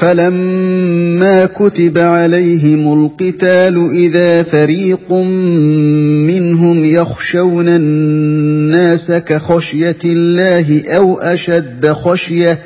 [0.00, 5.12] فلما كتب عليهم القتال اذا فريق
[6.26, 12.58] منهم يخشون الناس كخشيه الله أو اشد خشيه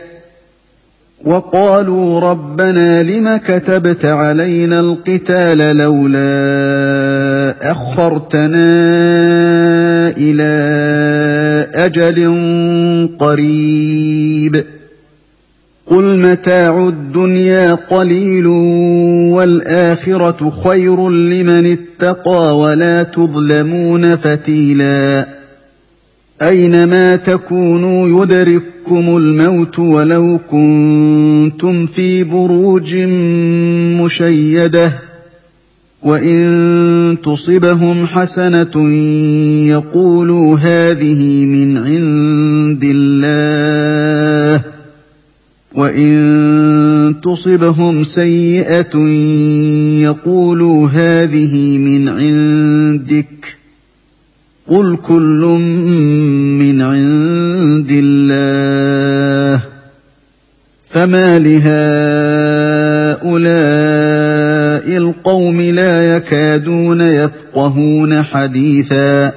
[1.25, 6.25] وقالوا ربنا لم كتبت علينا القتال لولا
[7.71, 8.65] اخرتنا
[10.17, 10.55] إلى
[11.75, 12.19] أجل
[13.19, 14.65] قريب
[15.87, 18.47] قل متاع الدنيا قليل
[19.37, 25.29] والاخره خير لمن اتقى ولا تظلمون فتيلا
[26.43, 32.95] اينما تكونوا يدرككم الموت ولو كنتم في بروج
[34.03, 34.93] مشيده
[36.03, 38.89] وان تصبهم حسنه
[39.69, 44.74] يقولوا هذه من عند الله
[45.75, 48.97] وان تصبهم سيئه
[50.03, 53.57] يقولوا هذه من عندك
[54.69, 55.43] قل كل
[56.59, 59.65] من عند الله
[60.86, 61.65] فما لهؤلاء
[64.97, 69.33] القوم لا يكادون يفقهون حديثا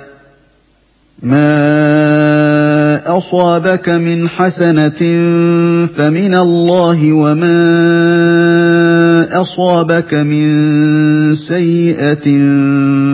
[1.23, 2.46] ما
[3.07, 5.01] أصابك من حسنة
[5.87, 7.57] فمن الله وما
[9.41, 12.25] أصابك من سيئة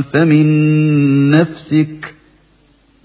[0.02, 2.16] فمن نفسك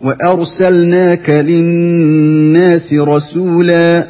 [0.01, 4.07] وأرسلناك للناس رسولا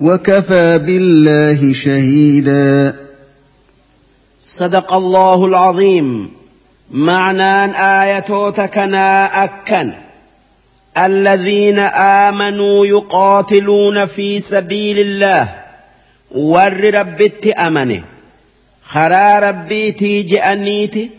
[0.00, 2.94] وكفى بالله شهيدا.
[4.40, 6.30] صدق الله العظيم.
[6.90, 10.03] معنى آيتوتكنا أكن.
[10.98, 15.54] الذين آمنوا يقاتلون في سبيل الله.
[16.30, 18.02] ور ربت أمنه
[18.84, 21.10] خرا ربيتي جأنيتي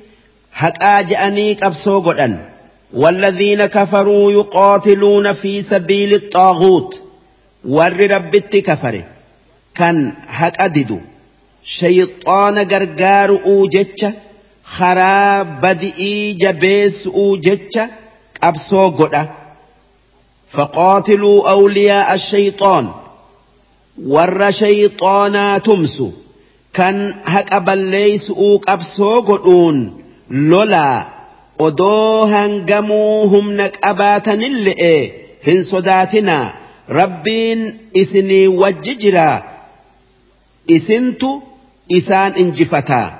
[0.51, 2.13] حقا جأنيك أبسو
[2.93, 7.01] والذين كفروا يقاتلون في سبيل الطاغوت.
[7.65, 9.03] ور ربت كفره
[9.75, 10.99] كان حق أددو
[11.63, 14.05] شيطان غرغار أوجتش
[14.63, 17.79] خرا بدئي جبيس أوجتش
[18.43, 19.27] أبسو قدن.
[20.55, 22.89] فقاتلوا أولياء الشيطان.
[24.05, 26.11] ور شيطانا تمسو.
[26.73, 31.05] كان هك أبل ليس أوك أبسوغون لولا
[31.59, 35.11] ودوها قموهم نك أباتا اللئ
[35.47, 36.53] هن صداتنا.
[36.89, 39.43] ربين إسني وججرا.
[40.71, 41.39] إسنتو
[41.91, 43.19] إسان إنجفتا.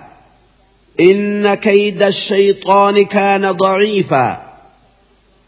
[1.00, 4.45] إن كيد الشيطان كان ضعيفاً.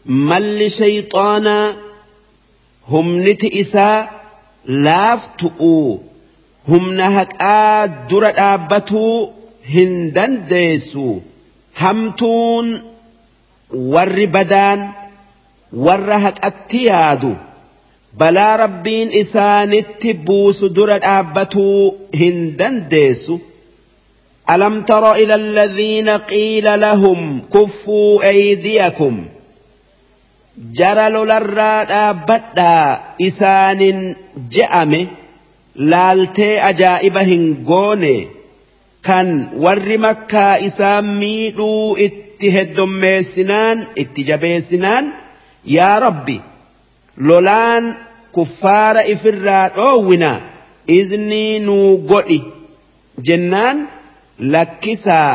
[0.08, 1.74] Malli shayxaanaa
[2.90, 4.08] humniti isaa
[4.86, 5.90] laaftu'uu
[6.70, 9.32] humna haqaa dura dhaabbatuu
[9.74, 11.08] hin dandeessu
[11.82, 12.66] hamtuun
[13.96, 14.80] warri badaan
[15.88, 17.32] warra haqatti yaadu
[18.22, 23.38] balaa rabbiin isaanitti buusu dura dhaabbatuu hin dandeessu
[24.54, 29.24] ألم تر إلى الذين قيل لهم كفوا أيديكم
[30.74, 34.14] جرى للرا بدا إسان
[34.50, 35.06] جأمه
[35.90, 38.14] laaltee ajaa'iba hin goone
[39.06, 39.28] kan
[39.64, 45.04] warri makkaa isaan miidhuu itti heddommeessinaan itti jabeessinaan
[45.76, 46.36] yaa rabbi
[47.28, 47.84] lolaan
[48.38, 50.30] kuffaara ifirraa dhoowwina
[50.98, 52.40] iznii nuu godhi
[53.28, 53.76] jennaan
[54.54, 55.32] lakkisaa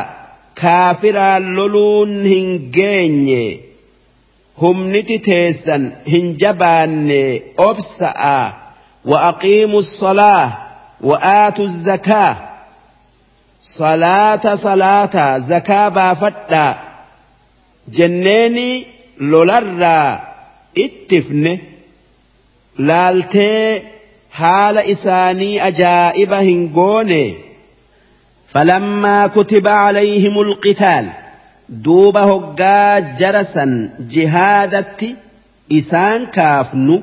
[0.61, 2.48] kaafiraan loluun hin
[2.80, 3.43] geenye
[4.62, 8.64] humniti teessan hin jabaanne obsa'a
[9.06, 10.52] وأقيموا الصلاة
[11.02, 12.38] وآتوا الزكاة
[13.62, 16.80] صلاة صلاة زكاة بافتا
[17.88, 18.86] جنيني
[19.20, 20.22] لولرا
[20.78, 21.58] اتفنه
[22.80, 23.82] لالتي
[24.32, 27.36] حال إساني أجائب هنقوني
[28.54, 31.10] فلما كتب عليهم القتال
[31.69, 35.16] دوب هقا جرسا جهادت
[35.72, 37.01] إسان كافنو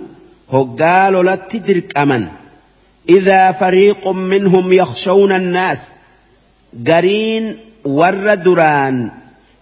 [0.53, 2.29] هقا لولت درقمن
[3.09, 5.89] إذا فريق منهم يخشون الناس
[6.87, 9.11] قرين ور دران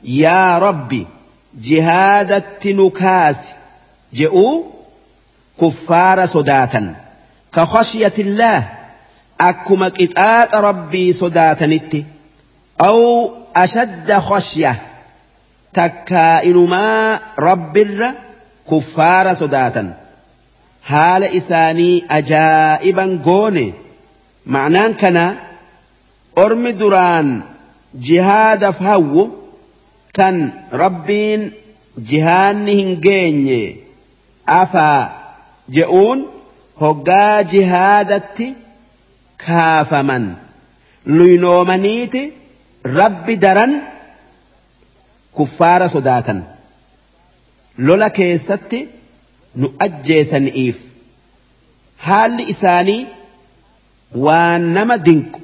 [0.05, 1.07] يا ربي
[1.63, 3.37] جهادت نكاس
[4.15, 4.63] جئوا
[5.61, 6.95] كفار صداتا
[7.55, 8.69] كخشية الله
[9.41, 11.97] أكما كتات ربي صداتنت
[12.81, 14.73] أو ashadda khashya
[15.79, 17.19] takkaa inumaa
[17.49, 18.09] rabbirra
[18.71, 19.89] kuffaara sodaatan
[20.91, 23.67] haala isaanii ajaa'iban goone
[24.55, 25.25] ma'anaan kana
[26.45, 27.29] ormi duraan
[28.09, 29.23] jihaadaf hawwu
[30.19, 30.37] tan
[30.83, 31.43] rabbiin
[32.11, 33.61] jihaanni hin geenye
[34.61, 35.01] afaa
[35.79, 36.19] je'uun
[36.83, 38.47] hoggaa jihaadatti
[39.47, 40.27] kaafaman
[41.19, 42.23] luynoomaniiti
[42.97, 43.73] rabbi daran
[45.41, 46.43] kuffaara sodaatan
[47.89, 48.81] lola keessatti
[49.63, 50.79] nu ajjeesaniif
[52.07, 53.01] haalli isaanii
[54.27, 55.41] waan nama dinqu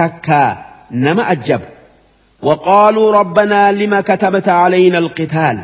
[0.00, 0.50] takkaa
[0.90, 1.66] nama ajjabu
[2.42, 5.58] وقالوا ربنا لما كتبت علينا القتال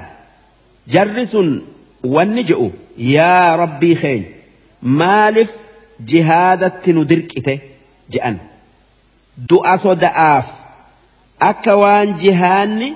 [0.88, 1.36] جرس
[2.98, 4.28] yaa rabbii keenya
[5.00, 5.52] maaliif
[6.12, 7.54] jihaadatti nu dirqite
[8.14, 8.36] je'an
[9.52, 10.48] du'a soda'aaf
[11.50, 12.88] akka waan jihaanni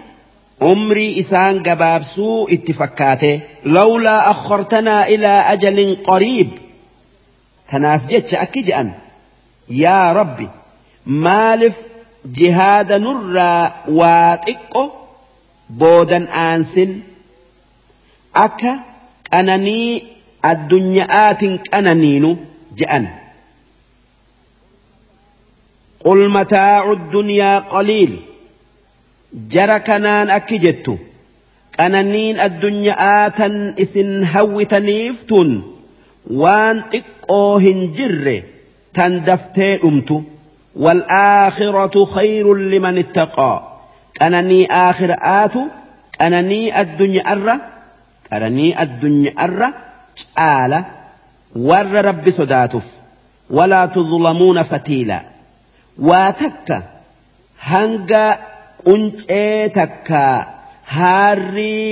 [0.70, 3.32] umrii isaan gabaabsuu itti fakkaate
[3.78, 6.50] lawlaa akhartanaa ilaa ajalin qariib
[7.72, 8.94] tanaaf jecha akki je'an
[9.82, 10.46] yaa rabbi
[11.26, 11.76] maaliif
[12.40, 13.62] jihaada nurraa
[14.00, 14.84] waa xiqqo
[15.82, 16.96] boodan aansin
[18.46, 18.72] akka
[19.30, 19.92] qananii
[20.52, 22.30] addunya'aatiin qananiinu
[22.80, 23.06] je'an.
[26.06, 28.25] قل متاع الدنيا قليل
[29.78, 30.98] كنان أكجت
[31.78, 35.62] قنانين الدنيا آتا إسن هوتنيفتن
[36.30, 38.42] وان تقوهن جر
[38.94, 40.22] تندفتي أمت
[40.76, 43.78] والآخرة خير لمن اتقى
[44.20, 45.54] قناني آخر آت
[46.20, 47.60] قناني الدنيا أرى
[48.30, 49.68] qaranii addunyaarra
[50.34, 50.78] caala.
[51.68, 52.86] Warra rabbi sodaatuuf.
[53.50, 55.18] Walaa tuzlamuuna fatiila.
[56.08, 56.82] Waa takka
[57.56, 58.22] hanga
[58.84, 60.22] quncee takka
[60.96, 61.90] haarrii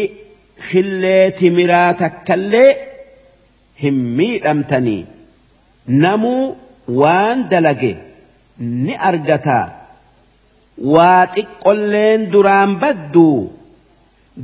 [0.68, 2.70] khillee timiraa takkallee
[3.82, 5.06] hin miidhamtanii.
[6.02, 6.56] Namuu
[7.00, 7.92] waan dalage
[8.84, 9.64] ni argataa
[10.94, 13.38] waa xiqqolleen duraan badduu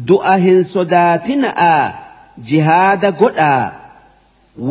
[0.08, 1.74] du'a hin sodaatina'a
[2.48, 3.66] jihaada godhaa.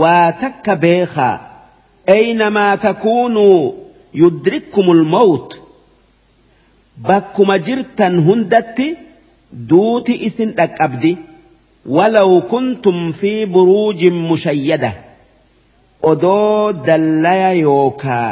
[0.02, 1.36] Waa takka beekaa
[2.18, 3.62] aynamaa takuunuu
[4.22, 5.50] yudrikkumul mawt
[7.08, 8.88] bakkuma jirtan hundatti
[9.70, 11.12] duuti isin dhaqqabdi
[11.96, 14.92] walaw kuntum fi buruujin mushayyada.
[16.12, 18.30] Odoo dallaya yookaa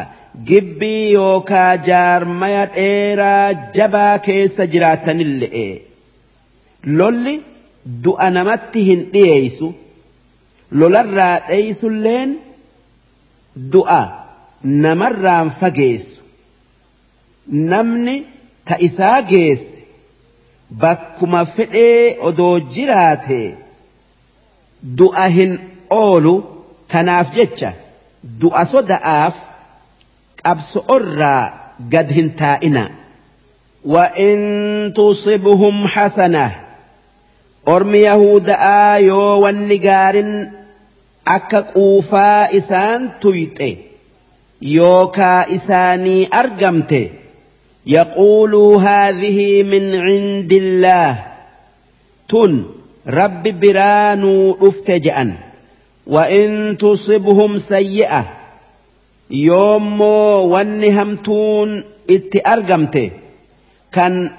[0.49, 5.65] gibbii yookaa jaarmaya dheeraa jabaa keessa jiraatanille'e
[6.99, 7.35] lolli
[8.03, 9.67] du'a namatti hin dhiyeeysu.
[10.79, 12.29] Lolarraa dheeysulleen
[13.73, 14.01] du'a
[14.83, 16.21] namarraan fageessu.
[17.71, 18.15] Namni
[18.66, 19.82] ta isaa geesse
[20.84, 23.40] bakkuma fedhee odoo jiraate
[24.98, 25.52] du'a hin
[25.90, 26.34] oolu
[26.94, 27.72] tanaaf jecha
[28.40, 29.36] du'a soda'aaf
[30.42, 31.44] qabso'orraa
[31.92, 32.84] gad hin taa'ina.
[33.84, 36.50] وإن تصبهم حسنة
[37.68, 40.46] أرم يهودا يو والنجار
[41.28, 43.76] أكا قوفا إسان تيته
[44.62, 47.10] يوكا إساني أرجمته
[47.87, 51.25] يقولوا هذه من عند الله.
[52.29, 52.65] تن
[53.07, 55.35] رب برانو افتجأن.
[56.07, 58.33] وإن تصبهم سيئة
[59.31, 60.01] يوم
[60.51, 63.11] ونهمتون اتأرقمته
[63.91, 64.31] كان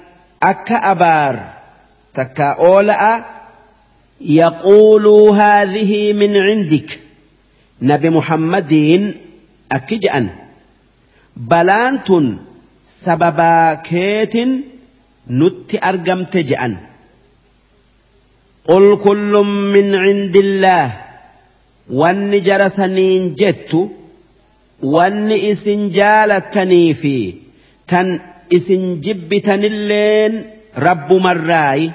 [0.43, 1.53] أكا أبار
[2.13, 3.23] تكا أولاء
[4.21, 6.99] يقولوا هذه من عندك.
[7.81, 8.73] نبي محمد
[9.71, 10.29] أكجأن.
[11.37, 12.37] بلانتن
[13.05, 14.51] sababaa keetin
[15.39, 16.73] nutti argamte je'an.
[18.67, 20.89] Qul kullum min cindillaah
[21.99, 23.81] wanni jara saniin jettu
[24.93, 27.15] wanni isin jaalattanii fi
[27.89, 28.07] tan
[28.57, 30.33] isin jibbitanilleen
[30.85, 31.87] rabbumarraayi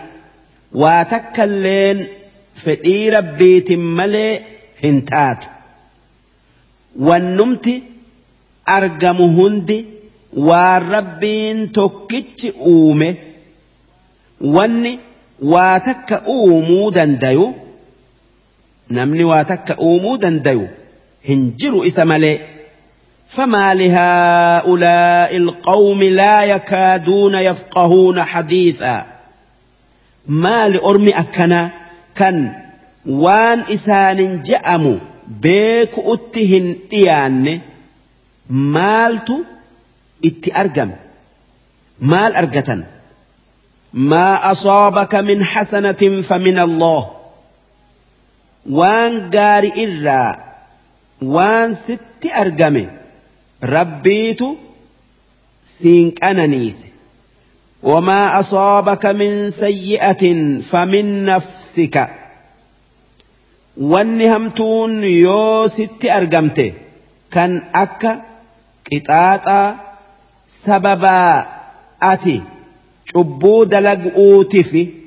[0.83, 1.99] waa takkalleen
[2.65, 4.33] fedhii rabbiitin malee
[4.83, 5.47] hin taatu.
[7.09, 7.75] Wannumti
[8.77, 9.79] argamu hundi
[10.37, 13.17] waan rabbiin tokkichi uume
[14.41, 14.99] wanni
[15.43, 17.55] waa takka uumuu dandayu
[18.91, 20.69] namni waa takka uumuu dandayu
[21.29, 22.41] hin jiru isa malee
[23.29, 29.07] فما لهؤلاء القوم لا يكادون يفقهون حديثا
[30.29, 31.71] ما لأرمي أكنا
[32.15, 32.53] كان
[33.07, 34.97] وان إسان جأموا
[35.43, 37.61] بيك أتهن إيان
[38.51, 39.39] مالتو
[40.29, 40.97] itti argame
[42.13, 42.81] maal argatan
[44.11, 47.03] maa asaabaka min xasanatin famin allah
[48.79, 50.33] waan gaari irraa
[51.35, 52.85] waan sitti argame
[53.77, 54.49] rabbiitu
[55.77, 56.89] siin qananiise
[57.93, 60.23] وما أصابك من سيئة
[60.71, 61.97] فمن نفسك
[63.93, 64.93] wanni hamtuun
[65.25, 66.67] yoo sitti argamte
[67.35, 68.13] kan akka
[68.89, 69.69] qixaaxaa
[70.67, 71.47] sababaa
[72.01, 72.43] ati
[73.13, 75.05] cubbuu dalag'uutifi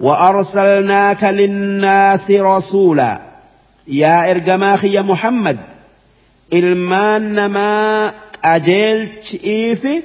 [0.00, 3.20] وأرسلناك للناس رسولا.
[3.88, 5.58] يا إرجماخ يا محمد.
[6.52, 8.12] إلمان ما
[8.44, 9.08] أجيل
[9.44, 10.02] إيفي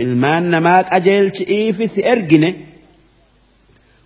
[0.00, 2.54] إلمان ما أجيل إيفي سإرجني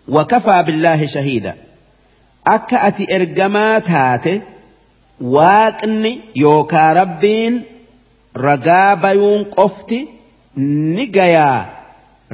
[0.08, 1.54] وكفى بالله شهيدا.
[2.46, 4.40] أكأتي إرجمات هاتي
[5.20, 7.62] واقني يوكا ربين.
[8.46, 9.98] Ragaa bayuun qofti
[10.96, 11.60] ni gayaa.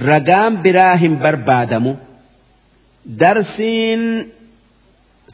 [0.09, 1.93] Ragaan biraa hin barbaadamu.
[3.21, 4.03] Darsiin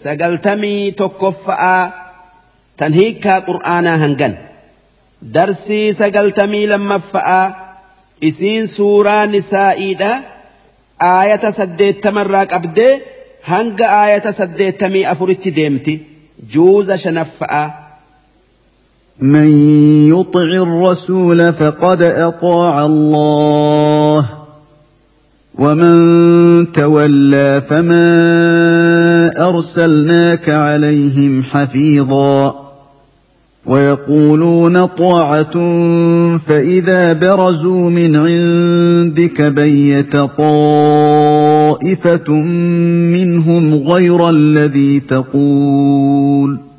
[0.02, 1.82] sagaltamii tokkoffa'aa
[2.78, 4.34] tan hiikkaa qur'aanaa hangan.
[5.34, 7.46] Darsii sagaltamii lammaffa'aa
[8.28, 10.12] isiin suuraa nisaa'iidha.
[11.12, 12.92] Aayata saddeettamarraa qabdee
[13.50, 15.94] hanga aayata saddeettamii afuritti deemti.
[16.52, 17.66] Juuza shanaffa'aa
[19.20, 19.48] من
[20.08, 24.26] يطع الرسول فقد أطاع الله
[25.58, 32.70] ومن تولى فما أرسلناك عليهم حفيظا.
[33.66, 35.52] ويقولون طاعة
[36.38, 41.22] فإذا برزوا من عندك بيت طائفة
[43.12, 46.69] منهم غير الذي تقول.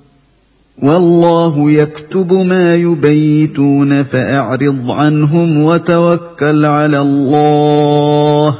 [0.81, 8.59] والله يكتب ما يبيتون فأعرض عنهم وتوكل على الله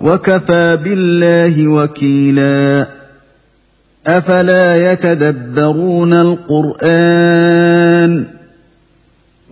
[0.00, 2.88] وكفى بالله وكيلا
[4.06, 7.56] أفلا يتدبرون القرآن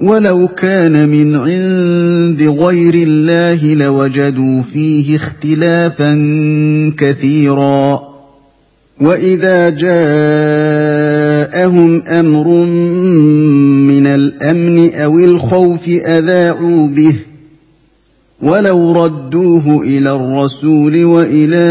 [0.02, 6.14] ولو كان من عند غير الله لوجدوا فيه اختلافا
[6.98, 8.14] كثيرا
[9.00, 9.70] وإذا
[11.64, 12.48] جاءهم أمر
[13.88, 17.16] من الأمن أو الخوف أذاعوا به
[18.42, 21.64] ولو ردوه إلى الرسول وإلى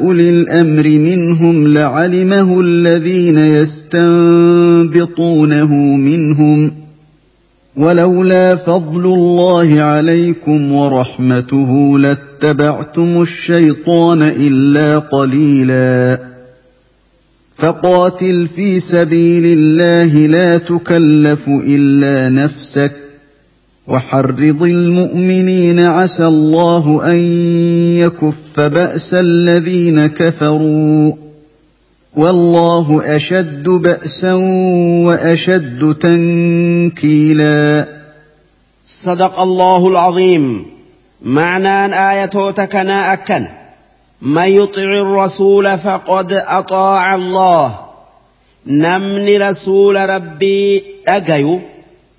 [0.00, 4.94] أولي الأمر منهم لعلمه الذين يستنبطونه
[5.96, 6.72] منهم
[7.76, 16.31] ولولا فضل الله عليكم ورحمته لاتبعتم الشيطان إلا قليلا
[17.62, 22.92] فقاتل في سبيل الله لا تكلف الا نفسك
[23.86, 27.16] وحرض المؤمنين عسى الله ان
[27.98, 31.12] يكف باس الذين كفروا
[32.16, 34.32] والله اشد باسا
[35.06, 37.88] واشد تنكيلا
[38.86, 40.66] صدق الله العظيم.
[41.22, 43.61] معنى ايتوتك اكن
[44.21, 47.79] من يطع الرسول فقد اطاع الله
[48.67, 51.59] نمن رسول ربي اجيو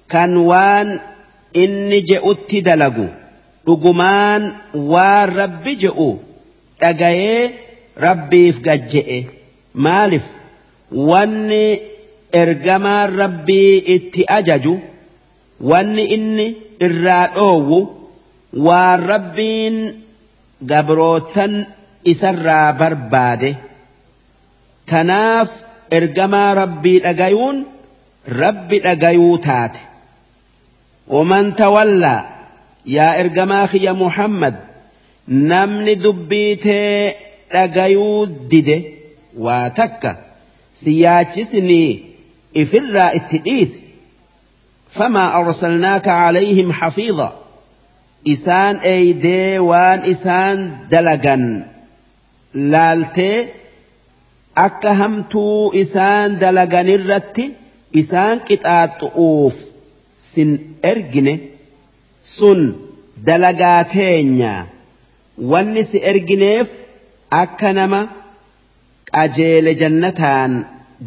[0.09, 1.01] كان وان
[1.63, 3.07] inni je'utti dalagu
[3.67, 4.43] dhugumaan
[4.93, 6.11] waan rabbi je'u
[6.81, 7.43] dhagayee
[8.07, 9.19] rabbiif gajje'e
[9.85, 10.25] maalif
[11.11, 11.65] wanni
[12.43, 14.75] ergamaan rabbii itti ajaju
[15.71, 16.47] wanni inni
[16.87, 17.79] irraa dhoowwu
[18.67, 19.77] waan rabbiin
[20.71, 21.53] gabrootan
[22.12, 23.52] isarraa barbaade.
[24.90, 25.50] Tanaaf
[25.98, 27.58] ergamaa rabbii dhagayuun
[28.28, 29.80] rabbi dhagayuu taate.
[31.08, 32.26] ومن تولى
[32.86, 34.56] يا إرجما خي محمد
[35.28, 37.14] نمني دبيته
[37.56, 38.82] رجيو دده
[39.38, 40.18] واتك
[40.76, 42.00] سياتشسني
[42.58, 43.78] إفرا اتئيس
[44.90, 47.34] فما أرسلناك عليهم حفيظا
[48.28, 51.68] إسان أيدي وان إسان دلقا
[52.54, 53.38] laaltee
[54.66, 57.46] akka hamtuu isaan dalaganirratti
[58.02, 59.56] isaan qixaaxu'uuf
[60.32, 60.52] sin
[60.92, 61.34] ergine
[62.36, 62.62] sun
[63.28, 64.54] dalagaa teenya
[65.52, 66.70] wanni si ergineef
[67.42, 68.02] akka nama
[69.12, 70.52] qajeele jannataan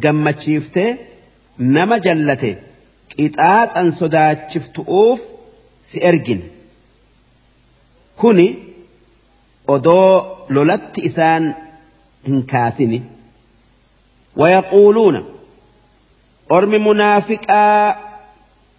[0.03, 0.85] gammachiifte
[1.75, 2.51] nama jallate
[3.15, 5.19] qixaaxan sodaachiftu'uuf
[5.89, 6.45] si ergine
[8.21, 8.66] kuni.
[9.67, 11.55] Odoo lolatti isaan
[12.27, 13.01] hin kaasini.
[14.37, 15.25] ويقولون
[16.51, 17.95] أرم منافقا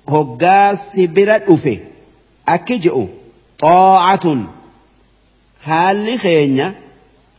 [0.08, 1.78] هقا سبرا أفي
[2.48, 3.04] أكجئ
[3.58, 4.36] طاعة
[5.64, 6.74] هال خينيا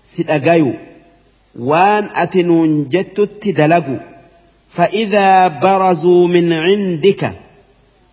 [0.03, 0.73] سدقايو
[1.59, 3.97] وان أتنون جت تدلقوا
[4.69, 7.33] فإذا برزوا من عندك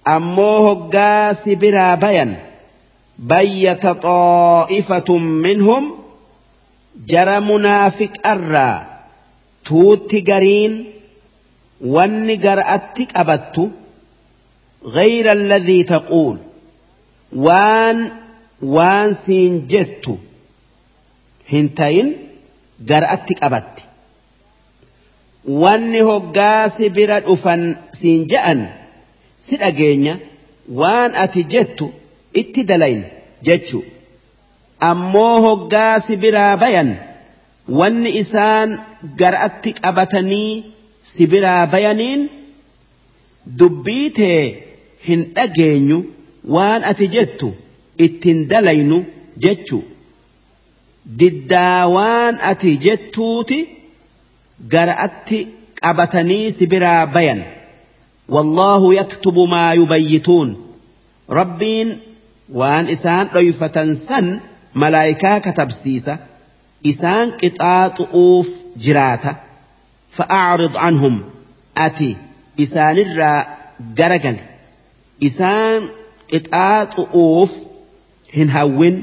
[0.08, 2.45] أمو هقا سبرا بيا
[3.19, 5.91] بيت طائفة منهم
[7.07, 8.91] جرى منافق أرّا
[9.63, 10.73] tuutti gariin
[11.95, 13.69] wanni gar'atti qabattu
[14.83, 16.37] غير الذي تقول
[17.35, 18.11] وان
[18.61, 20.17] وان سين جتو
[21.49, 22.17] هنتين
[22.89, 23.75] قرأتك أبت
[25.45, 28.69] واني هقاس برد أفن سين جأن
[29.37, 30.19] سيد أجينيا
[30.71, 31.11] وان
[32.36, 33.04] أتي جتو اتدلين
[33.44, 33.82] جتشو
[34.82, 36.96] أمو هقاس برا بيان
[37.68, 38.78] wanni isaan
[39.20, 40.64] gar'atti qabatanii
[41.02, 42.20] si biraa bayaniin
[43.58, 44.10] dubbii
[45.06, 45.98] hin dhageenyu
[46.54, 47.48] waan ati jettu
[48.06, 48.98] ittiin dalaynu
[49.44, 49.78] jechu
[51.18, 53.58] diddaa waan ati jettuuti
[54.74, 55.38] gar'atti
[55.82, 57.42] qabatanii si biraa bayan
[58.28, 60.48] والله يكتب ما يبيتون
[61.30, 61.98] ربين
[62.52, 64.40] وان إسان ريفة سن
[64.74, 66.18] ملايكا كتبسيسة
[66.90, 68.48] isaan qixaaxu'uuf
[68.84, 69.32] jiraata
[70.16, 71.14] fa'aarid anhum
[71.86, 72.10] ati
[72.64, 73.40] isaanirraa
[73.98, 74.36] garagal
[75.28, 75.80] isaan
[76.32, 77.52] qixaaxu'uuf
[78.36, 78.96] hin hawwin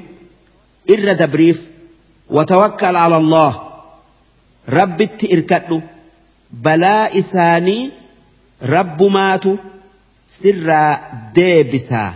[0.95, 1.59] irra dabriif
[2.35, 3.51] watawakkal ala Allah
[4.77, 5.77] rabbitti irkadhu
[6.65, 7.81] balaa isaanii
[8.75, 9.51] rabbumaatu
[10.39, 10.91] sirraa
[11.35, 12.11] deebisaa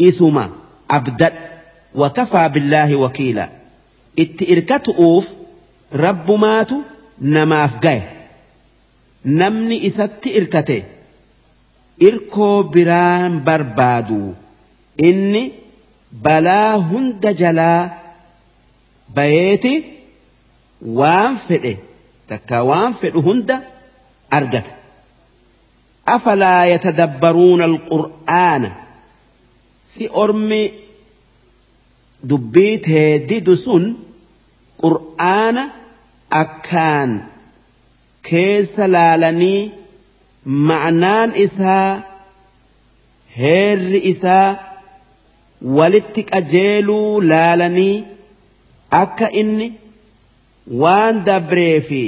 [0.00, 0.50] إسما
[0.90, 1.32] عبدت
[1.94, 3.48] وكفى بالله وكيلا.
[4.18, 5.28] اتئركت أوف
[5.92, 6.70] رب مات
[7.20, 8.02] نما فقه
[9.24, 10.82] نمني إسات إركته.
[12.02, 14.32] إركو بران بربادو.
[15.00, 15.52] إني
[16.12, 17.90] بلا هند جلا
[19.16, 19.84] بيتي
[20.86, 21.76] وانفئ
[22.28, 23.60] تكا وانفئ هند
[24.32, 24.64] أرجت
[26.08, 28.72] أفلا يتدبرون القرآن؟
[29.94, 30.62] Si ormi
[32.30, 33.84] dubbii teeddidu sun
[34.82, 35.62] qur'aana
[36.42, 37.10] akkaan
[38.28, 39.62] keessa laalanii
[40.68, 41.90] ma'anaan isaa
[43.38, 44.48] heerri isaa
[45.78, 47.96] walitti qajeeluu laalanii
[49.02, 49.68] akka inni
[50.82, 52.02] waan dabree fi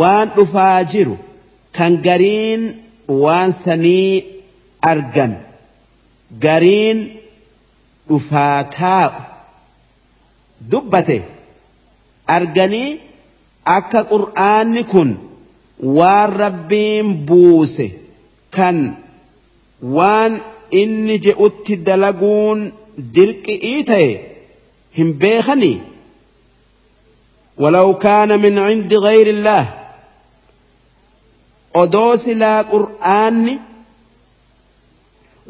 [0.00, 1.16] waan dhufaa jiru
[1.78, 2.62] kan gariin
[3.22, 4.12] waan sanii
[4.92, 5.32] argan
[6.45, 6.99] gariin
[8.09, 9.21] dhufaa taa'u
[10.71, 11.17] dubbate
[12.37, 12.89] arganii
[13.77, 15.09] akka qur'aanni kun
[15.97, 17.87] waan rabbiin buuse
[18.55, 18.77] kan
[19.97, 20.33] waan
[20.81, 22.59] inni je'utti dalaguun
[23.15, 24.09] dirqi'ii ta'e
[24.97, 25.77] hin beekanii
[27.57, 29.73] ولو كان من عند غير الله
[31.75, 33.59] أدوس لا قرآن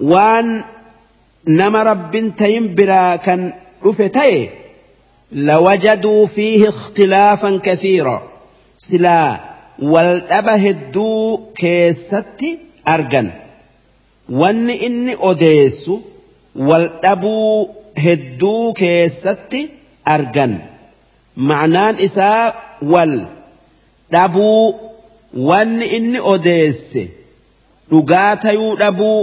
[0.00, 0.62] وان
[1.46, 3.52] نما رب تيم برا كان
[3.84, 4.50] رفتيه
[5.32, 8.22] لوجدوا فيه اختلافا كثيرا
[8.78, 9.40] سلا
[9.82, 12.40] والأبه الدو كيست
[12.88, 13.30] أرجن
[14.40, 15.94] wanni inni odeessu
[16.68, 17.68] wal dhabuu
[18.04, 19.60] hedduu keessatti
[20.14, 20.52] argan
[21.48, 22.54] ma'anaan isaa
[22.92, 23.14] wal
[24.14, 24.74] dhabuu
[25.48, 27.02] wanni inni odeesse
[27.90, 29.20] dhugaa tayuu dhabuu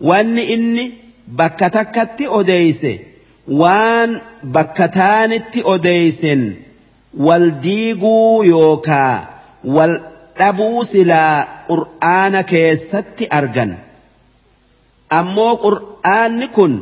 [0.00, 0.84] wanni inni
[1.38, 2.92] bakka takkatti odeeyse
[3.60, 4.10] waan
[4.54, 6.42] bakka taanitti odeeysen
[7.26, 9.14] wal diiguu yookaa
[9.76, 9.94] wal
[10.38, 11.36] dhabuu silaa
[11.68, 13.72] qur'aana keessatti argan.
[15.18, 16.74] Ammoo qur'aanni kun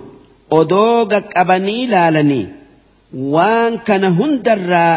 [0.58, 2.46] odoo qaqqabanii laalanii
[3.34, 4.94] waan kana hundarraa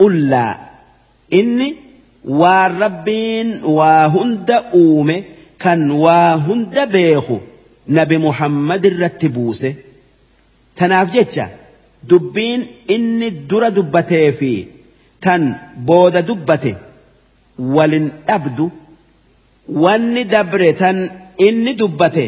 [0.00, 0.52] qullaa.
[1.40, 1.68] Inni
[2.40, 3.48] waan rabbiin
[3.78, 5.16] waa hunda uume
[5.62, 7.36] kan waa hunda beeku
[7.96, 9.70] nabi muhammad irratti buuse.
[10.78, 11.46] Tanaaf jecha
[12.08, 12.62] dubbiin
[12.94, 14.50] inni dura dubbatee fi
[15.24, 15.42] tan
[15.86, 16.72] booda dubbate
[17.76, 18.66] walin dhabdu
[19.84, 20.98] wanni dabre tan
[21.46, 22.26] inni dubbate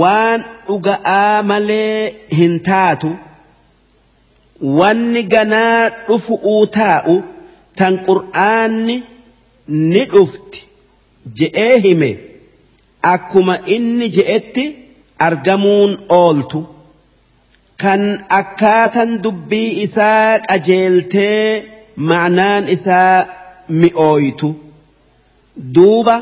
[0.00, 1.98] waan dhuga'aa malee
[2.38, 3.10] hin taatu
[4.78, 7.14] wanni ganaa dhufu'uu taa'u
[7.78, 8.96] tan qur'aanni
[9.92, 10.58] ni dhufti.
[11.38, 12.10] Je'ee hime
[13.02, 14.64] akkuma inni je'etti
[15.26, 16.60] argamuun ooltu.
[17.82, 18.02] Kan
[18.40, 21.44] akkaatan dubbii isaa qajeeltee
[22.08, 23.26] ma'naan isaa
[23.80, 24.48] mi'ooytu.
[25.74, 26.16] Duuba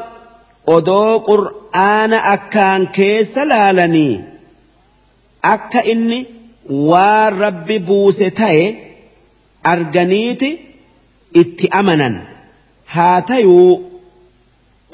[0.77, 4.15] odoo qur'aana akkaan keessa laalanii
[5.55, 6.19] akka inni
[6.91, 8.65] waan rabbi buuse ta'e
[9.73, 10.51] arganiiti
[11.41, 12.15] itti amanan.
[12.95, 13.71] Haa tayuu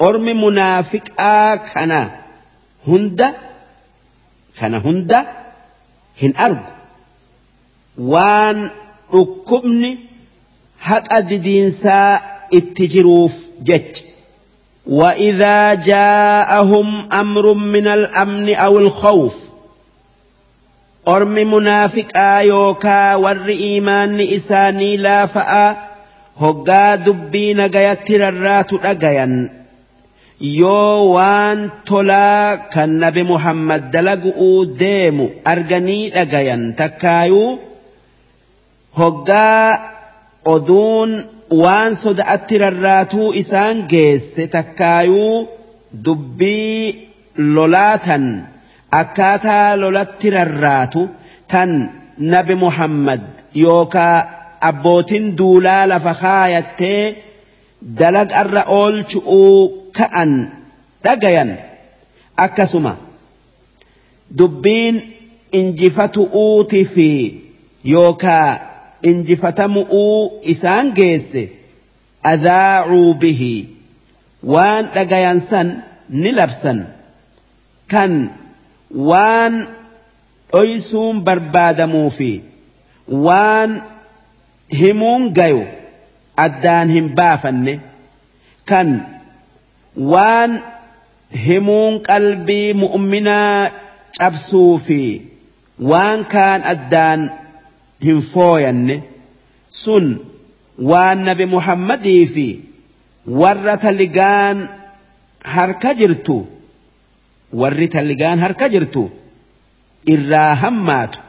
[0.01, 2.09] أرمي منافق آكنا
[2.87, 3.33] هندا
[4.59, 5.25] كان هندا
[6.21, 6.73] هن أرق
[7.97, 8.69] وان
[9.13, 9.97] ركبني
[10.79, 12.21] حق أددينسا
[12.53, 14.05] اتجروف جت
[14.85, 19.37] وإذا جاءهم أمر من الأمن أو الخوف
[21.07, 25.77] أرمي منافق آيوكا ور إيمان إساني لا فأ
[26.39, 29.49] هقا دبين غيتر الرات أغيان
[30.39, 37.59] yoo waan tolaa kan nabi muhammad dalagu'uu deemu arganii dhagayan takkaayuu
[38.99, 39.79] hoggaa
[40.53, 41.11] oduun
[41.61, 45.47] waan soda'atti rarraatuu isaan geesse takkaayuu
[46.05, 47.09] dubbii
[47.55, 48.25] lolaatan
[49.01, 51.01] akkaataa lolatti rarraatu
[51.51, 51.71] tan
[52.33, 53.21] nabi muhammad
[53.63, 54.17] yookaa
[54.69, 57.01] abbootiin duulaa lafa kaayattee
[57.99, 60.31] dalagarra oolchu'uu ka'an
[61.03, 61.51] dhagayan
[62.45, 62.93] akkasuma
[64.37, 64.95] dubbiin
[65.59, 67.09] injifatu'uuti fi
[67.93, 68.49] yookaa
[69.09, 71.43] injifatamu'uu isaan geesse
[72.33, 73.53] adhaa'uu bihi
[74.53, 75.67] waan dhagayan san
[76.09, 76.79] ni labsan
[77.93, 78.13] kan
[79.09, 79.53] waan
[80.53, 82.31] dhoysuun barbaadamuu fi
[83.27, 83.71] waan
[84.79, 85.63] himuun gayu
[86.45, 87.73] addaan hin baafanne
[88.71, 88.89] kan
[89.97, 90.51] waan
[91.45, 93.71] himuun qalbii mu'minaa
[94.19, 95.01] cabsuu fi
[95.91, 97.21] waan kaan addaan
[98.05, 98.95] hin fooyanne
[99.83, 100.05] sun
[100.91, 102.47] waan nabi muhammadii fi
[103.41, 104.57] warra taligaan
[105.55, 106.37] harka jirtu
[107.61, 109.03] warri taligaan harka jirtu
[110.15, 111.19] irraa hammaatu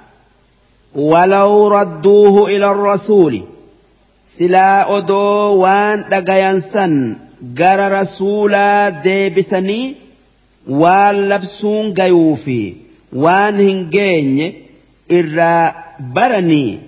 [0.97, 3.43] ولو ردوه إلى الرسول
[4.25, 6.87] سلا أدو وان دقيانسا
[7.61, 9.97] gara rasuulaa deebisanii
[10.83, 12.59] waan labsuun gayuu fi
[13.25, 14.49] waan hin geenye
[15.19, 15.75] irraa
[16.19, 16.79] baranii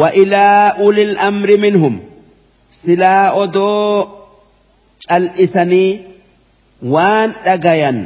[0.00, 1.98] wa ilaa ulil amri minhum
[2.80, 4.08] silaa odoo
[5.08, 6.00] cal'isanii
[6.94, 7.98] waan dhagayan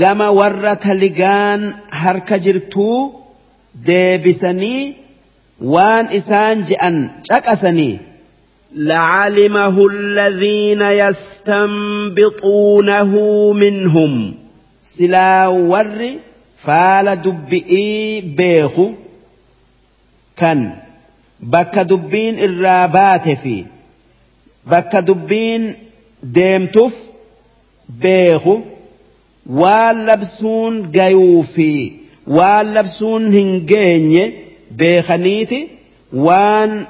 [0.00, 1.62] gama warra taligaan
[2.02, 2.98] harka jirtuu
[3.86, 4.82] deebisanii
[5.74, 6.96] waan isaan je'an
[7.28, 7.94] caqasanii
[8.74, 12.32] لعلمه الذين يستنبطونه
[13.52, 14.34] منهم.
[14.82, 16.12] سلا ور
[16.64, 18.90] فال دبئي بيخو.
[20.36, 20.70] كان
[21.40, 23.64] بك دبين الرابات في.
[24.66, 25.74] بك دبين
[26.22, 26.96] ديمتف
[27.88, 28.60] بيخو.
[29.46, 31.92] واللبسون جيوفي
[32.26, 34.32] واللبسون هنجيني
[34.70, 35.68] بيخنيتي.
[36.12, 36.86] وان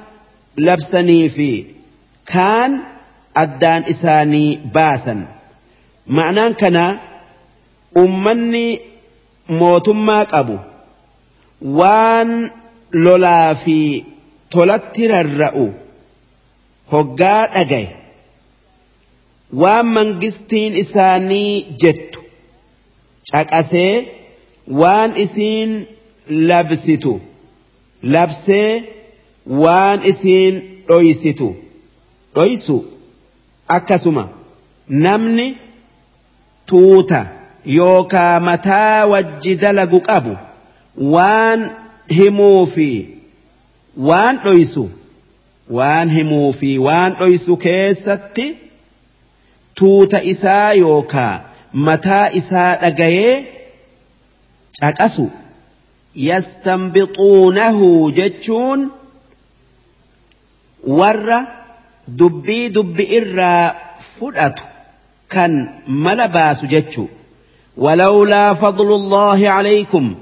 [0.57, 1.74] labsanii fi
[2.33, 2.71] kaan
[3.43, 5.19] addaan isaanii baasan.
[6.15, 6.91] Ma'anaan kanaa
[8.03, 8.65] ummanni
[9.59, 10.55] mootummaa qabu
[11.79, 12.29] waan
[13.05, 13.77] lolaa fi
[14.53, 15.65] tolatti rarra'u
[16.93, 17.89] hoggaa dhagaye
[19.61, 22.19] waan mangistiin isaanii jettu
[23.31, 23.93] caqasee
[24.81, 25.71] waan isiin
[26.49, 27.13] labsitu
[28.13, 28.69] labsee
[29.63, 30.53] waan isiin
[30.87, 31.47] dhoysitu
[32.35, 32.77] dhoysu
[33.77, 34.23] akkasuma
[35.05, 35.47] namni
[36.65, 37.21] tuuta
[37.77, 40.37] yookaa mataa wajji dalagu qabu
[41.15, 41.69] waan
[42.17, 42.89] himuu fi
[44.09, 44.89] waan dhoysu
[45.79, 48.45] waan himuu fi waan dhoysu keessatti
[49.73, 51.33] tuuta isaa yookaa
[51.73, 53.35] mataa isaa dhagayee
[54.79, 55.25] caqasu.
[56.15, 58.91] Yastanbixuunahu jechuun
[60.99, 61.39] warra
[62.07, 63.75] dubbii dubbi irraa
[64.13, 64.63] fudhatu
[65.33, 65.53] kan
[65.87, 67.07] mala baasu jechu
[68.53, 70.15] فضل الله عليكم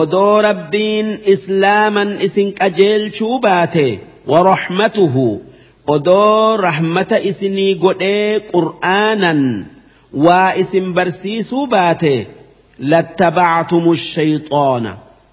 [0.00, 5.26] odoo rabbiin islaaman isin qajeelchuu baate warahmatuhu
[5.94, 9.40] odoo rahmata isinii godhee qur'aanan
[10.26, 12.14] waa isin barsiisuu baate
[12.92, 14.92] lattabactumu shayxaana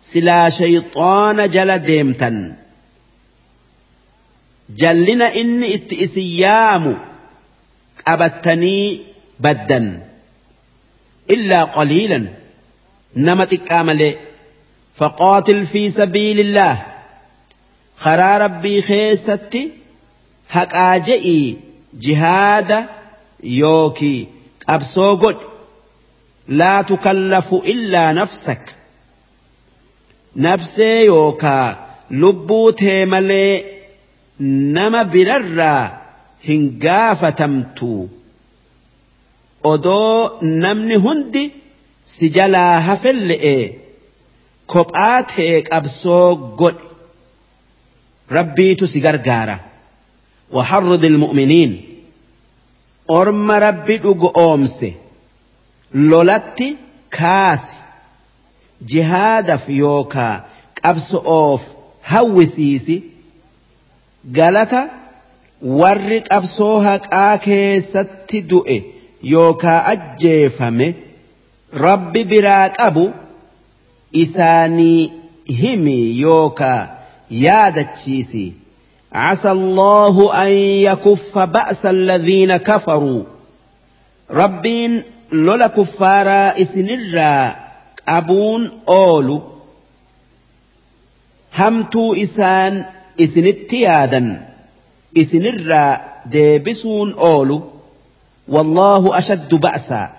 [0.09, 2.37] silaa shayxaana jala deemtan
[6.05, 6.95] isin yaamu
[8.03, 9.01] qabattanii
[9.43, 9.87] baddan.
[11.35, 12.25] Illaa qaliilan.
[13.15, 14.29] Nama xiqqaa malee.
[14.99, 16.85] فقاتل في سبيل الله
[17.97, 19.71] خرا ربي خيستي
[20.49, 21.57] هقاجئي
[21.93, 22.85] جهاد
[23.43, 24.27] يوكي
[24.69, 25.37] أبسو قد
[26.47, 28.75] لا تكلف إلا نفسك
[30.35, 32.69] نفسي يوكا لبو
[34.40, 35.98] تيملي نما بررا
[36.48, 38.06] هنقافتمتو
[39.72, 41.42] odoo namni hundi
[42.14, 43.36] si jalaa hafelle
[44.72, 46.28] kophaa ta'e qabsoo
[46.60, 46.84] godhe
[48.36, 49.56] rabbiitu si gargaara
[50.52, 51.70] وحرض المؤمنين
[53.08, 54.88] orma rabbi dhugo oomse
[55.94, 56.68] lolatti
[57.16, 57.76] kaasi
[58.90, 60.34] jihaadaf yookaa
[60.82, 61.62] qabso'oof
[62.12, 62.96] hawwisiisi
[64.38, 64.82] galata
[65.80, 68.76] warri qabsoo haqaa keessatti du'e
[69.34, 70.88] yookaa ajjeefame
[71.86, 73.04] rabbi biraa qabu
[74.24, 75.12] isaanii
[75.62, 75.96] himi
[76.26, 76.82] yookaa
[77.44, 78.46] yaadachiisi
[79.14, 80.52] عسى الله أن
[80.88, 83.22] يكف بأس الذين كفروا
[84.30, 87.56] ربين لولا كفارا إسنرا
[88.08, 89.42] أبون أولو
[91.54, 92.84] همتو إسان
[93.19, 94.47] إسنتيادا
[95.17, 97.63] إسنرا ديبسون أولو
[98.47, 100.09] والله أشد بأسا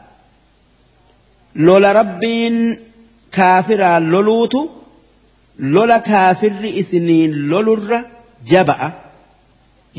[1.56, 2.76] لولا ربين
[3.36, 4.60] kaafiraan loluutu
[5.74, 8.00] lola kaafirri isiniin lolurra
[8.50, 8.88] jaba'a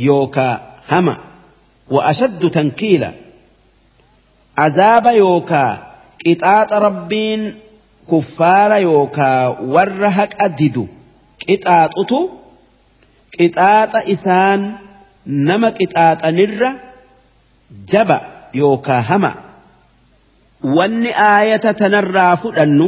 [0.07, 0.55] yookaa
[0.91, 1.15] hama
[1.93, 3.09] wa ashaddu tankiila
[4.65, 5.71] azaaba yookaa
[6.23, 7.41] qixaaxa rabbiin
[8.11, 9.39] kuffaara yookaa
[9.75, 10.83] warra haqa didu
[11.45, 12.19] qixaaxutu
[13.37, 14.61] qixaaxa isaan
[15.47, 16.69] nama qixaaxanirra
[17.91, 18.17] jaba
[18.61, 19.31] yookaa hama.
[20.77, 22.87] Wanni aayata tanarraa fudhannu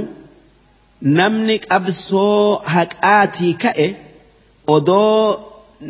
[1.20, 2.42] namni qabsoo
[2.76, 3.88] haqaatii ka'e
[4.76, 5.24] odoo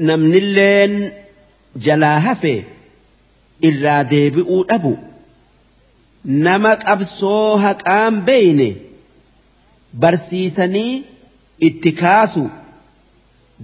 [0.08, 0.94] namnilleen
[1.86, 2.54] jalaa hafe
[3.70, 4.94] irraa deebi'uu dhabu.
[6.46, 8.70] Nama qabsoo haqaan beeyne
[10.02, 10.94] barsiisanii
[11.68, 12.44] itti kaasu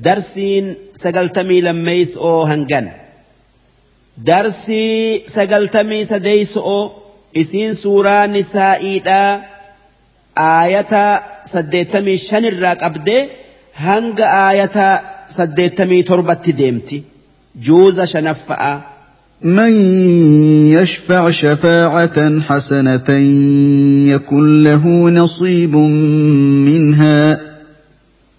[0.05, 0.65] darsiin
[1.01, 2.85] sagaltamii lammeeysoo hangan
[4.29, 6.81] darsii sagaltamii sadeeysoo
[7.41, 9.31] isiin suuraa nisaa'iidhaa
[10.51, 11.03] aayata
[11.53, 13.21] saddeettamii shanirraa qabdee
[13.85, 14.87] hanga aayata
[15.37, 16.97] saddeettamii torbatti deemti
[17.65, 18.73] juuza shanaffa'a.
[19.43, 19.73] من
[20.77, 23.09] يشفع شفاعة حسنة
[24.13, 25.75] يكن له نصيب
[26.69, 27.39] منها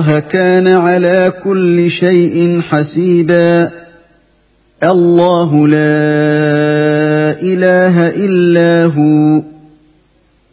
[0.00, 3.70] الله كان على كل شيء حسيبا.
[4.84, 5.80] الله لا
[7.42, 9.42] إله إلا هو.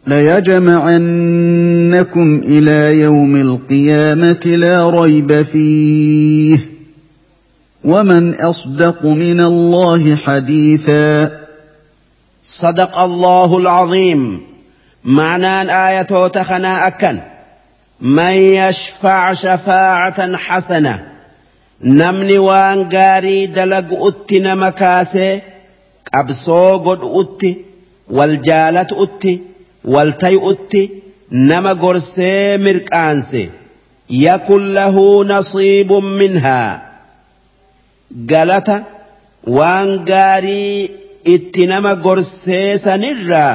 [0.06, 6.58] ليجمعنكم إلى يوم القيامة لا ريب فيه.
[7.84, 11.30] ومن أصدق من الله حديثا.
[12.44, 14.40] صدق الله العظيم.
[15.04, 17.18] معنى آية تخنا أكن.
[18.00, 21.08] من يشفع شفاعة حسنة
[21.82, 25.40] نمني وان غاري دلق أتي نمكاسي
[26.14, 27.50] qabsoo godhu'utti
[28.16, 29.32] wal jaalatu'utti
[29.94, 30.82] wal tayu'utti
[31.50, 33.42] nama gorsee mirqaanse
[34.24, 36.70] yakun lahu nasiibun minhaa
[38.30, 38.76] galata
[39.56, 40.90] waan gaarii
[41.34, 43.54] itti nama gorsee sanirraa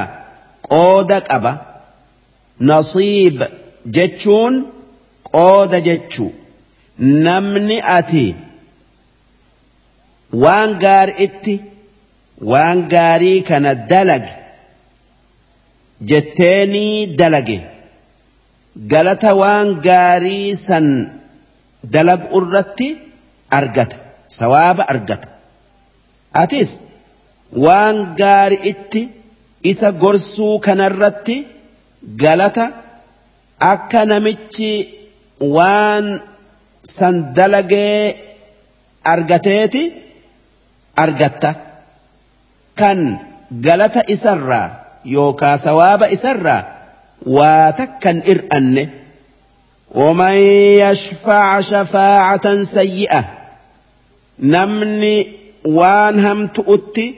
[0.70, 1.52] qooda qaba
[2.70, 3.38] nasiib
[3.96, 4.54] jechuun
[5.32, 6.30] qooda jechuu
[7.26, 8.26] namni ati
[10.42, 11.54] waan gaarii itti
[12.50, 14.32] waan gaarii kana dalage
[16.10, 17.58] jetteenii dalage
[18.92, 20.86] galata waan gaarii san
[21.94, 22.88] dalagu irratti
[23.58, 23.96] argata
[24.38, 25.28] sawaaba argata.
[26.42, 26.70] Atis
[27.64, 29.02] waan gaarii itti
[29.70, 31.36] isa gorsuu kanarratti
[32.22, 32.64] galata
[33.71, 34.71] akka namichi
[35.55, 36.05] waan
[36.97, 38.15] san dalagee
[39.13, 39.83] argateeti
[41.03, 41.51] argatta.
[42.79, 42.99] kan
[43.65, 44.67] galata isarraa
[45.15, 46.61] yookaa sawaaba isarraa
[47.37, 48.85] waa takkan ir'anne
[49.95, 50.35] ومن
[50.85, 53.23] يشفع شفاعة سيئة
[54.39, 55.27] نمني
[55.65, 57.15] وان هم تؤتي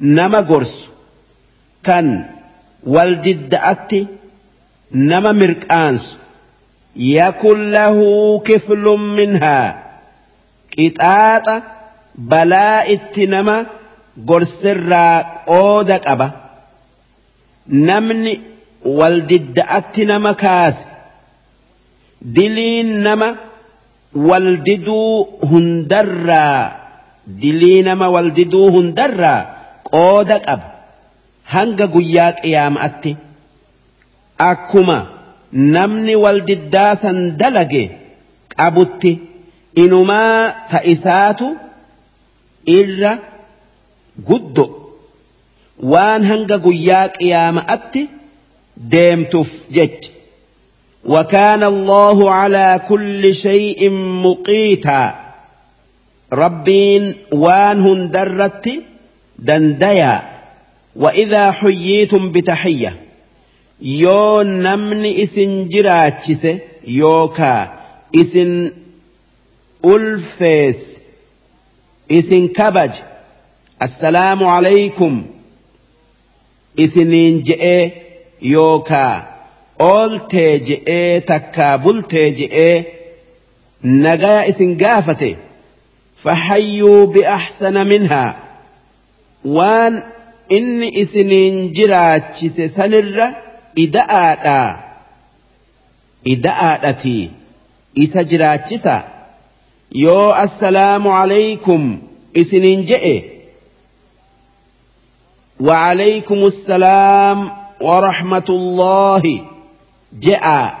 [0.00, 0.88] نما قرس
[1.84, 2.26] كان
[2.86, 4.06] والدد أتي
[4.91, 6.17] nama mirqaansu.
[6.95, 9.75] Yakun lahu kiflun minhaa
[10.73, 11.55] qixaaxa
[12.31, 13.55] balaa itti nama
[14.29, 16.27] gorsirraa qooda qaba.
[17.87, 18.33] Namni
[18.99, 20.85] waldidda'atti nama kaase.
[22.35, 23.27] Diliin nama
[24.15, 25.09] waldiduu
[25.51, 26.63] hundarraa.
[27.41, 29.41] Dilii nama waldiduu hundarraa
[29.91, 30.65] qooda qaba.
[31.53, 33.11] Hanga guyyaa qiyaama'atti
[34.37, 34.97] akkuma
[35.51, 37.83] namni wal diddaasan dalage
[38.57, 39.19] qabutti
[39.83, 41.47] inumaa ta'isaatu
[42.79, 43.13] irra.
[44.27, 44.65] guddo
[45.91, 48.09] waan hanga guyyaa qiyaama'atti
[48.91, 50.11] deemtuuf jecha
[51.05, 53.89] وكان الله على كل شيء
[54.25, 55.15] مقيتا
[56.33, 58.69] ربين وان هندرت
[59.39, 60.21] دنديا
[60.95, 63.04] وإذا حييتم بتحية
[63.79, 66.51] yoo namni isin jiraachise
[66.99, 67.61] yookaa
[68.21, 68.71] isin
[69.83, 71.01] ulfees
[72.09, 72.93] isin kabaj
[73.79, 75.23] assalaamu alaykum
[76.77, 77.83] isiniin je'ee
[78.41, 79.15] yookaa
[79.79, 82.75] ooltee je'ee takkaa bultee je'ee
[83.83, 85.37] nagaya isin gaafate
[86.23, 88.31] fahayyuu bi'axsana minhaa
[89.57, 90.03] waan
[90.49, 93.27] inni isiniin jiraachise sanirra
[93.75, 94.77] ida'aadhaa
[96.33, 97.31] ida'aadhatii
[97.93, 99.03] isa jiraachisa.
[99.91, 102.01] Yoo assalaamu alaykum
[102.33, 102.85] isiniin
[105.59, 109.23] وعليكم السلام ورحمة الله
[110.19, 110.75] جاء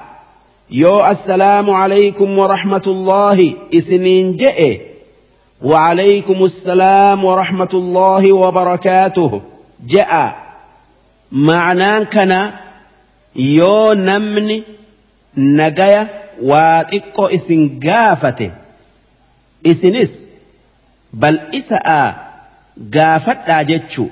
[0.71, 4.79] يو السلام عليكم ورحمة الله اسنين جاء
[5.63, 9.41] وعليكم السلام ورحمة الله وبركاته
[9.87, 10.35] جاء
[11.31, 12.51] معنى كان
[13.35, 14.57] yoo namni
[15.35, 16.01] nagaya
[16.49, 18.47] waa xiqqoo isin gaafate
[19.71, 20.13] isinis
[21.21, 21.99] bal'isa'a
[22.95, 24.09] gaafadhaa jechuu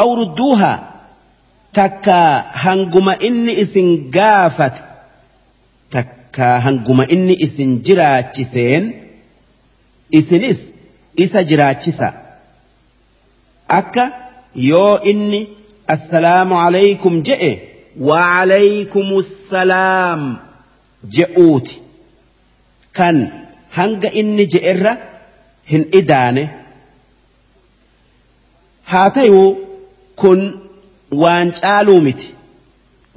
[0.00, 0.78] aw rudduuhaa
[1.78, 2.16] takka
[2.64, 4.80] hanguma inni isin gaafate
[5.94, 8.84] takka hanguma inni isin jiraachiseen
[10.18, 10.60] isinis
[11.24, 12.08] isa jiraachisa.
[13.78, 14.04] Akka
[14.54, 15.40] yoo inni
[15.86, 17.52] assalaamu alaykum je'e.
[18.08, 20.38] Waalaykumu salaam
[21.16, 21.74] je'uuti
[22.92, 23.16] kan
[23.76, 24.92] hanga inni je'erra
[25.72, 26.44] hin idaane.
[28.92, 29.48] Haa ta'uu
[30.16, 30.40] kun
[31.22, 32.28] waan caaluu miti.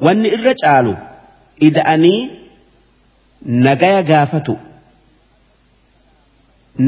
[0.06, 0.94] Wanni irra caalu
[1.68, 2.19] ida'anii
[3.68, 4.60] nagaya gaafatu.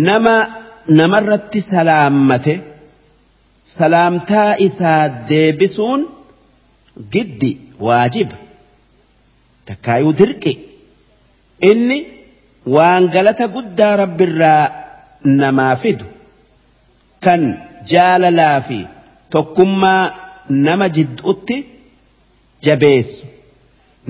[0.08, 0.36] Nama
[0.88, 2.56] namarratti salaammate.
[3.76, 6.02] Salaamtaa isaa deebisuun
[7.14, 7.52] giddi
[7.88, 8.38] waajiba
[9.68, 10.54] takkaayuu dirqi.
[11.70, 11.98] Inni
[12.76, 14.64] waan galata guddaa rabbirraa
[15.42, 16.06] namaa fidu
[17.26, 17.42] kan
[17.92, 18.80] jaalalaa fi
[19.36, 20.04] tokkummaa
[20.68, 21.58] nama jidduutti
[22.66, 23.26] jabeessu.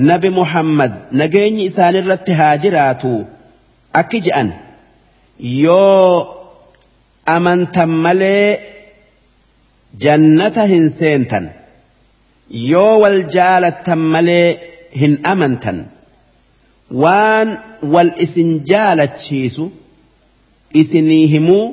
[0.10, 3.12] Nabi muhammad nageenyi isaanirratti haa jiraatu.
[4.00, 4.50] Akki je'an
[5.40, 6.16] yoo
[7.36, 8.48] amantan malee
[10.04, 11.46] jannata hin seentan
[12.72, 14.48] yoo wal jaalattan malee
[15.02, 15.80] hin amantan
[17.04, 17.50] waan
[17.94, 19.66] wal isin jaalachiisu
[20.82, 21.66] isinii himuu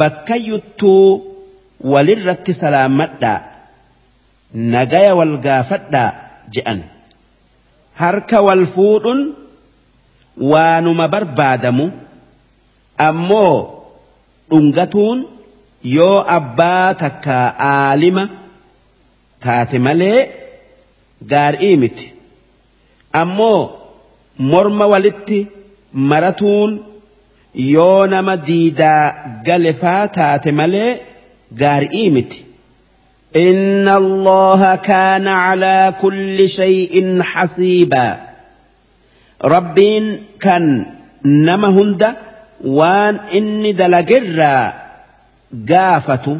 [0.00, 1.06] bakkayyuttuu
[1.92, 3.38] walirratti salaamadhaa
[4.74, 6.10] nagaya wal gaafadhaa
[6.56, 6.80] je'an
[8.02, 9.20] harka wal fuudhun
[10.52, 11.86] waanuma barbaadamu
[13.08, 13.54] ammoo
[14.50, 15.18] dhungatuun
[15.84, 17.36] yoo abbaa takka
[17.68, 18.24] aalima
[19.46, 20.20] taate malee
[21.32, 22.12] gaarii miti
[23.22, 23.60] ammoo
[24.52, 25.40] morma walitti
[26.12, 26.72] maratuun
[27.74, 29.02] yoo nama diidaa
[29.50, 30.90] galefaa taate malee
[31.62, 32.44] gaarii miti.
[33.36, 38.20] إن الله كان على كل شيء حسيبا
[39.44, 40.86] ربين كان
[41.24, 42.04] نما
[42.64, 44.83] وان إني دلقرا
[45.70, 46.34] gaafatu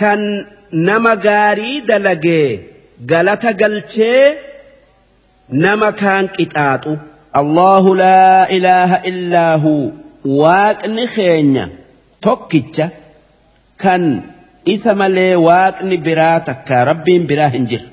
[0.00, 0.20] kan
[0.88, 2.48] nama gaarii dalagee
[3.10, 4.24] galata galchee
[5.64, 6.92] nama kaan qixaaxu
[7.40, 9.72] allahu laa ilaaha illaahu
[10.42, 11.64] waaqni keenya
[12.26, 12.86] tokkicha
[13.82, 14.02] kan
[14.74, 17.88] isa malee waaqni biraa takka rabbiin biraa hin jirre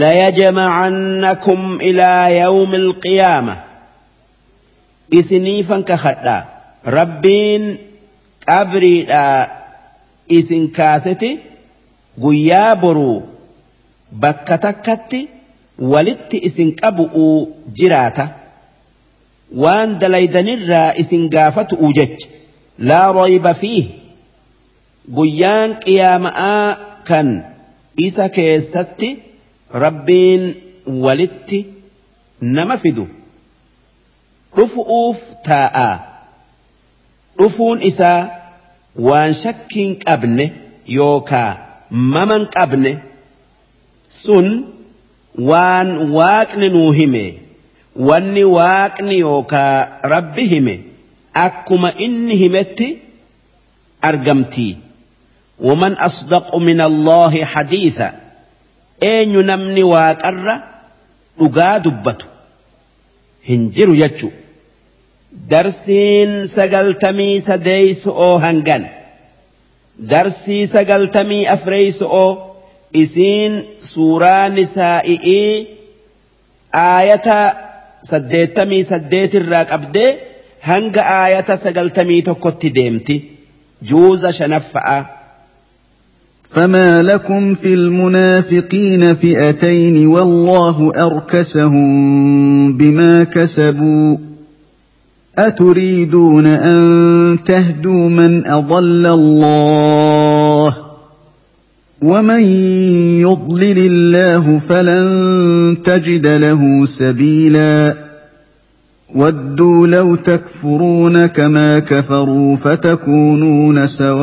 [0.00, 3.56] ليجمعنكم إلى يوم القيامة
[5.14, 6.44] إسنيفا كخدا
[6.86, 7.78] ربين
[8.50, 9.40] qabriidhaa
[10.38, 11.30] isin kaaseti
[12.22, 13.16] guyyaa boruu
[14.22, 15.20] bakka takkatti
[15.92, 17.36] walitti isin qabu'uu
[17.80, 18.24] jiraata.
[19.62, 22.28] Waan dalaydanirraa isin gaafatu'u jecha.
[22.88, 23.86] Laa rayba fiih.
[25.16, 26.66] Guyyaan qiyaama'aa
[27.08, 27.28] kan
[28.08, 29.08] isa keessatti
[29.84, 30.42] rabbiin
[31.06, 31.58] walitti
[32.56, 33.04] nama fidu.
[34.56, 35.94] Dhufu'uuf taa'aa
[37.38, 38.20] dhufuun isaa
[38.96, 40.52] waan shakkiin qabne
[40.98, 41.50] yookaa
[41.90, 42.92] maman qabne
[44.22, 44.46] sun
[45.50, 47.24] waan waaqni nuu hime
[48.08, 49.74] wanni waaqni yookaa
[50.14, 50.74] rabbi hime
[51.46, 52.88] akkuma inni himetti
[54.02, 54.76] argamtii
[55.60, 58.12] ومن أصدق من الله حديثا
[59.02, 60.60] أين نمني واقر
[61.84, 62.26] dubbatu
[63.42, 64.32] hin jiru jechu
[65.32, 68.86] درسين سجلتمي سديس أو هنجن
[69.98, 72.38] درسي سجلتمي أفريس أو
[72.96, 75.66] إسين سورة نسائي
[76.74, 77.54] آية
[78.02, 80.14] سديتمي سديت الراك أبدي
[80.62, 83.22] هنج آية سجلتمي تكوتي ديمتي
[83.82, 85.06] جوز شنفع
[86.48, 94.16] فما لكم في المنافقين فئتين والله أركسهم بما كسبوا
[95.38, 100.76] أتريدون أن تهدوا من أضل الله
[102.02, 102.42] ومن
[103.20, 107.96] يضلل الله فلن تجد له سبيلا
[109.14, 114.20] ودوا لو تكفرون كما كفروا فتكونون سواء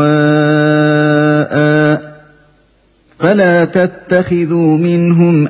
[3.18, 5.48] فلا تتخذوا منهم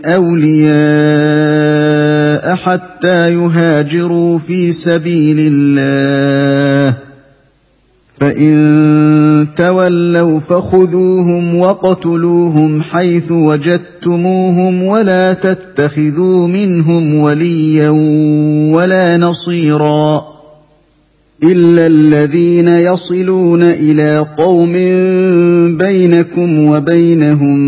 [2.45, 7.07] حتى يهاجروا في سبيل الله.
[8.19, 17.89] فإن تولوا فخذوهم وقتلوهم حيث وجدتموهم ولا تتخذوا منهم وليا
[18.73, 20.37] ولا نصيرا
[21.43, 24.73] إلا الذين يصلون إلى قوم
[25.77, 27.59] بينكم وبينهم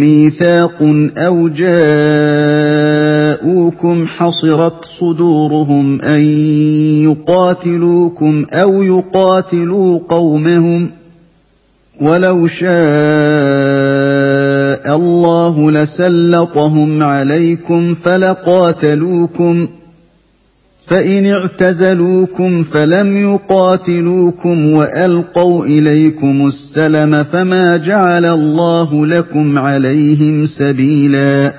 [0.00, 0.76] ميثاق
[1.16, 1.48] أو
[3.42, 6.20] جاءوكم حصرت صدورهم أن
[7.02, 10.90] يقاتلوكم أو يقاتلوا قومهم
[12.00, 12.72] ولو شاء
[14.96, 19.70] الله لسلطهم عليكم فلقاتلوكم ۖ
[20.86, 31.54] فإن اعتزلوكم فلم يقاتلوكم وألقوا إليكم السلم فما جعل الله لكم عليهم سبيلا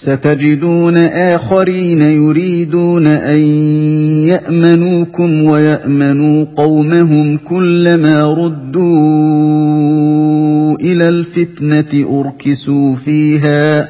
[0.00, 3.38] ستجدون آخرين يريدون أن
[4.28, 8.86] يأمنوكم ويأمنوا قومهم كلما ردوا
[10.80, 13.88] إلى الفتنة أركسوا فيها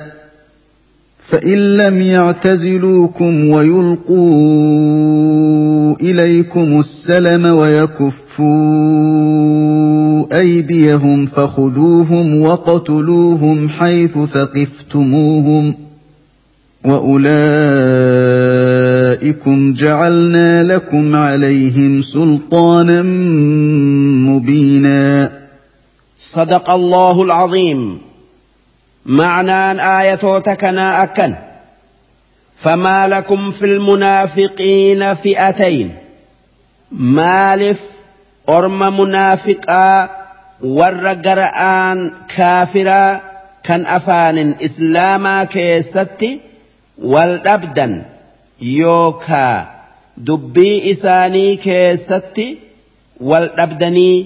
[1.20, 4.26] فإن لم يعتزلوكم ويلقوا
[6.00, 8.46] إليكم السلم ويكفوا
[10.38, 15.74] أيديهم فخذوهم وقتلوهم حيث ثقفتموهم
[16.86, 17.22] وأولئكم
[19.72, 23.02] جعلنا لكم عليهم سلطانا
[24.28, 25.32] مبينا.
[26.18, 27.98] صدق الله العظيم.
[29.06, 31.34] معنى آية تكنا أكن
[32.56, 35.94] فما لكم في المنافقين فئتين.
[36.92, 37.80] مالف
[38.48, 40.10] أرم منافقا
[40.62, 41.12] ور
[42.36, 43.20] كافرا
[43.64, 46.40] كان أفان إسلاما كيستي
[46.98, 47.94] wal dhabdan
[48.78, 49.66] yookaa
[50.26, 52.46] dubbii isaanii keessatti
[53.30, 54.16] wal dhabdanii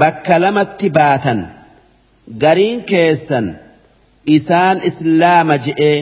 [0.00, 1.40] bakka lamatti baatan
[2.42, 3.46] gariin keessan
[4.36, 5.92] isaan islaama je'e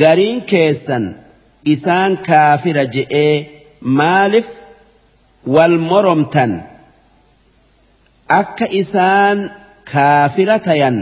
[0.00, 1.04] gariin keessan
[1.74, 3.26] isaan kaafira je'e
[3.80, 4.48] maaliif?
[5.54, 6.52] Wal moromtan
[8.40, 9.38] akka isaan
[9.92, 10.98] kaafira tayan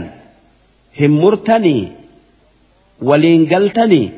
[0.99, 1.91] hin murtanii?
[3.01, 4.11] ولين قلتني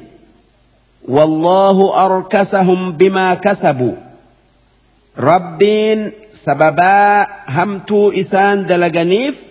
[1.07, 3.95] والله أركسهم بما كسبوا.
[5.17, 9.47] rabbiin sababaa hamtuu isaan dalaganiif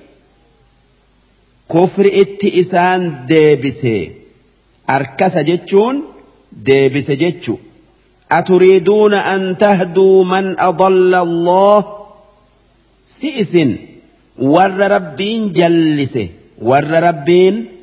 [1.71, 4.13] kufritti isaan deebise.
[4.91, 6.03] arkasa jechuun
[6.53, 7.57] deebise jechuu.
[8.33, 11.85] أتريدون أن تهدوا من أضل الله؟
[13.07, 13.59] سئس
[14.39, 16.29] ور ربين جلسه.
[16.63, 17.80] ور ربين جلسه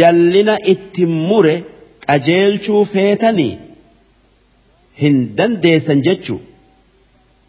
[0.00, 1.56] jallina itti mure
[2.06, 3.54] qajeelchuu feetanii
[5.02, 6.38] hin dandeessan jechu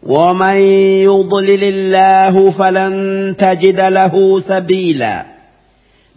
[0.02, 0.56] ومن
[1.04, 2.94] يضلل الله فلن
[3.38, 5.26] تجد له سبيلا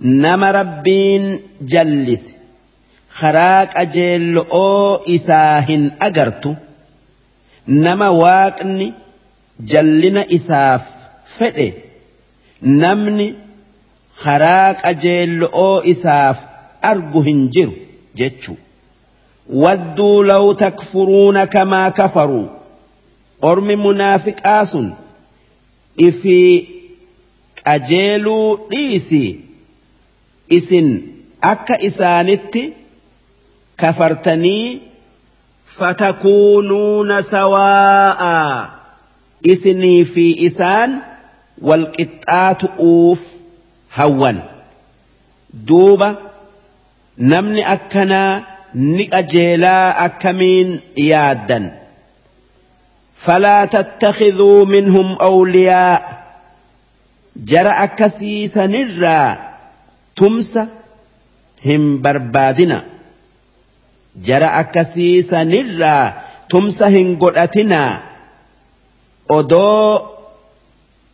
[0.02, 2.32] نما ربين جلس
[3.10, 6.56] خراك أجل أو إساهن أجرت
[7.68, 8.94] نما واقني
[9.60, 10.82] جلنا إساف
[11.26, 11.72] فئه
[12.62, 13.36] نمني
[14.23, 16.39] karaa qajeello'oo isaaf
[16.93, 17.75] argu hin jiru
[18.21, 18.57] jechu.
[19.65, 22.49] Wadduu law takfuruuna kamaa kafaruu.
[23.51, 24.89] Ormi munaafiqaa sun
[26.09, 26.39] ifi
[27.65, 29.23] qajeeluu dhiisi
[30.59, 30.89] isin
[31.53, 32.63] akka isaanitti
[33.83, 34.67] kafartanii
[35.77, 38.37] fatakuunuuna sawaa'a.
[39.53, 40.91] Isinii fi isaan
[41.69, 43.21] walqixxaatu'uuf
[43.89, 44.43] hawwan.
[45.53, 46.17] Duuba
[47.17, 48.43] namni akkanaa
[48.75, 51.79] ni qajeelaa akkamiin yaaddan
[53.19, 56.23] فلا تتخذوا منهم أولياء
[57.37, 59.39] جرى أكسيس نرى
[60.17, 60.59] تمس
[61.67, 62.85] هم بربادنا
[64.17, 66.13] جرى أكسيس نرى
[66.51, 67.15] تمس هم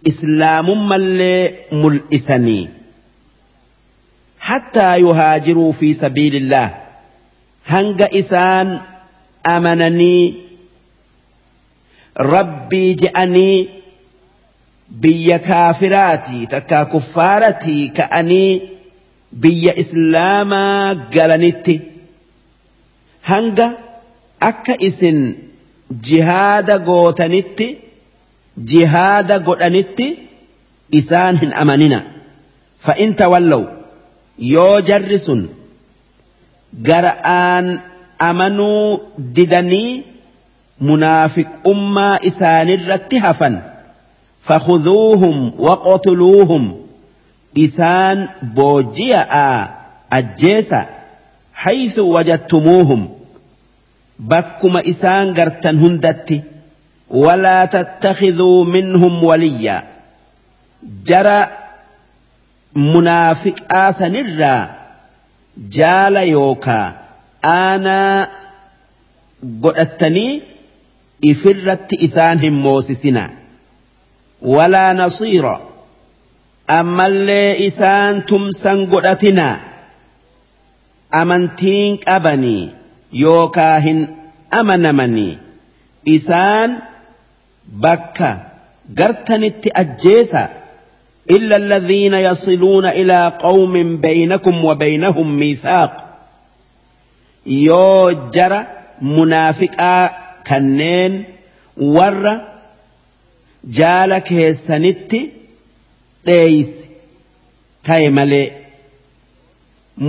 [0.06, 2.68] إسلام إسلامهم اللي ملئسني
[4.38, 6.74] حتى يهاجروا في سبيل الله.
[7.66, 8.80] هنق إسان
[9.46, 10.34] أمنني.
[12.20, 13.68] ربي جأني
[14.88, 18.62] بي كافراتي تكا كفارتي كأني
[19.32, 21.80] بي إسلاما قلنتي.
[23.24, 23.78] هنق
[24.42, 25.34] أكا إسن
[25.90, 27.83] جهاد قوتنتي
[28.70, 30.08] jihaada godhanitti
[30.90, 32.02] isaan hin amanina.
[32.84, 33.62] Fa'in tawallaw
[34.38, 35.40] yoo jarri sun
[36.88, 37.66] gara'aan
[38.18, 39.00] amanuu
[39.36, 40.04] didanii
[40.88, 43.56] munaafiqummaa isaanirratti hafan
[44.48, 46.64] fakhuduuhum waqtuluuhum
[47.66, 48.18] isaan
[48.56, 49.58] booji'aa
[50.18, 50.80] ajjeesa
[51.64, 53.02] haythu wajadtumuuhum.
[54.30, 56.36] Bakkuma isaan gartan hundatti
[57.14, 59.84] ولا تتخذوا منهم وليا.
[61.06, 61.46] جرى
[62.74, 64.70] منافق آسنرا.
[65.58, 66.92] جال يوكا.
[67.44, 68.28] أنا
[69.62, 70.42] قلتني
[71.24, 73.30] إفرت إسانهم موسسنا.
[74.42, 75.60] ولا نصيرا
[76.70, 79.60] أما اللي إسان تمسن قلتنا
[81.14, 82.70] أمنتينك أبني.
[83.12, 84.16] يوكاهن
[84.54, 85.38] أمنمني.
[86.08, 86.78] إسان
[87.83, 88.29] bakka
[88.95, 90.49] gartanitti ajjeesa
[91.29, 95.93] إلا الذين يصلون إلى قوم بينكم وبينهم ميثاق
[97.45, 98.67] يو جرى
[99.01, 100.11] منافقا
[100.49, 101.13] kanneen
[101.95, 102.33] warra
[103.79, 105.19] jaala keessanitti
[106.27, 106.87] dheeyse
[107.85, 108.47] ta'e malee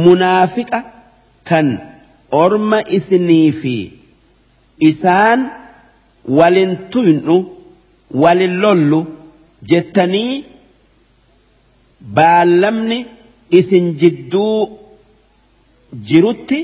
[0.04, 0.80] munaafiqa
[1.50, 1.68] kan
[2.42, 3.76] orma isinii fi
[4.90, 5.40] isaan
[6.93, 7.35] tuynu
[8.23, 8.99] walin lollu
[9.71, 10.33] jettanii
[12.17, 12.99] baallamni
[13.59, 14.59] isin jidduu
[16.09, 16.59] jirutti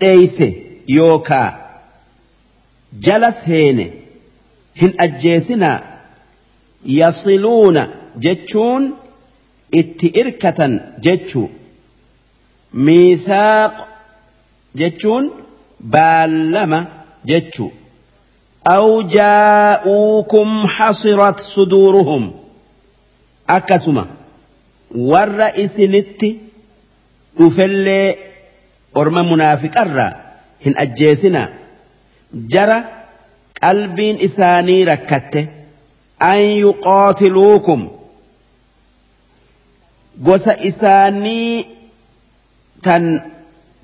[0.00, 0.48] dheeyse
[0.96, 1.48] yookaa
[3.06, 3.86] jala seene
[4.80, 5.78] hin ajjeesinaa
[6.98, 7.82] yasiluuna
[8.24, 8.84] jechuun
[9.80, 10.74] itti irkatan
[11.06, 11.48] jechuu
[12.88, 13.74] miithaaq
[14.80, 15.24] jechuun
[15.94, 16.80] baallama
[17.30, 17.70] jechuu
[18.67, 22.33] أو جاءوكم حصرت صدورهم
[23.49, 24.05] أكسما
[24.95, 26.25] والرئيس نت
[27.39, 28.15] أفل
[28.97, 30.13] أرم منافق الرّ
[30.65, 31.53] هن أجيسنا
[32.33, 32.83] جرى
[33.63, 35.47] قلب إساني ركته
[36.21, 37.89] أن يقاتلوكم
[40.17, 41.65] gosa isaanii
[42.81, 43.21] tan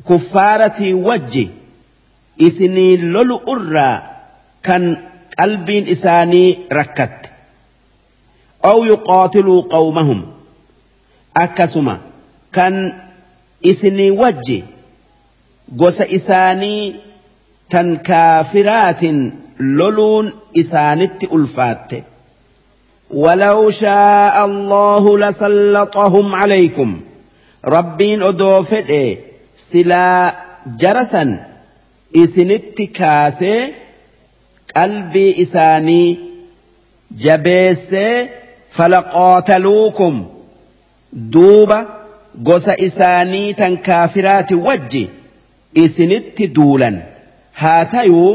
[0.04, 1.50] kuffaaratii wajji
[2.38, 4.11] isinii lolu irraa
[4.63, 4.97] كان
[5.39, 7.19] قلبين إساني ركت.
[8.65, 10.27] أو يقاتلوا قومهم.
[11.37, 11.99] أكسما
[12.53, 12.93] كان
[13.67, 14.65] إسني وجي
[15.79, 16.97] قوس إساني
[17.71, 19.01] كان كافرات
[19.61, 21.91] لولون إسانت ألفات.
[23.11, 27.01] ولو شاء الله لسلطهم عليكم.
[27.65, 29.19] ربين أدوفت
[29.57, 30.35] سلا
[30.67, 31.47] جرسا
[32.17, 33.73] إسنت كاسي
[34.77, 36.09] qalbii isaanii
[37.25, 38.15] jabeessee
[38.77, 40.15] falaqootaluukum.
[41.33, 41.79] Duuba
[42.49, 45.03] gosa isaanii tan kaafiraati wajji
[45.85, 46.97] isinitti duulan.
[47.61, 48.33] Haa tayuu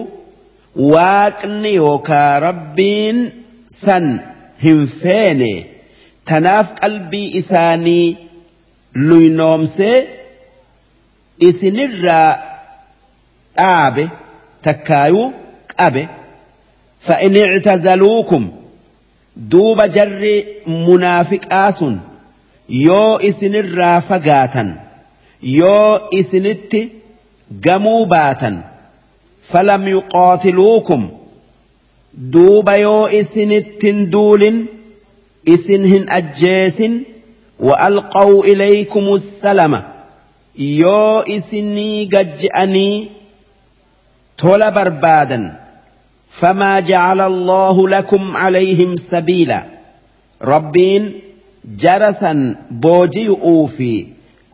[0.94, 3.18] waaqni yookaa rabbiin
[3.82, 4.06] san
[4.66, 5.52] hin feene.
[6.30, 8.18] Tanaaf qalbii isaanii
[9.08, 9.98] luynoomsee
[11.50, 12.30] isinirraa
[13.58, 14.06] dhaabe
[14.68, 15.26] takkaayuu
[15.78, 16.04] qabe.
[17.08, 18.52] فإن اعتزلوكم
[19.36, 21.84] دوب جر منافقاس
[22.70, 24.76] يو إسن الرافقاتا
[25.44, 26.76] يو إسنت
[27.66, 28.62] قموباتا
[29.44, 31.10] فلم يقاتلوكم
[32.84, 34.68] yoo isinittin duulin
[35.46, 37.06] isin hin ajjeesin
[37.60, 39.84] وألقوا إليكم السلام
[40.58, 43.10] يو إسني قجأني
[44.38, 45.67] تول بربادا
[46.38, 49.64] فما جعل الله لكم عليهم سبيلا.
[50.42, 51.20] ربين
[51.66, 54.08] جرسا بوجي اوفي.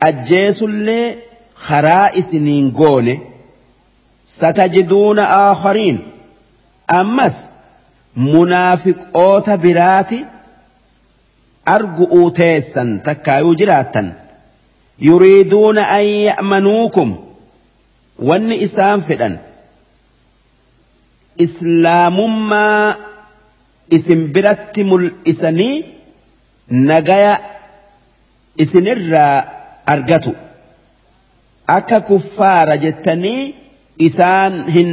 [0.03, 1.15] الجيس اللي
[1.55, 3.19] خرائس نينغون
[4.27, 5.99] ستجدون اخرين.
[6.91, 7.55] امس
[8.15, 10.25] منافق اوت براتي
[11.67, 14.13] ارجو تيسا تكايو جراتا.
[14.99, 17.17] يريدون ان يامنوكم.
[18.19, 19.37] واني اسام فِدَنَ.
[21.37, 22.95] islaamummaa
[23.89, 25.85] isin biratti mul'isanii
[26.69, 27.33] nagaya
[28.57, 29.43] isinirraa
[29.85, 30.35] argatu.
[31.67, 33.55] Akka kuffaara jettanii
[34.07, 34.91] isaan hin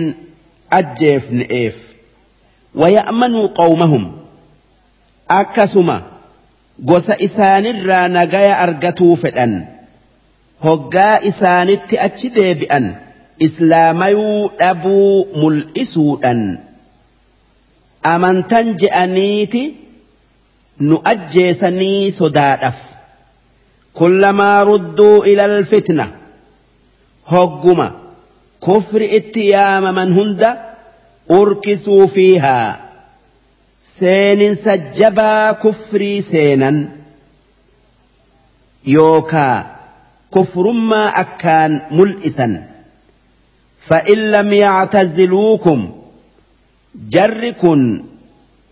[0.79, 1.77] ajjeefne'eef
[2.81, 4.05] waya'manuu qawmahum?
[5.29, 5.97] Akkasuma
[6.85, 9.55] gosa isaanirraa nagaya argatuu fedhan.
[10.65, 12.87] Hoggaa isaanitti achi deebi'an.
[13.47, 16.41] Islaamayuu dhabuu mul'isuudhan
[18.15, 19.63] amantan je'aniiti
[20.89, 22.79] nu ajjeesanii sodaadhaf
[24.01, 26.07] kullamaa rudduu ilal fitna
[27.33, 27.89] hogguma
[28.67, 30.51] kufri itti yaamaman hunda
[31.39, 32.69] urkisuu fiihaa
[33.99, 36.79] seeninsa jabaa kufrii seenan
[38.97, 39.57] yookaa
[40.35, 42.53] kufrummaa akkaan mul'isan
[43.81, 45.91] فإن لم يعتزلوكم
[47.09, 47.63] جرك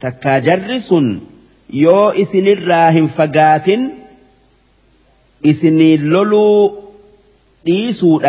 [0.01, 0.95] تكا جرس
[1.73, 3.67] يو إسن الراهن فقات
[5.47, 6.79] إسن اللولو
[7.69, 8.21] إيسو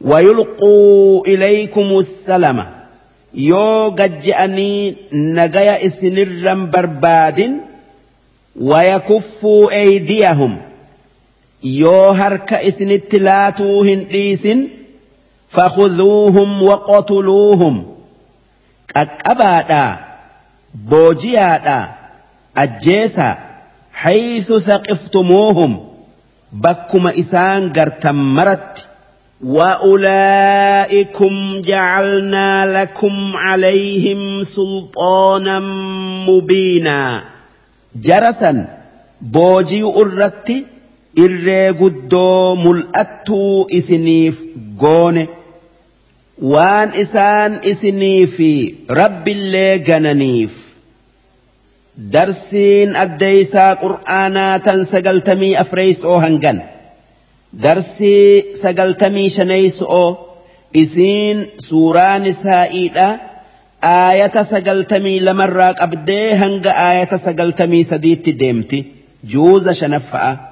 [0.00, 2.64] ويلقوا إليكم السلام
[3.34, 7.52] يو قجأني نقيا إسن الرم برباد
[8.60, 10.58] ويكفوا أيديهم
[11.64, 14.81] يو هرك إسن التلاتوهن إيسن إيسن
[15.56, 17.84] fakhuduuhum waqotuluuhum
[18.94, 19.96] qaqqabaadhaa
[20.88, 21.86] boojiyaadhaa
[22.54, 23.36] ajjeesaa
[24.02, 25.80] حيث ثقفتموهم.
[26.52, 28.88] بكما إسان قرتم مرت.
[29.44, 35.60] وأولئكم جعلنا لكم عليهم سلطانا
[36.28, 37.22] مبينا.
[37.96, 38.64] جرسا
[39.20, 40.52] بوجي أرت
[41.18, 44.40] إرّي قدو ملأتو إسنيف
[46.42, 48.50] waan isaan isinii fi
[48.98, 50.52] rabbillee gananiif.
[52.12, 56.58] Darsiin addeeysaa qur'aanaa tan sagaltamii afreeysoo hangan.
[57.62, 60.08] Darsii sagaltamii shaneeysoo
[60.74, 61.38] isiin
[61.68, 63.08] suuraan isaa iidha.
[63.82, 68.78] Aayata sagaltamii lamarraa qabdee hanga aayata sagaltamii sadiitti deemti.
[69.32, 70.51] Juuza shanaffa'a.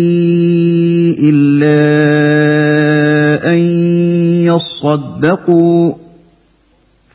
[1.21, 1.81] إلا
[3.53, 3.59] أن
[4.45, 5.93] يصدقوا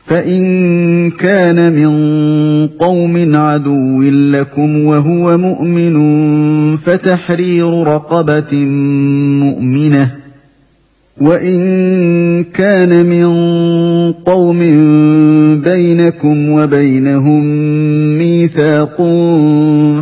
[0.05, 5.95] فإن كان من قوم عدو لكم وهو مؤمن
[6.75, 8.55] فتحرير رقبة
[9.43, 10.11] مؤمنة
[11.21, 13.27] وإن كان من
[14.11, 14.59] قوم
[15.63, 17.43] بينكم وبينهم
[18.17, 19.01] ميثاق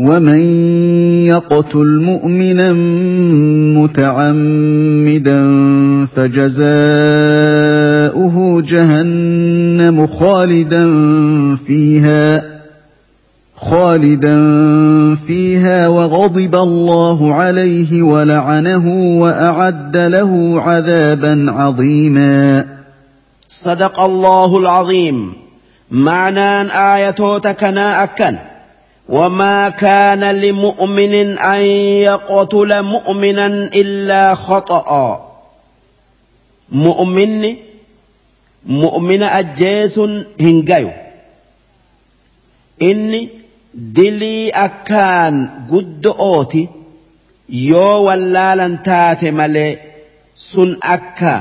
[0.00, 0.40] ومن
[1.26, 2.72] يقتل مؤمنا
[3.80, 5.40] متعمدا
[6.06, 6.76] فجزاؤه
[8.62, 10.86] جهنم خالدا
[11.56, 12.44] فيها
[13.56, 14.36] خالدا
[15.14, 18.88] فيها وغضب الله عليه ولعنه
[19.20, 22.66] واعد له عذابا عظيما.
[23.48, 25.32] صدق الله العظيم.
[25.90, 28.49] معنى ايتوتك أكن.
[29.09, 31.61] وما كان لمؤمن ان
[32.09, 35.31] يقتل مؤمنا الا خطا
[36.69, 37.55] مؤمن
[38.65, 39.99] مؤمن اجيس
[40.39, 40.91] هنجايو
[42.81, 43.29] إني
[43.75, 45.35] dilii akkaan
[45.69, 46.61] guddo'ooti
[47.69, 49.71] yoo wallaalan taate malee
[50.49, 51.33] sun akka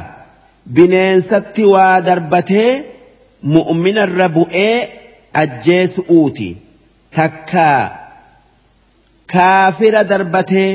[0.75, 2.70] bineensatti waa darbatee
[3.57, 4.76] mu'minarra bu'ee
[5.43, 6.49] ajjeesu'uuti
[7.17, 7.83] takkaa
[9.33, 10.70] kaafira darbatee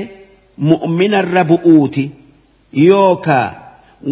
[0.72, 2.06] mu'minarra bu'uuti
[2.88, 3.48] yookaa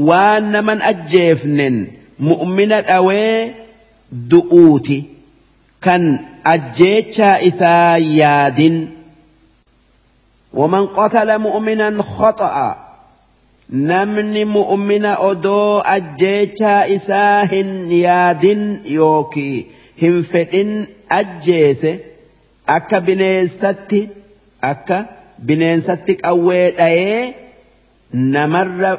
[0.10, 1.76] waan naman ajjeefnen
[2.32, 3.54] mu'mina dhawee
[4.34, 4.98] du'uuti
[5.88, 6.04] kan
[6.56, 8.78] ajjeechaa isaa yaadin
[10.54, 12.76] ومن قتل مؤمنا خطأ
[13.70, 18.62] namni mu'mina odoo ajjeechaa isaa hin yaadin
[18.98, 19.58] yookii
[20.02, 20.72] hin fedhin
[21.10, 21.92] ajjeese
[22.67, 24.01] Akka bineensatti
[24.73, 24.99] akka
[25.47, 27.35] bineensatti qawwee dhayee
[28.35, 28.93] namarra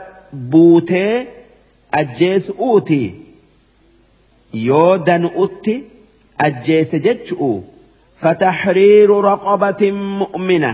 [0.51, 1.27] buutee
[1.99, 3.01] ajjeesu'uuti
[4.67, 5.75] yoo danu'utti
[6.47, 7.51] ajjeese jechu'u
[8.21, 10.71] fatahriiru raqabatin mu'mina.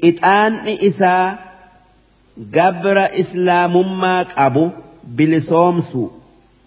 [0.00, 1.26] Qixaanni isaa
[2.56, 4.64] gabra islaamummaa qabu
[5.16, 6.02] bilisoomsu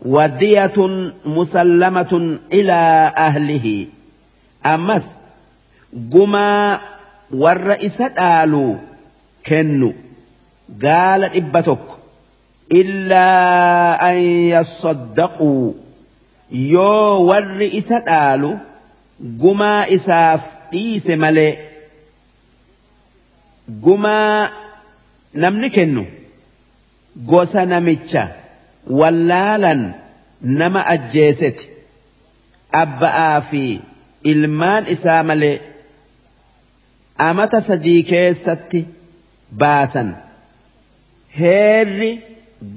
[0.05, 0.77] ودية
[1.25, 3.87] مسلمة إلى أهله.
[4.65, 5.21] أمس
[6.13, 6.79] قما
[7.31, 8.77] والرئيس آلو
[9.45, 9.93] كنو.
[10.83, 11.85] قال إبتك
[12.71, 13.31] إلا
[14.11, 14.15] أن
[14.53, 15.73] يصدقوا.
[16.51, 18.59] yoo warri isa dhaalu
[19.19, 21.57] gumaa isaaf dhiise malee
[23.67, 24.49] gumaa
[25.33, 26.05] namni kennu
[27.15, 28.44] gosa namicha.
[28.89, 29.93] Wallaalan
[30.41, 31.69] nama ajjeeseti
[32.83, 33.63] abba'aa fi
[34.33, 35.55] ilmaan isaa malee
[37.27, 38.81] amata sadii keessatti
[39.63, 40.09] baasan
[41.39, 42.11] heerri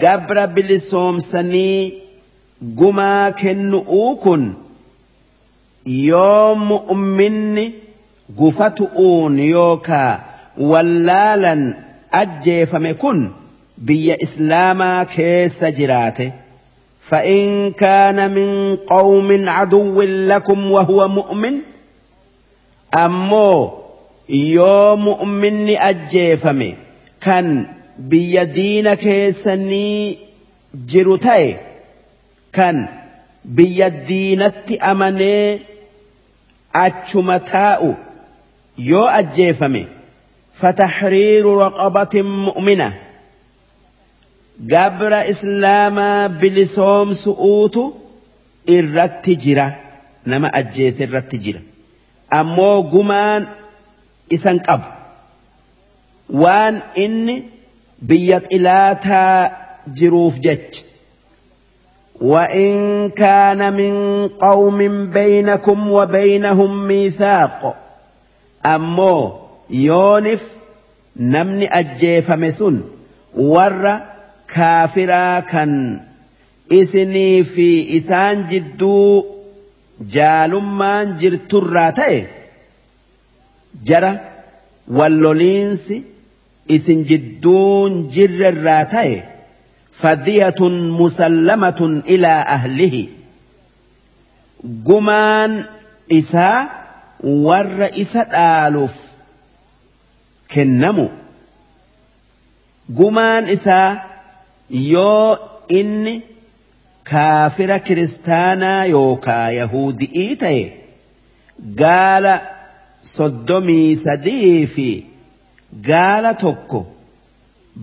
[0.05, 2.03] gabra bilisoomsanii
[2.81, 4.45] gumaa kennu'uu kun
[6.09, 7.67] yoo mu'minni
[8.39, 10.13] gufatu'uun yookaa
[10.71, 11.63] wallaalan
[12.23, 13.21] ajjeefame kun
[13.87, 16.33] biyya islaamaa keessa jiraate
[17.09, 21.55] فإن كان من قوم عدو لكم وهو مؤمن
[22.99, 23.73] أمو
[24.29, 26.75] يو مؤمن أجيفمي
[27.21, 27.67] كان
[27.99, 30.19] بيدين كيسني
[30.75, 31.57] جرتي
[32.53, 32.89] kan
[33.45, 35.61] biyya diinatti amanee
[36.73, 37.91] achuma taa'u
[38.91, 39.83] yoo ajjeefame
[40.61, 42.89] fatahriiru raqabatin mu'mina
[45.33, 47.83] islaamaa bilisoomsu'uutu
[48.67, 49.67] irratti jira
[50.27, 51.61] nama ajjeese irratti jira
[52.41, 53.47] ammoo gumaan
[54.37, 54.89] isan qabu
[56.43, 57.37] waan inni
[58.09, 59.51] biyya xilaataa
[60.01, 60.83] jiruuf jecha
[62.21, 67.77] وإن كان من قوم بينكم وبينهم ميثاق
[68.67, 69.33] أمو
[69.71, 70.43] يونف
[71.17, 72.81] نمني أجيفم سن
[73.37, 74.01] ور
[74.55, 76.01] كافرا كان
[76.73, 79.25] إسني في إسان جدو
[80.11, 81.95] جالمان جرتر
[83.85, 84.21] جرى
[84.89, 86.03] واللولينسي
[86.77, 89.15] isin jidduun jirre irraa ta'e
[90.01, 93.03] fadiyatun musallamatun ilaa ahlihi
[94.89, 95.53] gumaan
[96.19, 96.59] isaa
[97.47, 98.97] warra isa dhaaluuf
[100.55, 101.07] kennamu
[103.01, 103.89] gumaan isaa
[104.71, 105.39] yoo
[105.81, 106.15] inni
[107.11, 110.63] kaafira kiristaanaa yookaa yahudi'ii ta'e
[111.83, 112.35] gaala
[113.15, 114.89] soddomii sadii fi
[115.89, 116.81] gaala tokko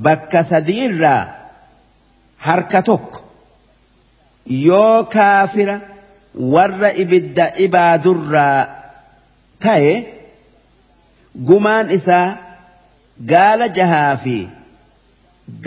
[0.07, 1.21] bakka sadiirraa
[2.47, 3.19] harka tokko
[4.67, 5.75] yoo kaafira
[6.55, 8.59] warra ibidda ibaadurraa
[9.65, 9.93] ta'e
[11.47, 12.27] gumaan isaa
[13.33, 14.37] gaala jahaa fi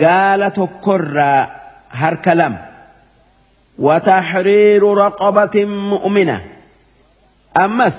[0.02, 1.42] gaala tokkorraa
[2.02, 2.60] harka lama
[3.78, 6.42] وتحرير رقبة مؤمنة
[7.64, 7.96] أمس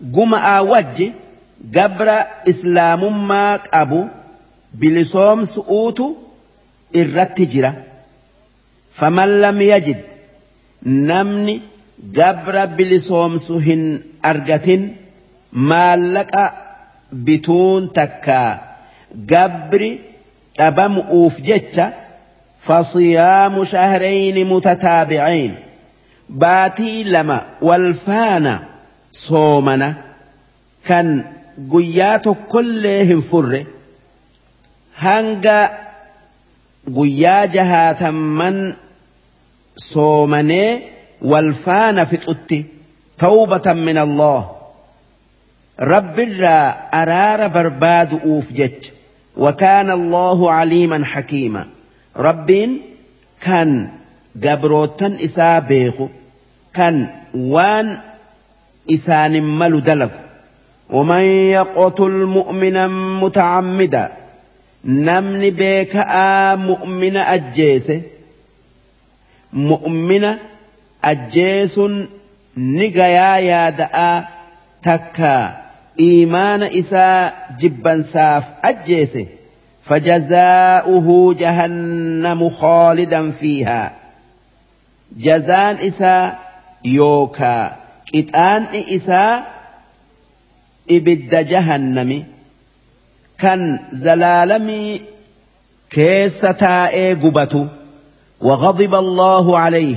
[0.00, 1.12] جمع وجه
[1.74, 4.00] gabra islaamummaa qabu
[4.80, 6.06] bilisoomsu'uutu
[7.00, 7.70] irratti jira
[8.98, 10.00] faman lam yajid
[11.10, 11.54] namni
[12.18, 13.82] gabra bilisoomsu hin
[14.30, 14.82] argatin
[15.72, 16.44] maallaqa
[17.26, 18.50] bituun takkaa
[19.32, 19.90] gabri
[20.57, 21.87] dhabamu'uuf jecha
[22.65, 25.55] فصيام شهرين متتابعين
[26.29, 28.63] باتي لما والفانا
[29.11, 29.93] صومنا
[30.87, 31.23] كان
[31.71, 33.61] guyyaa tokkollee hin furre
[35.03, 35.59] hanga
[36.97, 38.57] guyyaa jahaatamman
[39.91, 40.71] soomanee
[41.31, 42.59] wal faana fixutti
[43.23, 44.41] tawbatan min Allah
[45.93, 46.65] rabbirraa
[47.01, 48.91] araara barbaadu'uuf jecha
[49.37, 51.65] وكان الله عليما حكيما.
[52.17, 52.81] ربين
[53.41, 53.87] كان
[54.35, 56.07] جبروتن إسا بيخو.
[56.73, 57.97] كان وان
[58.91, 60.19] إسان ملو دلقو
[60.89, 62.87] ومن يقتل مؤمنا
[63.21, 64.11] متعمدا.
[64.85, 67.91] نمن بيك آ مؤمن أجيس
[69.53, 70.35] مؤمن
[71.03, 71.79] أجيس
[72.57, 74.23] نقيا يا دآ
[74.83, 75.64] تكا.
[75.99, 79.17] إيمان إساء جبا ساف أجيس
[79.83, 83.91] فجزاؤه جهنم خالدا فيها.
[85.17, 86.39] جزان إساء
[86.85, 87.75] يوكا.
[88.13, 89.55] كتان إساء
[90.87, 92.25] ibidda jahannami
[93.41, 95.01] kan zalaalamii
[95.89, 97.67] keessa taa'ee gubatu
[98.41, 99.95] وغضب الله عليه.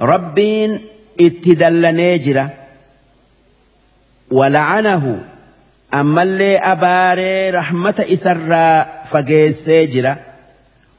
[0.00, 0.78] ربين
[1.20, 2.50] اتدلني جرا.
[4.30, 5.24] ولعنه.
[5.94, 10.18] أما اللي أباري رحمة إسراء فقيس سيجرة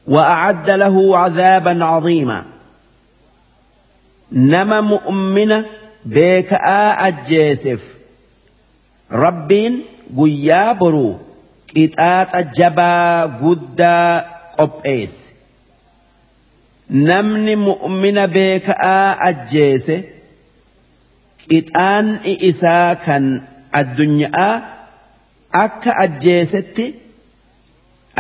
[0.08, 2.46] وأعد له عذابا عظيما.
[4.32, 5.66] نما مؤمنة
[6.06, 7.98] بكاء الجيسف
[9.12, 9.86] ربين
[10.18, 11.18] قيا برو
[11.68, 13.82] كتات الجبا قد
[14.58, 15.32] قبئس
[16.90, 20.04] نمني مؤمنة بكاء الجيسف
[21.50, 23.26] qixaanni isaa kan
[23.82, 24.54] addunyaa
[25.66, 26.86] akka ajjeesetti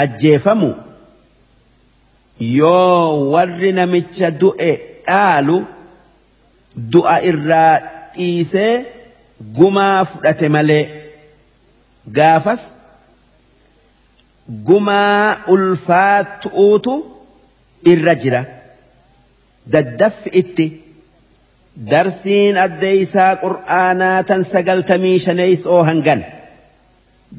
[0.03, 0.69] ajjeefamu
[2.59, 4.71] yoo warri namicha du'e
[5.07, 5.57] dhaalu
[6.93, 7.73] du'a irraa
[8.15, 8.73] dhiisee.
[9.57, 10.83] gumaa fudhate malee
[12.15, 12.63] gaafas
[14.69, 16.93] gumaa ulfaatu'uutu
[17.91, 18.41] irra jira
[19.75, 20.65] daddaffi itti
[21.91, 26.25] darsiin addeeysaa qur'aanaa tan sagaltamii shaneeysoo hangan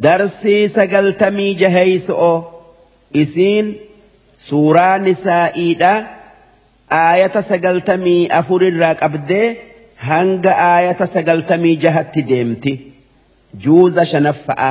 [0.02, 2.34] darsii sagaltamii jaheeysoo
[3.22, 3.66] isiin
[4.46, 5.92] suuraa nisaa'iidha
[7.00, 9.46] aayata sagaltamii afurirraa qabdee
[10.10, 12.72] hanga aayata sagaltamii jahatti deemti
[13.64, 14.70] juuza shanaffa'a.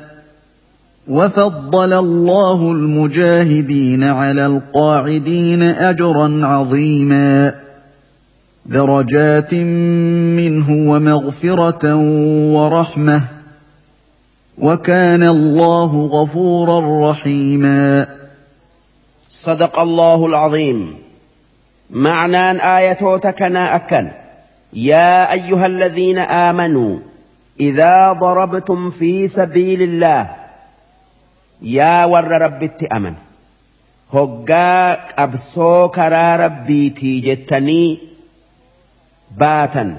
[1.07, 7.53] وفضل الله المجاهدين على القاعدين أجرا عظيما.
[8.65, 11.95] درجات منه ومغفرة
[12.53, 13.21] ورحمة.
[14.57, 18.07] وكان الله غفورا رحيما.
[19.29, 20.95] صدق الله العظيم.
[21.89, 24.11] معنى آيتوتكنا أكن.
[24.73, 26.99] يا أيها الذين آمنوا
[27.59, 30.40] إذا ضربتم في سبيل الله
[31.61, 33.15] yaa warra rabbitti aman
[34.13, 37.89] hoggaa qabsoo karaa rabbiitii jettanii
[39.43, 39.91] baatan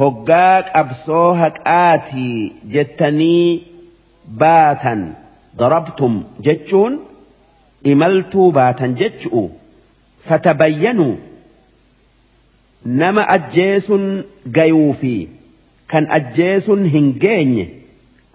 [0.00, 2.34] hoggaa qabsoo haqaatii
[2.74, 3.46] jettanii
[4.44, 5.00] baatan
[5.62, 6.14] darabtum
[6.48, 6.98] jechuun
[7.92, 9.42] imaltuu baatan jechu'u.
[10.28, 11.14] Fatabayyanuu
[13.00, 14.04] nama ajjeesun
[14.56, 15.12] gayuu fi
[15.92, 17.64] kan ajjeesun hin geenye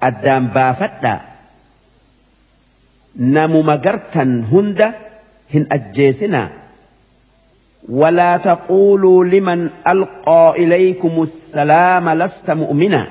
[0.09, 1.19] addaan baafadhaa
[3.15, 4.93] namuma gartan hunda
[5.53, 6.49] hin ajjeesinaa
[7.89, 13.07] ولا تقولوا لمن ألقى إليكم السلام لست مؤمنا.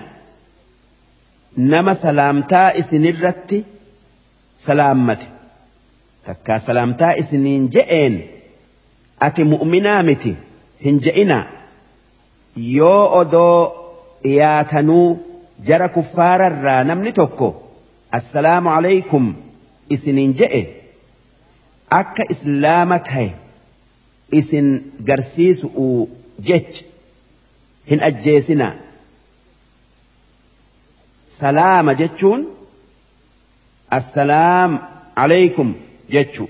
[1.59, 3.65] نما سلامتا إسنرت
[4.59, 5.27] سلامتي
[6.27, 8.27] تكا سلامتا إسنين جئين
[9.23, 10.37] أتي مؤمنا متي
[10.85, 11.47] هنجئنا.
[12.57, 13.69] يو أدو
[14.25, 15.17] ياتنو
[15.67, 17.55] جرى كفار الرا نمني توكو
[18.15, 19.35] السلام عليكم.
[19.89, 20.63] Isiniin je'e.
[21.91, 23.35] Akka islaama tahe
[24.41, 24.69] isin
[25.09, 26.09] garsiisu'u
[26.49, 26.85] jecha
[27.91, 28.75] hin ajjeesinaa.
[31.29, 32.47] Salaama jechuun
[33.99, 34.79] assalaam
[35.25, 35.75] alaykum
[36.15, 36.49] jechu.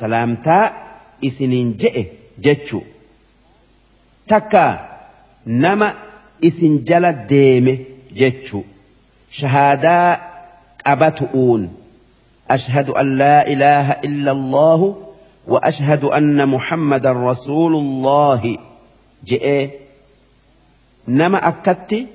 [0.00, 0.64] Salaamtaa
[1.28, 2.04] isiniin je'e
[2.46, 2.84] jechu.
[4.28, 4.64] Takka
[5.44, 5.88] nama
[6.40, 7.74] isin jala deeme
[8.20, 8.64] jechu.
[9.38, 10.08] Shahaadaa
[10.84, 11.62] qabatu'uun
[12.50, 15.12] أشهد أن لا إله إلا الله
[15.46, 18.58] وأشهد أن محمد رسول الله.
[19.24, 19.70] جئ.
[21.08, 22.06] نما أكدت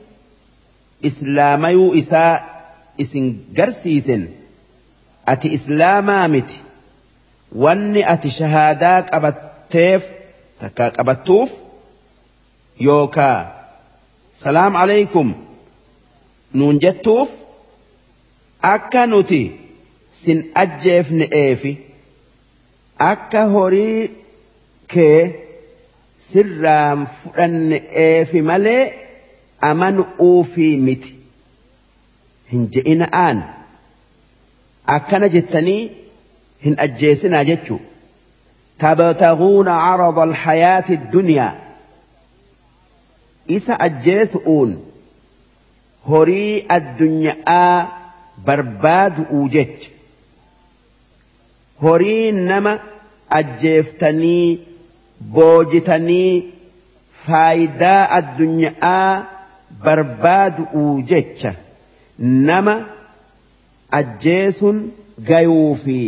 [1.06, 2.66] إسلامي إساء
[3.02, 4.28] إسن قرسيسن
[5.28, 6.52] أتي إسلاما مت
[7.56, 10.06] واني أتي شهادات أبتيف
[10.62, 11.52] تكاك أبتوف
[12.82, 13.56] يوكا.
[14.34, 15.34] سلام عليكم.
[16.56, 17.44] نون جتوف
[18.64, 19.69] أكا نتي
[20.22, 21.74] sin ajjeefne'eefi
[23.10, 24.08] akka horii
[24.94, 25.22] kee
[26.30, 28.82] sirraan fudhanne'eefi malee
[29.70, 31.14] amanu'uufii miti
[32.54, 33.46] hin je'ina aan
[34.98, 35.82] akkana jettanii
[36.66, 37.82] hin ajjeesinaa jechuu
[38.80, 41.60] تبتغون عرض الحياة الدنيا
[43.52, 44.84] إسا أجيسؤون
[46.10, 47.88] هري الدنيا
[48.48, 49.88] برباد أوجج
[51.84, 52.74] horiin nama
[53.40, 54.46] ajjeeftanii
[55.36, 56.32] boojitanii
[57.26, 59.26] faayidaa addunyaa
[59.86, 61.52] barbaadu'uu jecha
[62.50, 62.76] nama
[64.00, 64.78] ajjeesun
[65.30, 66.00] gayuu fi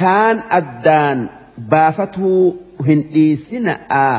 [0.00, 1.28] kaan addaan
[1.74, 2.42] baafatuu
[2.88, 4.18] hin dhiisina'aa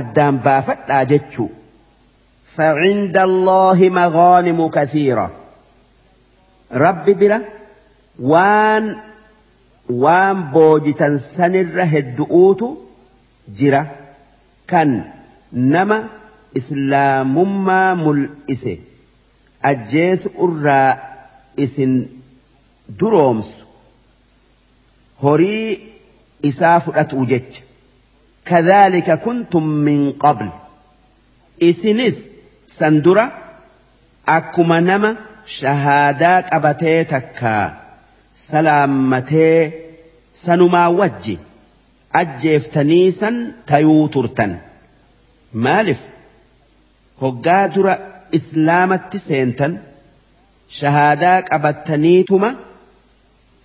[0.00, 1.50] addaan baafadhaa jechuu
[2.56, 5.30] فعند الله مغانم كثيرة
[6.72, 7.40] رب بلا
[8.20, 8.96] وان
[9.88, 12.68] waan boojitan sanirra heddu'uutu
[13.58, 13.82] jira
[14.70, 14.90] kan
[15.52, 15.98] nama
[16.60, 18.72] islaamummaa mul'ise
[19.70, 20.90] ajjeesu irraa
[21.64, 21.92] isin
[22.98, 23.64] duroomsu
[25.22, 25.70] horii
[26.42, 27.62] isaa fudhatu jecha
[28.46, 30.48] كذلك كنتم من قبل
[31.60, 32.34] isinis
[32.66, 33.24] san dura
[34.26, 35.10] akkuma nama
[35.58, 37.85] shahaadaa qabatee takkaa
[38.38, 39.58] salaammatee
[40.44, 41.38] sanumaa wajji
[42.20, 43.36] ajjeeftanii san
[43.70, 44.52] tayuu turtan
[45.66, 46.02] maaliif
[47.22, 47.94] hoggaa dura
[48.38, 49.74] islaamatti seentan
[50.78, 52.50] shahaadaa qabattaniituma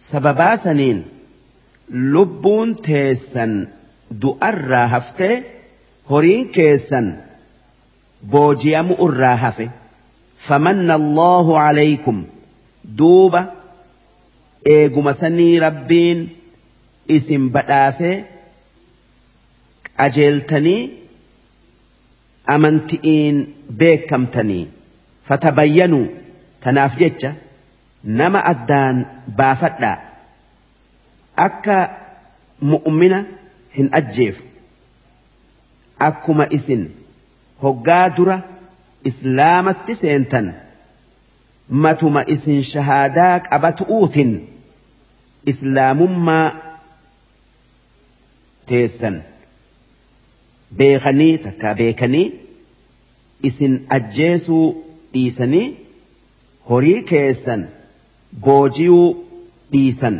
[0.09, 0.99] sababaa saniin
[2.15, 3.53] lubbuun teessan
[4.21, 5.35] du'arraa haftee
[6.11, 7.07] horiin keessan
[8.35, 9.67] booji'amu irraa hafe
[10.47, 12.19] famanna allahu calaykum
[13.01, 13.41] duuba
[14.65, 16.19] eeguma sanii rabbiin
[17.17, 18.15] isin badhaasee
[19.97, 20.81] qajeeltanii
[22.55, 23.37] amanti'iin
[23.79, 24.63] beekamtanii
[25.29, 26.05] fatabayyanuu
[26.63, 27.33] tanaaf jecha
[28.03, 29.05] nama addaan
[29.41, 29.97] baafadhaa
[31.47, 31.77] akka
[32.71, 33.19] mu'mina
[33.77, 34.43] hin ajjeefu.
[36.07, 36.83] Akkuma isin
[37.63, 38.37] hoggaa dura
[39.09, 40.53] islaamatti seentan
[41.71, 44.31] matuma isin shahaadaa qabatu'uutin
[45.51, 46.47] islaamummaa
[48.71, 49.21] teessan
[50.81, 52.25] beekanii takka beekanii
[53.49, 54.65] isin ajjeesuu
[55.13, 55.67] dhiisanii
[56.69, 57.63] horii keessan
[58.45, 59.07] boojiyuu
[59.71, 60.17] dhiisan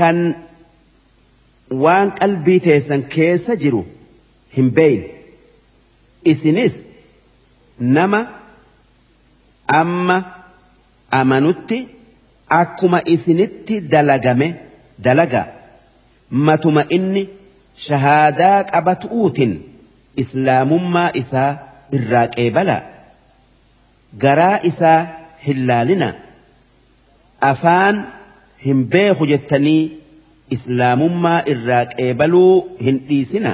[0.00, 0.18] kan
[1.84, 3.84] waan qalbii teessan keessa jiru
[4.56, 5.04] hin beeyin
[6.32, 6.74] isinis
[7.78, 8.20] nama
[9.80, 10.16] amma
[11.20, 11.78] amanutti
[12.60, 14.48] akkuma isinitti dalagame
[15.04, 15.42] dalaga.
[16.46, 17.22] Matuma inni
[17.86, 19.52] shahaadaa qabatu'uutin
[20.22, 21.50] islaamummaa isaa
[21.98, 22.76] irraa qeebala.
[24.22, 24.98] Garaa isaa
[25.46, 26.08] hin laalina.
[27.50, 27.96] Afaan
[28.64, 29.82] hin beeku jettanii
[30.56, 32.52] islaamummaa irraa qeebaluu
[32.84, 33.52] hin dhiisina.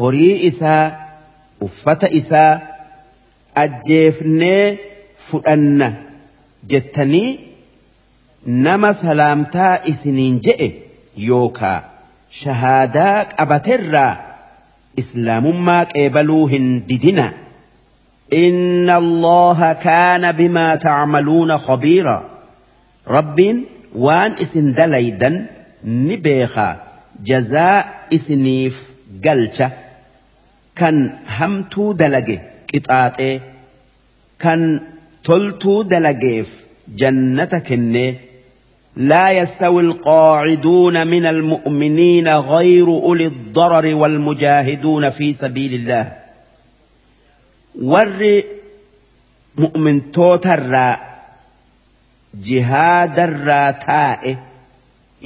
[0.00, 0.84] Horii isaa
[1.66, 2.52] uffata isaa
[3.62, 4.78] ajjeefnee
[5.30, 5.88] fudhanna
[6.72, 7.30] jettanii
[8.66, 10.68] nama salaamtaa isiniin je'e
[11.30, 11.78] yookaa
[12.42, 14.12] shahaadaa qabaterraa
[15.02, 17.26] islaamummaa qeebaluu hin didina.
[18.32, 22.30] إن الله كان بما تعملون خبيرا
[23.08, 23.64] رب
[23.94, 25.46] وان اسن دليدا
[25.84, 26.82] نبيخا
[27.24, 28.90] جزاء اسنيف
[29.24, 29.72] قلشة
[30.76, 32.38] كان همتو دلقه
[32.74, 33.40] قطاطه
[34.38, 34.80] كان
[35.26, 37.72] تلتو دلقيف جنتك
[38.96, 46.12] لا يستوي القاعدون من المؤمنين غير أولي الضرر والمجاهدون في سبيل الله
[47.92, 48.44] warri
[49.62, 50.98] mu'mintootarraa
[52.48, 54.32] jihaadarraa taa'e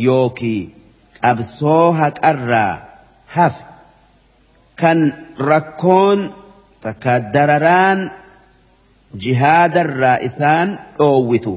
[0.06, 0.60] yookii
[1.20, 2.72] qabsoo haqarraa
[3.36, 3.64] hafe
[4.82, 5.04] kan
[5.50, 6.26] rakkoon
[6.86, 8.02] takka dararaan
[9.24, 11.54] jihaadarraa isaan dhoowwitu.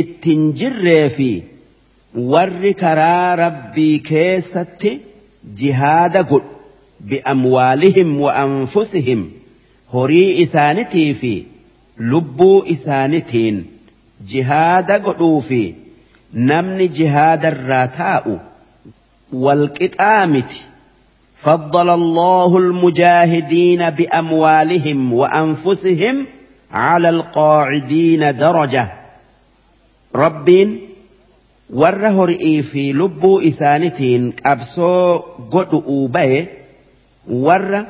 [0.00, 1.30] Ittin jirree fi
[2.32, 4.92] warri karaa rabbii keessatti
[5.62, 6.54] jihaada godhu.
[7.10, 9.20] Bi'amwaalihim wa anfusihim
[9.92, 11.32] horii isaanitii fi
[12.12, 13.60] lubbuu isaanitiin
[14.32, 15.60] jihaada godhuu fi
[16.50, 18.34] namni jihaadarraa taa'u
[19.44, 20.60] walqixaa miti
[21.48, 26.26] فضل الله المجاهدين بأموالهم وأنفسهم
[26.72, 28.92] على القاعدين درجة.
[30.14, 30.78] رب
[31.70, 35.18] ورهر رئي في لب إسانتين أبسو
[35.52, 36.46] قدؤوا به
[37.30, 37.86] ور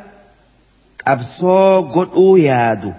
[1.07, 2.93] أبسو قدؤوا يادو.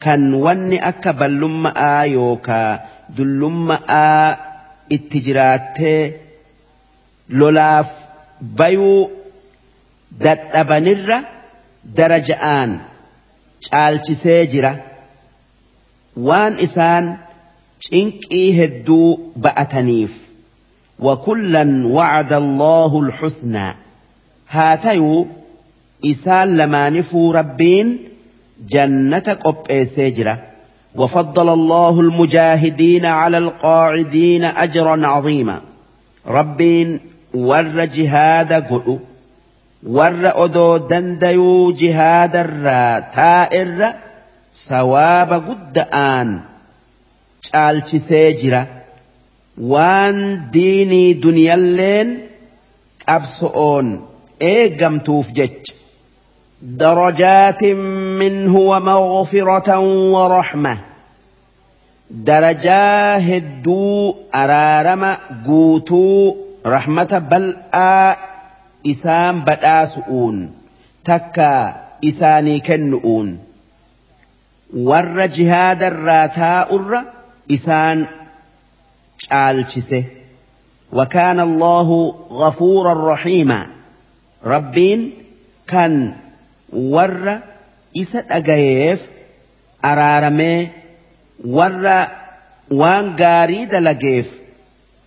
[0.00, 2.80] كان ون أكبر لما آيوكا
[3.16, 4.36] دل لما آ
[4.92, 5.78] التجرات
[7.28, 7.90] لولاف
[8.40, 9.17] بيو
[10.24, 11.18] dadhabanirra
[11.98, 12.70] daraja'aan
[13.68, 14.72] caalchisee jira
[16.28, 17.04] waan isaan
[17.88, 19.08] cinqii hedduu
[19.44, 20.14] ba'ataniif
[21.00, 23.66] وكلا وعد الله الحسنى
[24.48, 25.26] هاتيو
[26.12, 27.88] isaan lamaanifuu rabbiin
[28.72, 30.34] jannata qopheessee jira
[30.96, 35.60] وفضل الله المجاهدين على القاعدين أجرا عظيما
[36.26, 37.00] ربين
[37.34, 38.98] ور جهاد قلو
[41.72, 43.94] جهاد الرا تائر
[44.52, 46.40] سواب قد آن
[47.42, 48.66] شالش سيجرة
[49.60, 52.20] وان ديني دنيا اللين
[53.08, 54.06] أبسؤون
[54.42, 55.70] إيقمتوف جج
[56.62, 59.78] درجات منه ومغفرة
[60.10, 60.78] ورحمة
[62.10, 65.16] درجاه الدو أرارم
[65.46, 67.56] قوتو رحمة بل
[69.44, 70.52] بداسؤون
[71.04, 73.38] تكا إساني كنؤون
[74.76, 77.04] ور جهاد الراتاء الر
[77.50, 78.06] إسان
[79.18, 80.04] شالشسه
[80.92, 83.66] وكان الله غفورا رحيما
[84.44, 85.12] ربين
[85.66, 86.14] كان
[86.72, 87.42] warra
[87.92, 89.00] isa dhagayeef
[89.82, 90.70] araaramee
[91.56, 91.98] warra
[92.80, 94.28] waan gaarii dalageef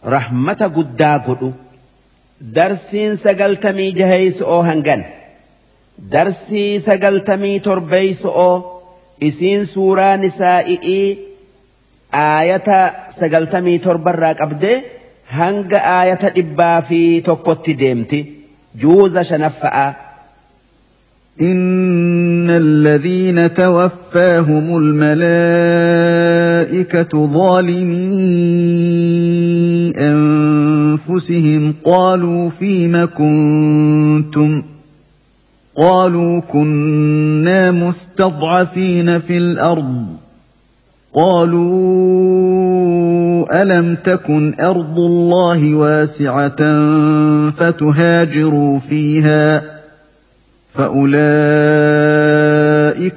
[0.03, 1.53] rahmata guddaa godhu.
[2.55, 5.01] Darsiin sagaltamii jaheeyso'oo hangan
[6.13, 8.55] darsii sagaltamii torbeeyso'oo
[9.29, 11.07] isiin suuraa nisaa'i'ii
[12.25, 12.79] aayata
[13.19, 14.77] sagaltamii torbarraa qabdee
[15.39, 18.19] hanga aayata dhibbaa fi tokkotti deemti
[18.81, 19.87] juuza shanaffa'a.
[21.41, 25.67] إن الذين توفاهم الملائكة
[27.33, 28.11] ظالمي
[31.09, 34.63] أنفسهم قالوا فيم كنتم
[35.75, 40.05] قالوا كنا مستضعفين في الأرض
[41.13, 41.71] قالوا
[43.61, 46.61] ألم تكن أرض الله واسعة
[47.51, 49.63] فتهاجروا فيها ۖ
[50.73, 51.13] فأولئك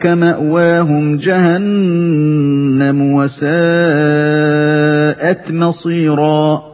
[0.07, 3.53] مأواهم جهنم وساءت
[5.53, 6.74] مصيرا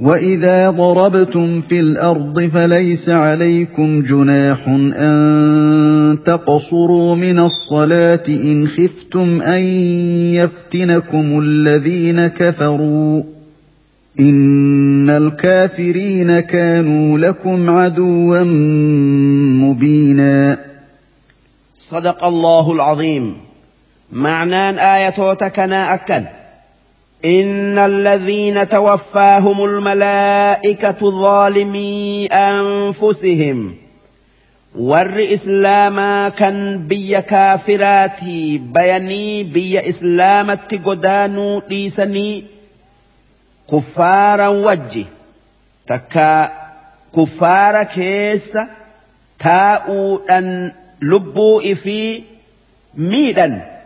[0.00, 9.62] واذا ضربتم في الأرض فليس عليكم جناح ان تقصروا من الصلاه ان خفتم ان
[10.34, 13.22] يفتنكم الذين كفروا
[14.20, 18.42] ان الكافرين كانوا لكم عدوا
[19.62, 20.58] مبينا
[21.74, 23.36] صدق الله العظيم.
[24.12, 26.41] معنان ايتوتكنا أكد.
[27.24, 33.74] إن الذين توفاهم الملائكة ظالمي أنفسهم
[34.78, 42.44] ور إسلاما كان بي كافراتي بيني بي إسلامة قدانو ليسني
[43.72, 45.04] كفارا وجه
[45.86, 46.52] تكا
[47.16, 48.58] كفار كيس
[49.38, 52.22] تاؤو أن لبو إفي
[52.94, 53.80] ميدا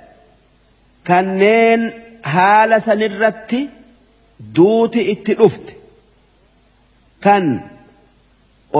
[1.06, 3.60] كنين haala sanirratti
[4.56, 5.72] duuti itti dhufte.
[7.24, 7.44] Kan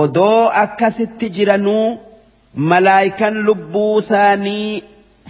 [0.03, 1.85] odoo akkasitti jiranuu
[2.71, 4.83] malaayikan lubbuu isaanii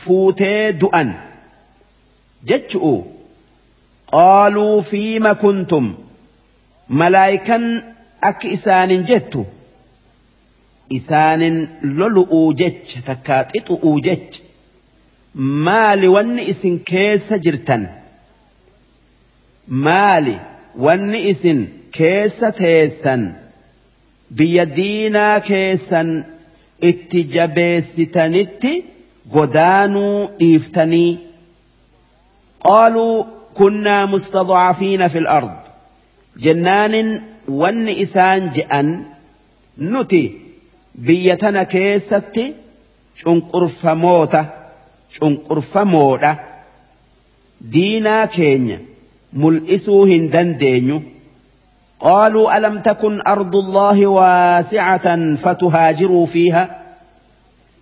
[0.05, 1.09] fuutee du'an.
[2.49, 2.93] Jechu'u
[4.13, 5.85] qaaluu fiima kuntum.
[6.99, 7.63] Malaayikan
[8.29, 9.41] akka isaanin jettu.
[10.97, 11.57] Isaanin
[11.99, 14.41] lolu'uu jecha takkaa xixu'uu jecha.
[15.65, 17.83] Maali wanni isin keessa jirtan
[19.67, 20.35] maali
[20.85, 21.59] wanni isin
[21.97, 23.23] keessa teessan
[24.37, 26.09] biyya diinaa keessan
[26.89, 28.73] itti jabeessitanitti
[29.33, 31.11] godaanuu dhiiftanii.
[32.65, 33.23] Qaaluu
[33.53, 35.55] kunnaa mustadcafiina fi ard.
[36.43, 37.09] Jennaanin
[37.61, 38.87] wanni isaan je'an
[39.77, 40.23] nuti
[41.05, 42.43] biyya tana keessatti
[43.23, 44.41] cunqurfamoota
[45.19, 46.31] cunqurfamoodha
[47.73, 48.77] diinaa keenya
[49.33, 51.01] hin dandeenyu
[51.99, 56.83] قالوا ألم تكن أرض الله واسعة فتهاجروا فيها؟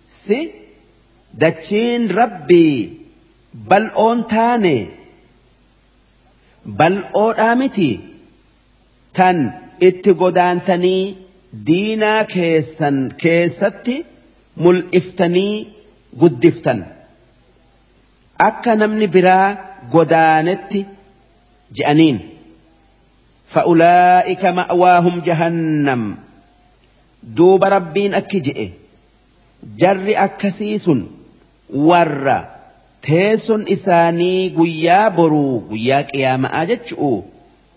[0.08, 0.50] سي
[1.34, 2.92] دتشين ربي
[3.54, 4.86] بل أون تاني.
[6.66, 8.00] بل أون آمتي
[9.14, 9.50] تن
[9.82, 11.16] اتقودانتني
[11.52, 14.04] دينا كيسا كيستي
[14.56, 15.66] ملئفتني
[16.20, 16.84] قدفتن.
[18.40, 19.58] أكا نمني برا
[19.92, 20.95] قدانتي.
[21.74, 22.20] جأنين
[23.48, 26.16] فأولئك مأواهم جهنم.
[27.22, 28.70] دوب ربين أكجئ
[29.76, 30.90] جر أكسيس
[31.74, 32.44] ور.
[33.02, 35.58] تيس إساني قيا برو.
[35.70, 37.20] قيا قيام أجتشؤ.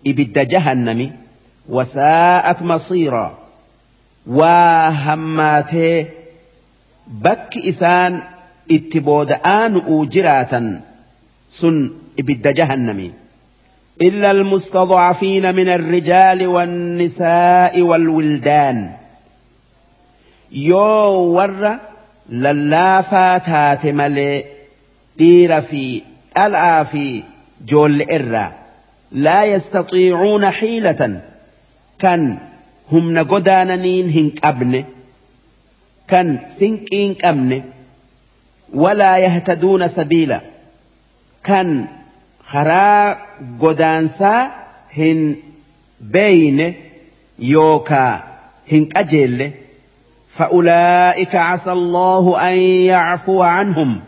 [0.08, 1.11] إبد جهنم.
[1.69, 3.38] وساءت مصيرا.
[4.27, 6.06] وهماته
[7.08, 8.22] بك إسان.
[8.72, 10.82] إتبود آن أوجراتا
[11.51, 13.11] سن إبد جهنمي
[14.02, 18.92] إلا المستضعفين من الرجال والنساء والولدان.
[20.52, 21.78] يو ور
[22.30, 24.44] للافا تاتملي
[25.18, 26.02] دير في
[26.38, 27.24] الآفي
[27.68, 28.52] جول إرّا
[29.11, 31.22] لا يستطيعون حيلة.
[32.00, 32.38] كان
[32.92, 34.86] هم نقداننين هنك أبن.
[36.08, 37.64] كان سنكين أبن
[38.74, 40.42] ولا يهتدون سبيلا.
[41.44, 41.88] كان
[42.44, 43.28] خرا
[43.61, 44.51] قدانسا
[44.98, 45.35] هن
[46.01, 46.74] بين
[47.40, 48.24] يوكا
[48.72, 49.51] هنك أجل
[50.30, 54.00] فأولئك عسى الله أن يعفو عنهم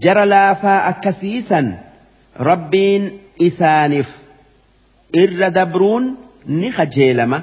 [0.00, 1.78] جرى لافا أكسيسا
[2.40, 3.18] ربين
[5.22, 6.16] irra dabruun
[6.46, 7.38] ni kajeelama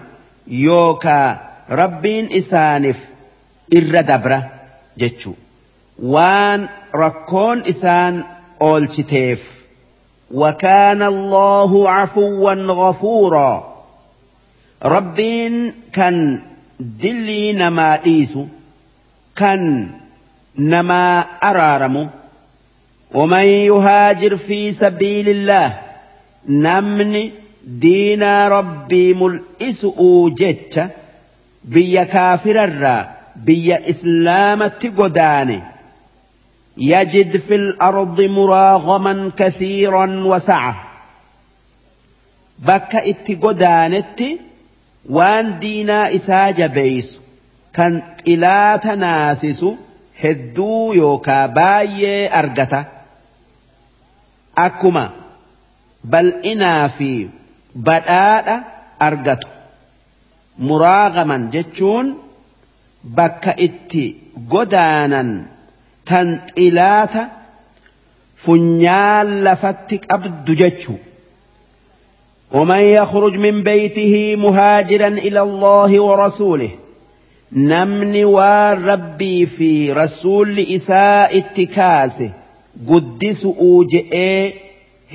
[0.65, 1.27] yookaa
[1.81, 2.99] rabbiin isaaniif
[3.79, 4.39] irra dabra
[5.03, 5.35] jechuu
[6.15, 6.69] waan
[7.03, 8.15] rakkoon isaan
[8.69, 9.41] oolchiteef
[10.33, 13.71] وكان الله عفوا غفورا.
[14.83, 16.39] ربين كان
[16.79, 18.45] دلي نما إيسو
[19.35, 19.87] كان
[20.57, 22.07] نما أرارمو.
[23.13, 25.79] ومن يهاجر في سبيل الله
[26.49, 27.31] نمني
[27.67, 30.79] دين ربي ملئس أوجتش
[31.63, 35.61] بيا كافر الرا بيا إسلام تقداني.
[36.76, 40.74] يجد في الأرض مراغما كثيرا وسعة
[42.58, 44.22] بك اتقدانت
[45.10, 47.20] وان دينا إساج بيس
[47.72, 49.64] كان إلا تناسس
[50.24, 52.84] هدو يوكا باي أرقته
[54.56, 55.12] akkuma
[56.12, 57.10] bal'inaa fi
[57.88, 58.54] badhaadha
[59.06, 59.48] argatu
[60.68, 62.06] muraagaman jechuun
[63.18, 64.04] bakka itti
[64.52, 65.30] godaanan
[66.11, 67.29] tan xilaata
[68.43, 70.99] funyaan lafatti qabdu jechuu.
[72.51, 76.69] ومن يخرج من بيته مهاجرا إلى الله ورسوله
[77.51, 82.31] نمني وربي في رسول إساء اتكاسه
[82.89, 84.53] قدس أوجئ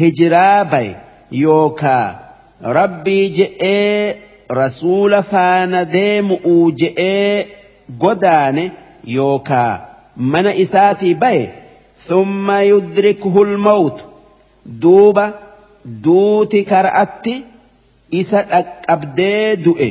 [0.01, 0.97] هجرابي
[1.33, 2.21] يوكا
[2.65, 4.15] ربي جئ
[4.53, 7.45] رسول فان ديم أوجئ
[8.01, 8.71] قدان
[9.05, 9.86] يوكا
[10.17, 11.45] mana isaatii baye
[12.09, 14.05] thumma yudrikuhu lmawtu
[14.83, 15.25] duuba
[16.05, 17.35] duuti kara'atti
[18.11, 19.91] isa dhaqqabdee du'e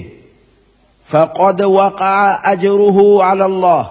[1.12, 3.84] فقد وقع أجره على الله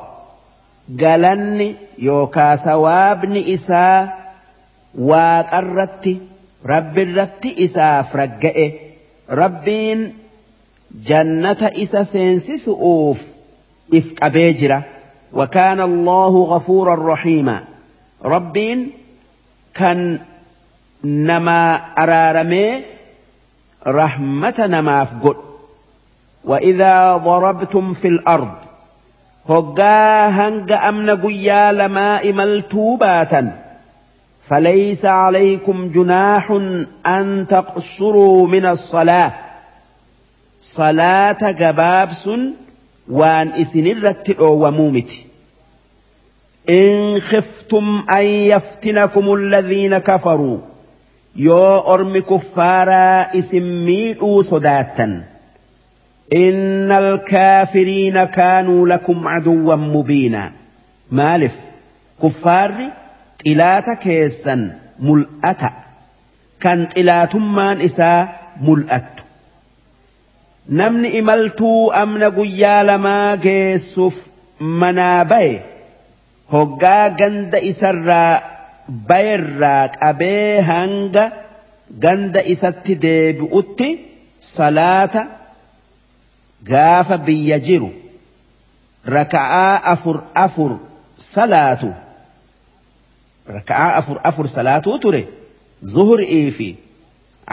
[1.00, 1.68] galanni
[2.06, 4.08] yookaa sawaabni isaa
[5.10, 6.12] waaqarratti
[6.72, 8.66] rabbirratti isaaf ragga'e
[9.40, 10.00] rabbiin
[11.08, 13.20] jannata isa seensisu'uuf
[13.98, 14.78] if qabee jira
[15.34, 17.64] وكان الله غفورا رحيما.
[18.24, 18.90] ربين
[19.74, 20.18] كان
[21.04, 22.82] نما أرارمي
[23.86, 25.36] رحمة نما فقل
[26.44, 28.54] وإذا ضربتم في الأرض
[29.48, 33.52] hanga amna guyyaa lamaa imaltuu baatan
[34.48, 36.50] فليس عليكم جناح
[37.06, 39.32] أن تقصروا من الصلاة.
[40.60, 42.30] صلاة جبابس
[43.08, 45.10] وان إسنرت ومومت
[46.70, 50.58] إن خفتم أن يفتنكم الذين كفروا
[51.36, 55.24] يو أرم كفارا إسميئوا صداتا
[56.34, 60.52] إن الكافرين كانوا لكم عدوا مبينا
[61.10, 61.60] مالف
[62.22, 62.74] كفار
[63.46, 65.72] طلات كيسا ملأتا
[66.60, 68.40] كان طلاتمان إساء
[70.68, 74.16] namni imaltuu amna guyyaa lamaa geessuuf
[74.82, 75.54] manaa baye
[76.52, 78.42] hoggaa ganda isarraa
[79.08, 81.24] bayerraa qabee hanga
[82.04, 83.88] ganda isatti deebi'utti
[84.54, 85.22] salaata
[86.70, 87.90] gaafa biyya jiru.
[89.16, 90.72] Raka'aa afur afur
[91.34, 91.90] salaatu.
[93.56, 95.22] Raka'aa afur afur salaatuu ture.
[95.94, 96.68] Zuhur'ii fi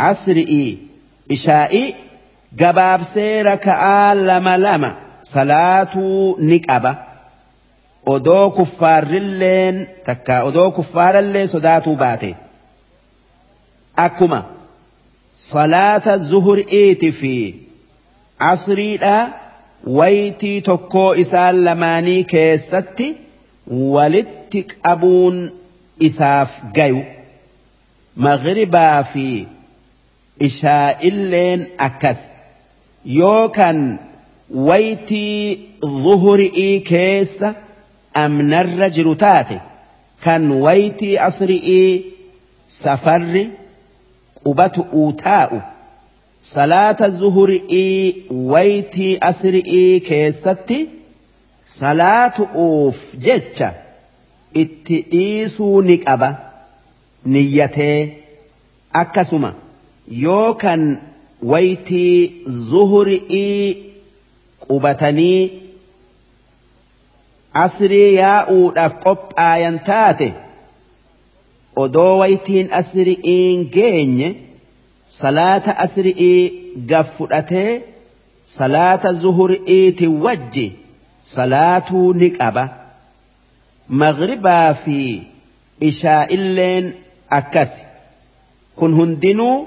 [0.09, 0.69] asri'ii
[1.35, 1.87] ishaa'ii
[2.59, 4.89] gabaabsee raka'aa lama lama
[5.33, 6.91] salaatuu ni qaba
[8.13, 9.75] odoo kuffaarrilleen
[10.07, 12.31] takka odoo kuffaarallee sodaatuu baate
[14.05, 14.39] akkuma
[15.51, 17.33] salaata zuhri'iiti fi
[18.51, 19.15] asriidha
[19.99, 23.07] waytii tokkoo isaan lamaanii keessatti
[23.95, 25.37] walitti qabuun
[26.09, 27.01] isaaf gayu
[28.27, 29.25] maghribaa fi
[30.47, 32.19] ishaa'illeen akkas
[33.05, 33.99] yookan
[34.69, 35.59] waytii
[36.03, 37.53] zuhuri'ii keessa
[38.23, 39.57] amnarra jiru taate
[40.23, 42.05] kan waytii asri'ii
[42.67, 43.43] safarri
[44.43, 45.61] qubatu taa'u
[46.53, 50.79] salaata zuhuri'ii waytii asri'ii keessatti
[51.77, 53.69] salaatu'uuf jecha
[54.63, 56.29] itti dhiisuu ni qaba
[57.33, 57.99] niyyatee
[59.01, 59.51] akkasuma
[60.25, 60.81] yoo kan
[61.41, 63.65] waytii zuhuri'ii
[64.67, 65.41] qubatanii
[67.65, 70.27] asrii yaa'uudhaaf qophaayan taate
[71.83, 74.29] odoo waytiin asri'iin geenye
[75.21, 76.41] salaata asri'ii
[76.91, 77.71] gaf fudhatee
[78.57, 80.67] salaata zuhuri'iiti wajji
[81.33, 82.63] salaatuu ni qaba.
[84.01, 84.97] Maghribaa fi
[85.89, 86.85] ishaa'illeen
[87.39, 87.81] akkasi.
[88.75, 89.57] Kun hundinuu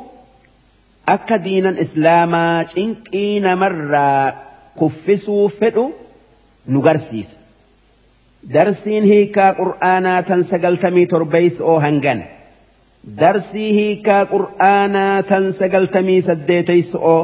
[1.07, 4.33] akka diinan islaamaa cinqii namarraa
[4.79, 5.85] kuffisuu fedhu
[6.73, 7.37] nu garsiisa.
[8.55, 12.21] Darsiin hiikaa qur'aanaa tan sagaltamii torbeeys oo hangan
[13.21, 17.21] darsii hiikaa qur'aanaa tan sagaltamii saddeeteys oo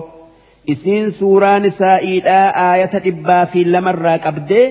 [0.73, 4.65] isiin suuraan isaa'iidhaa aayata dhibbaa fi lamarraa qabdee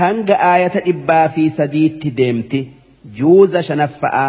[0.00, 2.60] hanga aayata dhibbaa fi sadiitti deemti.
[3.18, 4.28] Juuza shanaffa'aa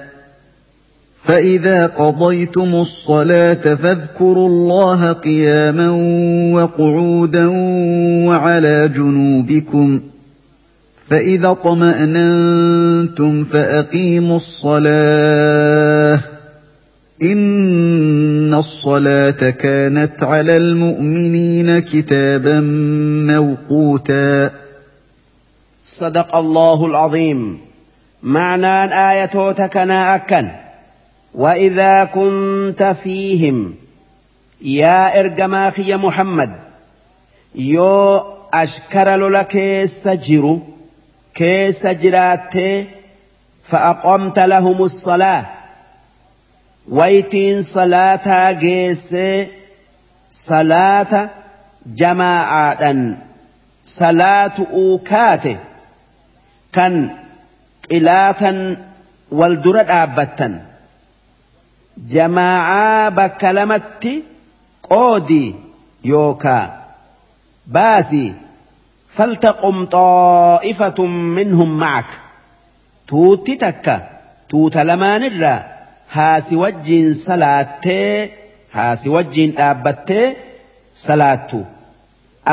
[1.31, 5.89] فإذا قضيتم الصلاة فاذكروا الله قياما
[6.53, 7.47] وقعودا
[8.27, 9.99] وعلى جنوبكم
[11.09, 16.19] فإذا اطمأننتم فأقيموا الصلاة
[17.21, 22.59] إن الصلاة كانت على المؤمنين كتابا
[23.31, 24.51] موقوتا.
[25.81, 27.57] صدق الله العظيم.
[28.23, 30.70] معنى ايتوتك أكن.
[31.35, 33.75] وإذا كنت فيهم
[34.61, 36.51] يا إرجماخي يا محمد
[37.55, 38.17] يو
[38.53, 40.59] أشكر لك سجر
[41.33, 42.53] كيس جرات
[43.63, 45.45] فأقمت لهم الصلاة
[46.89, 49.15] ويتين صلاة جيس
[50.31, 51.29] صلاة
[51.85, 52.95] جماعة
[53.85, 55.43] صلاة أوكات
[56.73, 57.09] كان
[57.91, 58.77] إلاتا
[59.31, 60.59] والدرد أبتن
[62.13, 64.13] jamaa'aa bakka lamatti
[64.89, 65.55] qoodii
[66.13, 66.67] yookaa
[69.15, 72.05] فلتقم طائفة منهم معك
[73.07, 74.07] توتي تكا
[74.49, 75.63] توت لمان الرّ
[76.15, 78.37] haasi wajjiin salaattee
[78.69, 80.25] haasi wajjiin dhaabbattee
[81.03, 81.59] salaattu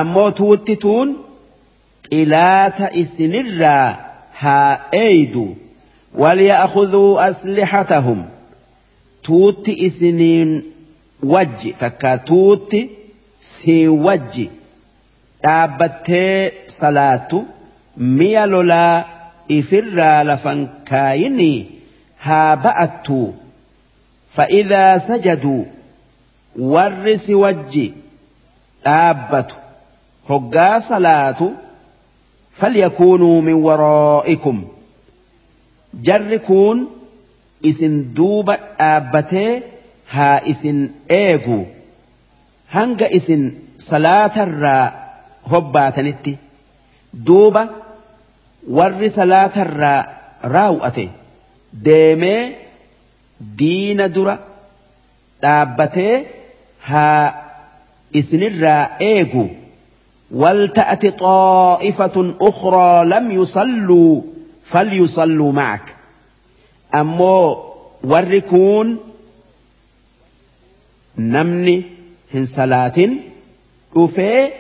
[0.00, 1.14] ammoo tuutti tuun
[2.10, 3.88] xilaata isinirraa
[4.42, 5.46] haa eeydu
[6.14, 8.24] وليأخذوا أسلحتهم
[9.28, 10.62] توت إسنين
[11.22, 12.76] وج تكا توت
[13.40, 14.48] سي وج
[15.46, 17.38] dhaabbattee salaattu
[18.18, 19.04] mi'a lolaa
[19.58, 21.58] ifirraa lafan kaayinii
[22.28, 23.20] haa ba'attu
[24.36, 25.64] فإذا سجدوا
[26.58, 27.92] ورس وجي
[28.84, 29.46] دابة
[30.30, 31.52] هقا صلاة
[32.52, 34.64] فليكونوا من ورائكم.
[35.94, 36.97] جركون إسن دوب
[37.62, 39.62] دابته
[40.10, 41.64] ها إسن إيغو
[42.72, 45.14] هنگ إسن صلاة الراء
[45.46, 46.36] هباتنتي
[47.14, 47.58] دوب
[48.68, 51.08] ور صلاة الراء راوأته
[51.72, 52.56] deemee
[53.40, 54.38] diina dura
[55.42, 56.26] dhaabbatee
[56.80, 57.34] haa
[58.12, 59.48] isinirraa eegu.
[60.30, 64.22] ولتأت طائفة أخرى لم يصلوا
[64.64, 65.96] فليصلوا معك
[66.94, 67.64] أمو
[68.04, 68.98] وركون
[71.18, 71.82] نمني
[72.34, 73.08] هن صلاة
[73.96, 74.50] كفي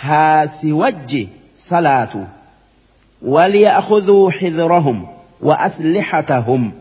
[0.00, 2.26] هاسي وجه صلاة
[3.22, 5.08] وليأخذوا حذرهم
[5.40, 6.72] وأسلحتهم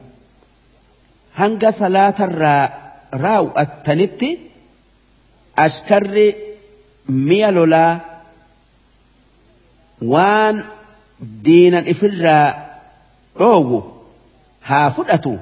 [1.35, 4.23] هنگ صلاة الراء راو التنت
[5.57, 6.33] أشكر
[7.09, 7.99] ميلولا
[10.01, 10.63] وان
[11.21, 12.69] دينا إفرا
[14.69, 15.37] هافدتو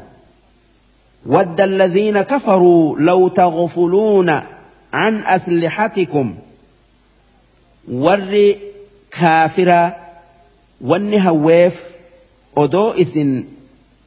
[1.26, 4.30] ود الذين كفروا لو تغفلون
[4.94, 6.36] عن أسلحتكم.
[7.92, 8.56] ور
[9.12, 9.96] كافرا
[10.82, 11.84] ونها ويف
[12.58, 13.20] أدوئس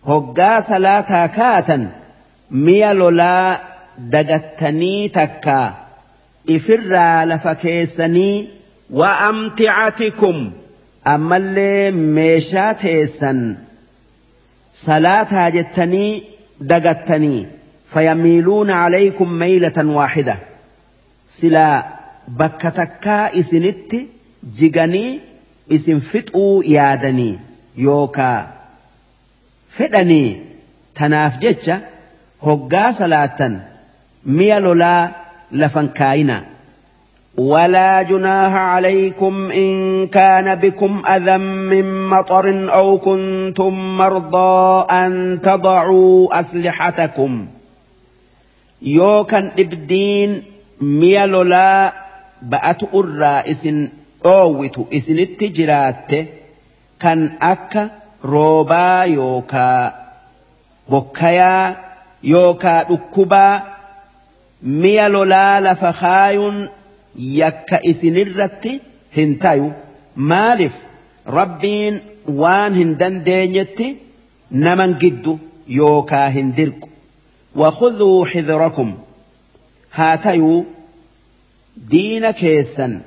[0.06, 1.90] هقا صلاة كاتا
[2.50, 3.60] ميا لولا
[3.98, 5.74] دقتني تكا.
[6.50, 8.48] إفرا لفكيسني
[8.90, 10.52] وأمتعتكم.
[11.06, 13.56] أما اللي ميشاتيسن.
[14.72, 16.22] Salaataa jettanii
[16.60, 17.46] dagattanii
[17.94, 20.38] فيميلون عليكم ميلة واحدة
[21.28, 21.86] سلا
[22.28, 23.96] بكتكا إسنت
[24.58, 25.20] جغني
[25.72, 27.38] إسن فتؤوا يادني
[27.76, 28.46] yookaa
[29.76, 30.42] fedhanii
[30.98, 31.76] tanaaf jecha
[32.46, 33.54] hoggaa salaattan
[34.38, 35.02] mi'a lolaa
[35.60, 36.36] lafan kaayina
[37.40, 47.46] ولا جناح عليكم إن كان بكم أذى من مطر أو كنتم مرضى أن تضعوا أسلحتكم.
[48.82, 50.42] يوكا إبدين
[50.80, 51.92] ميلولا
[52.42, 53.88] بأت أرى إسن
[54.26, 56.12] أووت إسن التجرات
[58.22, 59.92] roobaa yookaa
[60.90, 61.74] bokkayaa
[62.32, 63.60] yookaa dhukkubaa
[64.82, 66.58] mi'a lolaa lafa kaayuun
[67.41, 68.73] yakka isinirratti
[69.17, 69.67] hin tayu
[70.31, 70.75] maaliif
[71.37, 71.95] rabbiin
[72.41, 73.87] waan hin dandeenyetti
[74.65, 75.33] naman giddu
[75.79, 76.89] yookaa hin dirqu
[77.55, 78.89] وخذوا حذركم
[79.93, 80.65] هاتيو
[81.75, 83.01] دين كيسا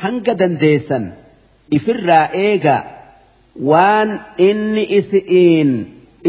[0.00, 1.12] هنگ دنديسا
[1.76, 2.82] ifirraa eegaa
[3.70, 4.10] waan
[4.48, 5.70] inni isi'iin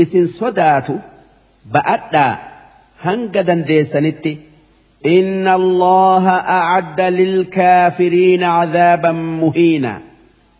[0.01, 0.95] isin sodaatu
[1.73, 2.33] ba'adhaa
[3.05, 4.31] hanga dandeessanitti
[5.06, 10.00] إن الله أعد للكافرين عذابا مهينا.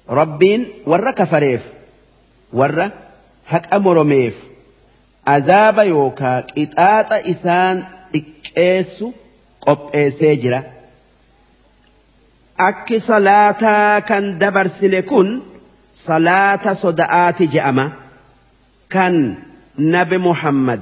[0.09, 1.61] ربين ور كفريف
[2.53, 2.91] ور
[3.49, 4.49] هك أمر ميف
[5.27, 9.05] عذاب يوكا إتآت إسان إكيس
[9.61, 10.65] قب إسجرة
[12.61, 15.43] أكي صلاة كان دبر سلكون
[15.95, 17.93] صلاة صدآت جأمة
[18.91, 19.35] كان
[19.79, 20.81] نبي محمد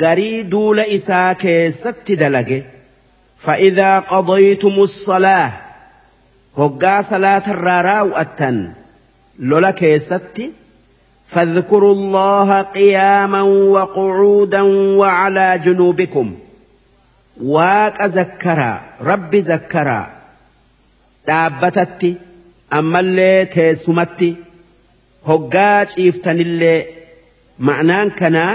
[0.00, 2.62] غري دول إسا كيست دلقه
[3.40, 5.52] فإذا قضيتم الصلاة
[6.58, 8.72] هقا صلاة الرارا أتن
[9.38, 10.52] لولا كيستي
[11.28, 14.62] فاذكروا الله قياما وقعودا
[15.00, 16.38] وعلى جنوبكم.
[17.42, 20.18] واك ذكرا رب ذكرا.
[21.28, 22.10] dhaabbatatti
[22.78, 24.28] ammallee teessumatti
[25.28, 26.78] hoggaa ciiftanillee
[27.68, 28.52] ma'naan kanaa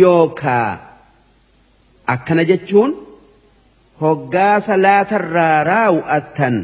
[0.00, 0.89] yookaa
[2.14, 2.92] akkana jechuun
[4.02, 6.56] hoggaa salaatarraa raawwattan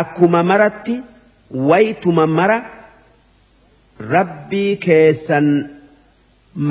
[0.00, 0.96] akkuma maratti
[1.70, 2.58] waytuma mara
[4.14, 5.46] rabbii keessan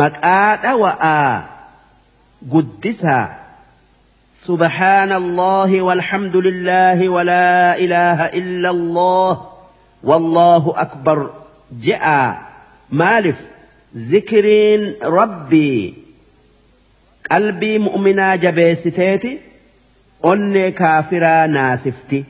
[0.04, 1.34] maqaa dhawa'aa
[2.54, 3.26] guddisaa
[4.48, 9.32] سبحان الله والحمد لله ولا إله إلا الله
[10.04, 11.34] والله أكبر
[11.84, 12.06] جاء
[12.92, 13.40] مالف
[13.98, 15.94] ذكرين ربي
[17.32, 19.40] قلبي مؤمنا جبيستيتي
[20.26, 22.24] أني كافرا ناسفتي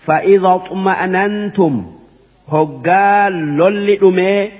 [0.00, 1.92] فإذا اطمأننتم
[2.48, 4.52] هقال لولي أمي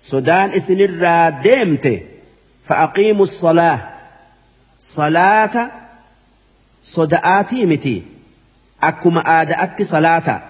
[0.00, 2.02] سودان إسنرا ديمتي
[2.64, 3.78] فأقيموا الصلاة
[4.80, 5.70] صلاة
[6.94, 7.94] soda'aatii miti.
[8.80, 10.40] Akkuma aadaatti salaata.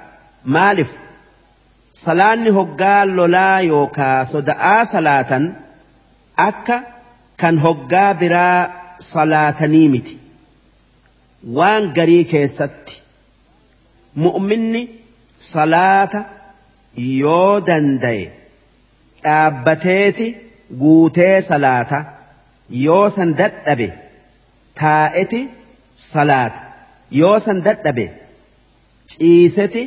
[0.44, 0.90] Maaliif?
[1.90, 5.44] Salaanni hoggaa lolaa yookaa soda'aa salaatan
[6.48, 6.76] akka
[7.40, 8.58] kan hoggaa biraa
[9.12, 10.14] salaatanii miti
[11.58, 12.94] waan garii keessatti
[14.24, 14.82] mu'minni
[15.52, 16.20] salaata
[17.22, 18.24] yoo dandaye
[19.24, 20.26] dhaabbateeti
[20.82, 21.98] guutee salaata
[22.86, 23.88] yoo san dadhabe
[24.80, 25.40] taa'eti
[26.12, 26.60] salaata
[27.20, 28.06] yoo san dadhabe
[29.12, 29.82] ciiseti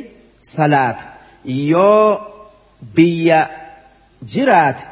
[0.56, 1.04] salaata
[1.72, 2.08] yoo
[2.96, 3.40] biyya
[4.34, 4.84] jiraate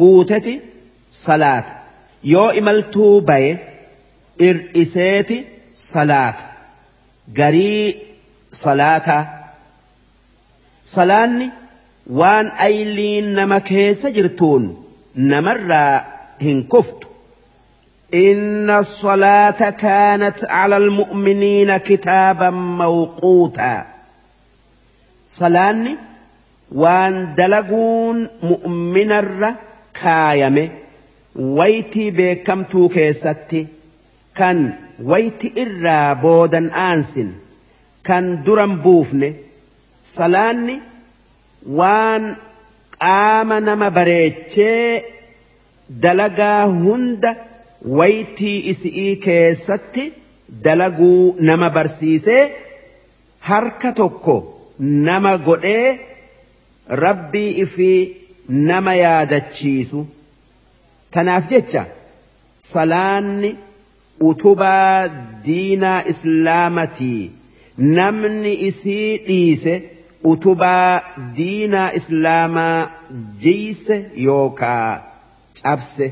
[0.00, 0.54] guuteti
[1.10, 1.72] salaata
[2.32, 3.50] yoo imaltuu baye
[4.48, 5.36] ir'iseeti
[5.72, 6.44] salaata
[7.40, 7.86] garii
[8.62, 9.24] salaataa
[10.94, 11.50] salaanni
[12.20, 14.64] waan ayliin nama keessa jirtuun
[15.34, 15.94] namarraa
[16.46, 17.06] hin kuftu
[18.14, 23.86] إن الصلاة كانت على المؤمنين كتابا موقوتا
[25.26, 25.96] صلاني
[26.72, 29.54] وان دلقون مؤمن الر
[30.02, 30.68] كايمه
[31.58, 33.60] waytii beekamtuu keessatti
[34.38, 34.58] kan
[35.10, 37.30] wayti irraa boodan aansin
[38.08, 39.28] kan duran buufne
[40.14, 40.76] salaanni
[41.80, 42.24] waan
[42.98, 45.04] qaama nama bareechee
[46.02, 47.34] dalagaa hunda
[48.00, 50.04] waytii isi'ii keessatti
[50.64, 52.42] dalaguu nama barsiisee
[53.50, 54.36] harka tokko
[55.08, 55.98] nama godhee
[57.04, 58.16] rabbii ifii
[58.48, 60.06] nama yaadachiisu.
[61.16, 61.82] Tanaaf jecha
[62.72, 63.50] salaanni
[64.30, 65.08] utubaa
[65.46, 67.22] diinaa islaamatii
[67.98, 69.74] namni isii dhiise
[70.32, 70.92] utubaa
[71.36, 72.78] diinaa islaamaa
[73.42, 73.96] jiyse
[74.28, 74.88] yookaa
[75.62, 76.06] cabse.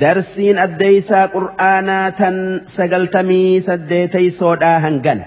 [0.00, 2.36] darsiin addeeysaa qur'aanaa tan
[2.76, 5.20] sagaltamii saddeeteysoodhaa hangan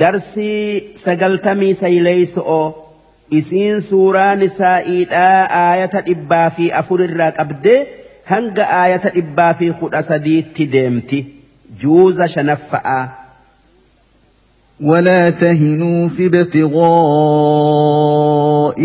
[0.00, 2.66] darsii sagaltamii sayleeyso'oo
[3.30, 7.78] isiin suuraa nisaa'iidhaa aayata dhibbaa fi afurirraa qabdee
[8.32, 11.18] hanga aayata dhibbaa fi kudha sadiitti deemti
[11.84, 13.02] juuza shanaffa'aa
[14.80, 16.80] ولا تهنوا في ابتغاء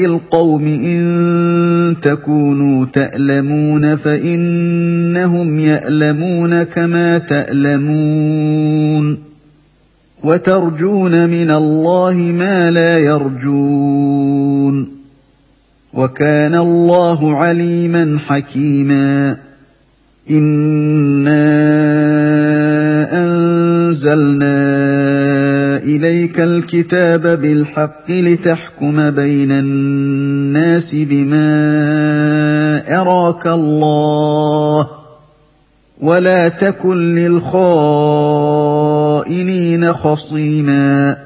[0.05, 9.17] القوم إن تكونوا تألمون فإنهم يألمون كما تألمون
[10.23, 14.87] وترجون من الله ما لا يرجون
[15.93, 19.37] وكان الله عليما حكيما
[20.29, 21.43] إنا
[23.11, 24.63] أنزلنا
[25.77, 31.53] إليك الكتاب بالحق لتحكم بين الناس بما
[33.01, 34.89] أراك الله
[36.01, 37.17] ولا تكن
[39.27, 41.17] للخائنين خصيما.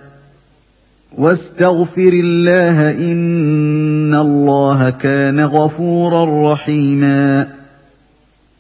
[1.18, 7.48] واستغفر الله إن الله كان غفورا رحيما.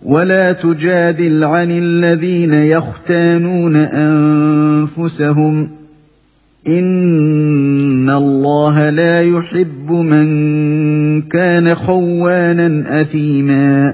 [0.03, 5.69] ولا تجادل عن الذين يختانون أنفسهم.
[6.67, 13.93] إن الله لا يحب من كان خوانا أثيما.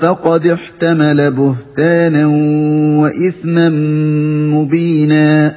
[0.00, 2.26] فقد احتمل بهتانا
[3.02, 3.68] واثما
[4.54, 5.56] مبينا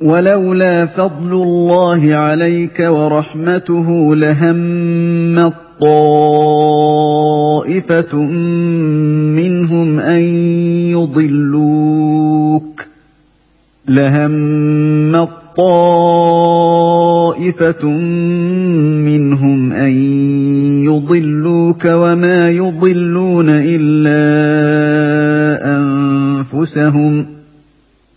[0.00, 5.52] ولولا فضل الله عليك ورحمته لهم
[7.60, 8.16] طائفة
[9.36, 10.20] منهم أن
[10.90, 12.86] يضلوك
[13.88, 14.32] لهم
[15.12, 17.74] أن
[21.04, 24.16] يضلوك وما يضلون إلا
[25.76, 27.26] أنفسهم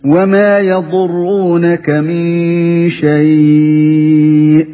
[0.04, 4.66] وما يضرونك من شيء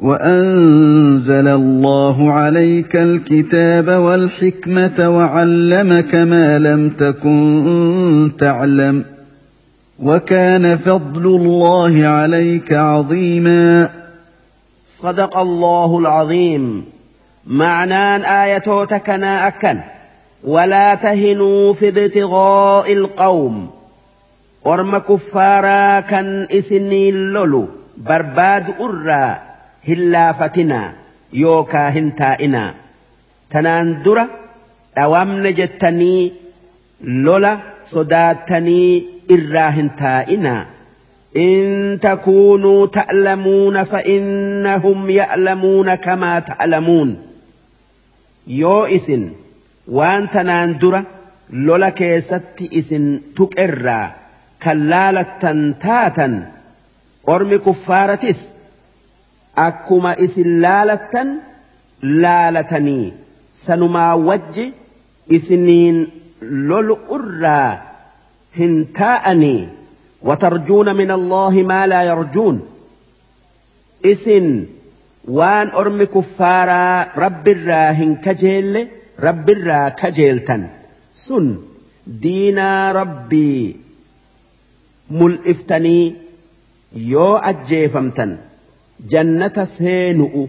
[0.00, 9.04] وأنزل الله عليك الكتاب والحكمة وعلمك ما لم تكن تعلم
[9.98, 13.90] وكان فضل الله عليك عظيما
[14.86, 16.93] صدق الله العظيم.
[17.46, 19.80] معنان آيتو تكنا أكن
[20.44, 23.70] ولا تهنوا في ابتغاء القوم.
[24.64, 27.68] ورم كفارا كان إسني اللولو.
[27.96, 29.38] برباد أرى
[29.88, 30.92] هلافتنا.
[31.32, 32.74] يوكا هنتائنا.
[33.50, 34.28] تنان درة.
[34.98, 36.32] أوام نجتني.
[37.00, 40.66] لولا صداتني إرى هنتائنا.
[41.36, 47.33] إن تكونوا تعلمون فإنهم يعلمون كما تعلمون
[48.48, 49.30] تألمون يو إسن
[49.88, 51.06] وان تناندرة
[51.50, 54.24] لولا كيست إسن تكرّا
[54.64, 56.34] kan laalattan taatan
[57.26, 58.56] ormi kuffaaratis
[59.56, 61.28] akkuma isin laalattan
[62.22, 63.12] laalatanii
[63.52, 64.74] sanumaa wajji
[65.28, 65.98] isiniin
[66.40, 67.70] lolu irraa
[68.58, 69.68] hin taa'anii
[70.24, 72.68] وترجون من الله ما لا يرجون
[74.04, 74.66] اسن
[75.26, 78.82] waan ormi kuffaaraa rabbirraa hin kajeelle
[79.26, 80.66] rabbirraa kajeeltan
[81.20, 81.46] sun
[82.24, 83.76] diinaa rabbii
[85.20, 86.04] mul'iftanii
[87.12, 88.36] yoo ajjeefamtan
[89.14, 90.44] jannata seenu'u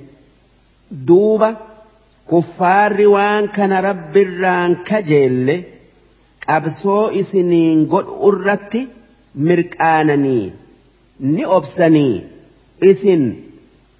[1.08, 1.50] duuba
[2.34, 5.56] kuffaarri waan kana rabbirraan kajeelle
[6.48, 8.82] qabsoo isiniin godhu irratti
[9.48, 10.46] mirqaananii
[11.34, 12.14] ni obsanii
[12.92, 13.45] isin.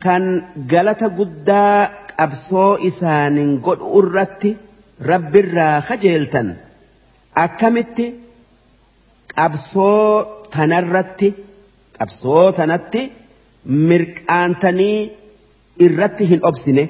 [0.06, 0.24] Kan
[0.72, 1.78] galata guddaa
[2.20, 4.50] qabsoo isaanin godhu irratti
[5.12, 6.48] rabbirraa kajeeltan
[7.46, 8.06] akkamitti
[9.36, 10.04] qabsoo
[10.56, 11.30] tanarratti
[11.98, 13.02] qabsoo tanatti
[13.90, 15.00] mirqaantanii
[15.88, 16.86] irratti hin obsine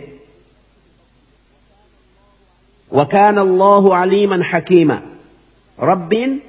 [2.92, 5.01] وكان الله عليما حكيما
[5.80, 6.40] ربين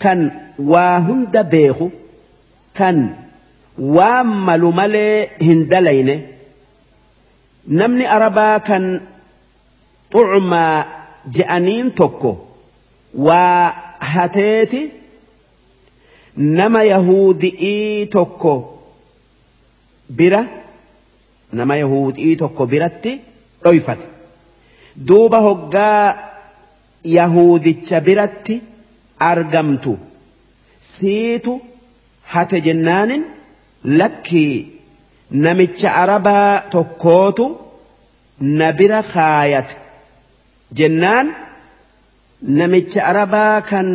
[0.00, 1.88] كان واهند بيخو
[2.74, 3.14] كان
[3.78, 6.26] وامل ملي هندلين
[7.68, 9.00] نمني أربا كان
[10.12, 10.86] طعما
[11.26, 12.36] جأنين توكو
[13.14, 14.90] وهتيتي
[16.38, 18.52] nama yahudi'ii tokko
[20.18, 20.40] bira
[21.52, 23.12] nama yahudi'ii tokko biratti
[23.64, 24.06] dhoyfate
[25.08, 26.04] duuba hoggaa
[27.18, 28.54] yahudicha biratti
[29.30, 29.92] argamtu
[30.92, 31.52] siitu
[32.32, 33.22] hate jennaanin
[34.00, 34.54] lakkii
[35.30, 37.46] namicha arabaa tokkootu
[38.58, 39.76] na bira kaayate.
[40.78, 41.26] Jennaan
[42.58, 43.88] namicha arabaa kan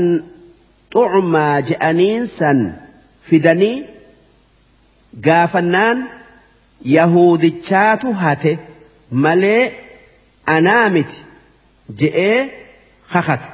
[0.93, 2.59] xucumaa je'aniin san
[3.27, 3.77] fidanii
[5.25, 5.97] gaafannaan
[6.95, 8.53] yahudichaatu hate
[9.23, 9.63] malee
[10.55, 11.17] anaa miti
[11.99, 12.39] je'ee
[13.13, 13.49] kakate.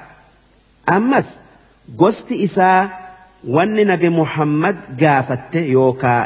[0.95, 1.27] Ammas
[2.01, 2.81] gosti isaa
[3.47, 6.21] wanni nabi muhammad gaafatte yookaa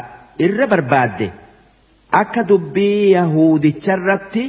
[0.46, 1.30] irra barbaadde
[2.20, 4.44] akka dubbii yahudicharratti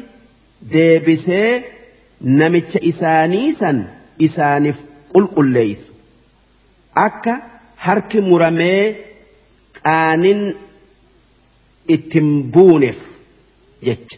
[0.74, 1.64] deebisee
[2.22, 3.78] namicha isaanii san
[4.28, 4.78] isaaniif
[5.14, 5.92] qulqulleeysu
[7.06, 7.34] akka
[7.88, 8.82] harki muramee
[9.82, 10.42] qaanin
[11.96, 13.00] ittin buuneef
[13.86, 14.18] jecha.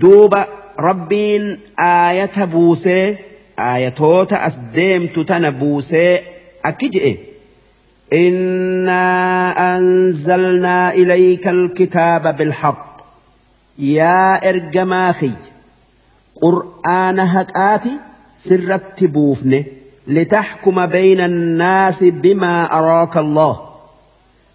[0.00, 0.40] Duuba
[0.86, 1.44] rabbiin
[1.76, 3.04] aayata buusee
[3.68, 6.12] aayatoota as deemtu tana buusee
[6.62, 7.12] akki je'e
[8.12, 12.96] إنا أنزلنا إليك الكتاب بالحق.
[13.78, 15.30] يا إرجماخي
[16.42, 17.90] قرآن هكآتي
[18.36, 19.64] سرت بوفنه
[20.06, 23.60] لتحكم بين الناس بما أراك الله.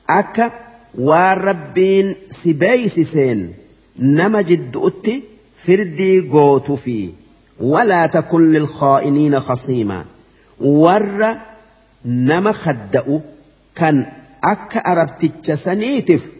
[0.09, 0.51] أكا
[0.97, 3.53] والربين سبيسسين
[3.99, 5.23] نما جد أتي
[5.65, 7.09] فردي قوت في
[7.59, 10.05] ولا تكن للخائنين خصيما.
[10.61, 11.37] ور
[12.05, 13.21] نما خدأ
[13.75, 14.05] كان
[14.43, 16.31] أكا أربتك سنيتف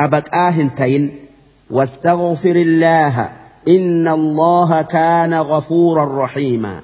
[0.00, 1.16] أبك آهنتين
[1.70, 3.30] واستغفر الله
[3.68, 6.82] إن الله كان غفورا رحيما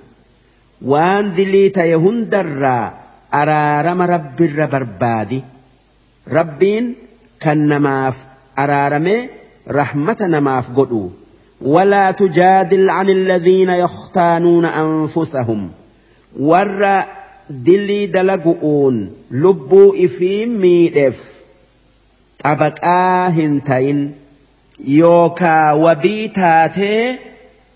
[0.85, 2.93] waan dilii ta'e hundarraa
[3.33, 5.39] araarama rabbirra barbaadi
[6.37, 6.91] rabbiin
[7.45, 8.17] kan namaaf
[8.65, 9.21] araaramee
[9.79, 11.05] rahmata namaaf godhu
[11.61, 15.71] ولا تجادل عن الذين يختانون أنفسهم
[16.41, 17.03] ور
[17.51, 21.35] دلي دلقؤون لبوا إفيم ميدف
[22.45, 24.15] طبقا هنتين
[24.85, 27.19] يوكا وبيتاتي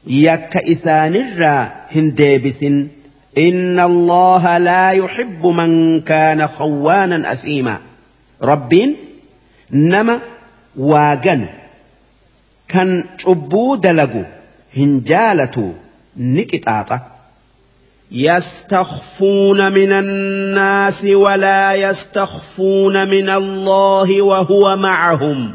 [0.07, 2.89] yakka isaanirraa hin deebisin.
[3.39, 7.81] إن الله لا يحب من كان خوانا أثيما
[8.43, 8.97] ربين
[9.71, 10.21] نما
[10.77, 11.49] واجن
[12.69, 14.23] كان عبو دلقو
[14.77, 15.75] هنجالة
[16.17, 17.01] نكتاطة
[18.13, 25.55] يستخفون من الناس ولا يستخفون من الله وهو معهم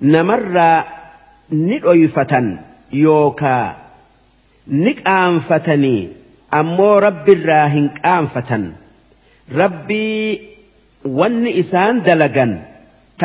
[0.00, 0.84] namarraa
[1.50, 2.48] ni dhoyfatan
[2.92, 3.76] yookaa
[4.66, 6.08] ni qaanfatanii
[6.58, 8.66] ammoo rabbiirraa hin qaanfatan
[9.60, 10.40] rabbii
[11.20, 12.52] wanni isaan dalagan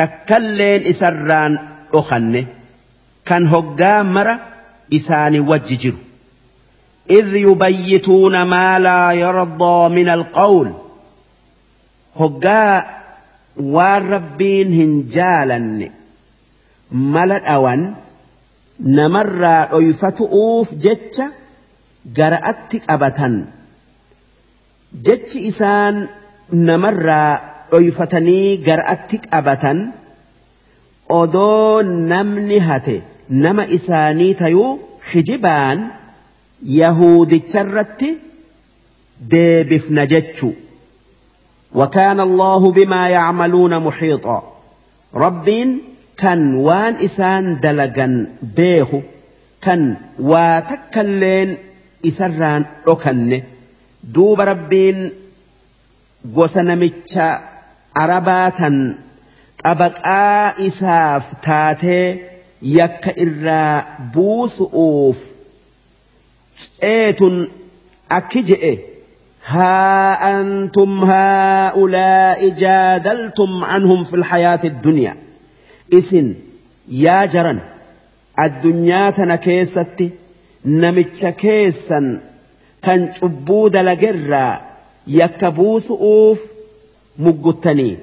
[0.00, 1.58] takkalleen isarraan
[1.92, 2.42] dhokanne
[3.30, 4.34] kan hoggaa mara
[4.98, 5.98] isaanii wajji jiru.
[7.10, 10.72] إذ يبيتون ما لا يرضى من القول.
[12.16, 12.84] هقا
[13.56, 15.90] والربين هنجالا
[16.92, 17.94] ملت أوان
[18.80, 21.20] نمر أيفتؤوف جتش
[22.16, 23.46] قرأتك أبتا
[25.02, 26.06] جتش إسان
[26.52, 27.10] نمر
[27.74, 29.92] أيفتني قرأتك أبتا
[31.12, 34.80] odoo namni hate nama isaanii tayuu
[36.64, 38.18] hijibaan yahuudicharratti
[39.30, 40.52] deebifna jechu
[41.74, 44.52] وكان الله بما يعملون محيطا
[45.14, 45.78] ربين
[46.16, 49.00] كان وان إسان دلقا بيخو
[49.60, 51.56] كان واتكلين
[52.06, 53.42] إسران أكن
[54.04, 55.10] دوب ربين
[56.34, 57.18] وسنمتش
[57.96, 58.94] عرباتا
[59.64, 62.06] qabaqaa isaaf taatee
[62.62, 65.18] yakka irraa buusu'uuf
[66.80, 67.50] ceetun
[68.08, 68.92] akki je'e.
[69.46, 75.16] ها أنتم هؤلاء جادلتم عنهم في الحياة الدنيا
[75.94, 76.34] إسن
[76.88, 77.58] يا جرن
[78.40, 80.10] الدنيا تنكيست
[80.64, 82.20] نمتش كيسا
[82.82, 84.60] كان عبود لجرا
[85.06, 86.40] يكبوس أوف
[87.18, 87.96] مقتني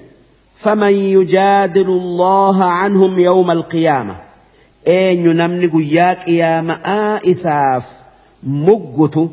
[0.56, 4.16] فمن يجادل الله عنهم يوم القيامة
[4.88, 7.32] أين نمني قياك يا ماء
[8.39, 9.31] إساف مقت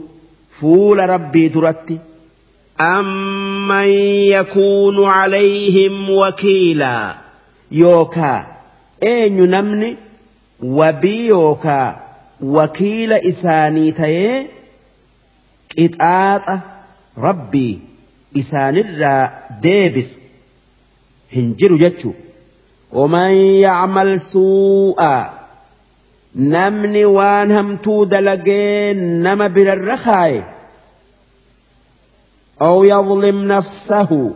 [0.51, 1.99] فول ربي درتي
[2.81, 7.15] أمن يكون عليهم وكيلا
[7.71, 8.47] يوكا
[9.03, 9.95] أين نمني
[10.63, 11.99] وبي يوكا
[12.41, 14.47] وكيل إساني تيه
[15.79, 16.59] قطعات
[17.17, 17.79] ربي
[18.37, 20.13] إسان الرا ديبس
[21.35, 22.11] هنجر جتشو
[22.91, 25.33] ومن يعمل سوءا
[26.36, 30.42] نمني وان همتو دلقين نما بر الرخاي
[32.62, 34.34] أو يظلم نفسه.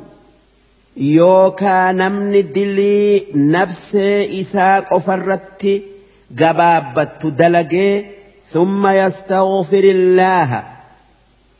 [0.96, 3.96] يوكا نمني دلي نفس
[4.40, 5.82] إساق أفرت
[6.40, 8.04] قبابت دلقي
[8.48, 10.64] ثم يستغفر الله.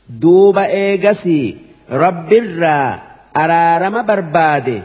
[0.09, 1.55] دوب إيقسي
[1.91, 3.01] رب الرا
[3.37, 4.83] أرارم برباده.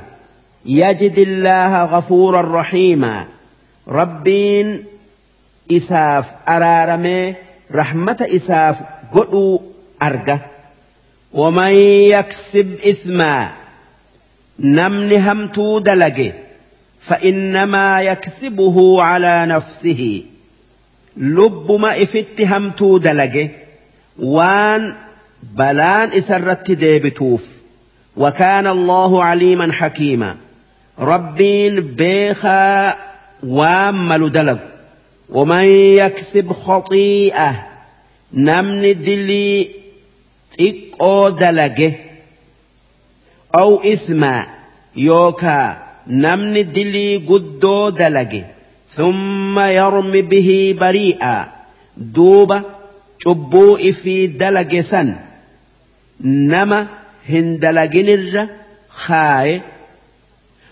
[0.66, 3.26] يجد الله غفورا رحيما
[5.72, 7.34] إساف أرارمي
[7.74, 8.76] رحمة إساف
[9.12, 9.60] قدو
[10.02, 10.40] أرجه
[11.32, 11.72] ومن
[12.12, 13.52] يكسب إثما
[14.58, 16.32] نمن همتو دلقه
[17.00, 20.22] فإنما يكسبه على نفسه.
[21.16, 23.50] لب ما إفت همتو دلقه
[24.18, 24.94] وان
[25.42, 27.44] بلان إسرت ديبتوف.
[28.16, 30.36] وكان الله عليما حكيما.
[30.98, 32.96] ربين بيخا
[33.42, 34.75] وامل دلق
[35.30, 35.64] ومن
[36.00, 37.66] يكسب خطيئة
[38.32, 39.70] نمن دلي
[40.60, 41.92] إقو دلقه
[43.54, 44.46] أو إثما
[44.96, 48.44] يوكا نمن دلي قدو دلقه
[48.90, 51.48] ثم يرمي به بريئا
[51.96, 52.62] دوبا
[53.18, 55.14] شبو في دلق سن
[56.20, 56.86] نما
[57.28, 58.46] هندلقن الر
[58.88, 59.60] خاي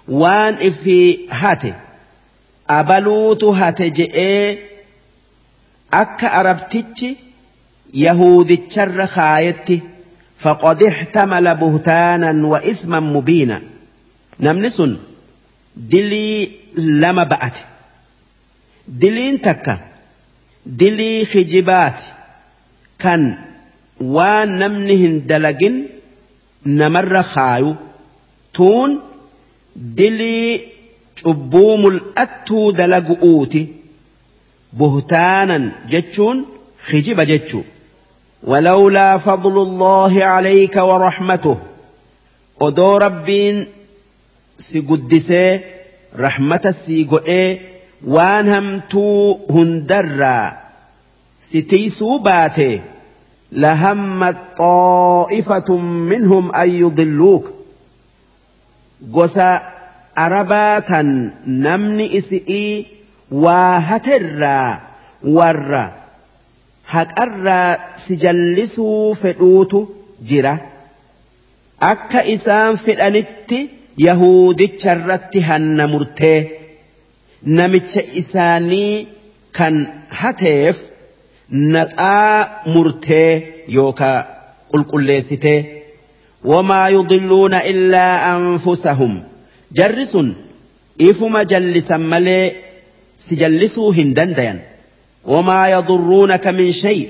[0.09, 1.73] waan ifi hate
[2.67, 4.59] abaluutu hate je'ee
[5.91, 7.17] akka arabtichi
[7.93, 9.83] yahudicharra kaayetti
[10.39, 13.63] فقد احتمل بهتانا وإثما مبينا
[14.41, 14.83] نمنس
[15.77, 17.53] دلي لما بأت
[18.89, 19.79] دلين تكا
[20.67, 22.01] دلي خجبات
[22.99, 23.39] كان
[24.01, 25.85] وان نمنهن دلقن
[26.67, 27.77] نمر خايو
[28.55, 29.01] تون
[29.77, 30.74] dilii
[31.23, 33.63] cubbuu mul'attuu dalagu'uuti
[34.79, 36.39] buhtaanan jechuun
[36.89, 37.65] khijiba jechuu
[38.47, 41.57] ولولا فضل الله عليك ورحمته
[42.61, 43.67] odoo rabbiin
[44.59, 45.61] si guddisee
[46.25, 47.61] rahmata sii godhee
[48.15, 50.53] waan hamtuu hundarraa
[51.37, 52.81] si tiisuu baate
[53.53, 55.77] لهمت طائفة
[56.11, 57.45] منهم أن يضلوك
[59.13, 59.74] gosa
[60.25, 61.09] arabaa tan
[61.67, 62.87] namni isi'ii
[63.45, 64.71] waa haterraa
[65.37, 65.83] warra
[66.95, 67.71] haqarraa
[68.03, 69.81] si jallisuu fedhuutu
[70.31, 70.55] jira.
[71.93, 73.59] Akka isaan fedhanitti
[74.07, 76.39] yahudicha irratti hanna murtee
[77.59, 78.93] namicha isaanii
[79.59, 79.75] kan
[80.21, 80.77] hateef
[81.75, 83.31] naxaa murtee
[83.77, 84.19] yookaa
[84.71, 85.59] qulqulleessitee
[86.51, 89.15] wamaa yudilluuna illaa anfusahum
[89.75, 90.19] جرس
[91.01, 92.53] إفما جلسا ملي
[93.19, 94.61] سجلسو هندنديا
[95.27, 97.09] وما يضرونك من شيء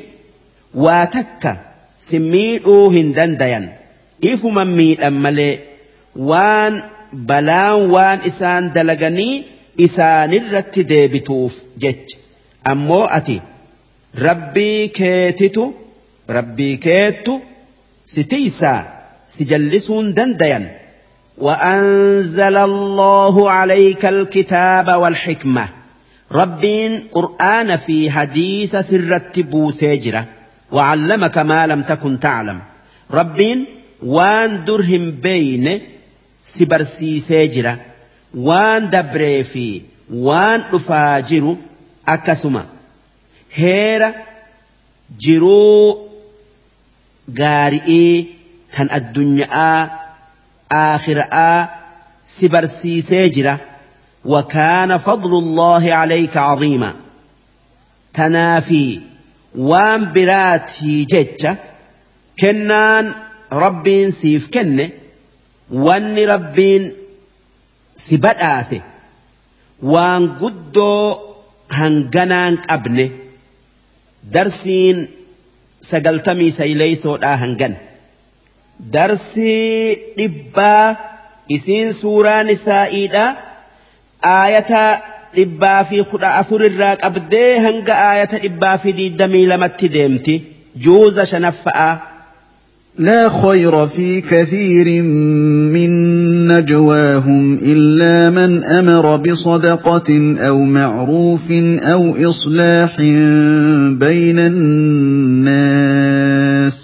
[0.74, 1.56] واتك
[1.98, 3.76] سميرو هندنديا
[4.24, 5.58] إفما ميدا ملي
[6.16, 6.82] وان
[7.12, 9.42] بلان وان إسان دلغني
[9.80, 12.14] إسان الرت ديبتوف جج
[12.66, 13.40] أمو أتي
[14.18, 15.72] ربي كيتتو
[16.30, 17.40] ربي كيتو
[18.06, 18.74] ستيسا
[19.26, 20.83] سجلسون دنديا
[21.38, 25.68] وأنزل الله عليك الكتاب والحكمة.
[26.32, 30.26] ربين قرآن في حديث سرت بوسيجرة
[30.72, 32.60] وعلمك ما لم تكن تعلم.
[33.10, 33.66] ربين
[34.02, 35.80] وان درهم بين
[36.42, 37.78] سبرسي سيجرة
[38.34, 39.82] وان دبري في
[40.14, 41.56] وان أفاجر
[42.08, 42.64] أكسما.
[43.56, 44.14] heera
[45.18, 46.10] jiruu
[47.28, 48.28] gaari'ii
[48.76, 50.03] kan addunyaa
[52.24, 53.58] si barsiisee jira
[54.24, 56.94] وكان فضل الله عليك عظيما.
[58.14, 59.00] تنافي
[59.54, 61.56] وان براتي جتة
[62.40, 63.14] كنان
[63.52, 64.90] ربين سيف كنه
[65.72, 66.92] وان ربين
[67.96, 68.80] سبداسه
[69.82, 71.16] وان قدو
[71.70, 73.10] هنغنان قبنه
[74.34, 75.08] darsiin
[75.90, 77.76] sagaltamii sayleeysoodhaa hangan
[78.78, 80.96] darsii dhibbaa
[81.56, 83.24] isiin suuraa nisaa'iidha
[84.36, 84.82] aayata
[85.36, 90.34] dhibbaa fi kudha afur irraa qabdee hanga aayata dhibbaa fi diidamii lamatti deemti
[90.86, 91.92] juuza shanaffa'aa
[92.98, 95.02] لا خير في كثير
[95.74, 95.90] من
[96.48, 102.96] نجواهم الا من أمر بصدقه أو معروف أو اصلاح
[103.98, 104.38] بين
[105.84, 106.83] الناس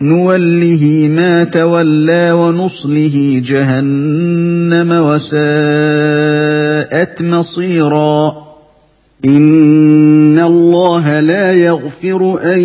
[0.00, 5.42] نوله ما تولى ونصله جهنم وساءت
[7.22, 8.42] مصيرا
[9.24, 12.60] إن الله لا يغفر أن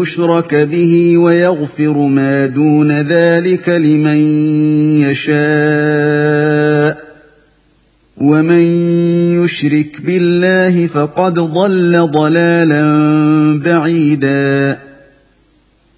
[0.00, 4.16] يشرك به ويغفر ما دون ذلك لمن
[5.02, 7.04] يشاء
[8.16, 8.62] ومن
[9.44, 12.82] يشرك بالله فقد ضل ضلالا
[13.64, 14.78] بعيدا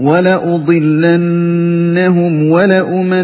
[0.00, 1.30] ولأضلنهم
[2.50, 3.18] ولأمنينهم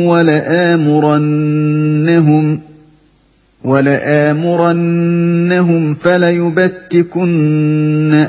[0.00, 1.46] ولآمرنهم
[2.56, 2.58] ۖ
[3.66, 4.74] ولآمرنهم
[5.94, 7.30] فليبتكن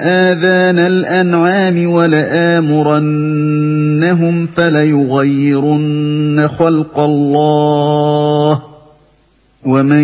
[0.01, 3.05] آذان الأنعام ولآمرنهم
[4.45, 8.61] فليغيرن خلق الله
[9.65, 10.03] ومن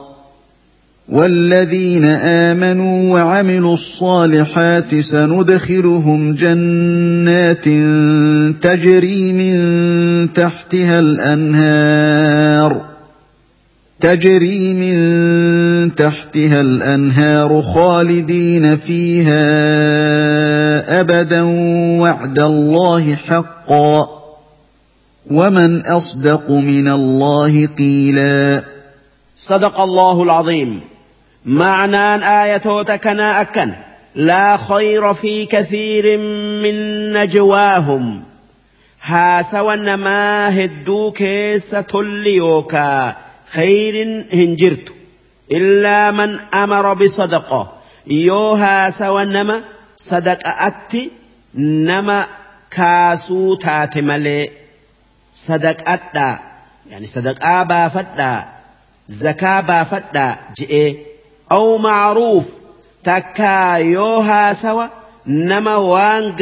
[1.11, 7.65] والذين آمنوا وعملوا الصالحات سندخلهم جنات
[8.63, 12.81] تجري من تحتها الأنهار
[13.99, 19.41] تجري من تحتها الأنهار خالدين فيها
[21.01, 21.41] أبدا
[22.01, 24.09] وعد الله حقا
[25.31, 28.63] ومن أصدق من الله قيلا.
[29.37, 30.79] صدق الله العظيم.
[31.45, 33.71] معنان آيتوت كنا أكن
[34.15, 36.17] لا خير في كثير
[36.63, 38.23] من نجواهم.
[39.03, 43.15] ها سوى ما هدو كيس تليوكا
[43.51, 44.93] خير هنجرت
[45.51, 47.73] إلا من أمر بصدقة.
[48.07, 49.61] يوها سوى نما
[49.97, 51.11] صدق أتي
[51.55, 52.27] نما
[52.71, 54.49] كاسو تاتملي.
[55.35, 56.39] صدق أتا
[56.89, 58.45] يعني صدق آبا فتا
[59.09, 60.35] زكاة بافتا.
[60.55, 61.10] جئي
[61.51, 62.45] أو معروف
[63.03, 64.87] تكا يوها سوا
[65.27, 66.35] نما وان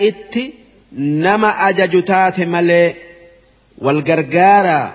[0.00, 0.54] إتي
[0.92, 2.94] نما أججتات ملي
[3.78, 4.94] والقرقارة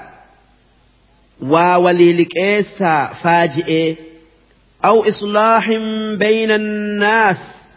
[1.42, 3.96] وولي لكيسا فاجئ
[4.85, 5.69] أو إصلاح
[6.17, 7.67] بين الناس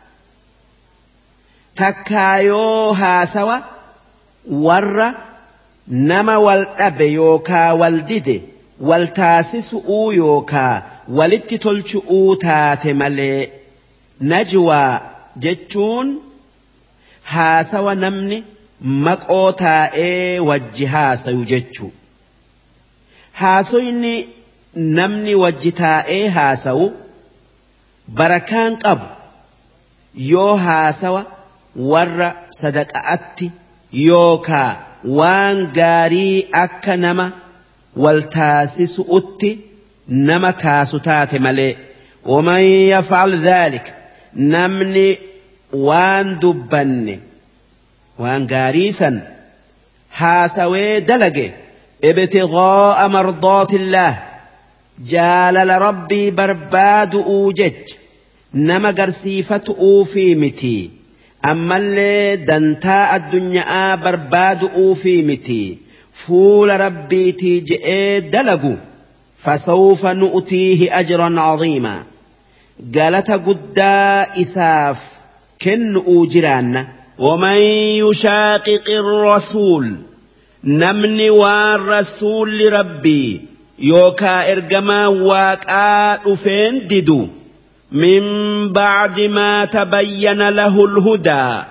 [1.80, 2.94] takkaayoo
[3.26, 3.62] sawa
[4.66, 5.14] warra
[5.86, 8.42] nama wal dhabe yookaa wal dide
[11.18, 13.40] walitti tolchu'uu taate malee
[14.32, 14.92] najwaa
[15.44, 16.08] jechuun
[17.34, 18.38] haasawa namni
[19.06, 21.90] maqoo taa'ee wajji haasayu jechuu.
[23.40, 24.12] Haasoyni
[24.98, 26.86] namni wajji taa'ee haasawu
[28.20, 29.06] barakaan qabu
[30.32, 31.22] yoo haasawa
[31.92, 32.28] warra
[32.60, 33.46] sadaqa'atti
[34.06, 34.70] yookaa
[35.18, 37.26] waan gaarii akka nama
[38.04, 39.50] wal taasisu'utti
[40.10, 41.76] nama kaasu taate malee
[42.26, 42.60] ومن
[42.94, 43.86] يفعل ذلك
[44.36, 45.18] namni
[45.72, 47.14] waan dubbanne
[48.22, 49.16] waan gaarii san
[50.18, 51.46] haasawee dalage
[52.10, 54.12] ibtighaa'a mardaatillah
[55.12, 57.96] jaalala rabbii barbaadu'uu jecha
[58.68, 60.76] nama garsiifatu'uu fi miti
[61.52, 65.60] ammallee dantaa addunyaa barbaadu'uu fi miti
[66.22, 68.74] fuula rabbiitii je'ee dalagu
[69.44, 72.02] فسوف نؤتيه أجرا عظيما.
[72.94, 74.96] قالت قدا إساف
[75.62, 76.86] كن أوجران.
[77.18, 77.56] ومن
[78.02, 79.94] يشاقق الرسول
[80.64, 83.40] نمني والرسول لربي.
[83.78, 87.28] يوكا إرقما واكا أفين ددو.
[87.92, 88.22] من
[88.72, 91.62] بعد ما تبين له الهدى.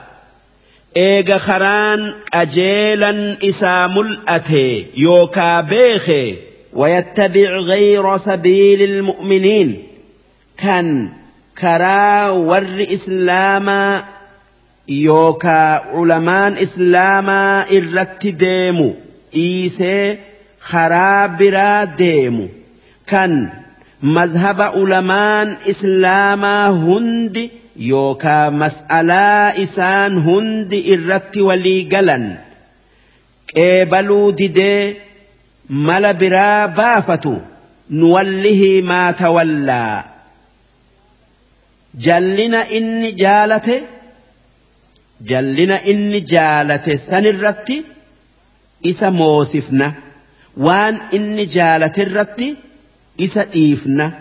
[0.98, 9.84] إيغ خران أجيلا إسام الأتي يوكا بيخي ويتبع غير سبيل المؤمنين.
[10.58, 11.10] كان
[11.62, 14.04] كرا ور إسلاما
[14.90, 18.94] يوكا علماء إسلاما إرت ديمو.
[19.36, 20.18] إيسي
[20.60, 22.48] خرابرا ديمو.
[23.08, 23.50] كان
[24.04, 32.38] مذهب علماء إسلاما هند يوكا مسألة إسان هند إرت ولي قلن
[33.58, 34.96] قبلوا ديدي
[35.70, 37.38] مال برا بافتو
[37.90, 40.04] نوليه ما تولى.
[41.96, 43.82] جلنا إني جالته
[45.22, 47.84] جلنا إني جالته الرتي
[48.86, 49.94] إسا موسفنا
[50.58, 52.56] وان إني جالته الرتي
[53.22, 54.14] إسا إيفنا.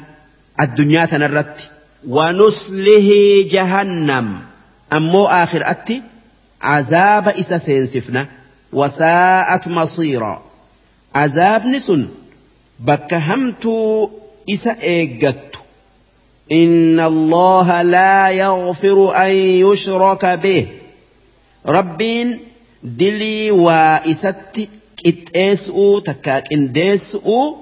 [0.61, 1.69] الدنيا الرتي
[2.09, 3.11] ونسله
[3.51, 4.39] جهنم.
[4.93, 6.03] أمو آخر أتي
[6.63, 8.27] عذاب إسا سينسفنا
[8.73, 10.48] وساءت مصيرا.
[11.23, 12.03] Azaabni sun
[12.79, 14.11] bakka hamtuu
[14.47, 15.59] isa eeggattu
[16.53, 20.67] إن الله لا يغفر أن يشرك به.
[21.67, 22.39] ربين
[22.83, 24.69] دلي وإست
[25.07, 27.55] قتئسؤ تكاك إنديسؤ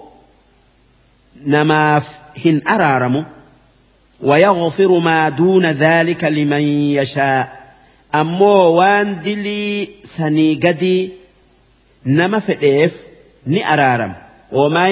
[1.46, 3.24] نماف هن أرارم
[4.22, 6.62] ويغفر ما دون ذلك لمن
[6.98, 7.72] يشاء.
[8.14, 11.10] أمو وان دلي سني قدي
[12.06, 13.05] نما فئيف
[13.46, 14.12] ni araram
[14.52, 14.90] ومن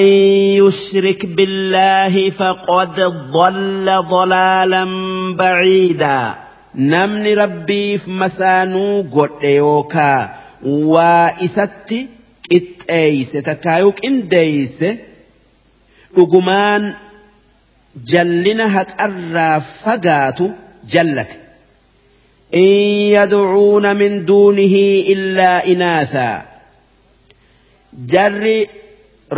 [0.59, 4.85] يشرك بالله فقد ضل ضلالا
[5.37, 6.35] بعيدا.
[6.75, 10.35] نمني ربي في مسانو قد يوكا.
[10.65, 12.09] وإستي
[12.53, 14.85] إتأيس تتايوك إن ديس
[16.17, 16.95] وقمان
[18.07, 20.49] جلنا هتأرى فقاتو
[20.91, 21.29] جلت.
[22.55, 22.61] إن
[23.19, 24.75] يدعون من دونه
[25.09, 26.54] إلا إناثا.
[28.13, 28.59] Jarri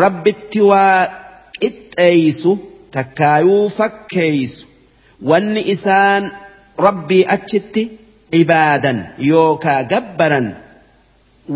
[0.03, 1.01] rabbitti waa
[1.61, 2.53] qixxeeysu
[2.97, 4.67] takkaayuu fakkeeysu
[5.31, 6.25] wanni isaan
[6.87, 7.83] rabbii achitti
[8.41, 8.99] ibaadan
[9.31, 10.49] yookaa gabbaran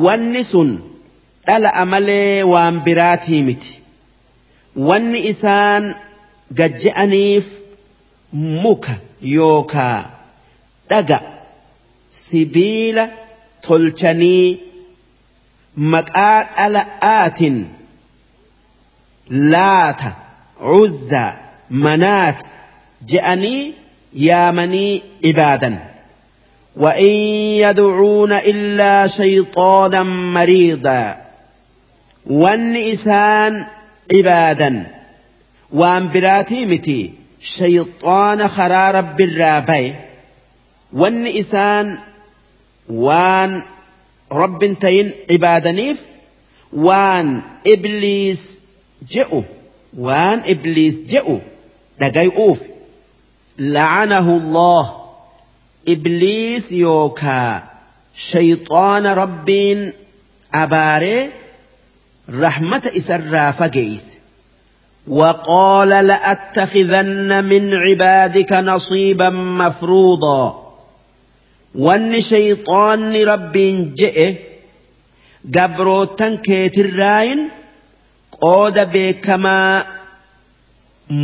[0.04, 0.70] wanni sun
[1.46, 3.72] dhala'a malee waan biraatii miti.
[4.88, 5.84] Wanni isaan
[6.58, 7.46] gajje'aniif
[8.64, 8.94] muka
[9.36, 9.98] yookaa
[10.90, 11.18] dhaga
[12.24, 13.04] sibiila
[13.66, 14.46] tolchanii
[15.76, 17.66] maqaa dhala'aatiin
[19.52, 20.16] laata
[20.62, 21.36] cuzzaa
[21.70, 22.40] manaat
[23.12, 23.74] je'anii
[24.12, 25.78] yaamanii ibaadan
[26.76, 27.10] وإن
[27.66, 31.16] يدعون إلا شيطانا مريضا.
[32.26, 33.64] والنئسان
[34.14, 34.86] عبادا.
[35.72, 39.94] وأن براتي متي شيطان خرا رب الرابي
[40.92, 41.98] والنئسان
[42.88, 43.62] وان
[44.32, 46.06] رب تين عبادنيف
[46.72, 48.62] وان إبليس
[49.10, 49.42] جئوا
[49.98, 51.38] وان إبليس جئوا
[52.00, 52.60] دقيقوف
[53.58, 54.96] لعنه الله.
[55.88, 57.62] إبليس يوكا
[58.16, 59.92] شيطان ربين
[60.54, 61.30] أباري
[62.30, 64.04] رحمة إسرى فقيس.
[65.08, 70.69] وقال لأتخذن من عبادك نصيبا مفروضا.
[71.74, 74.28] wanni shayxaanni rabbiin je'e
[75.54, 77.42] gabrootan keetirraayin
[78.40, 79.86] qooda beekamaa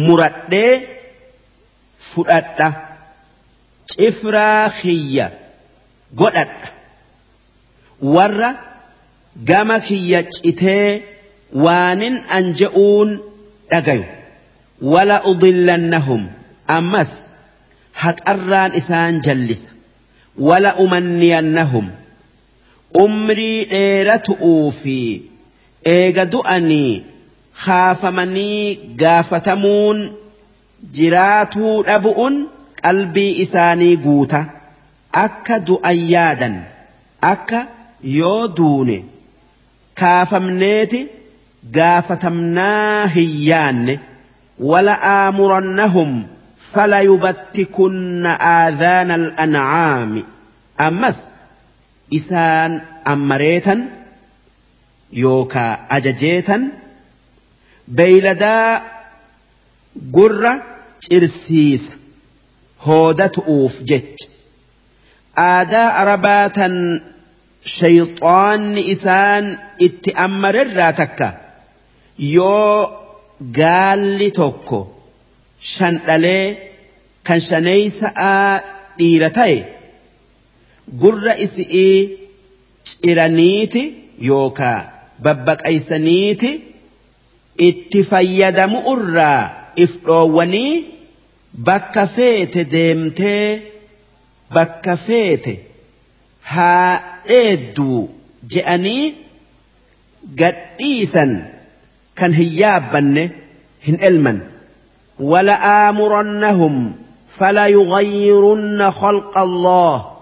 [0.07, 0.75] muradhee
[2.11, 2.69] fudhadha.
[3.91, 5.27] Cifraa kiyya
[6.21, 6.69] godhadha.
[8.15, 8.51] Warra
[9.49, 11.05] gama kiyya citee
[11.65, 13.11] waanin an je'uun
[13.71, 14.05] dhagayu.
[14.81, 16.23] Wala udillannahum.
[16.67, 17.12] Ammas
[17.93, 19.76] haqarraan isaan jallisa.
[20.39, 21.87] Wala umanniyannahum.
[23.05, 24.99] Umrii dheeratu'uu fi
[25.95, 27.03] eega du'anii
[27.65, 29.99] kaafamanii gaafatamuun
[30.99, 32.35] jiraatuu dhabu'un
[32.83, 34.45] qalbii isaanii guuta.
[35.25, 36.57] Akka du'an yaadan
[37.33, 37.61] akka
[38.19, 38.97] yoo duune
[40.01, 41.01] kaafamneeti
[41.79, 44.01] gaafatamnaa hin yaanne.
[44.71, 46.13] Wala aamurannahum
[46.76, 50.25] فلا يبتكن آذان الأنعام.
[50.81, 51.33] أمس
[52.15, 53.89] إسان أمريتا
[55.12, 56.69] يوكا أججيتا
[57.89, 58.83] بيلدا
[60.12, 60.62] قرة
[61.12, 61.91] إرسيس
[62.81, 64.23] هودت أوف جج.
[65.39, 67.01] آداء رباتا
[67.65, 71.37] شيطان إسان اتأمر الراتك
[72.19, 72.91] يو
[73.57, 74.96] قال لتوكو
[75.67, 76.57] tokko shandhalee
[77.27, 78.61] kan shaneeysa'aa
[78.99, 79.59] dhiira ta'e.
[81.01, 82.19] Gurra isi'ii
[82.85, 83.83] ciraniiti
[84.29, 84.81] yookaa
[85.25, 86.51] babbaqaysaniiti
[87.69, 89.43] itti fayyadamu irraa
[89.77, 90.85] if dhoowwanii
[91.69, 93.63] bakka feete deemtee
[94.55, 95.55] bakka feete
[96.53, 96.93] haa
[97.29, 98.01] dheedduu
[98.55, 99.05] je'anii
[100.41, 101.33] gadhiisan
[102.19, 103.25] kan hin yaabbanne
[103.87, 104.39] hin elman
[105.21, 106.93] ولآمرنهم
[107.29, 110.13] فليغيرن خلق الله.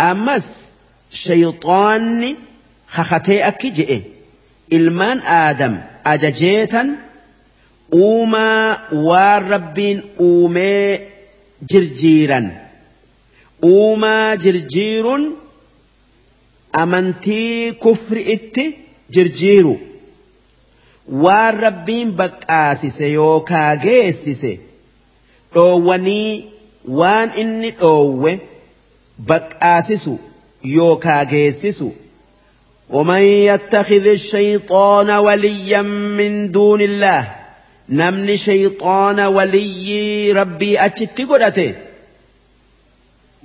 [0.00, 0.70] أمس
[1.12, 2.36] شيطان
[2.88, 4.00] خختي أكجئ
[4.72, 6.96] إلمان آدم أججيتا
[7.92, 10.98] أوما والرب أوما
[11.70, 12.50] جرجيرا
[13.64, 15.20] أوما جرجير
[16.78, 18.56] أمنتي كفر إت
[19.10, 19.78] جرجيرو.
[21.25, 24.51] waan rabbiin baqqaasise yookaa geessise
[25.53, 26.31] dhoowwanii
[26.99, 28.33] waan inni dhoowwe
[29.29, 30.15] baqqaasisu
[30.77, 31.91] yookaa geessisu
[32.89, 37.35] ومن يتخذ الشيطان وليا من دون الله
[37.89, 41.65] namni shayxaana waliyyii rabbii achitti godhate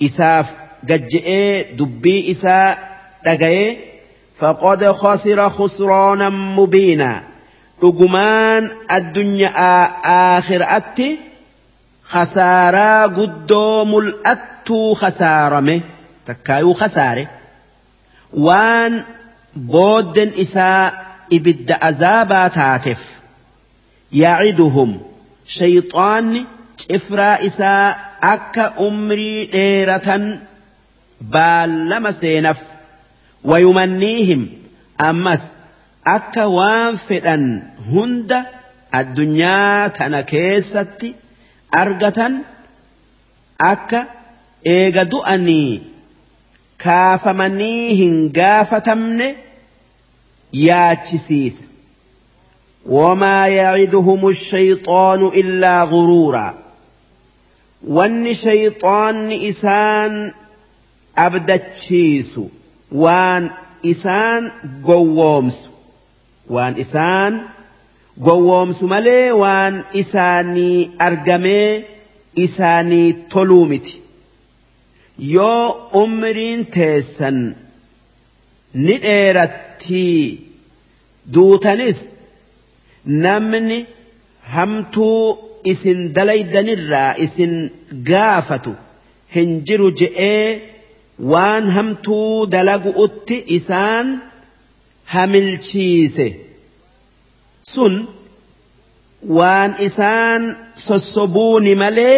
[0.06, 0.47] isaaf
[0.89, 2.69] gajje'ee dubbii isaa
[3.24, 3.69] dhaga'ee
[4.40, 7.19] faqad khasira khusraanan mubiinaa
[7.81, 8.63] dhugumaan
[8.97, 9.79] addunyaa
[10.17, 11.08] aakhiraatti
[12.13, 15.75] khasaaraa guddoo mul'attuu khasaarame
[16.27, 17.24] takkaayuu khasaare
[18.47, 18.93] waan
[19.74, 20.83] boodden isaa
[21.40, 23.01] ibidda azaabaa taateef
[24.13, 24.99] يعدهم
[25.47, 26.45] شيطان
[26.81, 27.95] cifraa isaa
[28.33, 30.24] akka umrii dheeratan
[31.33, 32.59] baallama seenaf
[33.49, 34.41] wayumanniihim
[35.09, 35.43] ammas
[36.14, 37.46] akka waan fedhan
[37.92, 38.40] hunda
[39.00, 41.10] addunyaa tana keessatti
[41.84, 42.34] argatan
[43.70, 44.02] akka
[44.76, 45.72] eega du'anii
[46.88, 49.30] kaafamanii hin gaafatamne
[50.66, 51.66] yaachisiisa
[52.90, 56.54] وما يعدهم الشيطان إلا غرورا
[57.88, 60.32] وان شيطان إسان
[61.18, 62.40] أبدتشيس
[62.92, 63.50] وان
[63.86, 64.52] إسان
[64.88, 65.70] قوومس
[66.53, 67.33] waan isaan
[68.26, 71.69] gowwoomsu malee waan isaanii argamee
[72.45, 74.01] isaanii toluu miti
[75.35, 75.63] yoo
[76.03, 77.40] umriin teessan
[78.85, 80.19] ni dheerattii
[81.35, 81.99] duutanis
[83.26, 83.79] namni
[84.56, 85.19] hamtuu
[85.74, 87.53] isin dalaydanirraa isin
[88.10, 88.74] gaafatu
[89.35, 90.45] hin jiru je'ee
[91.33, 94.08] waan hamtuu dalagu'utti isaan.
[95.14, 96.28] Hamilchiise
[97.74, 97.94] sun
[99.38, 100.44] waan isaan
[100.88, 102.18] sossobuuni malee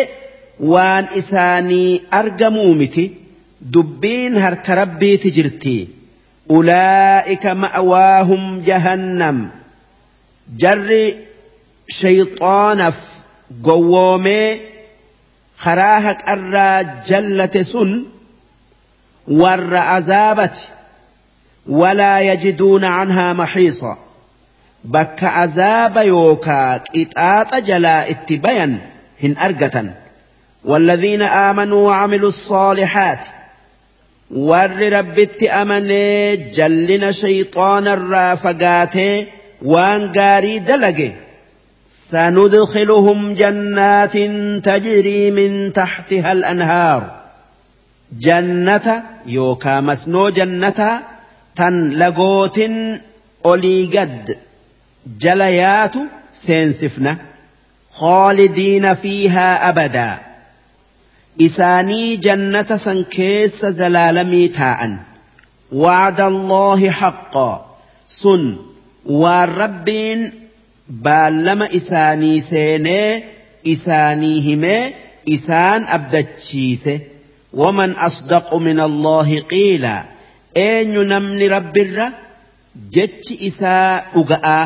[0.74, 3.06] waan isaanii argamuu miti
[3.74, 5.76] dubbiin harka rabbiiti jirti
[6.58, 9.38] ulaa'ika ma'waahum jahannam
[10.64, 11.04] jarri
[12.00, 13.00] shayxaanaaf
[13.68, 14.50] gowwoomee
[15.64, 16.78] karaa haqarraa
[17.10, 17.92] jallate sun
[19.42, 20.64] warra azaabati
[21.68, 23.96] yajiduuna canhaa maxiisa
[24.96, 28.82] bakka azaaba yookaa qixaaxa jalaa itti bayan
[29.24, 29.96] hin argatan
[30.68, 33.26] والذين آمنوا وعملوا الصالحات
[34.32, 38.96] ور ربت أمني جلنا شيطان الرافقات
[39.62, 41.12] وان قاري دلقه
[41.90, 44.18] سندخلهم جنات
[44.66, 47.12] تجري من تحتها الأنهار.
[48.20, 49.82] جنة يوكا
[51.60, 52.62] مسنو جنة تن لقوت
[53.46, 54.38] أولي قد
[55.20, 55.94] جليات
[56.34, 57.18] سينسفنا
[57.94, 60.20] خالدين فيها أبدا
[61.42, 64.98] إساني جنة سنكيس زلالمي تاء
[65.72, 67.76] وعد الله حقا
[68.08, 68.56] سن
[69.06, 70.48] والربين
[70.90, 73.24] baallama isaanii seenee
[73.64, 77.08] isaanii himee isaan abdachiise.
[77.54, 80.17] Waman asdaqu min allaahi qiila.
[80.66, 82.06] Eenyu namni rabbirra?
[82.96, 84.66] Jechi isaa dhuga'aa.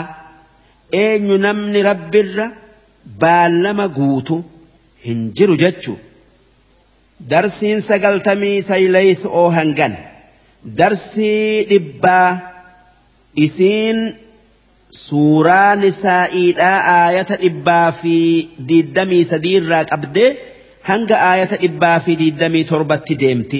[1.03, 2.47] Eenyu namni rabbirra?
[3.22, 4.38] Baallama guutu
[5.06, 5.93] hin jiru jechu.
[7.31, 9.93] Darsiin sagaltamii sayleeysa oo hangan.
[10.79, 12.29] Darsii dhibbaa.
[13.45, 13.99] Isiin
[15.03, 18.15] suuraa nisaa'iidhaa aayata dhibbaa fi
[18.69, 20.29] diiddamii sadiirraa qabdee
[20.90, 23.59] hanga aayata dhibbaa fi diiddamii torbatti deemti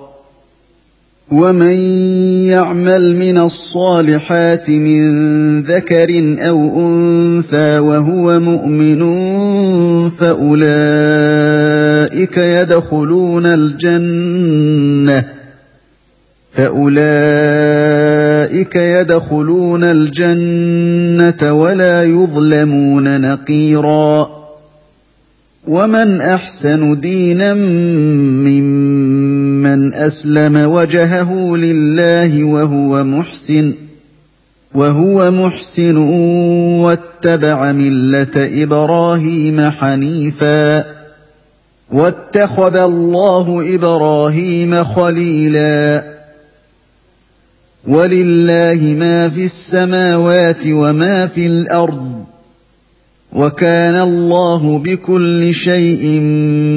[1.31, 1.75] ومن
[2.51, 8.99] يعمل من الصالحات من ذكر أو انثى وهو مؤمن
[10.09, 10.77] فاولئك
[12.37, 15.25] يدخلون الجنه
[16.51, 17.15] فاولئك
[18.75, 24.41] يدخلون الجنه ولا يظلمون نقيرا
[25.67, 29.20] ومن احسن دينا ممن
[29.93, 33.73] اسلم وجهه لله وهو محسن
[34.73, 35.97] وهو محسن
[36.77, 40.85] واتبع مله إبراهيم حنيفا
[41.91, 46.03] واتخذ الله إبراهيم خليلا
[47.87, 52.25] ولله ما في السماوات وما في الأرض
[53.33, 56.21] وكان الله بكل شيء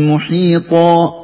[0.08, 1.23] محيطا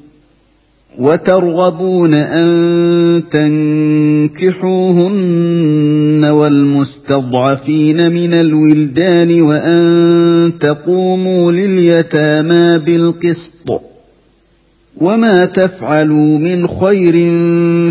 [1.01, 13.81] وترغبون أن تنكحوهن والمستضعفين من الولدان وأن تقوموا لليتامى بالقسط.
[14.97, 17.13] وما تفعلوا من خير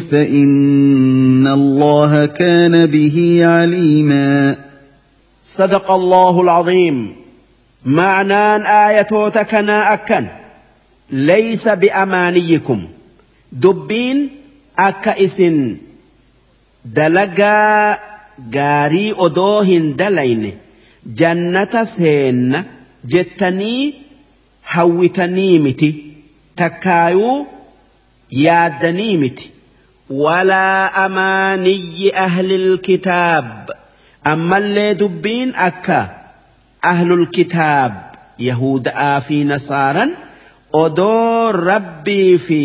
[0.01, 4.57] فإن الله كان به عليما.
[5.47, 7.13] صدق الله العظيم.
[7.85, 10.27] معنان ايتوتكنا أكن.
[11.13, 12.87] ليس بأمانيكم.
[13.53, 14.21] Dubbiin
[14.89, 15.59] akka isin
[16.97, 17.99] dalagaa
[18.57, 20.53] gaarii odoo hin dalayne
[21.23, 22.65] jannata seenna
[23.15, 23.95] jettanii
[24.75, 25.91] hawwitanii miti
[26.57, 27.47] takkaayuu
[28.45, 29.51] yaaddanii miti.
[30.11, 33.71] Walaa amaaniyyi ahlil kitaab.
[34.33, 35.99] Ammallee dubbiin akka
[36.93, 37.93] ahlul kitaab
[38.39, 40.17] yahuda'aa fi nasaaran
[40.83, 42.61] odoo rabbii fi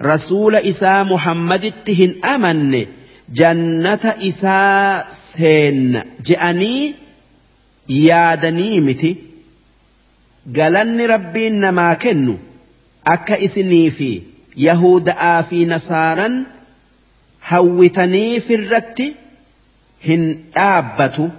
[0.00, 2.88] rasuula isaa muhammaditti hin amanne
[3.40, 6.94] jannata isaa seenna je'anii
[7.88, 9.12] yaadanii miti.
[10.56, 12.34] Galanni rabbiin namaa kennu
[13.14, 14.10] akka isinii fi
[14.66, 16.34] yahuda'aa fi nasaaran
[17.50, 19.06] hawwitanii firratti
[20.08, 21.30] hin dhaabbatu.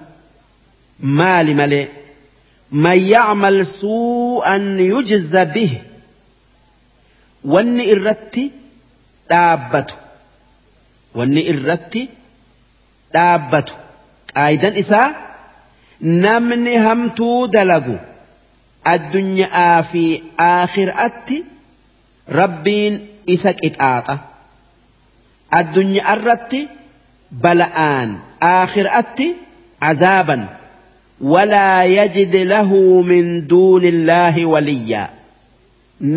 [1.19, 1.87] Maali malee?
[2.71, 5.73] Man yacmal suu'an yujza bih
[7.53, 8.43] wanni irratti
[9.29, 9.95] dhaabbatu.
[11.17, 12.01] Wanni irratti
[13.13, 13.73] dhaabbatu.
[14.33, 15.07] Qaayidan isaa
[16.25, 17.95] namni hamtuu dalagu
[18.93, 20.03] addunyaa fi
[20.49, 21.37] aakhiraatti
[22.39, 22.93] rabbiin
[23.35, 24.15] isa qixaaxa.
[25.59, 26.59] Addunyaa irratti
[27.43, 28.09] bala'aan
[28.51, 29.27] aakhiraatti
[29.89, 30.41] azaaban.
[31.33, 32.79] Walaa yajid lahu
[33.09, 35.09] min duuni illaahi waliyyaa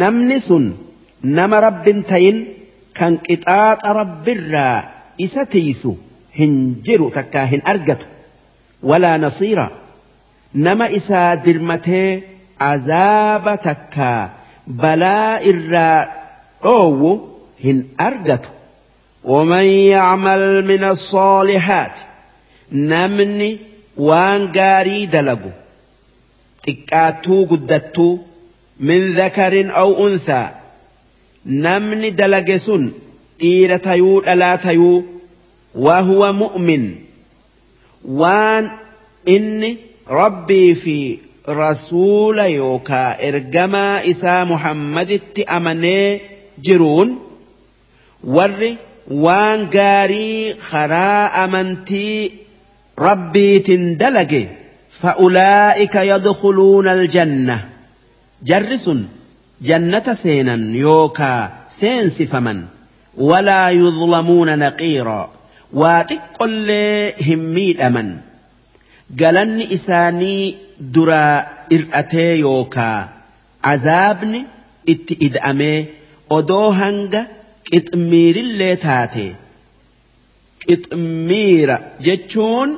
[0.00, 0.64] namni sun
[1.24, 2.48] نمن سن نم رب تين
[2.94, 4.84] كان قطاط رب الرا
[5.20, 5.88] إستيس
[6.38, 8.06] هنجر تكاهن أرجت
[8.82, 9.70] ولا نصيرا
[10.54, 12.22] نما إسا درمته
[12.60, 14.30] عذاب تكا
[14.66, 16.08] بلاء الرا
[16.64, 17.20] أو
[17.64, 18.44] هن أرجت
[19.24, 21.92] ومن يعمل من الصالحات
[22.72, 23.58] نمني
[23.98, 25.50] waan gaarii dalagu
[26.64, 28.24] xiqqaattuu guddattuu
[28.78, 30.57] min dhakarin aw unsaa
[31.44, 32.84] namni dalage sun
[33.40, 35.04] dhiira tayuu dhalaa tayuu
[35.74, 36.84] wahuwa mu'min
[38.20, 38.70] waan
[39.36, 39.70] inni
[40.20, 40.98] rabbii fi
[41.60, 46.20] rasuula yookaa ergamaa isaa muhammaditti amanee
[46.68, 47.10] jiruun
[48.36, 48.70] warri
[49.24, 52.32] waan gaarii karaa amantii
[53.08, 54.42] rabbiitin dalage
[55.00, 57.56] fa'ulaa'ika yadkhuluuna aljanna
[58.50, 59.00] jarri sun
[59.68, 61.40] jannata seenan yookaa
[61.80, 62.60] seensifaman
[63.30, 65.26] walaa yudlamuuna naqiiraa
[65.80, 68.10] waa xiqqollee hin miidhaman
[69.22, 70.42] galanni isaanii
[70.94, 71.36] duraa
[71.76, 72.98] ir'atee yookaa
[73.72, 74.40] azaabni
[74.94, 75.78] itti ida'amee
[76.38, 77.22] odoo hanga
[77.70, 79.26] qixmiirillee taate
[80.66, 81.76] qixmiira
[82.06, 82.70] jechuun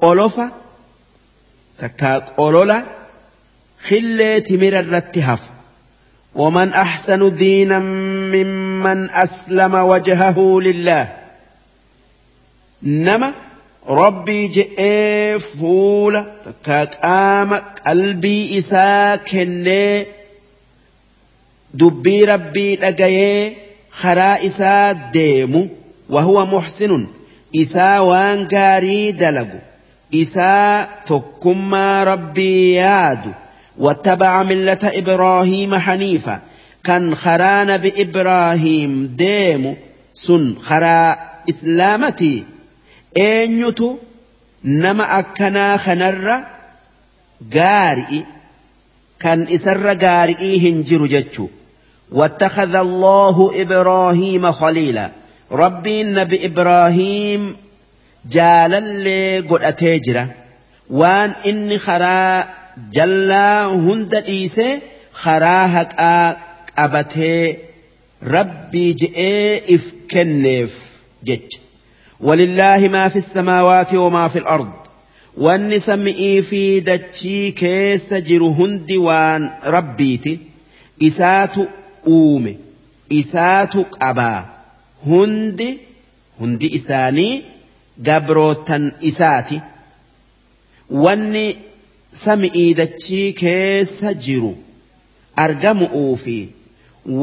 [0.00, 0.46] qolofa
[1.80, 2.78] takkaa qolola
[4.46, 5.50] timira irratti hafu
[6.36, 11.12] ومن أحسن دينا ممن أسلم وجهه لله.
[12.82, 13.32] نما
[13.88, 16.24] ربي جئ فول
[16.64, 17.54] كقام
[17.86, 20.06] قلبي إسا كني
[21.74, 23.54] دبي ربي لقيه
[23.90, 25.68] خرا إسا ديمو
[26.10, 27.06] وهو محسن.
[27.56, 29.58] إسا وان قاري دلقو
[30.10, 33.30] isaa tokkummaa rabbii yaadu
[33.78, 36.40] واتبع ملة إبراهيم حنيفا.
[36.84, 39.76] كان خرا نبي إبراهيم ديم
[40.14, 42.44] سن خرا إسلامتي.
[43.18, 43.96] أينيتو
[44.64, 46.44] نما أكنا خنر
[47.54, 48.20] قارئ
[49.20, 51.48] كان إسر قارئي هنجر جتشو.
[52.12, 55.10] واتخذ الله إبراهيم خليلا.
[55.52, 57.56] ربي النبي إبراهيم
[58.34, 60.22] jaalallee godhatee jira
[61.00, 62.46] waan inni karaa
[62.96, 64.72] jallaa hunda dhiisee
[65.22, 66.24] karaa haqaa
[66.76, 67.44] qabatee
[68.36, 70.72] rabbii je'ee if kenneef
[71.30, 71.58] jecha
[72.20, 74.70] ولله ما في السماوات وما في الأرض
[75.46, 79.42] wanni sam'ii fi dachii keessa jiru hundi waan
[79.74, 80.32] rabbiiti
[81.08, 81.66] isaatu
[82.18, 82.52] uume
[83.20, 84.40] isaatu qabaa
[85.08, 85.68] hundi
[86.40, 87.44] hundi isaanii
[88.08, 89.60] gabrootan isaati
[91.04, 91.46] wanni
[92.24, 94.52] sam'ii dachii keessa jiru
[95.44, 96.38] argamu'uu fi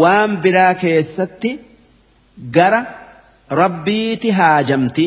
[0.01, 1.51] waan biraa keessatti
[2.55, 2.81] gara
[3.61, 5.05] rabbiiti haajamti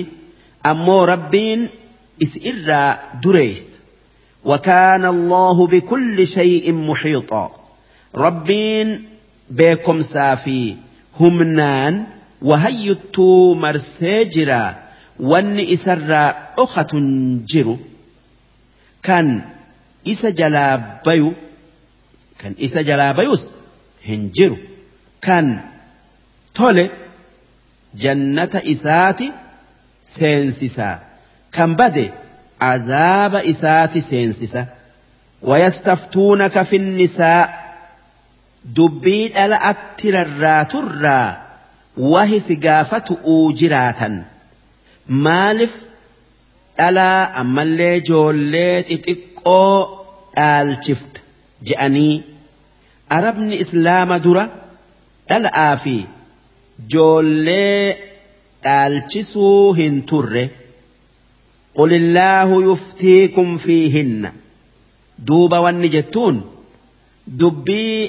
[0.71, 1.63] ammoo rabbiin
[2.27, 2.91] is irraa
[3.23, 3.75] dureessa
[4.51, 7.51] وكان الله بكل شيء محيطا
[8.15, 9.05] ربين
[9.51, 10.75] بكم سافي
[11.21, 12.05] همنان
[12.43, 14.65] وهيتو مرسيجرا
[15.31, 17.07] wanni isarraa dhokatun
[17.51, 17.75] jiru
[19.07, 19.27] kan
[20.13, 20.75] isa jalaa
[21.07, 21.31] bayu
[22.41, 23.43] kan isa jalaa bayus
[24.09, 24.57] hin jiru
[25.27, 25.47] kan
[26.59, 26.85] tole
[28.05, 29.27] jannata isaati
[30.15, 30.97] seensisaa
[31.57, 32.07] kan bade
[32.73, 34.63] azaaba isaati seensisa
[35.43, 37.47] ويستفتونك في النساء
[38.77, 41.37] dubbii dhala atti rarraaturraa
[42.13, 44.15] wahi si gaafatu uu jiraatan
[45.27, 45.75] maaliif
[46.79, 49.96] dhalaa ammallee joollee xixiqqoo
[50.37, 51.21] dhaalchifta
[51.69, 52.15] je'anii
[53.19, 54.45] arabni islaama dura
[55.31, 55.97] dhala'aa fi
[56.95, 57.81] joollee
[58.67, 60.45] dhaalchisuu hin turre
[61.79, 64.31] qulillaahu yuftiikum fiihinna
[65.31, 66.37] duuba wanni jettuun
[67.41, 68.01] dubbii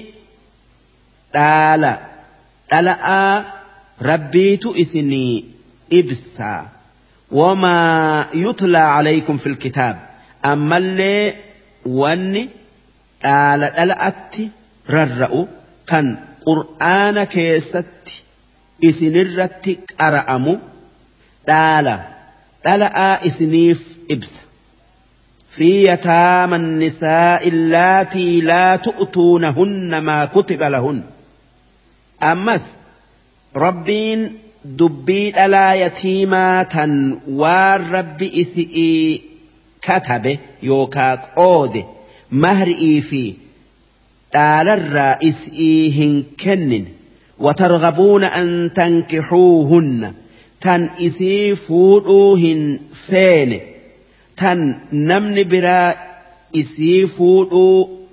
[1.35, 1.91] dhaala
[2.71, 3.33] dhala'aa
[4.11, 5.33] rabbiitu isinii
[5.99, 6.59] ibsaa
[7.39, 9.97] wamaa yutlaa calaykum fi lkitaab
[10.51, 11.23] ammallee
[11.99, 12.43] wanni
[13.23, 14.43] dhaala dhala'atti
[14.95, 15.41] rarra'u
[15.89, 16.05] kan
[16.47, 18.15] qur'aana keessatti
[18.89, 20.53] isinirratti qara'amu
[21.49, 21.95] dhaala
[22.65, 23.81] dhala'aa isiniif
[24.15, 24.47] ibsa
[25.57, 31.03] في يتامى النساء اللاتي لا تؤتونهن ما كتب لهن
[32.23, 32.83] أمس
[33.55, 39.21] ربين دبي ألا يتيما تن والرب إسئي
[39.81, 40.37] كتب
[40.69, 41.81] yookaa qoode
[42.43, 43.23] mahri'ii fi
[44.33, 46.85] dhaalarraa is'ii hin kennin.
[47.45, 50.09] Watarghabuuna an tankixuuhunna
[50.63, 52.61] tan isii fuudhuu hin
[53.07, 53.59] feene
[54.41, 54.59] tan
[55.09, 55.93] namni biraa
[56.61, 58.07] isii fuudhuu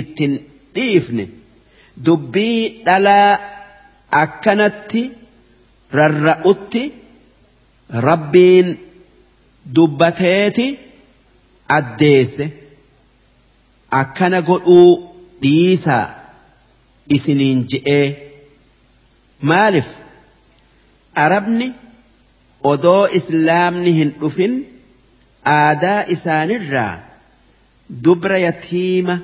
[0.00, 0.32] ittin
[0.74, 1.28] dhiifne.
[2.06, 3.38] Dubbii dhalaa
[4.22, 5.02] akkanatti
[5.98, 6.82] rarra'utti
[8.08, 8.68] rabbiin
[9.76, 10.66] dubbateeti.
[11.68, 12.46] Addeesse
[14.00, 14.90] akkana godhuu
[15.42, 16.06] dhiisaa
[17.16, 18.06] isiniin je'ee
[19.50, 19.88] maaliif?
[21.24, 21.66] Arabni
[22.72, 24.54] odoo islaamni hin dhufin
[25.56, 26.92] aadaa isaanirraa
[28.04, 29.18] dubra yatiima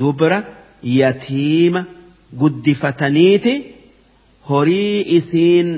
[0.00, 0.38] dubra
[1.00, 1.84] yatiima
[2.40, 3.54] guddifataniiti?
[4.48, 5.68] Horii isiin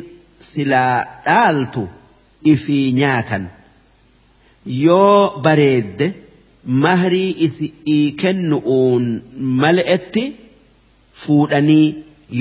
[0.51, 1.83] silaa dhaaltu
[2.53, 3.45] ifii nyaatan
[4.67, 6.07] yoo bareedde
[6.85, 9.05] mahrii isii kennu'uun
[9.63, 10.25] mal'etti
[11.25, 11.87] fuudhanii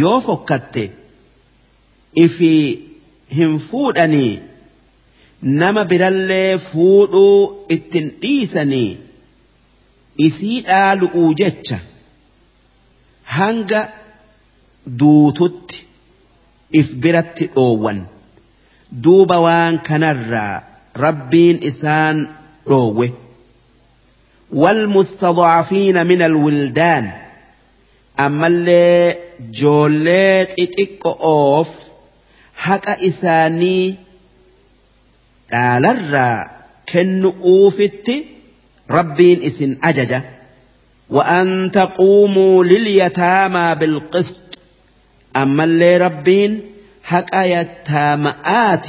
[0.01, 0.83] yoo fokkatte
[2.25, 2.65] ifii
[3.37, 4.39] hin fuudhanii
[5.61, 8.89] nama birallee fuudhuu ittin dhiisanii
[10.27, 11.79] isii dhaalu'uu jecha
[13.37, 13.81] hanga
[14.99, 15.85] duututti
[16.81, 18.01] if biratti dhoowwan
[19.03, 20.57] duuba waan kanarraa
[20.95, 22.27] rabbiin isaan
[22.67, 23.11] dhoowwe.
[24.51, 27.11] والمستضعفين من الولدان.
[28.19, 29.17] أما اللي
[29.51, 31.69] جوليت إتك أوف
[32.55, 33.95] حق إساني
[35.53, 35.85] قال
[36.93, 38.11] كن أوفت
[38.89, 40.21] ربين إسن أجج
[41.09, 44.57] وأن تقوموا لليتامى بالقسط.
[45.35, 46.61] أما اللي ربين
[47.03, 48.87] حق يتامآت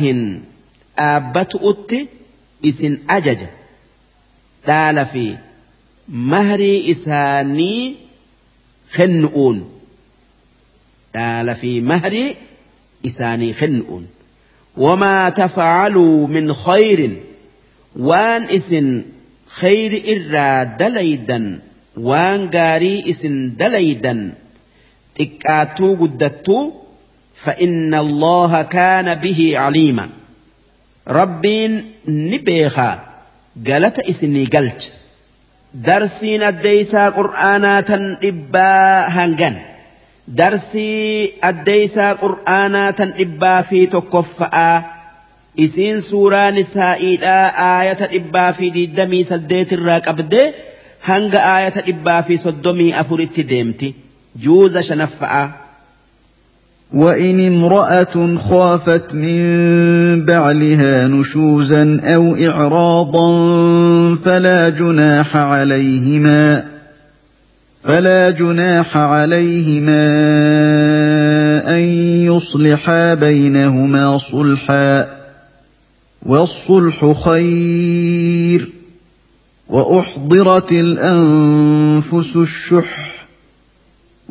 [0.98, 1.52] أت
[2.66, 3.40] إسن أجج
[4.66, 5.36] قال في
[6.08, 7.96] mahrii isaanii
[8.94, 9.58] kennu'uun
[11.14, 12.36] dhaala fi mahrii
[13.10, 14.04] isaanii kennu'uun
[14.84, 17.14] wamaa tafacaluu min khayrin
[18.08, 18.88] waan isin
[19.60, 21.46] khayri irraa dalaydan
[22.10, 24.20] waan gaarii isin dalaydan
[25.18, 26.62] xiqqaattuu guddattuu
[27.42, 30.08] فإن الله كان به عليما
[31.06, 31.72] rabbiin
[32.06, 32.94] ni beekaa.
[33.68, 34.90] Galata isinii galcha.
[35.86, 39.56] Darsiin addeeysaa qur'aanaa tan dhibbaa hangan.
[40.38, 44.76] Darsii addeeysaa qur'aanaa tan dhibbaa fi tokkoffa'aa.
[45.64, 50.46] Isiin suuraa nisaa'iidhaa aayata dhibbaa fi diidamii saddeetirraa qabdee
[51.08, 53.88] hanga aayata dhibbaa fi soddomii afuritti deemti.
[54.44, 55.46] Juuza shanaffa'aa.
[56.92, 59.40] وإن امرأة خافت من
[60.24, 63.28] بعلها نشوزا أو إعراضا
[64.14, 66.64] فلا جناح عليهما
[67.82, 70.02] فلا جناح عليهما
[71.68, 71.82] أن
[72.26, 75.08] يصلحا بينهما صلحا
[76.22, 78.68] والصلح خير
[79.68, 83.11] وأحضرت الأنفس الشح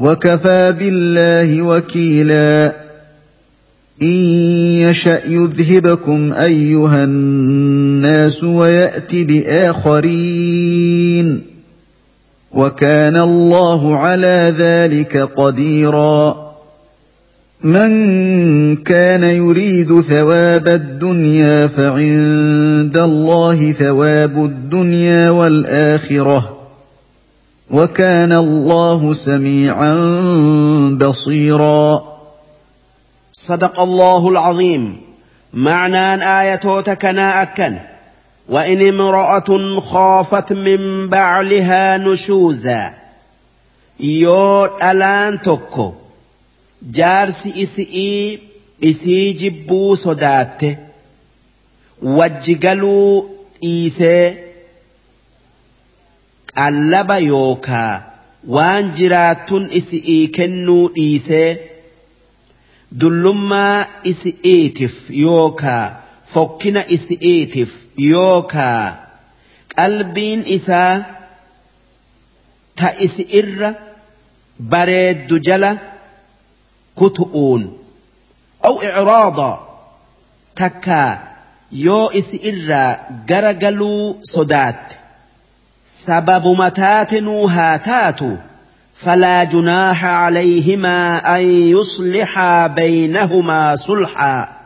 [0.00, 2.72] وكفى بالله وكيلا
[4.02, 4.08] ان
[4.88, 10.60] يشا يذهبكم ايها الناس ويات باخرين
[12.52, 16.50] وكان الله على ذلك قديرا
[17.62, 26.59] من كان يريد ثواب الدنيا فعند الله ثواب الدنيا والاخره
[27.70, 29.94] وكان الله سميعا
[31.00, 32.02] بصيرا.
[33.32, 35.00] صدق الله العظيم.
[35.52, 37.78] معنى آية تكنا أكن.
[38.48, 42.90] وإن امرأة خافت من بعلها نشوزا.
[44.00, 45.92] يو ألان توكو.
[46.82, 48.38] جارس إسئي
[48.84, 50.60] إسي جبو صدات
[52.02, 53.22] وجقلوا
[53.64, 54.49] إيسي
[56.58, 57.92] qallaba yookaa
[58.56, 61.48] waan jiraatun isi'ii kennuu dhiisee
[63.00, 63.76] dullummaa
[64.12, 65.84] isi'iitiif yookaa
[66.32, 67.72] fokkina isi'iitiif
[68.10, 68.82] yookaa
[69.76, 70.94] qalbiin isaa
[72.78, 73.70] ta isi irra
[74.72, 75.70] bareeddu jala
[77.00, 77.62] kutu'uun
[78.68, 79.50] aw icraada
[80.60, 81.10] takkaa
[81.86, 82.88] yoo isi irraa
[83.28, 84.94] gara galuu sodaatte
[86.06, 88.20] سبب متاتنوا هاتات
[88.94, 94.60] فلا جناح عليهما أن يصلحا بينهما صلحا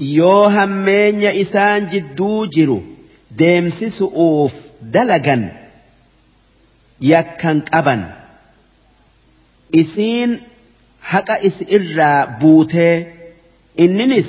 [0.00, 2.76] yoo hammeenya isaan jidduu jiru
[3.40, 4.54] deemsisu'uuf
[4.94, 5.42] dalagan
[7.12, 8.02] yakkan qaban
[9.82, 10.30] isiin
[11.12, 12.94] haqa isi irraa buutee
[13.84, 14.28] inninis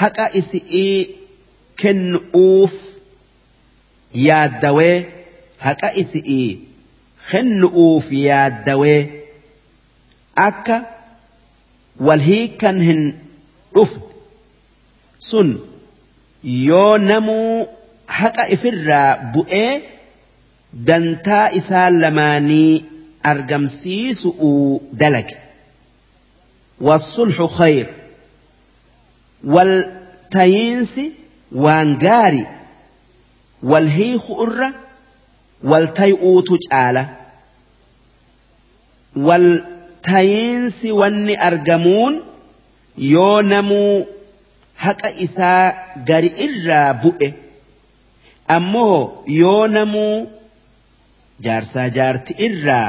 [0.00, 0.96] haqa isi'ii
[1.80, 2.74] kennu'uuf
[4.26, 4.96] yaaddawee
[5.66, 6.48] haqa isi'ii
[7.30, 9.00] kennu'uuf yaaddawee
[10.48, 10.76] akka
[12.06, 13.02] wal hiikan hin
[13.74, 14.04] dhufne
[15.30, 15.48] sun
[16.68, 17.68] yoo namuu
[18.20, 19.70] haqa ifirraa bu'ee
[20.88, 22.84] dantaa isaan lamaanii
[23.34, 25.36] argamsiisu'uu dalage
[26.80, 27.86] والصلح خير
[29.44, 31.00] والتينس
[33.62, 34.68] wal hiiku irra
[35.70, 37.02] wal tay'uutu caala
[39.26, 39.48] wal
[40.02, 42.14] tayiinsi wanni argamuun
[42.96, 44.06] yoo namuu
[44.84, 45.64] haqa isaa
[46.08, 47.28] gari irraa bu'e
[48.56, 50.16] ammoo yoo namuu
[51.46, 52.88] jaarsaa jaarti irraa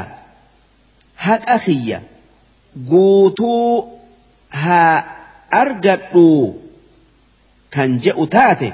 [1.25, 1.99] haqa kiyya
[2.91, 3.67] guutuu
[4.63, 4.95] haa
[5.61, 6.27] argadhu
[7.73, 8.69] kan je'u taate.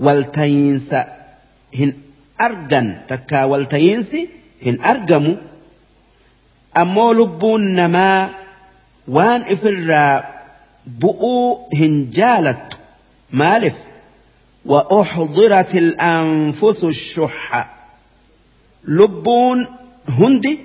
[0.00, 0.94] والتينس
[1.74, 1.92] هن
[2.40, 4.16] أرغن تكا والتينس
[4.66, 5.36] هن أرغم
[6.76, 8.30] أما لبون نما
[9.08, 10.24] وان إفرا
[10.86, 12.78] بؤو هن جالت
[13.30, 13.76] مالف.
[14.64, 17.76] وأحضرت الأنفس الشحة
[18.84, 19.66] لبون
[20.08, 20.58] هندي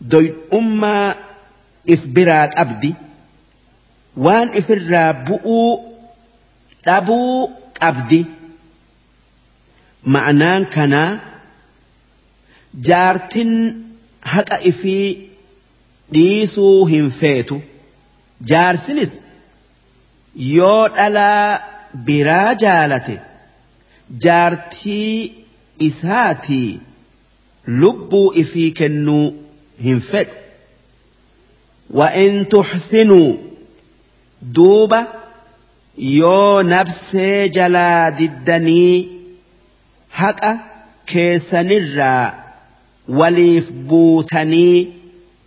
[0.00, 1.14] دوي أما
[1.90, 2.94] إفبرات أبدي.
[4.16, 5.80] وان إفرا بؤو
[6.86, 7.50] أبو
[7.82, 8.24] أبدي.
[10.06, 11.20] معنان كنا
[12.74, 13.76] جارتن
[14.24, 15.16] هكا إفي
[16.12, 17.60] ديسو هنفيتو
[18.40, 19.24] جارسنس
[20.56, 21.60] yoo dhalaa
[22.06, 23.16] biraa jaalate
[24.24, 25.32] jaartii
[25.88, 26.80] isaatii
[27.82, 29.26] lubbuu ifii kennuu
[29.84, 30.34] hin fedhu
[31.90, 33.34] وإن تحسنوا
[34.42, 35.06] دوبة
[35.98, 39.08] يو نفسي جلا ددني
[40.14, 40.56] حق
[41.06, 42.34] كيسنرا
[43.08, 44.88] وليف بوتني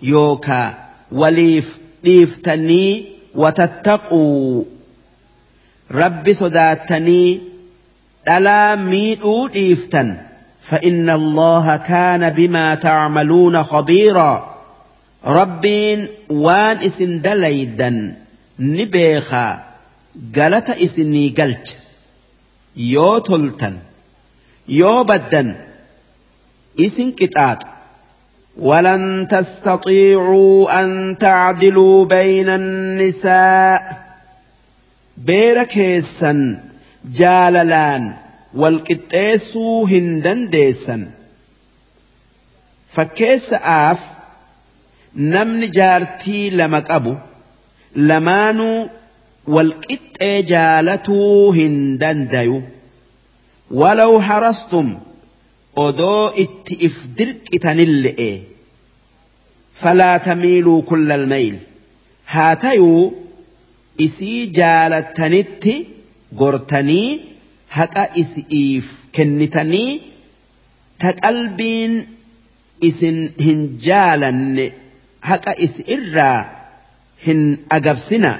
[0.02, 0.78] يوكا
[1.12, 4.64] وليف ليفتني وتتقوا
[5.92, 7.42] رب صداتني
[8.30, 10.18] ألا ميدوا إيفتن
[10.62, 14.58] فإن الله كان بما تعملون خبيرا
[15.26, 18.16] ربين وان اسن دليدا
[18.60, 19.64] نبيخا
[20.36, 21.78] قالت اسني قلت
[22.76, 23.78] يو تلتن
[24.68, 25.56] yoo baddan
[26.86, 27.78] isin qixaaxa.
[28.60, 34.04] ولن تستطيعوا أن تعدلوا بين النساء
[35.18, 36.62] بيركيسا
[37.06, 38.14] جاللان
[38.54, 41.08] والقطيسو هندن ديسا
[42.90, 44.00] فكيس آف
[45.16, 47.16] نمن جارتي لمك أبو
[47.96, 48.90] لمانو
[49.48, 52.62] والقطي جالتو هندن ديو
[53.72, 54.98] ولو حرستم
[55.78, 58.40] أدو إتئف درك تنلئ
[59.74, 61.58] فلا تميلوا كل الميل.
[62.28, 63.14] هاتيو
[64.02, 65.66] إسي جالتنت
[66.38, 67.20] غرتني
[67.72, 70.02] هكا إسئيف كنتني
[71.00, 72.08] تقلبين
[72.84, 74.72] إسن هنجالن
[75.24, 76.52] هكا إسئرا
[77.28, 78.40] هن أقبسنا.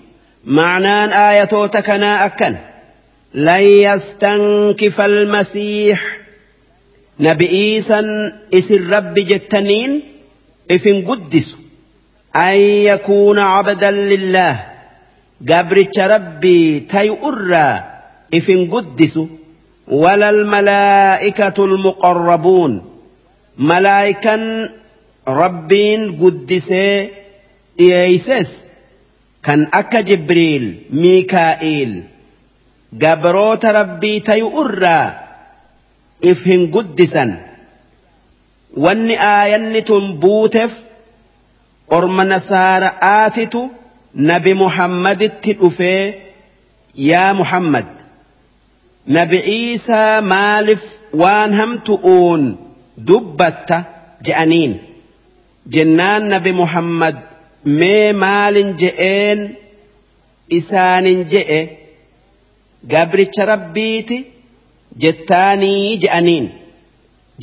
[0.45, 2.55] معنان آية تكنا أكن.
[3.33, 6.17] لن يستنكف المسيح.
[7.19, 10.03] نبي إيسا إسر رب جتنين.
[10.71, 11.55] إفن قدس
[12.35, 14.63] أن يكون عبدا لله.
[15.49, 17.83] قبرتش ربي تيؤرى.
[18.33, 19.19] إفن قدس
[19.87, 23.01] ولا الملائكة المقربون.
[23.57, 24.69] ملائكا
[25.27, 27.09] ربين قدسي.
[27.79, 28.60] إيسس.
[29.43, 32.03] كان أكا جبريل ميكائيل.
[33.01, 35.19] قبروت ربي تيؤرى
[36.25, 37.37] إفهن قدسا.
[38.77, 39.79] واني آيان
[40.19, 40.83] بوتف.
[41.91, 43.57] أرم نسار آتت
[44.15, 46.13] نبي محمد التلوفي
[46.95, 47.85] يا محمد.
[49.07, 52.73] نبي عيسى مالف وانهم تؤون.
[52.97, 53.83] دبت
[54.23, 54.77] جأنين.
[55.67, 57.30] جنان نبي محمد.
[57.65, 59.39] Mee maalin je'een
[60.57, 61.59] isaanin je'e
[62.93, 64.17] gabricha rabbiiti
[65.01, 66.45] jettaanii je'aniin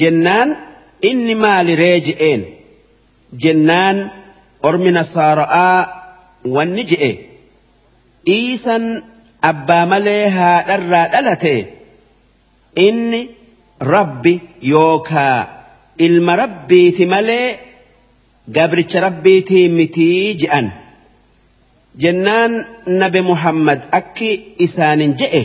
[0.00, 0.48] jennaan
[1.10, 2.42] inni maali ree je'een
[3.42, 3.96] jennaan
[4.68, 5.78] ormi nasaara'aa
[6.54, 7.10] wanni je'e
[8.26, 8.84] dhiisan
[9.50, 11.54] abbaa malee haadharraa dhalate
[12.86, 13.20] inni
[13.94, 14.34] rabbi
[14.72, 15.38] yookaa
[16.06, 17.48] ilma rabbiiti malee
[18.56, 20.66] gabricha rabbiitii mitii je'an.
[22.02, 22.52] Jennaan
[23.00, 24.30] nabi muhammad akki
[24.66, 25.42] isaanin je'e.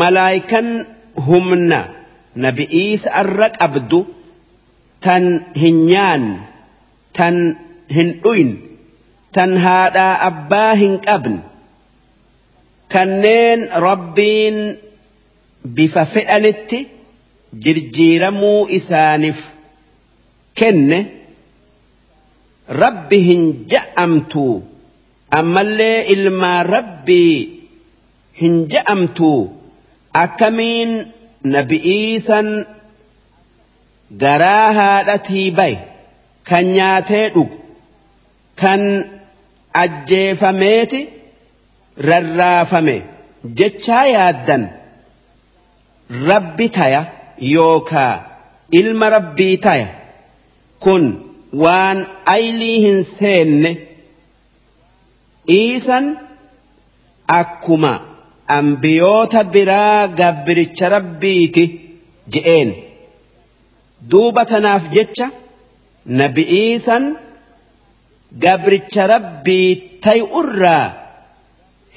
[0.00, 0.68] Malaayikan
[1.26, 1.80] humna
[2.44, 4.00] nabi iisa arra qabdu
[5.04, 5.24] tan
[5.62, 6.24] hin nyaan
[7.16, 7.36] tan
[7.94, 8.50] hin dhuyin
[9.34, 11.38] tan haadhaa abbaa hin qabne
[12.92, 14.56] kanneen rabbiin
[15.76, 16.78] bifa fedhanitti
[17.64, 19.40] jirjiiramuu isaaniif
[20.58, 20.98] kenne.
[22.70, 24.62] Rabbi hin ja'amtu.
[25.38, 27.36] Ammallee ilmaa rabbii
[28.40, 29.30] hin ja'amtu.
[30.24, 30.92] Akkamiin
[31.54, 32.48] nabi'iisan
[34.22, 35.78] garaa haadhatii baye
[36.50, 37.56] kan nyaatee dhugu?
[38.60, 38.82] Kan
[39.82, 41.00] ajjeefameeti?
[42.08, 42.96] Rarraafame.
[43.60, 44.62] Jechaa yaaddan.
[46.30, 47.02] Rabbi taya
[47.54, 48.14] yookaa?
[48.80, 49.88] Ilma rabbii taya.
[50.80, 51.04] Kun
[51.64, 51.98] waan
[52.34, 53.70] aylii hin seenne
[55.48, 56.06] dhiisan
[57.40, 57.92] akkuma
[58.58, 61.64] ambiyoota biraa gabbiricha rabbiiti
[62.32, 62.70] je'een.
[64.10, 65.26] Duuba tanaaf jecha
[66.20, 67.04] nabi'iisan
[68.44, 69.68] gabricha rabbii
[70.06, 70.86] tay'urraa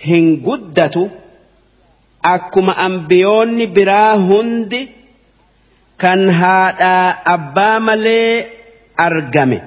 [0.05, 1.03] hin guddatu
[2.33, 4.81] akkuma ambiyoonni biraa hundi
[6.01, 8.31] kan haadhaa abbaa malee
[9.07, 9.59] argame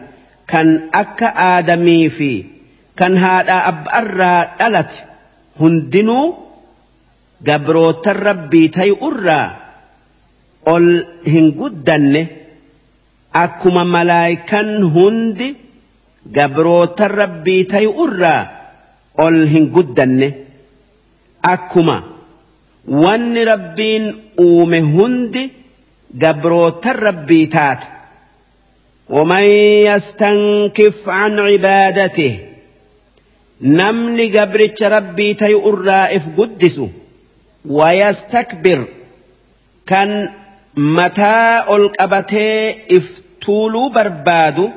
[0.51, 0.69] kan
[1.03, 2.31] akka aadamii fi
[2.99, 4.97] kan haadhaa abbaarraa dhalate
[5.61, 6.27] hundinuu
[7.49, 9.47] gabrootan rabbii tay'urraa
[10.75, 10.87] ol
[11.33, 12.23] hin guddanne
[13.45, 15.49] akkuma malaayikan hundi
[16.39, 18.41] gabrootan rabbii tay'urraa
[19.25, 20.29] ol hin guddanne
[21.55, 21.97] akkuma
[23.05, 24.05] wanni rabbiin
[24.47, 25.43] uume hundi
[26.25, 27.87] gabrootan rabbii taate
[29.10, 29.44] ومن
[29.88, 32.40] يستنكف عن عبادته
[33.62, 36.90] نمني قبرتش ربي تيؤرى إف قدسه
[37.66, 38.88] ويستكبر
[39.88, 40.30] كان
[40.78, 44.70] متى القبتي إف طولوا بربادو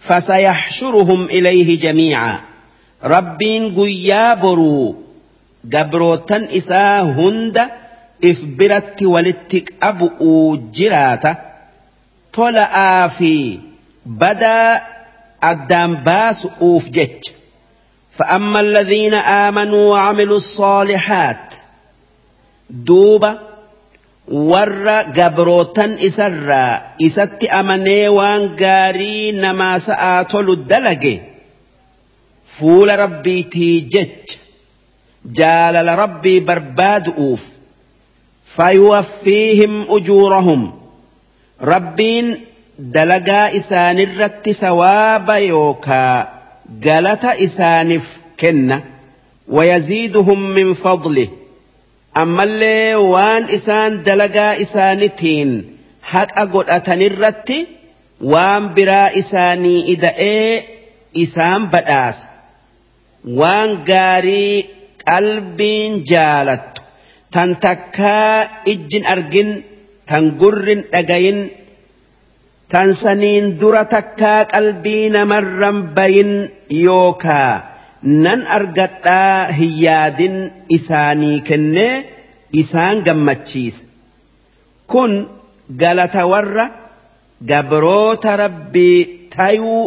[0.00, 2.40] فسيحشرهم إليه جميعا
[3.04, 4.96] ربين قيا برو
[5.74, 7.58] قبروتن إسا هند
[8.24, 11.36] إف برت ولتك أبؤ جراتا
[12.35, 13.59] tola'aa fi
[14.05, 14.81] badaa
[15.41, 16.03] addaan
[16.61, 17.45] أوف jecha.
[18.17, 21.53] فأما الذين آمنوا وعملوا الصالحات
[22.69, 23.39] دوبا
[24.27, 31.21] ور قبروتا إسرا إسات أمني وان قاري نما سآتول الدلق
[32.47, 34.09] فول ربي تيجج
[35.25, 37.45] جال ربي برباد أوف
[38.45, 40.84] فيوفيهم أجورهم
[41.59, 42.47] rabbiin
[42.93, 46.27] dalagaa isaanirratti sawaaba yookaa
[46.85, 48.07] galata isaaniif
[48.37, 48.81] kenna.
[49.47, 51.29] Wayaziiduhum min fadlih
[52.13, 55.51] ammallee waan isaan dalagaa isaanitiin
[56.11, 57.57] haqa godhatanirratti
[58.31, 60.53] waan biraa isaanii ida'ee
[61.13, 62.27] isaan badhaasa.
[63.39, 64.69] Waan gaarii
[65.05, 66.81] qalbiin jaalattu.
[67.31, 69.49] Tan takkaa ijjin argin
[70.09, 71.39] tan gurrin dhagayin
[72.71, 76.31] tan saniin dura takkaa qalbii namarran bayin
[76.85, 77.53] yookaa
[78.23, 80.35] nan argadhaa hin yaadin
[80.77, 81.93] isaanii kennee
[82.61, 83.81] isaan gammachiise
[84.91, 85.11] kun
[85.81, 86.65] galata warra
[87.51, 88.99] gabroota rabbii
[89.35, 89.83] tayuu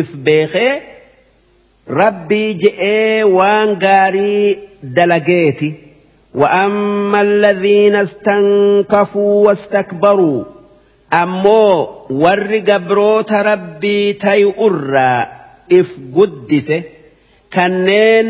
[0.00, 0.72] if beekee
[2.00, 4.44] rabbii je'ee waan gaarii
[4.96, 5.68] dalageeti
[6.35, 10.43] وأما الذين استنكفوا واستكبروا
[11.13, 15.27] أمو ور قبروت ربي تيؤرى
[15.73, 16.83] إف قدسه
[17.55, 18.27] kanneen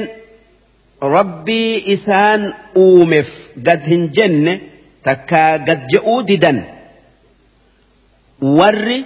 [1.01, 2.41] rabbii isaan
[2.75, 3.31] uumeef
[3.65, 4.53] gad hin jenne
[5.03, 6.59] takkaa gad je'uu didan
[8.59, 8.99] warri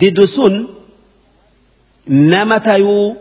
[0.00, 0.54] didu sun
[2.06, 3.16] nama tayuu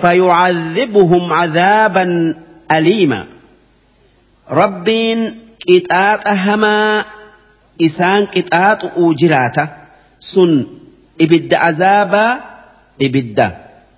[0.00, 2.34] فيعذبهم عذابا
[2.72, 3.26] أليما.
[4.50, 7.04] ربين كتات أهما
[7.82, 9.68] إسان كتات أوجراتا
[10.20, 10.66] سن
[11.20, 12.40] إبد عذابا
[13.02, 13.52] إبد.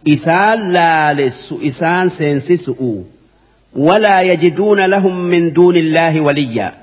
[0.09, 2.73] إسان لا لس إسان سينسس
[3.77, 6.75] ولا يجدون لهم من دون الله وليا.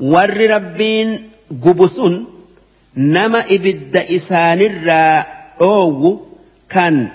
[0.00, 1.28] ور ربين
[1.64, 2.00] قبس
[2.96, 6.20] نما إبد إسان الراء أو
[6.68, 7.08] كان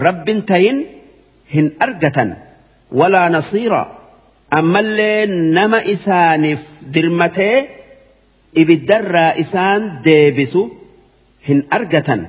[0.00, 0.86] رب تين
[1.54, 2.34] هن أرجتن.
[2.92, 3.98] ولا نصيرا
[4.52, 7.66] أما اللي نما إسان درمته.
[8.56, 10.68] إبدر إسان ديبسو.
[11.48, 12.26] هن أرجتن.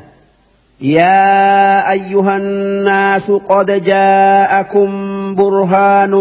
[0.81, 4.89] يا أيها الناس قد جاءكم
[5.35, 6.11] برهان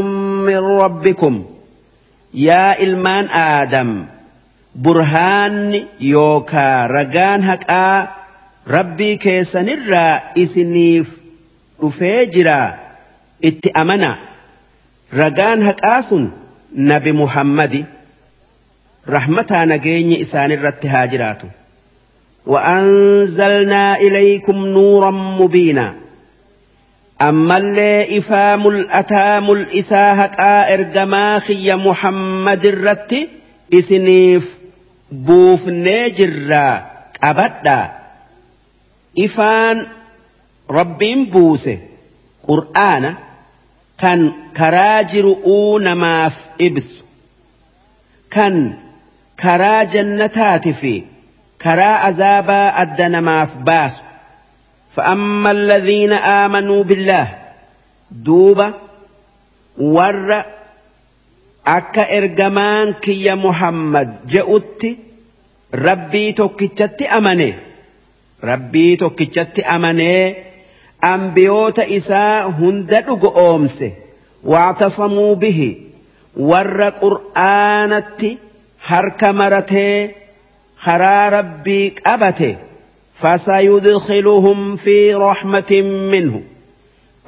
[0.47, 1.44] من ربكم.
[2.34, 4.06] يا إلمان آدم.
[4.74, 8.08] برهان يوكا رجان هكا.
[8.68, 11.19] ربي كيسن الرائس نيف
[11.81, 12.79] كيسن الرائسنيف رفيجرا
[13.45, 14.19] اتأمنا
[15.15, 16.15] رجان هكاس
[16.77, 17.85] نبي محمد
[19.09, 21.49] رحمتا نجيني إسان الرتهاجراته
[22.47, 25.95] وأنزلنا إليكم نورا مبينا
[27.23, 33.29] أما اللي إفام الأتام الإساهك إرجماخي محمد الرت
[33.75, 34.59] إسنيف
[35.13, 36.87] بوف نجرا
[37.25, 37.91] أبدا
[39.19, 39.87] إفان
[40.70, 41.78] ربين بوسه
[42.42, 43.15] قرآن
[43.99, 45.36] كان كراجر
[45.94, 47.03] ماف إبس
[48.31, 48.72] كان
[49.40, 51.03] كرا جنتات فيه
[51.65, 54.03] karaa azaabaa adda namaaf baasu
[54.97, 57.26] فأما الذين آمنوا بالله
[58.10, 58.74] دوبا
[59.78, 60.44] ور
[61.65, 64.90] akka ergamaan kiyya muhammad je'utti
[65.86, 67.49] rabbii tokkichatti amane
[68.51, 70.24] rabbii tokkichatti amanee
[71.02, 73.92] ambiyoota isaa hunda dhugo oomse
[74.44, 75.76] واعتصموا bihi
[76.36, 78.38] warra qur'aanatti
[78.88, 80.15] harka maratee
[80.84, 82.56] karaa rabbii qabate
[83.22, 86.42] فسيدخلهم في رحمة منه.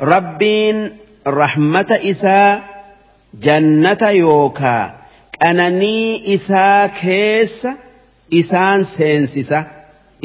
[0.01, 0.91] ربين
[1.27, 2.63] رحمة إساء
[3.35, 4.95] جنة يوكا.
[5.43, 7.67] أنني إساء كيس
[8.35, 9.65] إسان سينسسة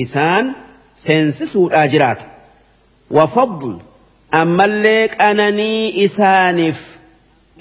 [0.02, 0.52] إسان
[0.96, 2.18] سينسسو الآجرات
[3.12, 3.78] وفضل.
[4.34, 6.98] أما الليك أنني إسانف.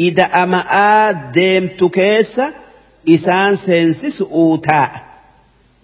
[0.01, 2.41] إذا أما ديمت كيس
[3.09, 5.07] إسان سينسسو تاء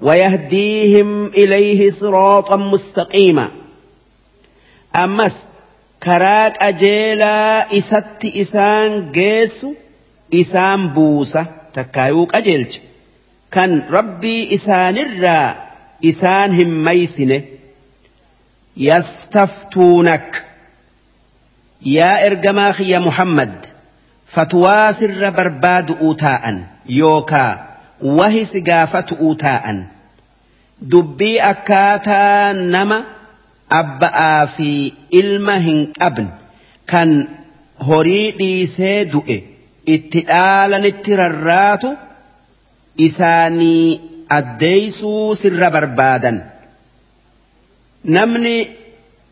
[0.01, 3.49] ويهديهم إليه صراطا مستقيما.
[4.97, 5.45] أمس
[6.03, 9.67] كراك أجيلا إسات إسان جيس
[10.35, 11.47] إسان بوسة.
[11.75, 12.77] تكايوك أجيلج.
[13.53, 15.57] كان ربي إسان الرا
[16.05, 17.43] إسان هم ميسنه
[18.78, 20.44] يستفتونك
[21.86, 23.66] يا إرجماخ يا محمد
[24.28, 27.68] فتوى سر برباد أوتاء يوكا
[28.02, 29.84] وهي سقافة أوتاء
[30.94, 32.98] dubbii akkaataa nama
[33.80, 36.28] abba'aa fi ilma hin qabne
[36.92, 37.10] kan
[37.88, 39.38] horii dhiisee du'e
[39.96, 41.90] itti dhaalanitti rarraatu
[43.08, 44.02] isaanii
[44.38, 46.38] addeeysuu sirra barbaadan
[48.05, 48.69] namni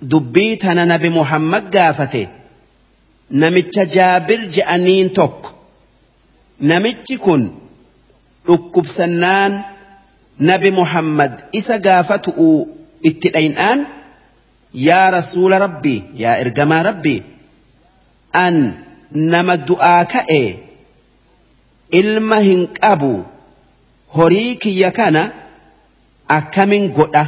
[0.02, 2.28] dubbii tana nabi muhammad gaafate
[3.30, 5.50] namicha jaabir je'aniin tokko
[6.60, 7.42] namichi kun
[8.46, 9.52] dhukkubsannaan
[10.50, 12.68] nabi muhammad isa gaafatu'u
[13.02, 13.86] itti dhaynaan
[14.86, 17.22] yaa rasuula rabbii yaa ergamaa rabbii
[18.44, 18.56] an
[19.12, 20.42] nama du'aa ka'e
[22.00, 23.12] ilma hin qabu
[24.16, 25.22] horii kiyya kana
[26.38, 27.24] akkamin godha?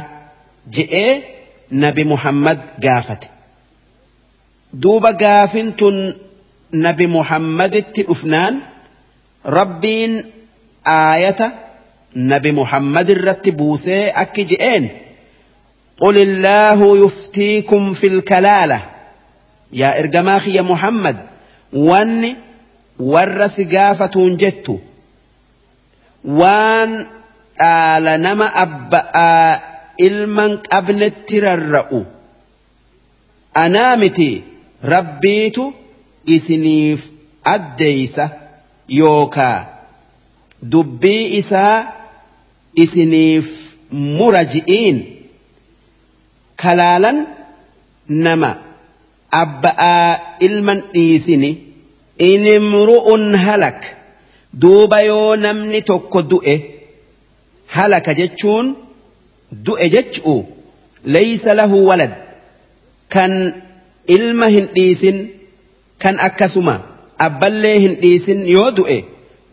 [0.75, 1.32] Je'ee
[1.73, 3.23] نبي محمد قافت.
[4.73, 6.13] دوبا قافنت
[6.73, 8.59] نبي محمد أفنان
[9.45, 10.23] ربين
[10.87, 11.53] آية
[12.15, 14.89] نبي محمد الرتبوسي أكجئين
[15.99, 18.81] قل الله يفتيكم في الكلالة.
[19.73, 21.17] يا إرجماخي يا محمد
[21.73, 22.35] ون
[22.99, 24.79] ورس قافة جت
[26.25, 27.07] وان
[27.63, 31.99] آل نما أبا ilman qabnetti rarra'u.
[33.63, 34.29] Anaa miti
[34.93, 35.63] rabbiitu
[36.35, 37.01] isiniif
[37.55, 38.25] addeeysa
[38.99, 39.59] yookaa
[40.71, 41.77] dubbii isaa
[42.83, 43.47] isiniif
[44.17, 44.97] mura ji'iin
[46.61, 47.17] kalaalan
[48.07, 48.51] nama
[49.41, 50.09] abba'aa
[50.47, 51.51] ilman dhiisini
[52.31, 53.79] inimru'un halak
[54.61, 56.55] duuba yoo namni tokko du'e
[57.75, 58.67] halaka jechuun
[59.67, 60.39] du'e jechuu
[61.15, 62.13] laysa lahu walad
[63.15, 63.33] kan
[64.17, 65.17] ilma hin dhiisin
[66.03, 66.75] kan akkasuma
[67.27, 68.97] abballee hin dhiisin yoo du'e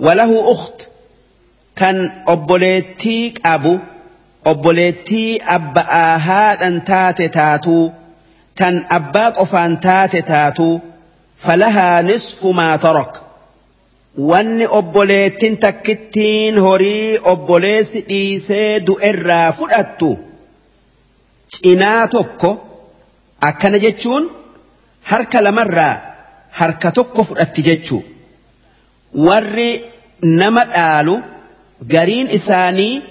[0.06, 0.78] walahu ukht
[1.80, 1.96] kan
[2.34, 3.72] obboleettii qabu
[4.52, 7.84] obboleettii abba'aa haadhan taate taatuu
[8.60, 10.74] tan abbaa qofaan taate taatuu
[11.46, 13.12] falahaa nisfu maa tarak
[14.18, 20.08] wanni obboleettiin takkittiin horii obboleessi dhiisee du'erraa fudhattu
[21.54, 22.50] cinaa tokko
[23.48, 24.24] akkana jechuun
[25.10, 25.94] harka lamarraa
[26.60, 28.02] harka tokko fudhatti jechuu.
[29.26, 29.70] Warri
[30.22, 31.14] nama dhaalu
[31.92, 33.02] gariin isaanii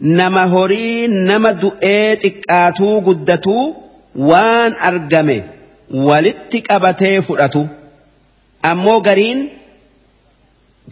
[0.00, 3.64] nama horii nama du'ee xiqqaatuu guddatuu
[4.30, 5.38] waan argame
[6.08, 7.62] walitti qabatee fudhatu.
[8.70, 9.40] Ammoo gariin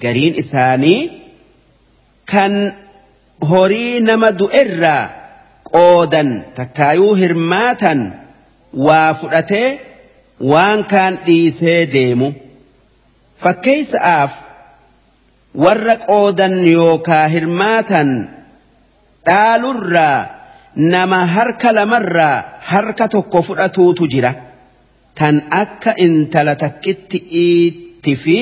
[0.03, 1.01] gariin isaanii
[2.33, 2.53] kan
[3.51, 5.11] horii nama du'erraa
[5.73, 8.01] qoodan takkaayuu hirmaatan
[8.87, 9.69] waa fudhatee
[10.53, 12.29] waan kaan dhiisee deemu.
[13.43, 14.33] Fakkeessa'aaf
[15.65, 18.09] warra qoodan yookaa hirmaatan
[19.27, 20.19] dhaalurraa
[20.75, 22.37] nama harka lamarraa
[22.73, 24.33] harka tokko fudhatuutu jira.
[25.19, 28.39] Tan akka intala takkitti'iitti fi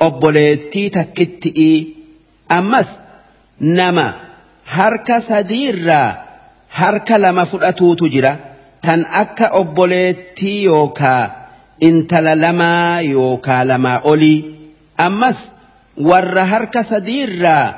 [0.00, 1.96] obboleettii takkitti'ii
[2.58, 2.90] ammas
[3.58, 4.06] nama
[4.64, 6.16] harka sadiirraa
[6.68, 8.32] harka lama fudhatuutu jira
[8.82, 11.22] tan akka obboleettii yookaa
[11.88, 14.38] intala lamaa yookaa lamaa olii
[15.06, 15.38] ammas
[16.08, 17.74] warra harka sadiirraa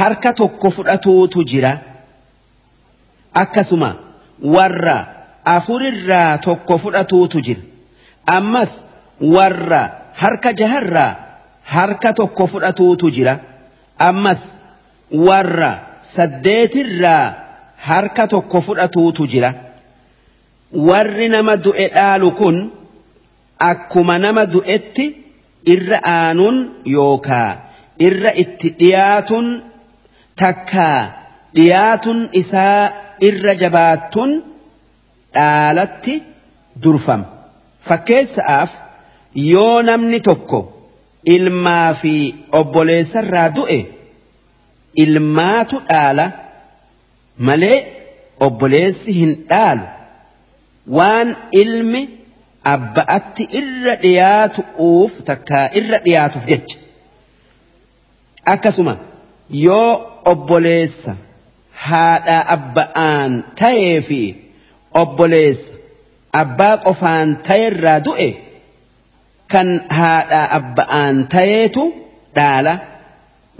[0.00, 1.72] harka tokko fudhatuutu jira
[3.42, 3.90] akkasuma
[4.56, 4.96] warra
[5.44, 7.62] afurirraa tokko fudhatuutu jira
[8.26, 8.72] ammas
[9.36, 9.82] warra
[10.22, 11.10] harka jaharraa
[11.74, 13.34] harka tokko fudhatuutu jira
[14.08, 14.42] ammas
[15.26, 15.70] warra
[16.14, 17.24] saddeetirraa
[17.88, 19.50] harka tokko fudhatuutu jira
[20.88, 22.56] warri nama du'e dhaalu kun
[23.70, 25.04] akkuma nama du'etti
[25.74, 26.56] irra aanuun
[26.96, 27.50] yookaa
[28.06, 29.46] irra itti dhiyaatun
[30.42, 31.00] takkaa
[31.56, 32.82] dhiyaatun isaa
[33.28, 34.30] irra jabaatun
[35.36, 36.14] dhaalatti
[36.82, 37.26] durfama
[37.88, 38.70] fakkeessa'aaf
[39.34, 40.58] yoo namni tokko
[41.34, 42.14] ilmaa fi
[42.60, 43.78] obboleessarraa du'e
[45.04, 46.26] ilmaatu dhaala
[47.48, 47.78] malee
[48.46, 49.86] obboleessi hin dhaalu.
[50.96, 51.28] Waan
[51.62, 52.02] ilmi
[52.74, 56.78] abba'atti irra dhiyaatu'uuf takkaa irra dhiyaatuuf jecha.
[58.54, 58.94] Akkasuma
[59.66, 59.90] yoo
[60.32, 61.12] obboleessa
[61.86, 64.20] haadha abba'aan ta'ee fi
[65.02, 65.74] obboleessa
[66.42, 68.28] abbaa qofaan ta'erraa du'e
[69.52, 69.68] kan
[69.98, 71.82] haadha abba'aan ta'eetu
[72.36, 72.74] dhaala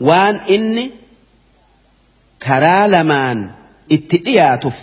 [0.08, 0.84] waan inni
[2.46, 3.38] karaa lamaan
[3.96, 4.78] itti dhiyaatuuf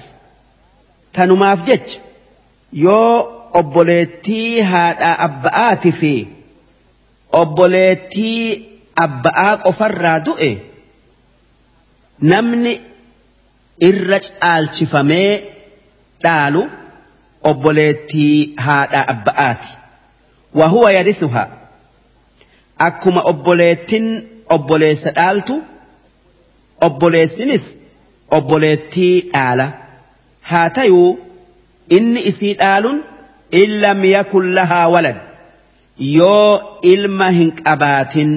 [1.17, 1.99] tanumaaf jecha
[2.85, 3.13] yoo
[3.59, 6.13] obboleettii haadha abba'aati fi
[7.41, 8.41] obboleettii
[9.05, 10.51] abba'aa qofarraa du'e
[12.31, 12.73] namni
[13.89, 15.31] irra caalchifamee
[16.23, 16.61] dhaalu
[17.49, 19.69] obboleettii haadha abba'aati.
[20.59, 21.43] Wahuwa yarithuha
[22.87, 24.07] akkuma obboleettiin
[24.55, 25.55] obboleessa dhaaltu
[26.87, 27.65] obboleessinis
[28.37, 29.65] obboleettii dhaala
[30.49, 31.09] haa tayuu
[31.97, 32.99] inni isii dhaaluun
[33.61, 35.17] illam yakun lahaa walad
[36.17, 38.31] yoo ilma hin qabaatin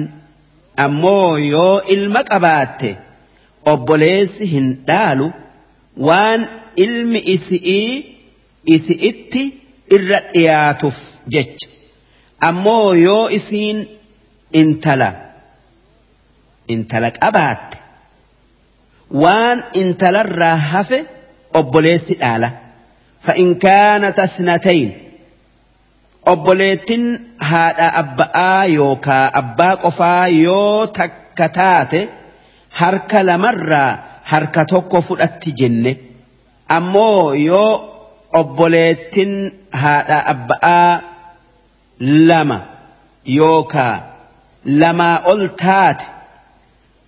[0.85, 2.89] ammoo yoo ilma qabaatte
[3.73, 5.27] obboleessi hin dhaalu
[6.09, 6.41] waan
[6.85, 7.89] ilmi isi'ii
[8.77, 9.43] isi'itti
[9.97, 10.99] irra dhiyaatuuf
[12.49, 13.77] ammoo yoo isiin
[14.61, 15.09] intala
[16.73, 17.77] intala qabaatte
[19.23, 20.99] waan intalarraa hafe
[21.59, 22.49] obboleessi dhaala
[23.25, 24.89] فإن كانت اثنتين
[26.31, 27.03] obboleettin
[27.49, 32.01] haadha abba'aa yookaa abbaa qofaa yoo takka taate
[32.79, 33.91] harka lamarraa
[34.31, 35.91] harka tokko fudhatti jenne
[36.77, 37.71] ammoo yoo
[38.39, 39.31] obboleettin
[39.83, 40.91] haadha abba'aa
[42.29, 42.57] lama
[43.39, 43.95] yookaa
[44.81, 46.05] lamaa ol taate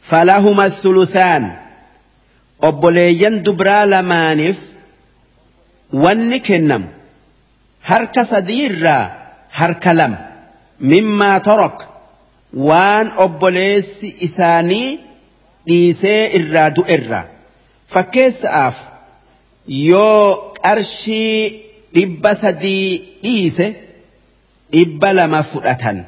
[0.10, 1.44] falahuma thulusaan
[2.70, 4.60] obboleeyyan dubraa lamaaniif
[6.04, 6.88] wanni kennamu
[7.90, 9.04] harka sadiirraa
[9.60, 10.18] harka lama
[10.92, 11.78] mimmaa torok
[12.70, 14.90] waan obboleessi isaanii
[15.68, 17.26] dhiisee irraa du'erraa
[17.94, 18.78] fakkeessa'aaf
[19.90, 20.26] yoo
[20.64, 21.38] qarshii
[21.96, 22.88] dhibba sadii
[23.24, 23.68] dhiise
[24.74, 26.04] dhibba lama fudhatan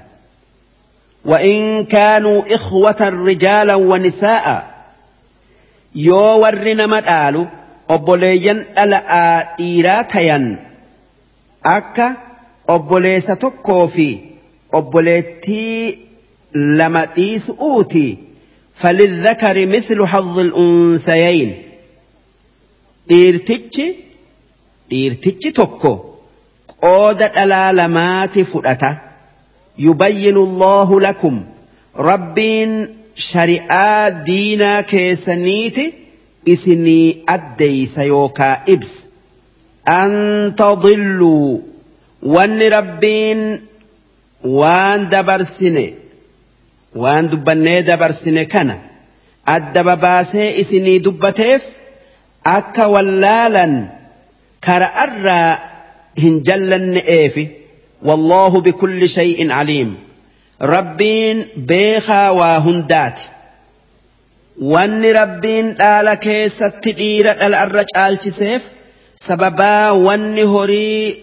[1.26, 4.76] وإن كانوا إخوة رجالا ونساء
[5.96, 7.42] yoo warri nama dhaalu
[7.96, 10.46] obboleeyyan dhala'aa dhiiraa tayan
[11.64, 12.08] akka
[12.76, 14.08] obboleessa tokkoo fi
[14.72, 15.98] obboleettii
[16.54, 18.18] lama dhiisu'uuti
[18.82, 21.50] فللذكر مثل حظ الأنثيين
[23.10, 23.86] dhiirtichi
[24.90, 26.15] dhiirtichi tokko
[26.86, 28.98] أودت على لمات فؤتة
[29.78, 31.44] يبين الله لكم
[31.98, 32.40] رب
[33.16, 35.94] شرئا دينا كيسنيت
[36.50, 39.06] إسني أدي سيوكا إبس
[39.90, 41.60] أن تضلوا
[42.24, 43.62] وان ربين
[44.44, 45.92] وان دبر سنة
[46.96, 48.80] وان دبنة دبر سنة كان
[49.48, 51.66] أدب باسي إسني دبتيف
[52.46, 53.86] أكا ولالا
[54.64, 55.58] كرأرى
[56.20, 57.48] هن جلن إيفي
[58.04, 59.96] والله بكل شيء عليم
[60.62, 63.20] ربين بيخا وهندات
[64.62, 68.72] وان ربين آل كيسة تدير الأرج آل سيف
[69.16, 71.20] سببا وان هري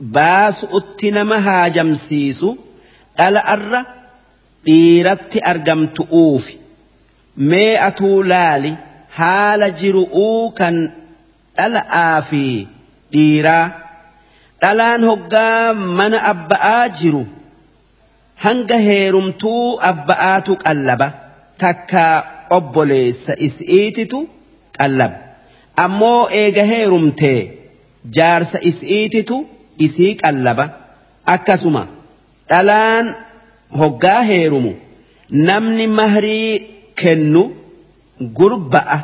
[0.00, 2.56] باس اتنم هاجم سيسو
[3.20, 3.84] آل أر
[4.66, 6.54] ديرت أرجم تؤوفي
[7.36, 8.76] مئة لالي
[9.10, 9.74] حال
[10.56, 10.90] كان
[11.60, 12.66] آل آفي
[13.12, 13.89] ديرا
[14.62, 17.22] dhalaan hoggaa mana abba'aa jiru
[18.44, 21.08] hanga heerumtuu abba'aatu qallaba
[21.62, 22.04] takka
[22.56, 24.18] obboleessa is'iititu
[24.78, 25.16] qallaba.
[25.84, 27.40] Ammoo eega heerumtee
[28.16, 29.36] jaarsa is'iititu
[29.86, 30.64] isii qallaba.
[31.34, 31.82] Akkasuma
[32.50, 33.06] dhalaan
[33.80, 34.72] hoggaa heerumu
[35.48, 36.50] namni mahrii
[37.02, 37.42] kennu
[38.38, 38.98] gurba'a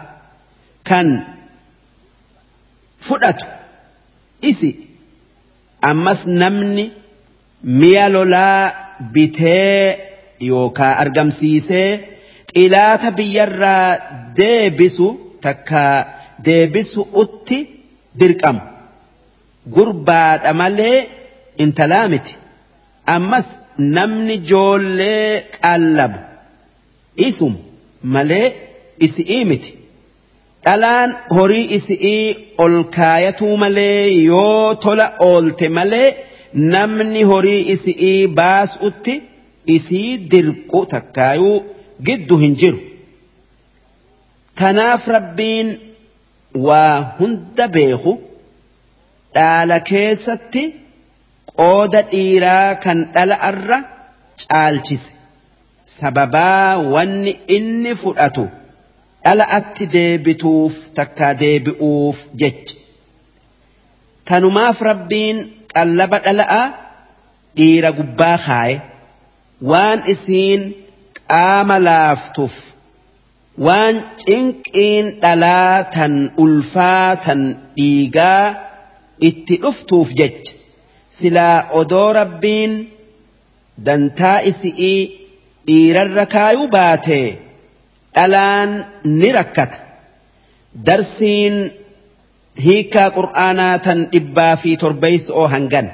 [0.89, 1.08] kan
[3.06, 3.47] fudhatu
[4.51, 4.71] isi
[5.81, 6.85] ammas namni
[7.81, 8.62] mi'a lolaa
[9.12, 9.99] bitee
[10.49, 11.91] yookaa argamsiisee
[12.55, 13.89] xilaata biyyarraa
[14.39, 15.09] deebisu
[15.44, 15.83] takka
[16.47, 17.59] deebisu utti
[18.21, 18.60] dirqamu
[19.75, 20.99] gurbaadha malee
[21.65, 22.35] intalaa miti.
[23.15, 26.19] Ammas namni joollee qallabu
[27.28, 27.55] isum
[28.15, 28.47] malee
[29.07, 29.76] isi'ii miti
[30.67, 32.25] dhalaan horii isi'ii
[32.65, 36.09] ol kaayatuu malee yoo tola oolte malee
[36.75, 39.15] namni horii isi'ii baasutti
[39.77, 41.57] isii dirqu takkaayuu
[42.07, 42.81] giddu hin jiru.
[44.59, 45.69] Tanaaf rabbiin
[46.67, 48.13] waa hunda beeku
[49.35, 50.63] dhaala keessatti
[51.61, 53.79] qooda dhiiraa kan dhala irra
[54.43, 55.09] caalchise
[55.97, 58.45] sababaa wanni inni fudhatu
[59.26, 62.76] dhala atti deebituuf takkaa deebi'uuf jecha.
[64.28, 65.39] Tanumaaf rabbiin
[65.75, 66.62] qallaba dhala'a
[67.59, 68.76] dhiira gubbaa kaaye
[69.71, 70.62] waan isiin
[71.33, 72.57] qaama laaftuuf
[73.67, 73.94] waan
[74.25, 77.41] cinqiin dhalaa tan ulfaa tan
[77.76, 78.44] dhiigaa
[79.28, 80.53] itti dhuftuuf jecha
[81.19, 82.73] silaa odoo rabbiin
[83.87, 85.01] dantaa isi'ii
[85.67, 87.28] dhiirarra kaayuu baatee
[88.17, 88.71] dhalaan
[89.21, 89.77] ni rakkata
[90.87, 91.57] darsiin
[92.67, 95.87] hiikaa qur'aanaa tan dhibbaa fi torbeeysa oo hangan.